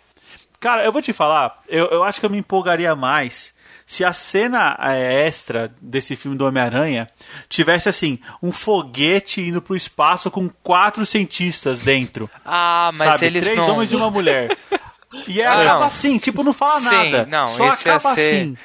Cara, 0.61 0.85
eu 0.85 0.93
vou 0.93 1.03
te 1.03 1.13
falar, 1.13 1.61
eu, 1.69 1.87
eu 1.87 2.05
acho 2.05 2.21
que 2.21 2.27
eu 2.27 2.31
me 2.31 2.39
empolgaria 2.39 2.95
mais 2.95 3.53
se 3.91 4.05
a 4.05 4.13
cena 4.13 4.77
é, 4.81 5.27
extra 5.27 5.73
desse 5.83 6.15
filme 6.15 6.39
do 6.39 6.47
Homem-Aranha 6.47 7.09
tivesse 7.49 7.89
assim, 7.89 8.21
um 8.41 8.53
foguete 8.53 9.41
indo 9.41 9.61
pro 9.61 9.75
espaço 9.75 10.31
com 10.31 10.49
quatro 10.63 11.05
cientistas 11.05 11.83
dentro. 11.83 12.31
Ah, 12.45 12.93
mas 12.95 13.15
sabe? 13.15 13.27
eles 13.27 13.43
Três 13.43 13.57
não... 13.59 13.71
homens 13.75 13.91
e 13.91 13.97
uma 13.97 14.09
mulher. 14.09 14.57
E 15.27 15.43
Ah, 15.43 15.55
acaba 15.55 15.81
não. 15.81 15.87
assim, 15.89 16.19
tipo, 16.19 16.45
não 16.45 16.53
fala 16.53 16.79
Sim, 16.79 16.85
nada. 17.11 17.27
não, 17.27 17.49
só 17.49 17.67
acaba 17.67 18.15
ser- 18.15 18.35
assim. 18.45 18.57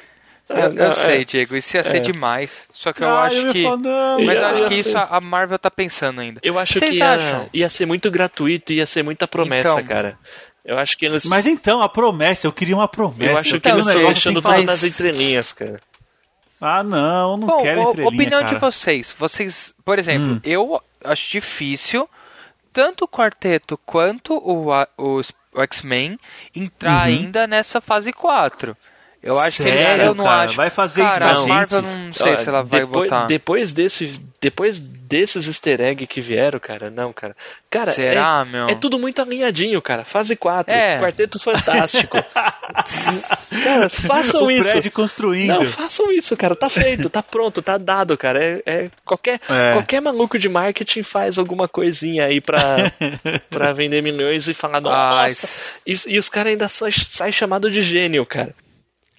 Eu, 0.48 0.56
eu 0.58 0.72
Não, 0.74 0.86
é. 0.86 0.92
sei, 0.92 1.24
Diego, 1.24 1.56
isso 1.56 1.76
ia 1.76 1.82
ser 1.82 1.98
demais. 1.98 2.62
Só 2.72 2.92
que 2.92 3.02
eu 3.02 3.08
Ah, 3.08 3.24
acho 3.24 3.34
ia 3.34 3.52
que... 3.52 3.62
falar, 3.64 3.78
Mas 4.24 4.38
eu 4.38 4.46
acho 4.46 4.68
que 4.68 4.74
isso 4.74 4.96
a 4.96 5.20
Marvel 5.20 5.58
tá 5.58 5.72
pensando 5.72 6.20
ainda. 6.20 6.38
Eu 6.40 6.56
acho 6.56 6.74
Vocês 6.78 6.92
que 6.92 6.96
ia, 6.98 7.10
acham? 7.10 7.50
ia 7.52 7.68
ser 7.68 7.84
muito 7.84 8.08
gratuito, 8.12 8.72
ia 8.72 8.86
ser 8.86 9.02
muita 9.02 9.26
promessa, 9.26 9.72
Então. 9.72 9.82
cara. 9.84 10.16
Eu 10.66 10.76
acho 10.78 10.98
que 10.98 11.06
eles. 11.06 11.24
Mas 11.26 11.46
então, 11.46 11.80
a 11.80 11.88
promessa, 11.88 12.46
eu 12.46 12.52
queria 12.52 12.74
uma 12.76 12.88
promessa. 12.88 13.30
eu 13.32 13.38
acho 13.38 13.50
que 13.52 13.60
queria 13.60 13.74
eles 13.76 13.86
estão 13.86 14.00
negócio 14.02 14.14
deixando 14.14 14.38
assim, 14.38 14.42
tudo 14.42 14.52
faz- 14.52 14.66
nas 14.66 14.82
entrelinhas, 14.84 15.52
cara. 15.52 15.80
Ah, 16.60 16.82
não, 16.82 17.32
eu 17.32 17.36
não 17.36 17.46
Bom, 17.46 17.58
quero 17.58 17.80
o- 17.80 17.90
entrelinha, 17.90 18.08
opinião 18.08 18.40
cara. 18.42 18.54
de 18.54 18.60
vocês. 18.60 19.14
Vocês, 19.16 19.74
por 19.84 19.98
exemplo, 19.98 20.32
Hum. 20.34 20.40
eu 20.42 20.82
acho 21.04 21.30
difícil 21.30 22.08
tanto 22.72 23.04
o 23.04 23.08
quarteto 23.08 23.78
quanto 23.86 24.34
o, 24.34 24.66
os- 24.98 25.32
o 25.54 25.62
X-Men 25.62 26.18
entrar 26.54 27.02
ainda 27.02 27.46
nessa 27.46 27.80
fase 27.80 28.12
4. 28.12 28.76
Eu 29.26 29.38
acho 29.38 29.56
que. 29.58 29.62
Sério, 29.64 29.94
eles, 29.94 30.06
eu 30.06 30.14
não 30.14 30.24
cara? 30.24 30.44
acho. 30.44 30.54
Vai 30.56 30.70
fazer 30.70 31.02
cara, 31.02 31.32
isso 31.32 31.42
com 31.46 31.52
a 31.52 31.54
a 31.54 31.58
Marvel 31.58 31.82
gente? 31.82 31.96
não 31.96 32.12
sei 32.12 32.32
Ó, 32.32 32.36
se 32.36 32.48
ela 32.48 32.62
vai 32.62 32.80
depois, 32.80 33.10
botar. 33.10 33.26
Depois, 33.26 33.72
desse, 33.72 34.20
depois 34.40 34.80
desses 34.80 35.46
easter 35.48 35.80
egg 35.80 36.06
que 36.06 36.20
vieram, 36.20 36.58
cara, 36.58 36.90
não, 36.90 37.12
cara. 37.12 37.34
Cara, 37.70 37.92
Será, 37.92 38.44
é, 38.46 38.50
meu? 38.50 38.68
é 38.68 38.74
tudo 38.74 38.98
muito 38.98 39.20
alinhadinho, 39.22 39.80
cara. 39.82 40.04
Fase 40.04 40.34
4, 40.36 40.74
É. 40.74 40.98
Quarteto 40.98 41.38
Fantástico. 41.38 42.16
cara, 43.62 43.88
façam 43.88 44.44
o 44.44 44.50
isso. 44.50 44.70
prédio 44.70 44.90
construindo. 44.92 45.48
Não, 45.48 45.64
façam 45.64 46.10
isso, 46.12 46.36
cara. 46.36 46.54
Tá 46.54 46.68
feito, 46.70 47.08
tá 47.08 47.22
pronto, 47.22 47.62
tá 47.62 47.78
dado, 47.78 48.16
cara. 48.16 48.42
É, 48.42 48.62
é- 48.66 48.90
qualquer, 49.04 49.40
É. 49.48 49.72
qualquer 49.72 50.00
maluco 50.00 50.38
de 50.38 50.48
marketing 50.48 51.02
faz 51.02 51.38
alguma 51.38 51.68
coisinha 51.68 52.24
aí 52.26 52.40
pra, 52.40 52.60
pra 53.50 53.72
vender 53.72 54.02
milhões 54.02 54.48
e 54.48 54.54
falar, 54.54 54.78
Ah, 54.78 54.80
nossa. 55.26 55.48
E, 55.86 55.94
e 56.08 56.18
os 56.18 56.28
caras 56.28 56.52
ainda 56.52 56.68
saem 56.68 56.92
sai 56.92 57.32
chamado 57.32 57.70
de 57.70 57.82
gênio, 57.82 58.24
cara. 58.26 58.54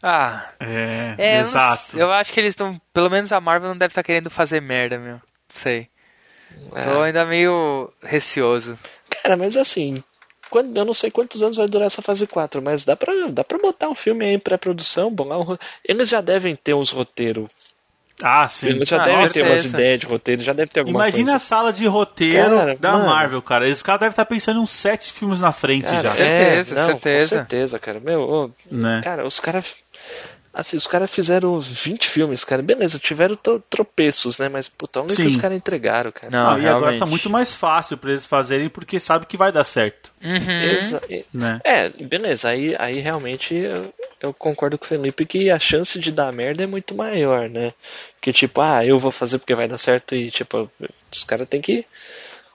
Ah, 0.10 0.48
É, 0.60 1.16
é, 1.18 1.38
eu 1.38 1.42
exato. 1.42 1.82
sei, 1.92 2.02
eu 2.02 2.12
acho 2.12 2.32
que 2.34 2.40
eles 2.40 2.52
estão. 2.52 2.80
Pelo 2.94 3.10
menos 3.10 3.32
a 3.32 3.42
Marvel 3.42 3.70
não 3.70 3.78
deve 3.78 3.92
estar 3.92 4.04
querendo 4.04 4.30
fazer 4.30 4.62
merda, 4.62 4.98
meu. 4.98 5.20
Sei. 5.50 5.90
Tô 6.72 7.04
É. 7.04 7.08
ainda 7.08 7.26
meio 7.26 7.92
receoso. 8.02 8.78
Cara, 9.22 9.36
mas 9.38 9.56
assim, 9.58 10.02
quando, 10.50 10.76
eu 10.78 10.86
não 10.86 10.94
sei 10.94 11.12
quantos 11.12 11.44
anos 11.44 11.58
vai 11.58 11.68
durar 11.68 11.88
essa 11.88 12.02
fase 12.02 12.26
4, 12.26 12.62
mas 12.62 12.86
dá 12.86 12.96
pra, 12.96 13.14
dá 13.30 13.44
pra 13.44 13.58
botar 13.58 13.90
um 13.90 13.96
filme 13.96 14.26
aí 14.26 14.34
em 14.34 14.40
pré-produção, 14.40 15.12
bolar 15.14 15.40
um 15.40 15.58
Eles 15.84 16.10
já 16.10 16.22
devem 16.22 16.56
ter 16.56 16.74
uns 16.74 16.90
roteiros. 16.90 17.52
Ah, 18.24 18.48
sim. 18.48 18.70
Eles 18.70 18.90
já 18.90 19.00
Ah, 19.00 19.06
devem 19.06 19.30
ter 19.30 19.44
umas 19.46 19.64
ideias 19.66 20.00
de 20.00 20.08
roteiro, 20.08 20.42
já 20.42 20.52
deve 20.52 20.72
ter 20.72 20.80
alguma 20.80 21.02
Imagina 21.02 21.30
a 21.30 21.34
coisa. 21.34 21.46
sala 21.46 21.72
de 21.72 21.86
roteiro 21.86 22.50
Cara, 22.58 22.76
da 22.76 22.92
mano. 22.94 23.06
Marvel, 23.06 23.42
cara. 23.44 23.68
Esses 23.70 23.84
caras 23.84 24.00
devem 24.00 24.10
estar 24.10 24.26
pensando 24.26 24.58
em 24.60 24.64
uns 24.64 24.72
sete 24.72 25.12
filmes 25.12 25.40
na 25.40 25.52
frente 25.52 25.86
Cara, 25.86 26.02
já. 26.02 26.14
Certeza, 26.14 26.74
é, 26.74 26.78
não, 26.80 26.86
certeza. 26.88 27.30
Com 27.30 27.36
certeza, 27.36 27.78
cara. 27.80 28.00
Meu, 28.00 28.22
ô, 28.22 28.50
Né? 28.72 29.02
cara, 29.04 29.24
os 29.24 29.40
caras. 29.40 29.76
Assim, 30.54 30.76
os 30.76 30.88
caras 30.88 31.12
fizeram 31.12 31.60
20 31.60 32.08
filmes, 32.08 32.44
cara. 32.44 32.62
Beleza, 32.64 32.98
tiveram 32.98 33.36
tro- 33.36 33.62
tropeços, 33.70 34.40
né? 34.40 34.50
Mas, 34.50 34.68
puta, 34.68 35.00
olha 35.02 35.14
o 35.14 35.16
que 35.16 35.22
os 35.28 35.38
caras 35.38 35.56
entregaram, 35.58 36.12
cara. 36.12 36.32
Não, 36.32 36.52
Ah, 36.52 36.60
e 36.60 36.68
agora 36.68 36.98
tá 36.98 37.06
muito 37.06 37.30
mais 37.30 37.54
fácil 37.54 37.96
pra 37.98 38.12
eles 38.12 38.26
fazerem 38.26 38.68
porque 38.70 39.00
sabe 39.00 39.26
que 39.28 39.38
vai 39.38 39.52
dar 39.52 39.64
certo, 39.64 40.12
Uhum. 40.24 40.62
Exa- 40.62 41.02
né? 41.32 41.60
É, 41.64 41.90
beleza, 41.90 42.50
aí, 42.50 42.76
aí 42.80 43.00
realmente 43.00 43.54
eu, 43.54 43.94
eu 44.20 44.34
concordo 44.34 44.78
com 44.80 44.86
o 44.86 44.88
Felipe 44.88 45.26
que 45.28 45.52
a 45.52 45.60
chance 45.60 46.00
de 46.00 46.12
dar 46.12 46.32
merda 46.34 46.64
é 46.64 46.68
muito 46.68 46.96
maior, 46.96 47.48
né? 47.50 47.72
Que 48.20 48.34
tipo, 48.34 48.60
ah, 48.60 48.84
eu 48.84 48.98
vou 48.98 49.12
fazer 49.12 49.38
porque 49.38 49.54
vai 49.54 49.68
dar 49.68 49.78
certo 49.78 50.16
e 50.16 50.32
tipo, 50.32 50.68
os 51.12 51.24
caras 51.24 51.48
têm 51.48 51.62
que 51.62 51.86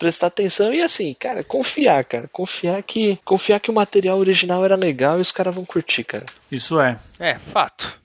prestar 0.03 0.27
atenção 0.27 0.74
e 0.74 0.83
assim, 0.83 1.15
cara, 1.15 1.45
confiar, 1.45 2.05
cara, 2.05 2.27
confiar 2.27 2.83
que 2.83 3.20
confiar 3.24 3.61
que 3.61 3.70
o 3.70 3.73
material 3.73 4.19
original 4.19 4.65
era 4.65 4.74
legal 4.74 5.19
e 5.19 5.20
os 5.20 5.31
caras 5.31 5.55
vão 5.55 5.65
curtir, 5.65 6.03
cara. 6.03 6.27
Isso 6.51 6.81
é. 6.81 6.99
É, 7.20 7.39
fato. 7.39 8.01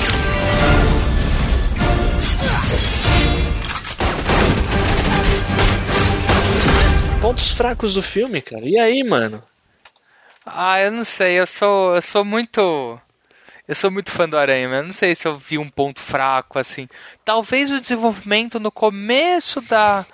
Pontos 7.19 7.51
fracos 7.51 7.95
do 7.95 8.03
filme, 8.03 8.43
cara. 8.43 8.63
E 8.63 8.77
aí, 8.77 9.03
mano? 9.03 9.41
Ah, 10.45 10.79
eu 10.79 10.91
não 10.91 11.03
sei, 11.03 11.39
eu 11.39 11.47
sou, 11.47 11.95
eu 11.95 12.01
sou 12.03 12.23
muito. 12.23 13.01
Eu 13.67 13.73
sou 13.73 13.89
muito 13.89 14.11
fã 14.11 14.29
do 14.29 14.37
Aranha, 14.37 14.69
mas 14.69 14.85
não 14.85 14.93
sei 14.93 15.15
se 15.15 15.27
eu 15.27 15.35
vi 15.35 15.57
um 15.57 15.67
ponto 15.67 15.99
fraco 15.99 16.59
assim. 16.59 16.87
Talvez 17.25 17.71
o 17.71 17.81
desenvolvimento 17.81 18.59
no 18.59 18.71
começo 18.71 19.59
da. 19.67 20.05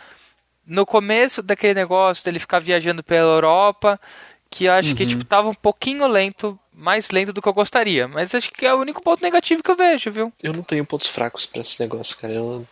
No 0.66 0.86
começo 0.86 1.42
daquele 1.42 1.74
negócio 1.74 2.24
dele 2.24 2.40
ficar 2.40 2.60
viajando 2.60 3.04
pela 3.04 3.34
Europa, 3.34 4.00
que 4.50 4.66
eu 4.66 4.74
acho 4.74 4.96
que 4.96 5.06
tipo, 5.06 5.24
tava 5.26 5.50
um 5.50 5.54
pouquinho 5.54 6.08
lento, 6.08 6.58
mais 6.74 7.10
lento 7.10 7.34
do 7.34 7.42
que 7.42 7.48
eu 7.50 7.54
gostaria. 7.54 8.08
Mas 8.08 8.34
acho 8.34 8.52
que 8.52 8.66
é 8.66 8.74
o 8.74 8.80
único 8.80 9.02
ponto 9.02 9.22
negativo 9.22 9.62
que 9.64 9.70
eu 9.70 9.76
vejo, 9.76 10.10
viu? 10.12 10.32
Eu 10.42 10.54
não 10.54 10.64
tenho 10.64 10.86
pontos 10.86 11.08
fracos 11.10 11.46
pra 11.46 11.62
esse 11.62 11.80
negócio, 11.82 12.18
cara. 12.18 12.34
Eu, 12.34 12.66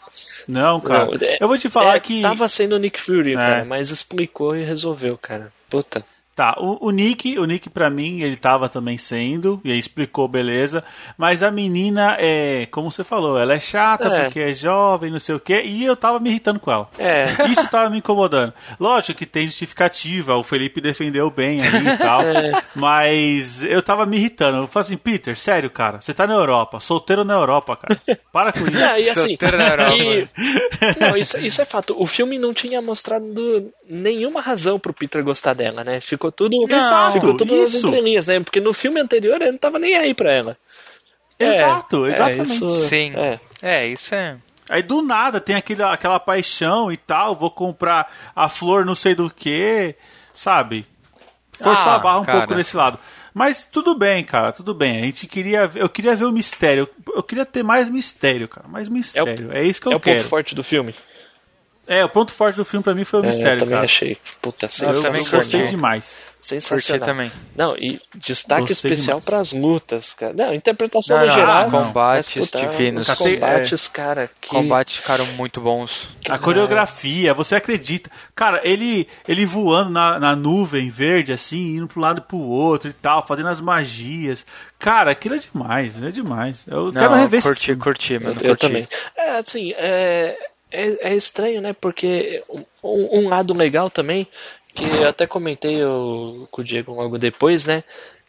Não, 0.48 0.80
cara. 0.80 1.06
Não, 1.06 1.14
é- 1.16 1.38
eu 1.40 1.48
vou 1.48 1.58
te 1.58 1.70
falar 1.70 1.96
é, 1.96 2.00
que. 2.00 2.22
Tava 2.22 2.48
sendo 2.48 2.76
o 2.76 2.80
Nick 2.80 3.00
Fury, 3.00 3.34
É. 3.34 3.36
cara, 3.36 3.66
mas 3.66 3.90
explicou 3.90 4.56
e 4.56 4.64
resolveu, 4.64 5.18
cara. 5.18 5.52
Puta. 5.70 6.06
Tá, 6.34 6.56
o, 6.58 6.88
o 6.88 6.92
Nick, 6.92 7.38
o 7.38 7.44
Nick 7.46 7.70
pra 7.70 7.90
mim, 7.90 8.22
ele 8.22 8.38
tava 8.38 8.70
também 8.70 8.98
sendo, 8.98 9.60
e 9.66 9.72
aí 9.72 9.78
explicou, 9.78 10.28
beleza. 10.30 10.82
Mas 11.18 11.44
a 11.44 11.52
menina 11.52 12.16
é, 12.20 12.66
como 12.72 12.90
você 12.90 13.04
falou, 13.04 13.38
ela 13.38 13.54
é 13.54 13.60
chata 13.60 14.08
É. 14.08 14.24
porque 14.24 14.40
é 14.40 14.54
jovem, 14.54 15.12
não 15.12 15.20
sei 15.20 15.36
o 15.36 15.40
quê, 15.40 15.62
e 15.66 15.84
eu 15.84 15.96
tava 15.96 16.20
me 16.22 16.30
irritando 16.30 16.60
com 16.60 16.72
ela. 16.72 16.90
É. 16.98 17.36
Isso 17.52 17.68
tava 17.70 17.90
me 17.90 17.98
incomodando. 17.98 18.54
Lógico 18.80 19.20
que 19.20 19.26
tem 19.26 19.46
justificativa, 19.46 20.36
o 20.38 20.44
Felipe 20.44 20.80
defendeu 20.80 21.30
bem 21.30 21.62
ali 21.68 21.88
e 21.90 21.98
tal, 21.98 22.22
É. 22.24 22.52
mas 22.76 23.62
eu 23.64 23.82
tava 23.82 24.06
me 24.06 24.16
irritando. 24.18 24.58
Eu 24.60 24.68
falei 24.68 24.86
assim, 24.86 24.98
Peter, 24.98 25.38
sério, 25.38 25.70
cara, 25.70 26.00
você 26.00 26.14
tá 26.14 26.26
na 26.26 26.34
Europa, 26.34 26.80
solteiro 26.80 27.24
na 27.26 27.34
Europa, 27.34 27.76
cara. 27.76 28.00
Para 28.32 28.52
com 28.54 28.60
isso. 28.68 28.72
Não, 28.80 28.98
e 28.98 29.10
assim, 29.10 29.28
Solteiro 29.38 29.58
na 29.58 29.68
Europa. 29.70 29.96
e- 29.98 30.30
não, 31.00 31.18
isso, 31.18 31.38
isso 31.40 31.62
é 31.62 31.66
fato. 31.66 31.96
O 32.02 32.08
filme 32.08 32.40
não 32.40 32.54
tinha 32.54 32.82
mostrado 32.82 33.72
nenhuma 33.90 34.42
razão 34.42 34.80
pro 34.80 34.94
Peter 34.94 35.24
gostar 35.24 35.54
dela, 35.54 35.84
né? 35.84 36.00
Ficou 36.02 36.21
tudo, 36.30 36.70
Exato, 36.70 37.14
ficou 37.14 37.38
tudo 37.38 37.56
nas 37.56 37.74
isso. 37.74 37.88
entrelinhas, 37.88 38.28
né? 38.28 38.42
Porque 38.42 38.60
no 38.60 38.74
filme 38.74 39.00
anterior 39.00 39.42
ele 39.42 39.52
não 39.54 39.58
tava 39.58 39.80
nem 39.80 39.96
aí 39.96 40.14
pra 40.14 40.30
ela. 40.30 40.58
É, 41.40 41.56
Exato, 41.56 42.06
é, 42.06 42.10
exatamente. 42.12 42.52
isso- 42.52 42.80
Sim. 42.80 43.14
é. 43.16 43.40
É, 43.62 43.88
isso 43.88 44.14
é. 44.14 44.36
Aí 44.70 44.84
do 44.84 45.02
nada 45.02 45.40
tem 45.40 45.56
aquele, 45.56 45.82
aquela 45.84 46.20
paixão 46.20 46.92
e 46.92 46.98
tal, 46.98 47.34
vou 47.34 47.50
comprar 47.50 48.12
a 48.36 48.50
flor 48.50 48.86
não 48.86 48.94
sei 48.96 49.16
do 49.16 49.30
que, 49.30 49.96
sabe? 50.34 50.86
Forçar 51.58 51.88
Ah, 51.90 51.96
a 51.96 52.00
barra 52.00 52.20
um 52.20 52.26
cara. 52.26 52.38
pouco 52.40 52.56
nesse 52.56 52.76
lado. 52.76 53.00
Mas 53.34 53.66
tudo 53.66 53.96
bem, 53.96 54.24
cara, 54.26 54.52
tudo 54.52 54.74
bem. 54.74 55.00
A 55.00 55.02
gente 55.04 55.26
queria 55.28 55.66
ver, 55.66 55.82
eu 55.82 55.88
queria 55.90 56.16
ver 56.16 56.26
o 56.26 56.32
mistério. 56.32 56.88
Eu 57.16 57.24
queria 57.24 57.46
ter 57.46 57.64
mais 57.64 57.88
mistério, 57.90 58.48
cara, 58.48 58.68
mais 58.68 58.90
mistério. 58.90 59.52
É, 59.54 59.64
isso 59.64 59.80
que 59.80 59.88
eu 59.88 59.94
é 59.94 59.96
o 59.96 60.00
quero. 60.00 60.18
ponto 60.20 60.30
forte 60.30 60.54
do 60.54 60.64
filme. 60.64 60.94
É, 61.94 62.06
o 62.06 62.10
ponto 62.10 62.32
forte 62.32 62.56
do 62.56 62.64
filme 62.64 62.84
pra 62.84 62.96
mim 62.96 63.04
foi 63.04 63.20
o 63.20 63.24
É, 63.24 63.26
eu 63.26 63.30
mistério, 63.32 63.60
também 63.60 63.74
cara. 63.74 63.84
achei. 63.86 64.18
Puta, 64.42 64.66
Eu, 64.66 64.70
sensacional. 64.70 65.04
também 65.04 65.30
gostei 65.30 65.64
demais. 65.64 66.20
Sensacional. 66.40 67.00
Curti 67.00 67.06
também. 67.14 67.32
Não, 67.56 67.76
e 67.78 68.02
destaque 68.16 68.62
Gostei 68.62 68.92
especial 68.92 69.20
demais. 69.20 69.26
pras 69.26 69.52
lutas, 69.54 70.14
cara. 70.14 70.34
Não, 70.34 70.54
interpretação 70.56 71.18
Não, 71.18 71.24
no 71.24 71.30
não, 71.30 71.36
geral. 71.36 71.66
os 71.66 71.72
combates 71.72 72.30
mas, 72.36 72.46
puta, 72.48 72.60
divinos. 72.60 73.10
Os 73.10 73.16
combates, 73.16 73.88
cara, 73.90 74.30
que... 74.40 74.48
Combates 74.50 74.96
ficaram 74.98 75.26
muito 75.34 75.60
bons. 75.62 76.08
A 76.30 76.40
coreografia, 76.40 77.34
você 77.34 77.56
acredita. 77.56 78.10
Cara, 78.34 78.62
ele 78.64 79.08
ele 79.28 79.46
voando 79.46 79.90
na, 79.92 80.18
na 80.18 80.36
nuvem 80.36 80.90
verde, 80.90 81.32
assim, 81.34 81.76
indo 81.76 81.88
pro 81.88 82.00
lado 82.00 82.20
e 82.20 82.22
pro 82.28 82.38
outro 82.40 82.90
e 82.90 82.94
tal, 82.94 83.28
fazendo 83.28 83.50
as 83.50 83.62
magias. 83.62 84.46
Cara, 84.80 85.12
aquilo 85.12 85.36
é 85.36 85.38
demais, 85.38 86.02
é 86.02 86.10
demais. 86.10 86.64
Eu 86.68 86.92
quero 86.92 87.12
Não, 87.12 87.18
rever 87.20 87.38
esse 87.40 87.48
curti, 87.48 87.66
filme. 87.66 87.82
curti, 87.82 88.14
mano. 88.20 88.38
Eu 88.42 88.56
curti. 88.56 88.62
também. 88.62 88.88
É, 89.16 89.38
assim, 89.38 89.74
é, 89.78 90.38
é, 90.72 91.12
é 91.12 91.16
estranho, 91.16 91.62
né? 91.62 91.74
Porque 91.74 92.44
um, 92.84 93.20
um 93.20 93.28
lado 93.30 93.54
legal 93.54 93.90
também, 93.90 94.28
que 94.74 94.84
eu 94.86 95.08
até 95.10 95.28
comentei 95.28 95.84
o- 95.84 96.48
com 96.50 96.62
o 96.62 96.64
Diego 96.64 96.94
logo 96.94 97.18
depois, 97.18 97.66
né? 97.66 97.84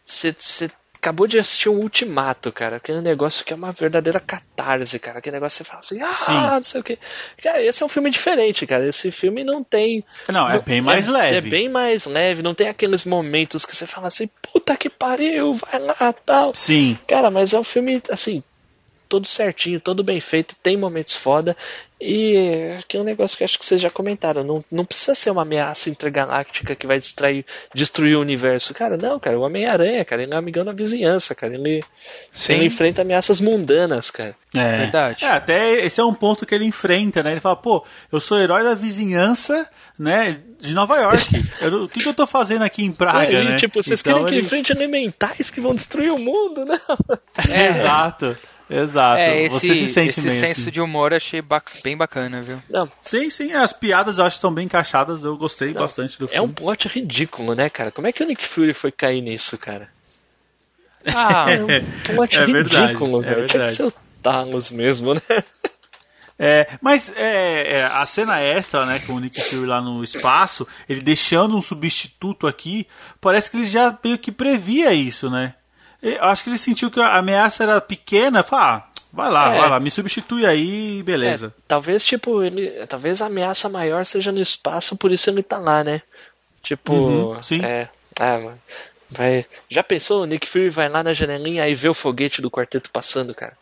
Você 0.05 0.69
acabou 0.95 1.27
de 1.27 1.37
assistir 1.39 1.67
um 1.69 1.79
Ultimato, 1.79 2.49
cara. 2.51 2.77
Aquele 2.77 3.01
negócio 3.01 3.43
que 3.43 3.51
é 3.51 3.55
uma 3.55 3.71
verdadeira 3.73 4.19
catarse, 4.21 4.97
cara. 4.99 5.19
Aquele 5.19 5.35
negócio 5.35 5.57
que 5.57 5.63
você 5.65 5.69
fala 5.69 5.79
assim, 5.79 6.01
ah, 6.01 6.13
Sim. 6.13 6.55
não 6.55 6.63
sei 6.63 6.81
o 6.81 6.83
quê. 6.83 6.97
Cara, 7.41 7.61
esse 7.61 7.83
é 7.83 7.85
um 7.85 7.89
filme 7.89 8.09
diferente, 8.09 8.65
cara. 8.65 8.87
Esse 8.87 9.11
filme 9.11 9.43
não 9.43 9.63
tem. 9.63 10.03
Não, 10.29 10.49
é 10.49 10.59
bem 10.59 10.81
mais 10.81 11.07
leve. 11.07 11.35
É 11.37 11.41
bem 11.41 11.67
mais 11.67 12.05
leve, 12.05 12.41
não 12.41 12.53
tem 12.53 12.69
aqueles 12.69 13.03
momentos 13.05 13.65
que 13.65 13.75
você 13.75 13.85
fala 13.85 14.07
assim, 14.07 14.29
puta 14.53 14.77
que 14.77 14.89
pariu, 14.89 15.53
vai 15.55 15.79
lá 15.79 16.13
tal. 16.25 16.53
Sim. 16.55 16.97
Cara, 17.07 17.29
mas 17.29 17.53
é 17.53 17.59
um 17.59 17.63
filme, 17.65 18.01
assim, 18.09 18.41
todo 19.13 19.27
certinho, 19.27 19.79
todo 19.79 20.03
bem 20.03 20.19
feito, 20.19 20.55
tem 20.63 20.75
momentos 20.75 21.13
foda. 21.15 21.55
E 22.01 22.35
é 22.35 22.77
aquele 22.79 23.03
negócio 23.03 23.37
que 23.37 23.43
acho 23.43 23.57
que 23.59 23.65
vocês 23.65 23.79
já 23.79 23.89
comentaram, 23.89 24.43
não, 24.43 24.65
não 24.71 24.83
precisa 24.83 25.13
ser 25.15 25.29
uma 25.29 25.43
ameaça 25.43 25.89
intergaláctica 25.89 26.75
que 26.75 26.85
vai 26.87 26.97
distrair, 26.99 27.45
destruir 27.73 28.17
o 28.17 28.21
universo. 28.21 28.73
Cara, 28.73 28.97
não, 28.97 29.17
cara, 29.19 29.37
o 29.39 29.43
Homem-Aranha, 29.43 30.03
cara, 30.03 30.23
ele 30.23 30.33
é 30.33 30.35
um 30.35 30.39
amigão 30.39 30.65
da 30.65 30.73
vizinhança, 30.73 31.33
cara. 31.35 31.53
Ele, 31.53 31.81
Sim. 32.31 32.53
ele 32.53 32.65
enfrenta 32.65 33.03
ameaças 33.03 33.39
mundanas, 33.39 34.09
cara. 34.09 34.35
É. 34.57 34.77
Verdade. 34.79 35.23
É, 35.23 35.29
até 35.29 35.85
esse 35.85 36.01
é 36.01 36.03
um 36.03 36.13
ponto 36.13 36.45
que 36.45 36.53
ele 36.55 36.65
enfrenta, 36.65 37.21
né? 37.23 37.31
Ele 37.31 37.39
fala, 37.39 37.55
pô, 37.55 37.85
eu 38.11 38.19
sou 38.19 38.39
herói 38.39 38.63
da 38.63 38.73
vizinhança, 38.73 39.69
né? 39.97 40.41
De 40.59 40.73
Nova 40.73 40.97
York. 40.97 41.23
Eu 41.61 41.83
o 41.83 41.89
que, 41.89 42.01
que 42.01 42.09
eu 42.09 42.13
tô 42.13 42.25
fazendo 42.25 42.63
aqui 42.63 42.83
em 42.83 42.91
Praga, 42.91 43.31
e, 43.31 43.43
né? 43.45 43.55
tipo, 43.57 43.81
vocês 43.81 43.99
Então 44.01 44.13
querem 44.13 44.27
que 44.27 44.35
ele- 44.35 44.45
enfrente 44.45 44.71
elementais 44.73 45.49
que 45.49 45.61
vão 45.61 45.73
destruir 45.75 46.11
o 46.11 46.17
mundo, 46.17 46.65
né? 46.65 46.77
Exato. 47.69 48.35
Exato. 48.69 49.19
É, 49.19 49.41
esse, 49.43 49.53
Você 49.59 49.75
se 49.75 49.87
sente 49.87 50.09
esse 50.09 50.21
senso 50.31 50.61
assim. 50.61 50.71
de 50.71 50.79
humor 50.81 51.11
eu 51.11 51.17
achei 51.17 51.41
bac- 51.41 51.81
bem 51.83 51.95
bacana, 51.97 52.41
viu? 52.41 52.61
Não, 52.69 52.89
Sim, 53.03 53.29
sim, 53.29 53.51
as 53.51 53.73
piadas 53.73 54.17
eu 54.17 54.23
acho 54.25 54.35
que 54.35 54.37
estão 54.39 54.53
bem 54.53 54.65
encaixadas, 54.65 55.23
eu 55.23 55.35
gostei 55.37 55.73
bastante 55.73 56.17
do 56.17 56.25
é 56.25 56.39
um 56.41 56.45
filme. 56.45 56.53
plot 56.53 56.87
ridículo, 56.87 57.53
né, 57.55 57.69
cara? 57.69 57.91
Como 57.91 58.07
é 58.07 58.11
que 58.11 58.23
o 58.23 58.25
Nick 58.25 58.47
Fury 58.47 58.73
foi 58.73 58.91
cair 58.91 59.21
nisso, 59.21 59.57
cara? 59.57 59.89
Ah, 61.13 61.45
É 61.51 61.63
um 61.63 61.67
plot 62.15 62.37
É 62.37 62.45
verdade, 62.45 62.85
ridículo, 62.87 63.21
é 63.21 63.25
velho. 63.25 63.35
Tinha 63.35 63.47
que 63.47 63.57
verdade. 63.57 63.75
ser 63.75 63.83
o 63.83 63.93
Talos 64.21 64.71
mesmo, 64.71 65.13
né? 65.13 65.21
É, 66.39 66.67
mas 66.81 67.11
é, 67.15 67.73
é, 67.79 67.83
a 67.83 68.05
cena 68.05 68.39
extra, 68.41 68.85
né, 68.87 68.99
com 69.05 69.13
o 69.13 69.19
Nick 69.19 69.39
Fury 69.39 69.65
lá 69.67 69.79
no 69.81 70.03
espaço, 70.03 70.67
ele 70.89 71.01
deixando 71.01 71.55
um 71.55 71.61
substituto 71.61 72.47
aqui, 72.47 72.87
parece 73.21 73.51
que 73.51 73.57
ele 73.57 73.67
já 73.67 73.95
meio 74.03 74.17
que 74.17 74.31
previa 74.31 74.91
isso, 74.93 75.29
né? 75.29 75.53
Eu 76.03 76.23
acho 76.25 76.43
que 76.43 76.49
ele 76.49 76.57
sentiu 76.57 76.91
que 76.91 76.99
a 76.99 77.17
ameaça 77.17 77.63
era 77.63 77.79
pequena, 77.79 78.43
falou, 78.43 78.65
ah, 78.65 78.87
vai 79.11 79.31
lá, 79.31 79.55
É. 79.55 79.59
vai 79.59 79.69
lá, 79.69 79.79
me 79.79 79.89
substitui 79.89 80.45
aí, 80.45 81.01
beleza. 81.01 81.47
É, 81.57 81.61
talvez, 81.67 82.05
tipo, 82.05 82.43
ele. 82.43 82.69
Talvez 82.87 83.21
a 83.21 83.27
ameaça 83.27 83.69
maior 83.69 84.05
seja 84.05 84.31
no 84.31 84.41
espaço, 84.41 84.97
por 84.97 85.11
isso 85.11 85.29
ele 85.29 85.41
tá 85.41 85.57
lá, 85.57 85.83
né? 85.83 86.01
Tipo. 86.61 86.93
Uhum, 86.93 87.41
sim. 87.41 87.63
É. 87.63 87.87
Ah, 88.19 88.37
mano. 88.37 88.59
Vai. 89.09 89.45
Já 89.69 89.83
pensou? 89.83 90.23
O 90.23 90.25
Nick 90.25 90.47
Fury 90.47 90.69
vai 90.69 90.89
lá 90.89 91.03
na 91.03 91.13
janelinha 91.13 91.67
e 91.67 91.75
vê 91.75 91.87
o 91.87 91.93
foguete 91.93 92.41
do 92.41 92.49
quarteto 92.51 92.89
passando, 92.89 93.33
cara. 93.33 93.55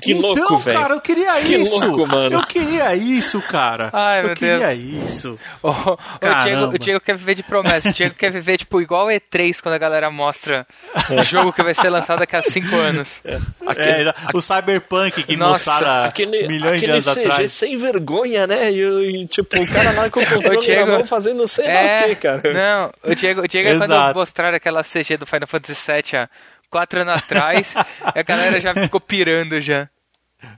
Que 0.00 0.12
então, 0.12 0.34
louco, 0.34 0.58
velho. 0.58 0.78
cara, 0.78 0.94
eu 0.94 1.00
queria 1.00 1.32
Que 1.40 1.56
isso. 1.56 1.84
louco, 1.84 2.06
mano. 2.06 2.36
Eu 2.38 2.46
queria 2.46 2.94
isso, 2.94 3.40
cara. 3.42 3.90
Ai, 3.92 4.20
eu 4.20 4.26
meu 4.26 4.34
queria 4.36 4.58
Deus. 4.76 5.10
isso. 5.10 5.38
O, 5.62 5.70
o. 5.70 5.98
Diego, 6.44 6.64
o 6.74 6.78
Diego 6.78 7.00
quer 7.00 7.16
viver 7.16 7.34
de 7.34 7.42
promessa. 7.42 7.88
O 7.88 7.92
Diego 7.92 8.14
quer 8.14 8.30
viver, 8.30 8.58
tipo, 8.58 8.80
igual 8.80 9.06
o 9.06 9.10
E3, 9.10 9.60
quando 9.60 9.74
a 9.74 9.78
galera 9.78 10.10
mostra 10.10 10.66
o 11.10 11.22
jogo 11.24 11.52
que 11.52 11.62
vai 11.62 11.74
ser 11.74 11.88
lançado 11.90 12.18
daqui 12.20 12.36
a 12.36 12.42
5 12.42 12.74
anos. 12.76 13.22
Aquele, 13.66 14.10
É, 14.10 14.14
o 14.34 14.40
Cyberpunk 14.40 15.22
que 15.22 15.36
Nossa, 15.36 15.70
mostraram 15.72 16.04
aquele, 16.08 16.46
milhões 16.46 16.82
aquele 16.82 16.86
de 16.86 16.90
anos 16.92 17.04
CG 17.06 17.20
atrás. 17.28 17.52
sem 17.52 17.76
vergonha, 17.76 18.46
né? 18.46 18.70
E, 18.72 18.84
o- 18.84 19.00
e, 19.02 19.26
tipo, 19.26 19.60
o 19.60 19.66
cara 19.72 19.90
lá 19.92 20.10
com 20.10 20.20
o 20.20 20.26
controle 20.26 20.60
Diego- 20.60 20.90
na 20.90 20.98
mão 20.98 21.06
fazendo 21.06 21.46
sei 21.48 21.66
lá 21.66 21.72
É, 21.72 22.04
o 22.04 22.08
que, 22.08 22.14
cara. 22.16 22.42
não, 22.52 22.92
o 23.10 23.14
Diego, 23.14 23.40
o 23.42 23.48
Diego 23.48 23.68
é 23.70 23.78
quando 23.78 24.14
mostraram 24.14 24.56
aquela 24.56 24.82
CG 24.82 25.16
do 25.16 25.26
Final 25.26 25.46
Fantasy 25.48 25.92
VII 25.92 26.18
há 26.20 26.28
4 26.70 27.02
anos 27.02 27.14
atrás, 27.14 27.74
a 28.02 28.22
galera 28.22 28.60
já 28.60 28.74
ficou 28.74 29.00
pirando 29.00 29.60
já. 29.60 29.88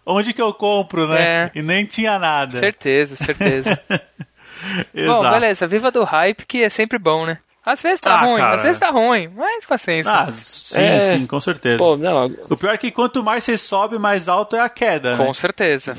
Onde 0.05 0.32
que 0.32 0.43
eu 0.43 0.52
compro, 0.52 1.06
né? 1.09 1.20
É. 1.22 1.51
E 1.55 1.62
nem 1.62 1.85
tinha 1.86 2.18
nada. 2.18 2.59
Certeza, 2.59 3.16
certeza. 3.16 3.78
Exato. 4.93 5.22
Bom, 5.22 5.30
beleza, 5.30 5.66
viva 5.66 5.90
do 5.90 6.02
hype, 6.05 6.44
que 6.47 6.62
é 6.62 6.68
sempre 6.68 6.98
bom, 6.98 7.24
né? 7.24 7.39
Às 7.64 7.82
vezes 7.82 8.01
tá 8.01 8.14
Ah, 8.14 8.20
ruim, 8.22 8.39
cara. 8.39 8.56
às 8.56 8.62
vezes 8.62 8.78
tá 8.80 8.89
ruim, 8.90 9.28
mas 9.28 9.64
paciência. 9.66 10.10
Ah, 10.10 10.30
sim, 10.32 10.80
É. 10.80 11.01
sim, 11.01 11.26
com 11.26 11.39
certeza. 11.39 11.76
Pô, 11.78 11.97
não, 11.97 12.26
O 12.51 12.56
pior 12.56 12.74
é 12.74 12.78
que 12.78 12.90
quanto 12.90 13.22
mais 13.22 13.44
você 13.44 13.59
sobe, 13.59 13.98
mais 13.98 14.26
alto 14.28 14.56
é 14.56 14.60
a 14.60 14.68
queda, 14.68 15.16
né? 15.16 15.24
Com 15.24 15.32
certeza. 15.35 15.97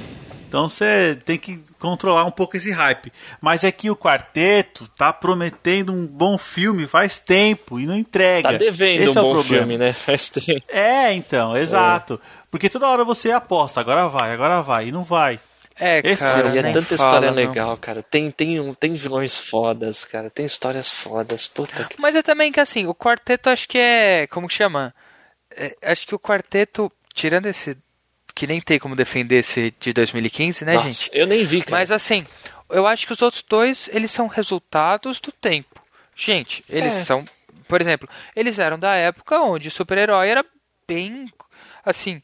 Então 0.49 0.67
você 0.67 1.15
tem 1.23 1.37
que 1.37 1.63
controlar 1.77 2.25
um 2.25 2.31
pouco 2.31 2.57
esse 2.57 2.71
hype. 2.71 3.13
Mas 3.39 3.63
é 3.63 3.71
que 3.71 3.89
o 3.89 3.95
quarteto 3.95 4.87
tá 4.89 5.13
prometendo 5.13 5.93
um 5.93 6.07
bom 6.07 6.39
filme 6.39 6.87
faz 6.87 7.19
tempo 7.19 7.79
e 7.79 7.85
não 7.85 7.95
entrega. 7.95 8.51
tá 8.51 8.57
devendo 8.57 9.03
Esse 9.03 9.17
um 9.17 9.21
é 9.21 9.23
bom 9.23 9.33
problema. 9.33 9.57
filme, 9.59 9.77
né? 9.77 9.93
Faz 10.09 10.31
tempo. 10.31 10.65
É, 10.67 11.13
então, 11.13 11.55
exato. 11.55 12.19
Porque 12.49 12.67
toda 12.67 12.87
hora 12.87 13.05
você 13.05 13.31
aposta, 13.31 13.79
agora 13.79 14.07
vai, 14.07 14.33
agora 14.33 14.61
vai, 14.61 14.87
e 14.87 14.91
não 14.91 15.03
vai. 15.03 15.39
É, 15.79 16.01
Esse 16.03 16.23
cara, 16.23 16.53
e 16.53 16.57
é 16.57 16.61
tanta 16.73 16.97
fala, 16.97 17.09
história 17.09 17.27
não. 17.29 17.35
legal, 17.35 17.77
cara. 17.77 18.03
Tem, 18.03 18.29
tem, 18.29 18.59
um, 18.59 18.73
tem 18.73 18.93
vilões 18.95 19.37
fodas, 19.39 20.03
cara. 20.03 20.29
Tem 20.29 20.45
histórias 20.45 20.91
fodas. 20.91 21.47
Puta 21.47 21.85
que. 21.85 22.01
Mas 22.01 22.15
é 22.17 22.21
também 22.21 22.51
que 22.51 22.59
assim, 22.59 22.85
o 22.85 22.93
quarteto 22.93 23.49
acho 23.49 23.69
que 23.69 23.77
é. 23.77 24.27
Como 24.27 24.47
que 24.47 24.53
chama? 24.55 24.93
É, 25.55 25.75
acho 25.83 26.05
que 26.05 26.13
o 26.13 26.19
quarteto, 26.19 26.91
tirando 27.13 27.45
esse. 27.45 27.77
Que 28.35 28.47
nem 28.47 28.61
tem 28.61 28.79
como 28.79 28.95
defender 28.95 29.37
esse 29.39 29.73
de 29.79 29.91
2015, 29.93 30.63
né, 30.65 30.73
Nossa, 30.73 30.89
gente? 30.89 31.09
eu 31.13 31.27
nem 31.27 31.43
vi, 31.43 31.61
cara. 31.61 31.71
Mas 31.71 31.91
assim, 31.91 32.25
eu 32.69 32.85
acho 32.87 33.05
que 33.05 33.13
os 33.13 33.21
outros 33.21 33.43
dois, 33.47 33.89
eles 33.91 34.11
são 34.11 34.27
resultados 34.27 35.19
do 35.19 35.31
tempo. 35.31 35.81
Gente, 36.15 36.63
eles 36.69 36.95
É. 36.95 37.03
são. 37.03 37.25
Por 37.67 37.81
exemplo, 37.81 38.09
eles 38.35 38.57
eram 38.59 38.79
da 38.79 38.95
época 38.95 39.39
onde 39.41 39.67
o 39.67 39.71
super-herói 39.71 40.29
era 40.29 40.45
bem. 40.87 41.27
Assim. 41.85 42.21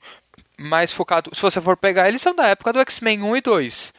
Mais 0.57 0.91
focado. 0.91 1.30
Se 1.34 1.41
você 1.41 1.60
for 1.60 1.76
pegar, 1.77 2.07
eles 2.07 2.22
são 2.22 2.34
da 2.34 2.48
época 2.48 2.72
do 2.73 2.80
X-Men 2.80 3.22
1 3.23 3.38
e 3.38 3.41
2. 3.41 3.94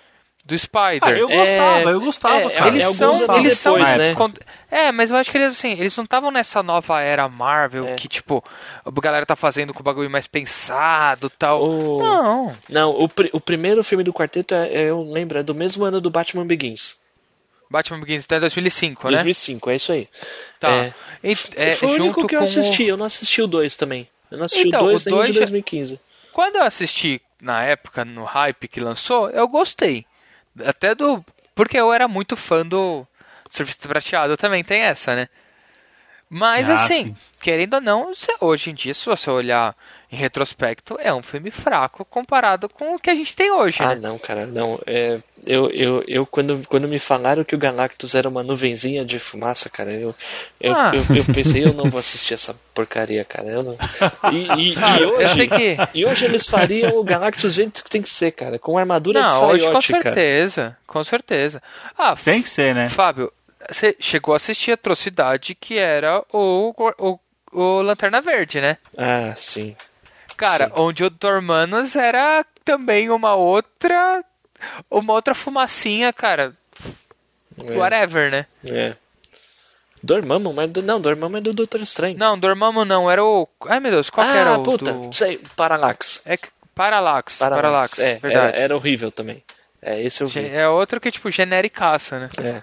Do 0.47 0.57
Spider. 0.57 1.01
Ah, 1.03 1.11
eu 1.11 1.29
É, 1.29 1.37
gostava, 1.37 1.91
eu 1.91 2.01
gostava, 2.01 2.37
é, 2.37 2.51
cara. 2.51 2.69
Eles 2.69 2.87
são, 2.95 3.11
eles 3.37 3.59
são 3.59 3.73
depois, 3.75 3.95
né? 3.97 4.15
con- 4.15 4.31
É, 4.71 4.93
mas 4.93 5.11
eu 5.11 5.17
acho 5.17 5.29
que 5.29 5.37
eles 5.39 5.53
assim, 5.57 5.73
eles 5.73 5.97
não 5.97 6.05
estavam 6.05 6.31
nessa 6.31 6.63
nova 6.63 7.01
era 7.01 7.29
Marvel 7.29 7.85
É. 7.89 7.95
que 7.97 8.07
tipo 8.07 8.45
a 8.85 8.91
galera 9.01 9.27
tá 9.27 9.35
fazendo 9.35 9.75
com 9.75 9.81
o 9.81 9.83
bagulho 9.83 10.09
mais 10.09 10.29
pensado, 10.29 11.29
tal. 11.31 11.61
O- 11.69 11.99
Não. 11.99 12.57
Não, 12.69 12.91
o, 12.91 13.09
pri- 13.09 13.31
o 13.33 13.41
primeiro 13.41 13.83
filme 13.83 14.05
do 14.05 14.13
quarteto, 14.13 14.55
é, 14.55 14.69
é, 14.73 14.83
eu 14.91 15.03
lembro, 15.03 15.37
é 15.37 15.43
do 15.43 15.53
mesmo 15.53 15.85
ano 15.85 16.01
do 16.01 16.11
Batman 16.11 16.47
Begins. 16.47 16.97
Batman 17.69 17.99
Begins 17.99 18.25
então 18.25 18.39
é 18.39 18.41
2005, 18.41 19.09
né? 19.09 19.15
2005, 19.17 19.71
é 19.71 19.75
isso 19.75 19.91
aí. 19.91 20.09
Tá. 20.61 20.71
É. 20.71 20.95
E- 21.25 21.37
é, 21.57 21.73
Foi 21.73 21.89
o 21.89 22.05
único 22.05 22.25
que 22.25 22.37
eu 22.37 22.39
com 22.39 22.45
o- 22.45 22.49
assisti, 22.49 22.85
eu 22.85 22.97
não 22.97 23.07
assisti 23.07 23.43
o 23.43 23.49
2 23.49 23.77
também. 23.77 24.09
Eu 24.31 24.39
não 24.39 24.45
assisti 24.45 24.69
Então, 24.69 24.81
o 24.81 24.85
2 24.85 25.05
o 25.07 25.11
nem 25.11 25.19
o 25.19 25.23
de 25.23 25.25
dois 25.33 25.35
já- 25.35 25.41
2015. 25.41 26.01
Quando 26.33 26.55
eu 26.55 26.63
assisti 26.63 27.21
na 27.43 27.65
época 27.65 28.05
no 28.05 28.23
hype 28.23 28.69
que 28.69 28.79
lançou, 28.79 29.29
eu 29.31 29.49
gostei. 29.49 30.07
Até 30.65 30.95
do 30.95 31.25
porque 31.55 31.79
eu 31.79 31.93
era 31.93 32.07
muito 32.07 32.37
fã 32.37 32.65
do 32.67 33.07
Surfista 33.51 33.89
Prateado, 33.89 34.37
também 34.37 34.63
tem 34.63 34.83
essa, 34.83 35.15
né? 35.17 35.29
Mas 36.29 36.69
Ah, 36.69 36.75
assim, 36.75 37.05
sim. 37.05 37.17
querendo 37.41 37.75
ou 37.75 37.81
não, 37.81 38.13
hoje 38.41 38.71
em 38.71 38.75
dia, 38.75 38.93
se 38.93 39.07
você 39.07 39.31
olhar 39.31 39.75
em 40.11 40.17
retrospecto, 40.17 40.97
é 41.01 41.13
um 41.13 41.23
filme 41.23 41.51
fraco 41.51 42.05
comparado 42.05 42.69
com 42.69 42.95
o 42.95 42.99
que 42.99 43.11
a 43.11 43.15
gente 43.15 43.35
tem 43.35 43.51
hoje, 43.51 43.79
Ah, 43.83 43.89
né? 43.89 43.97
não, 43.97 44.17
cara, 44.19 44.47
não. 44.47 44.81
É, 44.87 45.19
eu, 45.47 45.69
eu, 45.71 46.05
eu 46.07 46.25
quando, 46.25 46.63
quando 46.69 46.87
me 46.87 46.99
falaram 46.99 47.43
que 47.43 47.55
o 47.55 47.59
Galactus 47.59 48.15
era 48.15 48.29
uma 48.29 48.43
nuvenzinha 48.45 49.05
de 49.05 49.19
fumaça, 49.19 49.69
cara, 49.69 49.93
eu, 49.93 50.15
eu, 50.61 50.73
Ah. 50.75 50.93
eu, 50.95 51.17
eu 51.17 51.25
pensei, 51.35 51.65
eu 51.65 51.75
não 51.75 51.91
vou 51.91 51.99
assistir 51.99 52.35
essa 52.35 52.55
porcaria, 52.73 53.25
cara. 53.25 53.49
Eu 53.49 53.63
não... 53.65 53.77
e, 54.33 54.71
e, 54.71 54.75
Cara, 54.77 54.99
e 54.99 55.03
eu 55.03 55.17
hoje, 55.17 55.35
sei 55.35 55.49
que- 55.49 55.77
e 55.93 56.07
hoje 56.07 56.25
eles 56.25 56.47
fariam 56.47 56.97
o 56.97 57.03
Galactus 57.05 57.53
jeito 57.55 57.83
que 57.83 57.91
tem 57.91 58.01
que 58.01 58.09
ser, 58.11 58.31
cara, 58.31 58.59
com 58.61 58.79
armadura 58.79 59.25
de 59.25 59.33
Não, 59.33 59.49
hoje 59.49 59.65
com 59.65 59.71
cara. 59.73 59.83
certeza, 59.83 60.77
com 60.87 61.03
certeza. 61.03 61.61
Ah, 61.99 62.15
Tem 62.15 62.41
que 62.43 62.49
ser, 62.49 62.75
né? 62.75 62.89
Fábio, 62.89 63.33
você 63.69 63.97
chegou 63.99 64.35
a 64.35 64.37
assistir 64.37 64.71
Atrocidade, 64.71 65.55
que 65.57 65.77
era 65.77 66.23
o, 66.33 66.73
o, 66.99 67.19
o 67.53 67.83
Lanterna 67.83 68.21
Verde, 68.21 68.61
né? 68.61 68.77
Ah, 68.97 69.33
sim. 69.35 69.75
Cara, 70.37 70.67
Sim. 70.67 70.73
onde 70.77 71.05
o 71.05 71.11
Dormanos 71.11 71.97
era 71.97 72.45
também 72.65 73.11
uma 73.11 73.35
outra. 73.35 74.25
Uma 74.91 75.13
outra 75.13 75.35
fumacinha, 75.35 76.13
cara. 76.13 76.55
É, 77.59 77.77
Whatever, 77.77 78.31
né? 78.31 78.47
é. 78.67 78.95
Dormammu, 80.03 80.53
mas 80.53 80.71
do- 80.71 80.83
não, 80.83 81.01
Dormammu 81.01 81.39
é 81.39 81.41
do 81.41 81.53
Doutor 81.53 81.81
Estranho. 81.81 82.17
Não, 82.19 82.39
Dormammu 82.39 82.85
não, 82.85 83.11
era 83.11 83.25
o. 83.25 83.49
Ai 83.67 83.81
meu 83.81 83.91
Deus, 83.91 84.09
qual 84.11 84.27
que 84.27 84.33
ah, 84.33 84.37
era 84.37 84.59
o. 84.59 84.63
puta, 84.63 84.93
do- 84.93 85.13
sei, 85.13 85.39
Parallax. 85.57 86.23
É 86.27 86.37
que- 86.37 86.49
Parallax. 86.75 87.39
Parallax, 87.39 87.99
é, 87.99 88.11
era, 88.11 88.19
verdade. 88.21 88.57
era 88.59 88.77
horrível 88.77 89.11
também. 89.11 89.43
É, 89.81 90.03
esse 90.03 90.23
eu 90.23 90.29
vi. 90.29 90.47
É 90.47 90.69
outro 90.69 91.01
que, 91.01 91.11
tipo, 91.11 91.31
genericaça, 91.31 92.19
né? 92.19 92.29
É. 92.39 92.63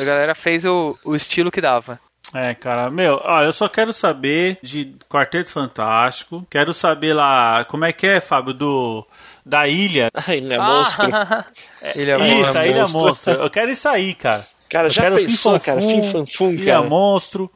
A 0.00 0.04
galera 0.04 0.34
fez 0.34 0.64
o, 0.64 0.98
o 1.04 1.14
estilo 1.14 1.50
que 1.50 1.60
dava. 1.60 2.00
É, 2.32 2.54
cara, 2.54 2.90
meu, 2.90 3.20
ó, 3.24 3.42
eu 3.42 3.52
só 3.52 3.68
quero 3.68 3.92
saber 3.92 4.56
de 4.62 4.94
Quarteto 5.08 5.50
Fantástico. 5.50 6.46
Quero 6.48 6.72
saber 6.72 7.12
lá, 7.12 7.64
como 7.64 7.84
é 7.84 7.92
que 7.92 8.06
é, 8.06 8.20
Fábio, 8.20 8.54
do 8.54 9.04
da 9.44 9.66
ilha. 9.66 10.10
Ah, 10.14 10.34
ele 10.36 10.54
é 10.54 10.58
monstro. 10.58 11.08
Ele 11.96 12.10
é 12.12 12.16
Isso, 12.16 12.36
monstro. 12.36 12.60
a 12.60 12.66
ilha 12.66 12.80
monstro. 12.82 13.00
monstro. 13.00 13.32
Eu 13.32 13.50
quero 13.50 13.70
isso 13.70 13.88
aí, 13.88 14.14
cara. 14.14 14.46
Cara, 14.68 14.86
Eu 14.86 14.90
já 14.92 15.02
quero 15.02 15.16
pensou, 15.16 15.58
Fim 15.58 15.64
cara? 15.64 15.80
Fim 15.80 16.02
Fanfum, 16.12 16.50
Ilha 16.52 16.74
cara. 16.76 16.88
monstro. 16.88 17.50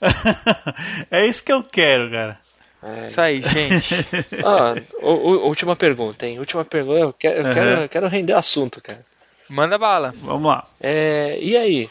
é 1.10 1.26
isso 1.26 1.42
que 1.44 1.52
eu 1.52 1.62
quero, 1.62 2.10
cara. 2.10 2.38
É. 2.82 3.04
Isso 3.06 3.20
aí, 3.20 3.40
gente. 3.42 3.94
Ah, 4.44 4.74
o- 5.02 5.10
o- 5.12 5.46
última 5.46 5.74
pergunta, 5.76 6.26
hein? 6.26 6.38
Última 6.38 6.64
pergunta. 6.64 6.98
Eu 6.98 7.12
quero, 7.12 7.46
eu 7.48 7.54
quero, 7.54 7.70
eu 7.82 7.88
quero 7.88 8.08
render 8.08 8.32
assunto, 8.34 8.80
cara. 8.82 9.04
Manda 9.48 9.76
bala. 9.78 10.14
Vamos 10.22 10.46
lá. 10.50 10.66
É, 10.80 11.38
e 11.40 11.56
aí? 11.56 11.88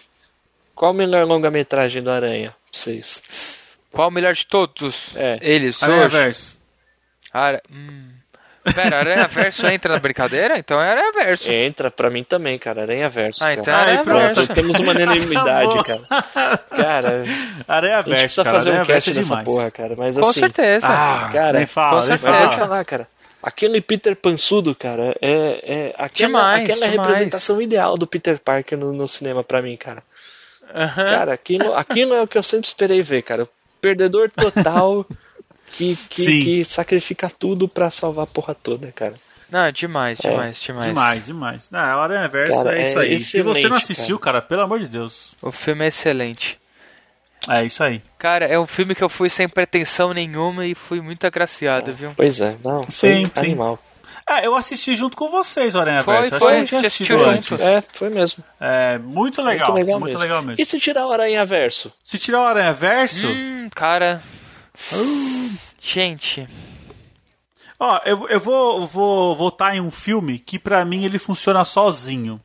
Qual 0.75 0.91
a 0.91 0.93
melhor 0.93 1.25
longa-metragem 1.25 2.01
do 2.01 2.09
Aranha 2.11 2.49
pra 2.49 2.57
vocês? 2.71 3.21
Qual 3.91 4.07
o 4.07 4.11
melhor 4.11 4.33
de 4.33 4.45
todos? 4.47 5.09
É. 5.15 5.37
Eles, 5.41 5.81
Aranha 5.83 6.05
hoje. 6.07 6.17
Verso. 6.17 6.61
Ara... 7.31 7.61
Hum. 7.71 8.09
Pera, 8.73 8.97
Aranha 8.99 9.27
Verso 9.27 9.67
entra 9.67 9.93
na 9.93 9.99
brincadeira? 9.99 10.57
Então 10.57 10.81
é 10.81 10.89
Aranha 10.89 11.11
Verso. 11.11 11.51
Entra 11.51 11.91
pra 11.91 12.09
mim 12.09 12.23
também, 12.23 12.57
cara. 12.57 12.83
Aranha 12.83 13.09
Verso. 13.09 13.43
Ah, 13.43 13.47
cara. 13.47 13.61
então 13.61 13.73
é 13.73 13.77
Aí, 13.77 13.83
Aranha 13.83 14.03
pronto. 14.03 14.35
Verso. 14.35 14.53
Temos 14.53 14.79
uma 14.79 14.91
unanimidade, 14.93 15.83
cara. 15.83 16.01
Cara, 16.69 17.23
Aranha 17.67 17.97
a 17.97 18.01
gente 18.01 18.09
Verso, 18.09 18.23
precisa 18.23 18.43
cara. 18.45 18.55
fazer 18.55 18.69
Aranha 18.69 18.83
um 18.83 18.87
cast 18.87 19.11
Verso 19.13 19.31
é 19.33 19.35
dessa 19.35 19.43
porra, 19.43 19.69
cara. 19.71 19.95
Mas 19.97 20.15
Com 20.15 20.21
assim, 20.21 20.39
certeza. 20.39 20.87
Ah, 20.89 21.29
Cara, 21.33 21.57
nem 21.57 21.67
fala, 21.67 21.99
com 22.01 22.07
certeza. 22.07 22.31
Fala. 22.33 22.51
falar, 22.51 22.85
cara. 22.85 23.07
Aquele 23.43 23.81
Peter 23.81 24.15
Pansudo, 24.15 24.73
cara, 24.73 25.13
é, 25.21 25.59
é 25.65 25.95
aquela, 25.97 26.27
Demais, 26.29 26.63
aquela 26.63 26.87
demais. 26.87 27.07
representação 27.09 27.61
ideal 27.61 27.97
do 27.97 28.07
Peter 28.07 28.39
Parker 28.39 28.77
no, 28.77 28.93
no 28.93 29.05
cinema 29.05 29.43
pra 29.43 29.61
mim, 29.61 29.75
cara. 29.75 30.01
Aham. 30.73 31.05
Cara, 31.09 31.33
aquilo, 31.33 31.73
aquilo 31.75 32.13
é 32.15 32.21
o 32.21 32.27
que 32.27 32.37
eu 32.37 32.43
sempre 32.43 32.67
esperei 32.67 33.01
ver, 33.01 33.21
cara. 33.21 33.43
O 33.43 33.49
perdedor 33.79 34.29
total 34.31 35.05
que, 35.73 35.95
que, 36.09 36.43
que 36.43 36.65
sacrifica 36.65 37.29
tudo 37.29 37.67
pra 37.67 37.89
salvar 37.89 38.23
a 38.23 38.27
porra 38.27 38.55
toda, 38.55 38.91
cara. 38.91 39.13
Não, 39.51 39.71
demais, 39.71 40.19
É. 40.23 40.29
demais, 40.31 40.59
demais. 40.59 40.85
Demais, 40.87 41.25
demais. 41.27 41.69
Não, 41.71 41.79
a 41.79 42.03
Aranha 42.03 42.27
Verso 42.27 42.57
Cara, 42.63 42.75
é 42.75 42.81
isso 42.81 42.97
é 42.97 43.01
aí. 43.03 43.19
Se 43.19 43.41
você 43.43 43.69
não 43.69 43.77
assistiu, 43.77 44.17
cara. 44.17 44.41
pelo 44.41 44.61
amor 44.61 44.79
de 44.79 44.87
Deus. 44.87 45.35
O 45.41 45.51
filme 45.51 45.85
é 45.85 45.89
excelente. 45.89 46.59
É 47.47 47.63
isso 47.63 47.83
aí. 47.83 48.01
Cara, 48.17 48.45
é 48.47 48.57
um 48.57 48.65
filme 48.65 48.95
que 48.95 49.03
eu 49.03 49.09
fui 49.09 49.29
sem 49.29 49.47
pretensão 49.47 50.13
nenhuma 50.13 50.65
e 50.65 50.73
fui 50.73 51.01
muito 51.01 51.27
agraciado, 51.27 51.93
viu? 51.93 52.13
Pois 52.15 52.39
é, 52.41 52.55
não, 52.65 52.81
Sim, 52.83 53.25
foi 53.27 53.43
sim. 53.43 53.49
animal. 53.51 53.77
É, 54.29 54.45
eu 54.47 54.55
assisti 54.55 54.95
junto 54.95 55.17
com 55.17 55.29
vocês, 55.29 55.75
o 55.75 55.79
Aranha 55.79 56.03
Foi, 56.03 56.15
Verso. 56.15 56.35
Acho 56.35 56.39
foi, 56.39 56.51
que 56.51 56.55
eu 56.55 56.59
não 56.59 56.65
tinha 56.65 56.79
a 56.79 56.83
gente 56.83 56.87
assistido 56.93 57.15
assistiu 57.29 57.55
antes. 57.57 57.61
É, 57.61 57.83
foi 57.93 58.09
mesmo. 58.09 58.43
É, 58.59 58.97
muito 58.97 59.41
legal. 59.41 59.67
muito 59.71 59.79
legal, 59.85 59.99
muito 59.99 60.11
mesmo. 60.13 60.21
legal 60.23 60.41
mesmo. 60.41 60.61
E 60.61 60.65
se 60.65 60.79
tirar 60.79 61.05
o 61.05 61.11
Aranha 61.11 61.45
Verso? 61.45 61.91
Se 62.03 62.17
tirar 62.17 62.41
o 62.41 62.45
Aranha 62.45 62.73
Verso, 62.73 63.27
Hum, 63.27 63.69
cara. 63.75 64.21
Gente, 65.81 66.47
ó, 67.79 67.99
eu, 68.05 68.27
eu 68.29 68.39
vou, 68.39 68.85
vou 68.87 69.35
votar 69.35 69.75
em 69.75 69.81
um 69.81 69.91
filme 69.91 70.39
que 70.39 70.57
pra 70.57 70.85
mim 70.85 71.03
ele 71.03 71.17
funciona 71.19 71.63
sozinho. 71.65 72.39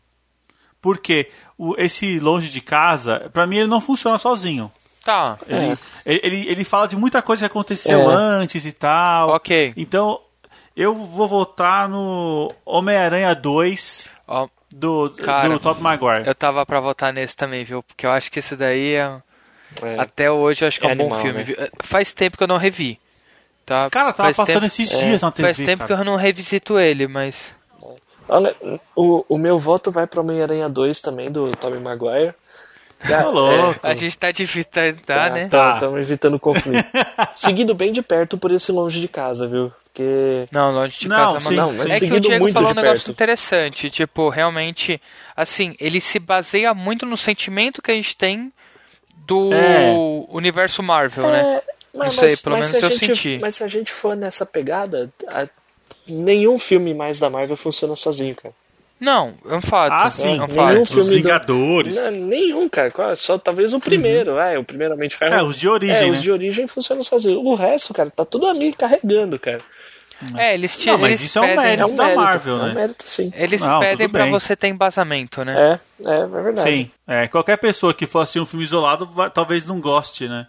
Porque 0.81 1.31
o, 1.57 1.75
esse 1.79 2.19
Longe 2.19 2.49
de 2.49 2.61
Casa, 2.61 3.31
pra 3.33 3.47
mim 3.47 3.59
ele 3.59 3.67
não 3.69 3.81
funciona 3.81 4.19
sozinho. 4.19 4.71
tá. 5.05 5.39
É. 5.49 5.77
Ele, 6.05 6.21
ele, 6.25 6.49
ele 6.49 6.65
fala 6.65 6.87
de 6.89 6.97
muita 6.97 7.23
coisa 7.23 7.41
que 7.41 7.47
aconteceu 7.47 8.11
É. 8.11 8.15
antes 8.15 8.65
e 8.67 8.73
tal. 8.73 9.31
Ok. 9.31 9.73
Então, 9.77 10.21
eu 10.83 10.95
vou 10.95 11.27
votar 11.29 11.89
no 11.89 12.51
Homem-Aranha 12.65 13.35
2 13.35 14.11
Ó, 14.27 14.49
do, 14.71 15.11
Cara, 15.25 15.49
do 15.49 15.59
Tobey 15.59 15.83
Maguire. 15.83 16.27
eu 16.27 16.35
tava 16.35 16.65
pra 16.65 16.81
votar 16.81 17.13
nesse 17.13 17.37
também, 17.37 17.65
viu? 17.65 17.83
Porque 17.83 18.07
eu 18.07 18.11
acho 18.11 18.31
que 18.31 18.39
esse 18.39 18.55
daí 18.57 18.95
é. 18.95 19.13
É. 19.83 19.99
Até 19.99 20.31
hoje 20.31 20.65
eu 20.65 20.69
acho 20.69 20.81
que 20.81 20.87
é, 20.87 20.91
É 20.91 20.95
um 20.95 20.97
bom 20.97 21.05
animal, 21.05 21.21
filme. 21.21 21.39
né? 21.39 21.45
viu? 21.45 21.57
Faz 21.83 22.13
tempo 22.15 22.37
que 22.37 22.43
eu 22.43 22.49
não 22.49 22.57
revi. 22.57 22.99
Tá? 23.67 23.91
Cara, 23.91 24.13
tava 24.13 24.29
faz 24.29 24.37
passando 24.37 24.55
tempo, 24.55 24.67
esses 24.67 24.89
dias 24.99 25.21
na 25.23 25.31
TV. 25.31 25.47
Faz 25.49 25.57
tempo 25.59 25.83
que 25.83 25.89
cara. 25.89 26.01
eu 26.01 26.05
não 26.05 26.17
revisito 26.17 26.79
ele, 26.79 27.07
mas. 27.07 27.53
Olha, 28.29 28.55
o, 28.95 29.25
o 29.29 29.39
meu 29.39 29.59
voto 29.59 29.91
vai 29.91 30.07
pro 30.07 30.21
Homem-Aranha 30.21 30.69
2 30.69 31.01
também, 31.01 31.31
do 31.31 31.51
Tobey 31.57 31.81
Maguire. 31.81 32.35
Tá 33.07 33.29
louco. 33.29 33.79
A 33.87 33.95
gente 33.95 34.19
tá 34.19 34.31
difícil, 34.33 34.65
tá, 34.65 34.81
Tá, 35.07 35.31
né? 35.31 35.49
Tá. 35.49 35.75
Estamos 35.75 36.01
evitando 36.01 36.39
conflito. 36.39 36.85
seguido 37.35 37.75
bem 37.75 37.93
de 37.93 38.03
perto 38.03 38.37
por 38.37 38.51
esse 38.51 38.73
longe 38.73 39.01
de 39.01 39.07
casa, 39.09 39.47
viu? 39.47 39.71
Porque. 39.85 40.47
Não, 40.53 40.73
longe 40.73 40.99
de 41.01 41.09
Não, 41.09 41.17
casa 41.35 41.49
sim, 41.49 41.55
não, 41.55 41.73
mas 41.73 42.03
É 42.03 42.07
que 42.07 42.13
o 42.15 42.21
Diego 42.21 42.43
muito 42.43 42.55
falou 42.55 42.71
um 42.71 42.75
de 42.75 42.81
negócio 42.83 42.99
perto. 43.07 43.11
interessante. 43.13 43.89
Tipo, 43.91 44.29
realmente, 44.29 45.01
assim, 45.37 45.77
ele 45.79 46.01
se 46.01 46.19
baseia 46.19 46.75
muito 46.75 47.07
no 47.07 47.17
sentimento 47.17 47.81
que 47.81 47.91
a 47.91 47.95
gente 47.95 48.17
tem 48.17 48.53
do 49.27 49.53
É. 49.53 49.93
universo 50.31 50.83
Marvel, 50.83 51.29
né? 51.31 51.61
Isso 52.09 52.25
aí, 52.25 52.37
pelo 52.37 52.63
se 52.65 52.73
menos 52.73 52.75
a 52.75 52.79
eu 52.79 52.91
gente, 52.91 53.07
senti. 53.07 53.39
Mas 53.41 53.55
se 53.57 53.65
a 53.65 53.69
gente 53.69 53.93
for 53.93 54.17
nessa 54.17 54.45
pegada, 54.47 55.09
a- 55.29 55.47
nenhum 56.09 56.59
filme 56.59 56.95
mais 56.95 57.19
da 57.19 57.29
Marvel 57.31 57.57
funciona 57.57 57.95
sozinho, 57.97 58.35
cara. 58.35 58.55
Não, 59.01 59.35
é 59.49 59.55
um 59.55 59.61
fato. 59.61 59.93
Ah, 59.93 60.11
sim. 60.11 60.39
É 60.39 60.43
um 60.43 60.47
Nenhum 60.49 60.55
fato. 60.55 60.87
filme 60.87 61.03
Os 61.03 61.09
do- 61.09 61.15
Vingadores. 61.17 61.95
Não, 61.97 62.11
nenhum, 62.11 62.69
cara. 62.69 62.91
Qual- 62.91 63.15
Só 63.17 63.39
talvez 63.39 63.73
o 63.73 63.79
primeiro, 63.81 64.39
é, 64.39 64.59
o 64.59 64.65
primeiro 64.65 64.95
Homem 64.95 65.09
de 65.09 65.17
Ferro. 65.17 65.35
É, 65.35 65.43
os 65.43 65.57
de 65.59 65.69
origem, 65.69 66.09
É, 66.09 66.11
os 66.11 66.19
né? 66.19 66.25
de 66.25 66.33
origem 66.33 66.67
funcionam 66.67 67.03
sozinho. 67.05 67.41
O 67.45 67.55
resto, 67.55 67.95
cara, 67.95 68.11
tá 68.11 68.25
tudo 68.25 68.47
ali 68.47 68.73
carregando, 68.73 69.39
cara. 69.39 69.61
É, 70.37 70.53
eles 70.53 70.77
te, 70.77 70.87
Não, 70.89 70.99
mas 70.99 71.11
eles 71.11 71.23
isso 71.23 71.39
é 71.39 71.43
um 71.43 71.45
pedem, 71.45 71.57
mérito. 71.65 71.83
É 71.83 71.87
um 71.87 71.95
da 71.95 72.03
mérito, 72.03 72.21
Marvel, 72.23 72.55
é 72.57 72.61
um 72.61 72.67
né? 72.67 72.75
mérito, 72.75 73.05
sim. 73.09 73.33
Eles 73.37 73.61
Não, 73.61 73.79
pedem 73.79 74.09
bem. 74.09 74.31
você 74.33 74.57
ter 74.57 74.67
embasamento, 74.67 75.45
né? 75.45 75.79
É, 76.05 76.11
é, 76.11 76.17
é 76.23 76.27
verdade. 76.27 76.63
Sim. 76.69 76.91
É, 77.07 77.29
qualquer 77.29 77.57
pessoa 77.59 77.95
que 77.95 78.05
for 78.05 78.19
assistir 78.19 78.41
um 78.41 78.47
filme 78.47 78.65
isolado 78.65 79.07
vai- 79.07 79.31
talvez 79.31 79.65
não 79.69 79.81
goste, 79.81 80.27
né? 80.27 80.49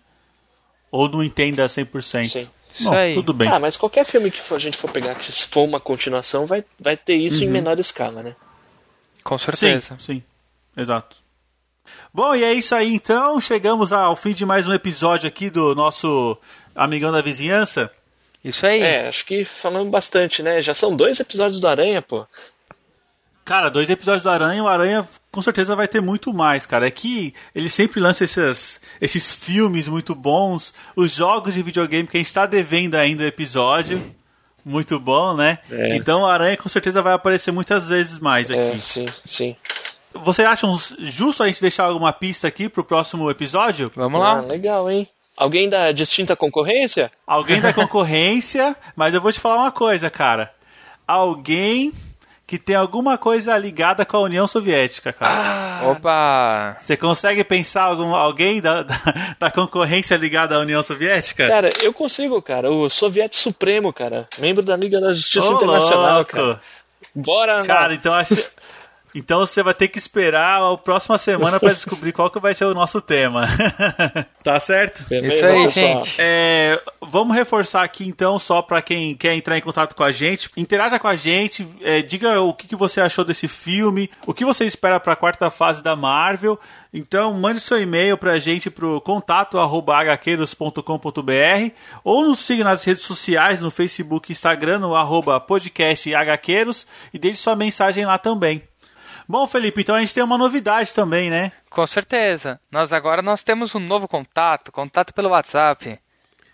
Ou 0.91 1.07
não 1.07 1.23
entenda 1.23 1.67
100%. 1.67 2.25
Sim. 2.31 2.49
Isso 2.71 2.83
Bom, 2.83 2.93
aí. 2.93 3.13
tudo 3.13 3.33
bem. 3.33 3.49
Ah, 3.49 3.59
mas 3.59 3.75
qualquer 3.75 4.05
filme 4.05 4.29
que 4.29 4.41
a 4.53 4.57
gente 4.59 4.77
for 4.77 4.89
pegar, 4.91 5.15
que 5.15 5.25
se 5.31 5.45
for 5.45 5.63
uma 5.63 5.79
continuação, 5.79 6.45
vai, 6.45 6.63
vai 6.79 6.95
ter 6.95 7.15
isso 7.15 7.39
Uhum. 7.41 7.45
em 7.49 7.51
menor 7.51 7.79
escala, 7.79 8.21
né? 8.23 8.35
Com 9.23 9.37
sim, 9.37 9.45
certeza. 9.45 9.95
sim. 9.99 10.23
Exato. 10.77 11.17
Bom, 12.13 12.35
e 12.35 12.43
é 12.43 12.53
isso 12.53 12.75
aí 12.75 12.93
então. 12.93 13.39
Chegamos 13.39 13.91
ao 13.91 14.15
fim 14.15 14.33
de 14.33 14.45
mais 14.45 14.67
um 14.67 14.73
episódio 14.73 15.27
aqui 15.27 15.49
do 15.49 15.73
nosso 15.75 16.37
Amigão 16.75 17.11
da 17.11 17.21
Vizinhança. 17.21 17.91
Isso 18.43 18.65
aí. 18.65 18.81
É, 18.81 19.07
acho 19.07 19.25
que 19.25 19.43
falamos 19.43 19.89
bastante, 19.89 20.41
né? 20.41 20.61
Já 20.61 20.73
são 20.73 20.95
dois 20.95 21.19
episódios 21.19 21.59
do 21.59 21.67
Aranha, 21.67 22.01
pô. 22.01 22.25
Cara, 23.49 23.67
dois 23.71 23.89
episódios 23.89 24.21
do 24.21 24.29
Aranha, 24.29 24.63
o 24.63 24.67
Aranha 24.67 25.03
com 25.31 25.41
certeza 25.41 25.75
vai 25.75 25.87
ter 25.87 25.99
muito 25.99 26.31
mais, 26.31 26.67
cara. 26.67 26.85
É 26.85 26.91
que 26.91 27.33
ele 27.55 27.67
sempre 27.67 27.99
lança 27.99 28.23
esses, 28.23 28.79
esses 29.01 29.33
filmes 29.33 29.87
muito 29.87 30.13
bons, 30.13 30.71
os 30.95 31.11
jogos 31.15 31.55
de 31.55 31.63
videogame 31.63 32.07
que 32.07 32.15
a 32.15 32.19
gente 32.19 32.31
tá 32.31 32.45
devendo 32.45 32.93
ainda 32.93 33.23
o 33.23 33.25
episódio. 33.27 33.99
Muito 34.63 34.99
bom, 34.99 35.33
né? 35.35 35.57
É. 35.71 35.95
Então 35.95 36.21
o 36.21 36.25
Aranha 36.27 36.55
com 36.57 36.69
certeza 36.69 37.01
vai 37.01 37.13
aparecer 37.13 37.51
muitas 37.51 37.89
vezes 37.89 38.19
mais 38.19 38.51
É, 38.51 38.69
aqui. 38.69 38.79
sim, 38.79 39.07
sim. 39.25 39.55
Você 40.13 40.43
acha 40.43 40.67
justo 40.99 41.41
a 41.41 41.47
gente 41.47 41.59
deixar 41.59 41.85
alguma 41.85 42.13
pista 42.13 42.47
aqui 42.47 42.69
pro 42.69 42.83
próximo 42.83 43.31
episódio? 43.31 43.91
Vamos 43.95 44.21
Ah, 44.21 44.33
lá. 44.35 44.41
legal, 44.41 44.91
hein? 44.91 45.07
Alguém 45.35 45.67
da 45.67 45.91
distinta 45.91 46.35
concorrência? 46.35 47.11
Alguém 47.25 47.59
da 47.59 47.73
concorrência, 47.73 48.75
mas 48.95 49.11
eu 49.15 49.19
vou 49.21 49.31
te 49.31 49.39
falar 49.39 49.55
uma 49.63 49.71
coisa, 49.71 50.07
cara. 50.07 50.53
Alguém 51.07 51.91
que 52.49 52.57
tem 52.57 52.75
alguma 52.75 53.15
coisa 53.15 53.55
ligada 53.59 54.03
com 54.03 54.17
a 54.17 54.21
União 54.21 54.47
Soviética, 54.47 55.13
cara. 55.13 55.87
Opa! 55.91 56.77
Você 56.79 56.97
consegue 56.97 57.43
pensar 57.43 57.83
algum, 57.83 58.15
alguém 58.15 58.59
da, 58.59 58.81
da, 58.81 58.95
da 59.37 59.51
concorrência 59.51 60.17
ligada 60.17 60.55
à 60.55 60.59
União 60.59 60.81
Soviética? 60.81 61.47
Cara, 61.47 61.71
eu 61.83 61.93
consigo, 61.93 62.41
cara. 62.41 62.71
O 62.71 62.89
Soviete 62.89 63.37
Supremo, 63.37 63.93
cara. 63.93 64.27
Membro 64.39 64.63
da 64.63 64.75
Liga 64.75 64.99
da 64.99 65.13
Justiça 65.13 65.47
Ô, 65.51 65.57
Internacional, 65.57 66.15
louco. 66.15 66.31
cara. 66.31 66.59
Bora, 67.13 67.63
Cara, 67.65 67.93
então 67.93 68.15
acho. 68.15 68.33
Então 69.13 69.39
você 69.39 69.63
vai 69.63 69.73
ter 69.73 69.87
que 69.87 69.97
esperar 69.97 70.61
a 70.61 70.77
próxima 70.77 71.17
semana 71.17 71.59
para 71.59 71.73
descobrir 71.73 72.11
qual 72.11 72.29
que 72.29 72.39
vai 72.39 72.53
ser 72.53 72.65
o 72.65 72.73
nosso 72.73 73.01
tema. 73.01 73.47
tá 74.43 74.59
certo? 74.59 75.03
Beleza, 75.07 75.35
Isso 75.35 75.45
aí, 75.45 75.63
pessoal? 75.65 76.05
gente. 76.05 76.15
É, 76.19 76.81
vamos 77.01 77.35
reforçar 77.35 77.83
aqui 77.83 78.07
então, 78.07 78.37
só 78.37 78.61
para 78.61 78.81
quem 78.81 79.15
quer 79.15 79.33
entrar 79.33 79.57
em 79.57 79.61
contato 79.61 79.95
com 79.95 80.03
a 80.03 80.11
gente. 80.11 80.49
Interaja 80.55 80.99
com 80.99 81.07
a 81.07 81.15
gente, 81.15 81.67
é, 81.81 82.01
diga 82.01 82.41
o 82.41 82.53
que, 82.53 82.67
que 82.67 82.75
você 82.75 83.01
achou 83.01 83.25
desse 83.25 83.47
filme, 83.47 84.09
o 84.25 84.33
que 84.33 84.45
você 84.45 84.65
espera 84.65 84.99
para 84.99 85.13
a 85.13 85.17
quarta 85.17 85.49
fase 85.49 85.81
da 85.81 85.95
Marvel. 85.95 86.59
Então, 86.91 87.33
mande 87.33 87.59
seu 87.59 87.79
e-mail 87.79 88.17
para 88.17 88.33
a 88.33 88.39
gente 88.39 88.69
pro 88.69 88.99
contato 89.01 89.59
arroba 89.59 90.01
hqueiros.com.br 90.13 91.71
ou 92.03 92.23
nos 92.23 92.39
siga 92.39 92.63
nas 92.63 92.83
redes 92.83 93.03
sociais, 93.03 93.61
no 93.61 93.69
Facebook 93.69 94.31
e 94.31 94.33
Instagram, 94.33 94.79
no 94.79 94.95
arroba 94.95 95.39
podcast 95.39 96.09
hqueiros 96.11 96.87
e 97.13 97.19
deixe 97.19 97.37
sua 97.37 97.55
mensagem 97.55 98.05
lá 98.05 98.17
também. 98.17 98.63
Bom, 99.31 99.45
Felipe, 99.45 99.81
então 99.81 99.93
a 99.93 99.99
gente 99.99 100.15
tem 100.15 100.23
uma 100.23 100.39
novidade 100.39 100.91
também, 100.91 101.29
né? 101.29 101.51
Com 101.69 101.85
certeza. 101.85 102.59
Nós 102.71 102.91
agora 102.91 103.21
nós 103.21 103.43
temos 103.43 103.75
um 103.75 103.79
novo 103.79 104.07
contato, 104.07 104.71
contato 104.71 105.13
pelo 105.13 105.29
WhatsApp. 105.29 105.99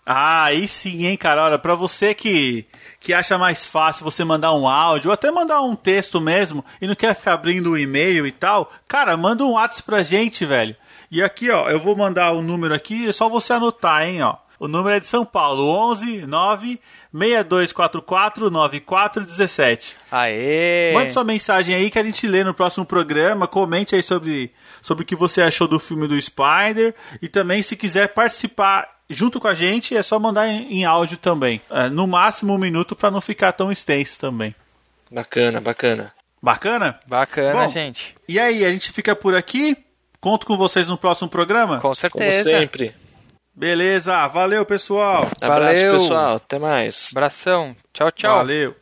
Ah, 0.06 0.43
aí 0.43 0.68
sim, 0.68 1.06
hein, 1.06 1.15
cara. 1.15 1.45
Olha, 1.45 1.57
pra 1.57 1.73
você 1.73 2.14
que, 2.14 2.65
que 2.99 3.14
acha 3.14 3.38
mais 3.38 3.65
fácil 3.65 4.03
você 4.03 4.26
mandar 4.26 4.53
um 4.53 4.68
áudio 4.68 5.07
ou 5.07 5.14
até 5.14 5.31
mandar 5.31 5.61
um 5.61 5.73
texto 5.73 6.19
mesmo 6.19 6.65
e 6.81 6.85
não 6.85 6.95
quer 6.95 7.15
ficar 7.15 7.35
abrindo 7.35 7.72
o 7.72 7.77
e-mail 7.77 8.27
e 8.27 8.31
tal, 8.34 8.69
cara, 8.89 9.15
manda 9.15 9.45
um 9.45 9.53
WhatsApp 9.53 9.84
pra 9.84 10.03
gente, 10.03 10.43
velho. 10.43 10.76
E 11.10 11.23
aqui, 11.23 11.49
ó, 11.49 11.69
eu 11.69 11.80
vou 11.80 11.95
mandar 11.95 12.34
o 12.34 12.41
número 12.41 12.76
aqui, 12.76 13.07
é 13.07 13.14
só 13.14 13.30
você 13.30 13.53
anotar, 13.53 14.03
hein, 14.03 14.22
ó. 14.22 14.35
O 14.66 14.68
número 14.68 14.96
é 14.96 15.00
de 15.00 15.06
São 15.06 15.24
Paulo, 15.24 15.64
11 15.92 16.26
9 16.26 16.80
6244 17.14 18.50
9417. 18.50 19.96
Aê! 20.12 20.92
Mande 20.92 21.14
sua 21.14 21.24
mensagem 21.24 21.76
aí 21.76 21.92
que 21.92 22.00
a 22.00 22.04
gente 22.04 22.26
lê 22.26 22.44
no 22.44 22.54
próximo 22.54 22.84
programa. 22.84 23.48
Comente 23.48 23.94
aí 23.94 24.02
sobre, 24.02 24.52
sobre 24.82 25.04
o 25.04 25.06
que 25.06 25.16
você 25.16 25.44
achou 25.44 25.68
do 25.68 25.80
filme 25.80 26.08
do 26.08 26.20
Spider. 26.20 26.96
E 27.22 27.28
também, 27.28 27.62
se 27.62 27.76
quiser 27.76 28.08
participar 28.08 28.90
junto 29.08 29.40
com 29.40 29.48
a 29.48 29.54
gente, 29.54 29.96
é 29.96 30.02
só 30.02 30.18
mandar 30.18 30.48
em, 30.48 30.80
em 30.80 30.84
áudio 30.86 31.18
também. 31.18 31.62
É, 31.70 31.88
no 31.88 32.08
máximo 32.08 32.56
um 32.56 32.58
minuto 32.58 32.96
para 32.96 33.12
não 33.12 33.22
ficar 33.22 33.52
tão 33.52 33.72
extenso 33.72 34.20
também. 34.20 34.56
Bacana, 35.12 35.62
bacana. 35.62 36.12
Bacana? 36.42 37.00
Bacana, 37.06 37.68
Bom, 37.68 37.72
gente. 37.72 38.16
E 38.28 38.40
aí, 38.40 38.66
a 38.66 38.72
gente 38.72 38.92
fica 38.92 39.16
por 39.16 39.36
aqui. 39.36 39.78
Conto 40.20 40.48
com 40.48 40.58
vocês 40.58 40.88
no 40.88 40.98
próximo 40.98 41.30
programa? 41.30 41.76
Com 41.76 41.82
Como 41.82 41.96
certeza. 41.96 42.50
sempre. 42.50 42.96
Beleza, 43.56 44.27
valeu 44.27 44.65
pessoal. 44.65 45.30
Abraço, 45.41 45.82
Valeu. 45.82 45.91
pessoal. 45.94 46.36
Até 46.36 46.60
mais. 46.60 47.10
Abração. 47.14 47.73
Tchau, 47.94 48.11
tchau. 48.11 48.36
Valeu. 48.36 48.76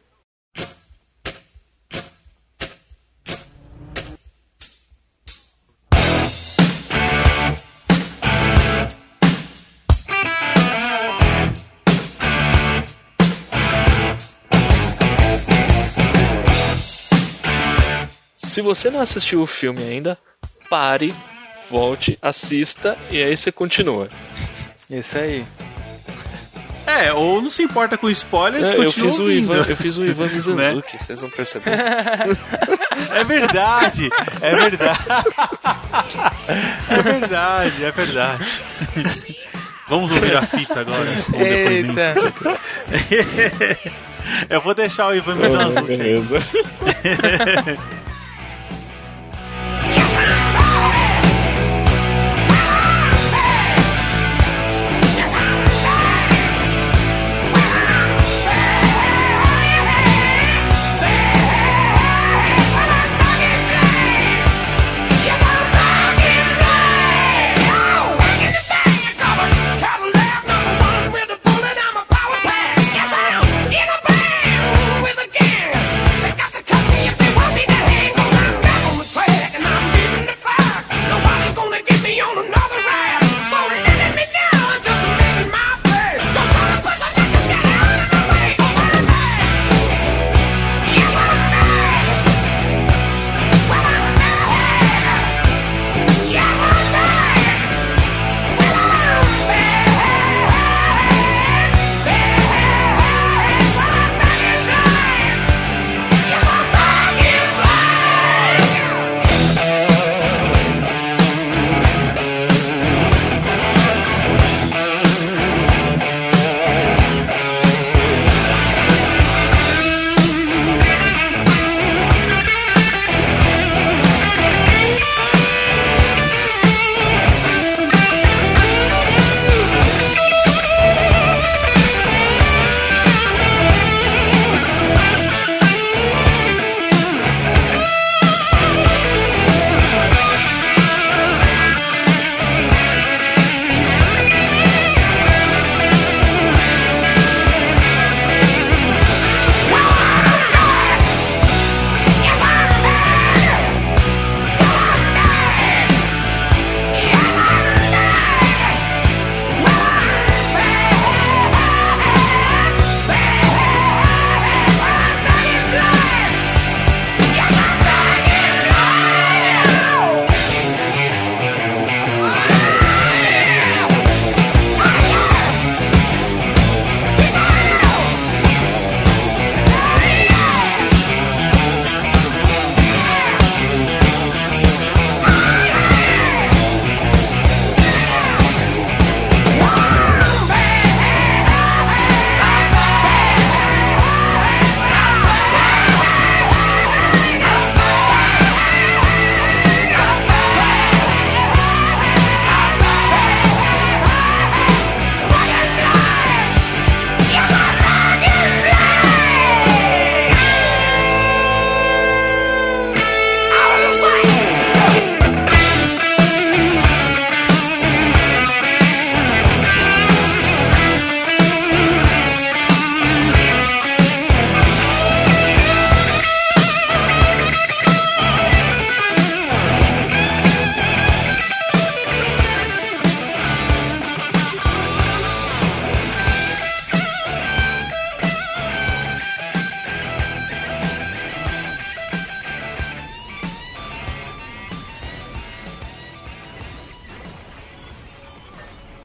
Se 18.36 18.62
você 18.62 18.90
não 18.90 19.00
assistiu 19.00 19.42
o 19.42 19.48
filme 19.48 19.84
ainda, 19.84 20.18
pare, 20.70 21.14
volte, 21.70 22.18
assista 22.22 22.98
e 23.10 23.22
aí 23.22 23.36
você 23.36 23.52
continua. 23.52 24.10
Isso 24.94 25.18
aí. 25.18 25.44
É, 26.86 27.14
ou 27.14 27.42
não 27.42 27.50
se 27.50 27.64
importa 27.64 27.98
com 27.98 28.10
spoilers, 28.10 28.72
É, 28.72 28.76
eu, 28.76 28.92
fiz 28.92 29.18
o 29.18 29.24
ouvindo. 29.24 29.54
Ivan, 29.54 29.66
eu 29.70 29.78
fiz 29.78 29.98
o 29.98 30.06
Ivan 30.06 30.28
Mizanzuki, 30.34 30.98
vocês 30.98 31.22
não 31.22 31.30
perceberam. 31.30 31.78
É 33.12 33.24
verdade, 33.24 34.10
é 34.42 34.56
verdade. 34.56 35.00
É 36.90 37.02
verdade, 37.02 37.86
é 37.86 37.92
verdade. 37.92 38.64
Vamos 39.88 40.12
ouvir 40.12 40.36
a 40.36 40.46
fita 40.46 40.80
agora. 40.82 41.10
o. 41.34 41.42
Eita. 41.42 42.14
Eu 44.50 44.62
vou 44.62 44.74
deixar 44.76 45.08
o 45.08 45.16
Ivan 45.16 45.36
Mizanzuki. 45.36 45.88
Beleza. 45.88 46.38